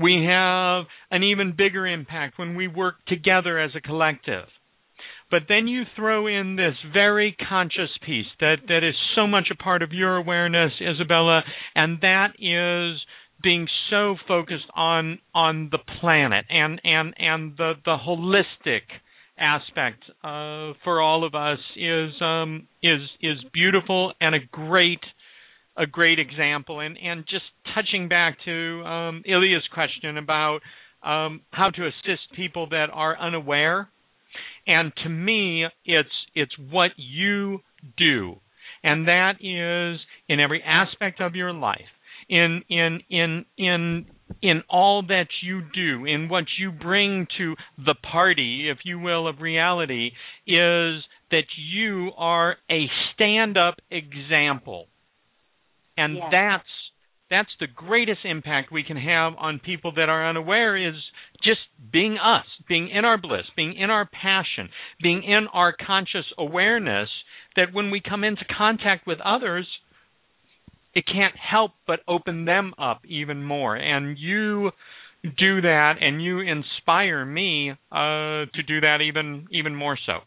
We 0.00 0.26
have 0.28 0.84
an 1.10 1.22
even 1.22 1.54
bigger 1.56 1.86
impact 1.86 2.38
when 2.38 2.56
we 2.56 2.68
work 2.68 2.96
together 3.06 3.58
as 3.58 3.70
a 3.76 3.80
collective. 3.80 4.44
But 5.30 5.42
then 5.48 5.68
you 5.68 5.82
throw 5.94 6.26
in 6.26 6.56
this 6.56 6.74
very 6.92 7.36
conscious 7.48 7.90
piece 8.04 8.26
that, 8.40 8.56
that 8.68 8.82
is 8.82 8.94
so 9.14 9.26
much 9.26 9.48
a 9.52 9.62
part 9.62 9.82
of 9.82 9.92
your 9.92 10.16
awareness, 10.16 10.72
Isabella, 10.80 11.42
and 11.74 12.00
that 12.00 12.28
is 12.38 13.00
being 13.42 13.66
so 13.90 14.16
focused 14.26 14.70
on 14.74 15.18
on 15.34 15.68
the 15.70 15.78
planet 16.00 16.44
and 16.48 16.80
and 16.84 17.14
and 17.18 17.56
the 17.56 17.74
the 17.84 17.96
holistic 17.96 18.82
aspect 19.38 20.02
uh, 20.24 20.74
for 20.84 21.00
all 21.00 21.24
of 21.24 21.34
us 21.34 21.58
is 21.76 22.10
um, 22.20 22.66
is 22.82 23.00
is 23.20 23.38
beautiful 23.52 24.12
and 24.20 24.34
a 24.34 24.40
great 24.50 25.00
a 25.76 25.86
great 25.86 26.18
example. 26.18 26.80
And 26.80 26.98
and 26.98 27.24
just 27.28 27.44
touching 27.74 28.08
back 28.08 28.38
to 28.44 28.82
um, 28.84 29.22
Ilya's 29.24 29.68
question 29.72 30.18
about 30.18 30.60
um, 31.02 31.42
how 31.50 31.70
to 31.70 31.86
assist 31.86 32.34
people 32.34 32.68
that 32.70 32.86
are 32.92 33.16
unaware. 33.18 33.88
And 34.66 34.92
to 35.04 35.08
me 35.08 35.66
it's 35.84 36.08
it's 36.34 36.54
what 36.70 36.90
you 36.96 37.60
do. 37.96 38.36
And 38.82 39.08
that 39.08 39.36
is 39.40 40.00
in 40.28 40.40
every 40.40 40.62
aspect 40.62 41.20
of 41.20 41.34
your 41.34 41.52
life 41.52 41.78
in 42.28 42.62
in 42.68 43.00
in 43.10 43.44
in 43.56 44.06
in 44.42 44.62
all 44.68 45.02
that 45.02 45.28
you 45.42 45.62
do, 45.74 46.04
in 46.04 46.28
what 46.28 46.44
you 46.58 46.70
bring 46.70 47.26
to 47.38 47.54
the 47.78 47.94
party, 47.94 48.68
if 48.70 48.78
you 48.84 48.98
will, 48.98 49.26
of 49.26 49.40
reality, 49.40 50.08
is 50.46 51.02
that 51.30 51.46
you 51.56 52.10
are 52.16 52.56
a 52.70 52.86
stand-up 53.14 53.76
example, 53.90 54.86
and 55.96 56.16
yes. 56.16 56.24
that's 56.30 56.68
that's 57.30 57.50
the 57.60 57.66
greatest 57.66 58.20
impact 58.24 58.72
we 58.72 58.82
can 58.82 58.96
have 58.96 59.34
on 59.38 59.60
people 59.62 59.92
that 59.96 60.08
are 60.08 60.28
unaware 60.28 60.76
is 60.76 60.94
just 61.44 61.60
being 61.92 62.16
us, 62.16 62.46
being 62.68 62.88
in 62.88 63.04
our 63.04 63.18
bliss, 63.18 63.44
being 63.54 63.76
in 63.76 63.90
our 63.90 64.06
passion, 64.06 64.68
being 65.02 65.22
in 65.22 65.46
our 65.52 65.74
conscious 65.74 66.24
awareness 66.38 67.08
that 67.56 67.72
when 67.72 67.90
we 67.90 68.00
come 68.00 68.24
into 68.24 68.44
contact 68.56 69.06
with 69.06 69.18
others, 69.24 69.66
it 70.94 71.04
can't 71.06 71.34
help 71.36 71.72
but 71.86 72.00
open 72.08 72.44
them 72.44 72.74
up 72.78 73.02
even 73.06 73.42
more. 73.42 73.76
And 73.76 74.18
you 74.18 74.70
do 75.22 75.60
that, 75.60 75.94
and 76.00 76.22
you 76.22 76.40
inspire 76.40 77.24
me 77.24 77.72
uh, 77.92 78.46
to 78.54 78.62
do 78.66 78.80
that 78.80 78.98
even 79.02 79.46
even 79.50 79.74
more 79.74 79.98
so. 80.06 80.20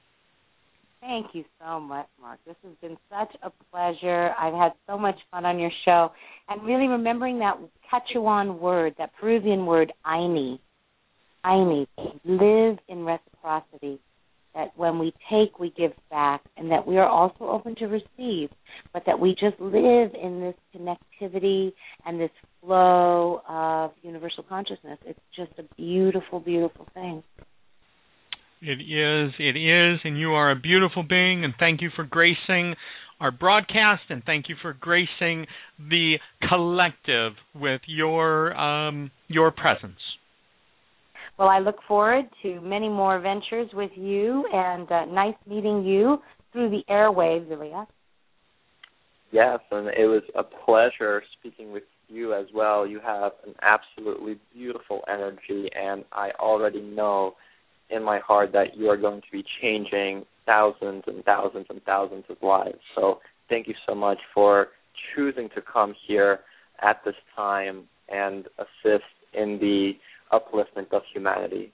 Thank 1.00 1.34
you 1.34 1.44
so 1.60 1.80
much, 1.80 2.08
Mark. 2.22 2.40
This 2.46 2.56
has 2.64 2.74
been 2.80 2.98
such 3.10 3.36
a 3.42 3.52
pleasure. 3.72 4.36
I've 4.38 4.54
had 4.54 4.74
so 4.86 5.00
much 5.00 5.16
fun 5.32 5.46
on 5.46 5.58
your 5.58 5.72
show, 5.84 6.12
and 6.48 6.64
really 6.64 6.88
remembering 6.88 7.40
that 7.40 7.58
Quechuan 7.92 8.60
word, 8.60 8.94
that 9.00 9.12
Peruvian 9.20 9.66
word, 9.66 9.92
"Ayni," 10.06 10.60
"Ayni," 11.44 11.88
live 12.24 12.78
in 12.88 13.04
reciprocity 13.04 14.00
that 14.54 14.72
when 14.76 15.00
we 15.00 15.14
take, 15.30 15.60
we 15.60 15.72
give 15.78 15.92
back, 16.10 16.42
and 16.58 16.72
that 16.72 16.86
we 16.86 16.98
are 16.98 17.08
also 17.08 17.46
open 17.46 17.76
to 17.76 17.86
receive, 17.86 18.50
but 18.94 19.04
that 19.06 19.20
we 19.20 19.32
just 19.32 19.60
live 19.60 20.12
in 20.22 20.42
this 20.42 20.56
connectivity 20.76 21.72
and 22.06 22.20
this 22.20 22.32
flow 22.62 23.42
of 23.48 23.92
universal 24.02 24.44
consciousness. 24.44 25.00
It's 25.06 25.20
just 25.36 25.52
a 25.58 25.64
beautiful, 25.76 26.40
beautiful 26.40 26.88
thing. 26.94 27.24
It 28.62 28.80
is, 28.80 29.34
it 29.40 29.58
is, 29.58 30.00
and 30.04 30.20
you 30.20 30.34
are 30.34 30.52
a 30.52 30.56
beautiful 30.56 31.04
being, 31.04 31.44
and 31.44 31.54
thank 31.58 31.82
you 31.82 31.90
for 31.96 32.04
gracing 32.04 32.76
our 33.20 33.32
broadcast, 33.32 34.04
and 34.10 34.24
thank 34.24 34.50
you 34.50 34.56
for 34.62 34.74
gracing 34.74 35.46
the 35.80 36.16
collective 36.48 37.34
with 37.56 37.82
your 37.88 38.56
um, 38.56 39.12
your 39.28 39.52
presence. 39.52 40.00
Well, 41.42 41.50
I 41.50 41.58
look 41.58 41.78
forward 41.88 42.26
to 42.44 42.62
many 42.62 42.88
more 42.88 43.20
ventures 43.20 43.68
with 43.74 43.90
you, 43.96 44.46
and 44.54 44.92
uh, 44.92 45.06
nice 45.06 45.34
meeting 45.50 45.84
you 45.84 46.20
through 46.54 46.70
the 46.70 46.84
airwaves, 46.88 47.50
Ilya. 47.52 47.88
Yes, 49.32 49.58
and 49.72 49.88
it 49.88 50.06
was 50.06 50.22
a 50.36 50.44
pleasure 50.44 51.24
speaking 51.40 51.72
with 51.72 51.82
you 52.08 52.36
as 52.36 52.46
well. 52.54 52.86
You 52.86 53.00
have 53.00 53.32
an 53.48 53.56
absolutely 53.64 54.40
beautiful 54.54 55.02
energy, 55.12 55.68
and 55.76 56.06
I 56.12 56.30
already 56.40 56.80
know 56.80 57.34
in 57.90 58.04
my 58.04 58.20
heart 58.20 58.52
that 58.54 58.78
you 58.78 58.88
are 58.90 58.98
going 58.98 59.22
to 59.22 59.32
be 59.32 59.44
changing 59.64 60.26
thousands 60.46 61.06
and 61.08 61.26
thousands 61.26 61.66
and 61.72 61.82
thousands 61.82 62.26
of 62.30 62.38
lives. 62.44 62.78
So 62.94 63.18
thank 63.50 63.68
you 63.68 63.74
so 63.90 63.96
much 63.96 64.20
for 64.32 64.68
choosing 65.16 65.50
to 65.56 65.62
come 65.64 65.96
here 66.08 66.42
at 66.84 67.02
this 67.04 67.16
time 67.36 67.86
and 68.10 68.46
assist 68.60 69.06
in 69.34 69.58
the 69.60 69.94
upliftment 70.32 70.92
of 70.92 71.02
humanity. 71.14 71.74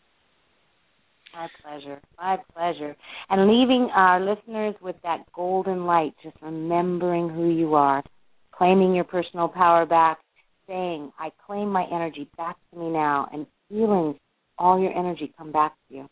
My 1.34 1.47
pleasure. 1.61 2.01
My 2.17 2.38
pleasure. 2.53 2.95
And 3.29 3.47
leaving 3.47 3.89
our 3.93 4.19
listeners 4.19 4.75
with 4.81 4.95
that 5.03 5.25
golden 5.34 5.85
light, 5.85 6.13
just 6.23 6.35
remembering 6.41 7.29
who 7.29 7.49
you 7.49 7.75
are, 7.75 8.03
claiming 8.51 8.95
your 8.95 9.03
personal 9.03 9.47
power 9.47 9.85
back, 9.85 10.19
saying, 10.67 11.11
I 11.19 11.31
claim 11.45 11.69
my 11.69 11.85
energy 11.91 12.27
back 12.38 12.55
to 12.71 12.79
me 12.79 12.89
now, 12.89 13.29
and 13.31 13.45
feeling 13.69 14.17
all 14.57 14.79
your 14.79 14.97
energy 14.97 15.31
come 15.38 15.51
back 15.51 15.73
to 15.88 15.95
you. 15.95 16.09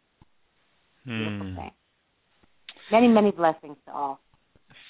Beautiful 1.05 1.47
Hmm. 1.47 1.55
thing. 1.55 1.71
Many, 2.91 3.07
many 3.07 3.31
blessings 3.31 3.77
to 3.87 3.93
all. 3.93 4.19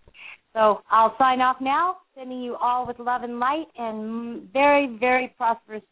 So 0.55 0.79
I'll 0.89 1.13
sign 1.19 1.41
off 1.41 1.57
now, 1.59 1.97
sending 2.17 2.41
you 2.41 2.55
all 2.55 2.87
with 2.87 2.97
love 2.97 3.23
and 3.23 3.39
light 3.41 3.65
and 3.77 4.47
very, 4.53 4.97
very 4.97 5.33
prosperous. 5.37 5.83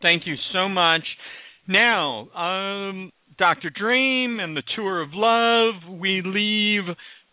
Thank 0.00 0.22
you 0.24 0.36
so 0.52 0.68
much. 0.68 1.02
Now, 1.66 2.28
um, 2.30 3.10
Dr. 3.38 3.70
Dream 3.70 4.38
and 4.38 4.56
the 4.56 4.62
Tour 4.76 5.02
of 5.02 5.10
Love, 5.12 5.98
we 5.98 6.22
leave 6.24 6.84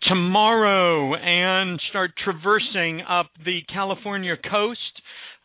tomorrow 0.07 1.13
and 1.13 1.79
start 1.91 2.11
traversing 2.23 3.01
up 3.07 3.27
the 3.45 3.59
California 3.71 4.35
coast 4.49 4.79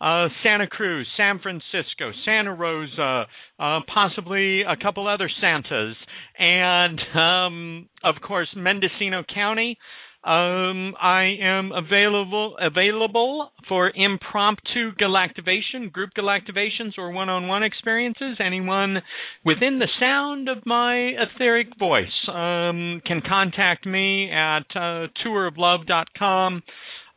uh, 0.00 0.28
Santa 0.42 0.66
Cruz, 0.66 1.06
San 1.16 1.38
Francisco, 1.38 2.12
Santa 2.24 2.52
Rosa, 2.52 3.26
uh, 3.58 3.80
possibly 3.92 4.62
a 4.62 4.76
couple 4.76 5.08
other 5.08 5.30
Santas, 5.40 5.96
and 6.38 7.00
um, 7.14 7.88
of 8.02 8.16
course 8.26 8.48
Mendocino 8.56 9.22
County. 9.32 9.78
Um, 10.24 10.94
I 11.02 11.36
am 11.42 11.70
available 11.72 12.56
available 12.58 13.50
for 13.68 13.92
impromptu 13.94 14.94
galactivation, 14.98 15.92
group 15.92 16.10
galactivations, 16.16 16.96
or 16.96 17.10
one-on-one 17.10 17.62
experiences. 17.62 18.38
Anyone 18.40 19.02
within 19.44 19.78
the 19.80 19.88
sound 20.00 20.48
of 20.48 20.64
my 20.64 20.94
etheric 20.96 21.68
voice 21.78 22.06
um, 22.28 23.02
can 23.06 23.20
contact 23.28 23.84
me 23.84 24.30
at 24.32 24.64
uh, 24.74 25.08
touroflove.com 25.26 26.62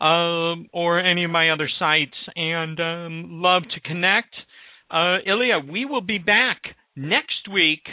uh, 0.01 0.55
or 0.73 0.99
any 0.99 1.23
of 1.23 1.31
my 1.31 1.51
other 1.51 1.69
sites, 1.79 2.17
and 2.35 2.77
um, 2.81 3.41
love 3.41 3.63
to 3.73 3.79
connect. 3.87 4.35
Uh, 4.91 5.19
Ilya, 5.25 5.59
we 5.71 5.85
will 5.85 6.01
be 6.01 6.17
back 6.17 6.61
next 6.97 7.47
week 7.53 7.83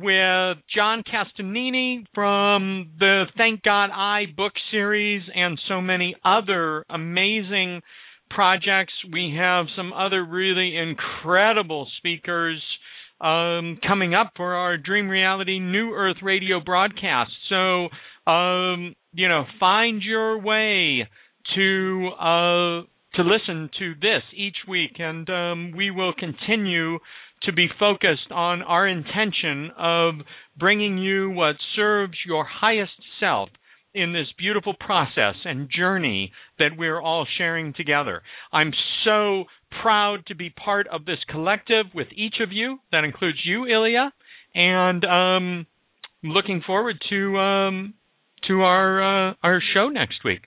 with 0.00 0.58
John 0.74 1.02
Castagnini 1.02 2.04
from 2.14 2.90
the 2.98 3.24
Thank 3.36 3.62
God 3.62 3.90
I 3.92 4.24
book 4.36 4.52
series 4.70 5.22
and 5.34 5.58
so 5.68 5.80
many 5.80 6.14
other 6.24 6.84
amazing 6.90 7.82
projects. 8.30 8.92
We 9.10 9.36
have 9.38 9.66
some 9.76 9.92
other 9.92 10.24
really 10.24 10.76
incredible 10.76 11.88
speakers 11.98 12.62
um, 13.20 13.78
coming 13.86 14.14
up 14.14 14.32
for 14.36 14.54
our 14.54 14.76
Dream 14.76 15.08
Reality 15.08 15.58
New 15.58 15.92
Earth 15.94 16.18
radio 16.22 16.60
broadcast. 16.60 17.30
So, 17.48 17.88
um, 18.30 18.94
you 19.12 19.28
know, 19.28 19.44
find 19.58 20.02
your 20.02 20.38
way 20.38 21.08
to 21.54 22.08
uh, 22.20 22.82
to 23.14 23.22
listen 23.22 23.70
to 23.78 23.94
this 23.94 24.22
each 24.34 24.56
week, 24.68 24.96
and 24.98 25.28
um, 25.30 25.72
we 25.74 25.90
will 25.90 26.12
continue 26.12 26.98
to 27.46 27.52
be 27.52 27.68
focused 27.78 28.30
on 28.30 28.62
our 28.62 28.86
intention 28.86 29.70
of 29.78 30.14
bringing 30.58 30.98
you 30.98 31.30
what 31.30 31.56
serves 31.74 32.18
your 32.26 32.44
highest 32.44 32.92
self 33.20 33.48
in 33.94 34.12
this 34.12 34.26
beautiful 34.36 34.74
process 34.78 35.34
and 35.44 35.70
journey 35.74 36.32
that 36.58 36.76
we're 36.76 37.00
all 37.00 37.26
sharing 37.38 37.72
together. 37.72 38.22
I'm 38.52 38.72
so 39.04 39.44
proud 39.82 40.26
to 40.26 40.34
be 40.34 40.50
part 40.50 40.86
of 40.88 41.06
this 41.06 41.18
collective 41.30 41.86
with 41.94 42.08
each 42.14 42.36
of 42.42 42.52
you. 42.52 42.78
That 42.92 43.04
includes 43.04 43.38
you, 43.44 43.66
Ilya, 43.66 44.12
and 44.54 45.04
um, 45.04 45.66
looking 46.22 46.62
forward 46.66 46.96
to 47.08 47.38
um, 47.38 47.94
to 48.48 48.60
our 48.62 49.30
uh, 49.30 49.34
our 49.42 49.62
show 49.74 49.88
next 49.88 50.24
week. 50.24 50.42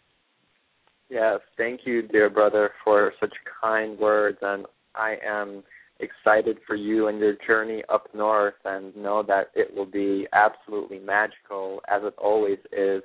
Yes, 1.10 1.40
thank 1.58 1.82
you, 1.86 2.04
dear 2.04 2.30
brother, 2.30 2.72
for 2.84 3.14
such 3.20 3.34
kind 3.62 3.98
words, 3.98 4.38
and 4.44 4.68
I 4.94 5.16
am 5.26 5.64
excited 6.00 6.58
for 6.66 6.76
you 6.76 7.08
and 7.08 7.20
your 7.20 7.36
journey 7.46 7.84
up 7.90 8.08
north 8.14 8.56
and 8.66 8.96
know 8.96 9.24
that 9.24 9.52
it 9.56 9.74
will 9.76 9.86
be 9.86 10.28
absolutely 10.34 11.00
magical 11.00 11.82
as 11.90 12.02
it 12.04 12.14
always 12.18 12.60
is 12.72 13.04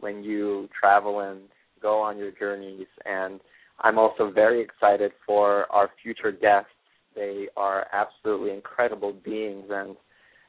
when 0.00 0.22
you 0.22 0.68
travel 0.78 1.20
and 1.20 1.40
go 1.82 2.00
on 2.00 2.16
your 2.16 2.30
journeys 2.30 2.86
and 3.04 3.40
I'm 3.80 3.98
also 3.98 4.30
very 4.30 4.60
excited 4.60 5.12
for 5.24 5.70
our 5.72 5.90
future 6.02 6.32
guests. 6.32 6.70
They 7.14 7.46
are 7.56 7.86
absolutely 7.92 8.52
incredible 8.52 9.12
beings 9.24 9.66
and 9.70 9.96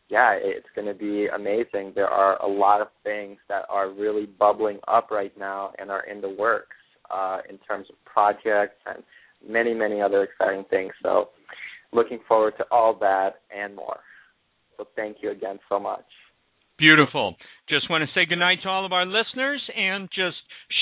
yeah, 0.09 0.33
it's 0.33 0.67
going 0.75 0.87
to 0.87 0.95
be 0.95 1.27
amazing. 1.27 1.93
There 1.93 2.07
are 2.07 2.41
a 2.41 2.47
lot 2.47 2.81
of 2.81 2.87
things 3.03 3.37
that 3.47 3.65
are 3.69 3.91
really 3.91 4.25
bubbling 4.25 4.79
up 4.87 5.11
right 5.11 5.35
now 5.37 5.71
and 5.77 5.91
are 5.91 6.05
in 6.05 6.19
the 6.19 6.29
works 6.29 6.75
uh, 7.11 7.39
in 7.47 7.59
terms 7.59 7.87
of 7.89 7.95
projects 8.05 8.81
and 8.87 9.03
many, 9.47 9.73
many 9.73 10.01
other 10.01 10.23
exciting 10.23 10.65
things. 10.69 10.91
So 11.03 11.29
looking 11.93 12.19
forward 12.27 12.53
to 12.57 12.65
all 12.71 12.97
that 12.99 13.41
and 13.55 13.75
more. 13.75 13.99
So 14.77 14.85
thank 14.95 15.17
you 15.21 15.31
again 15.31 15.59
so 15.67 15.79
much. 15.79 16.05
Beautiful. 16.77 17.35
Just 17.67 17.89
want 17.89 18.03
to 18.03 18.19
say 18.19 18.25
goodnight 18.25 18.59
to 18.63 18.69
all 18.69 18.85
of 18.85 18.93
our 18.93 19.05
listeners 19.05 19.61
and 19.75 20.07
just 20.09 20.37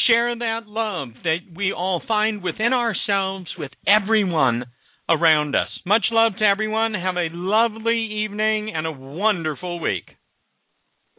share 0.08 0.36
that 0.36 0.68
love 0.68 1.10
that 1.24 1.38
we 1.56 1.74
all 1.74 2.02
find 2.08 2.44
within 2.44 2.72
ourselves 2.72 3.48
with 3.58 3.72
everyone 3.88 4.66
around 5.10 5.56
us. 5.56 5.70
Much 5.86 6.06
love 6.12 6.34
to 6.40 6.46
everyone. 6.46 6.94
Have 6.94 7.16
a 7.18 7.30
lovely 7.32 8.24
evening 8.24 8.72
and 8.76 8.86
a 8.86 8.92
wonderful 8.92 9.80
week. 9.80 10.04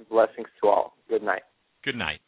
Blessings 0.08 0.48
to 0.62 0.68
all. 0.68 0.94
Good 1.08 1.24
night. 1.24 1.42
Good 1.84 1.96
night. 1.96 2.20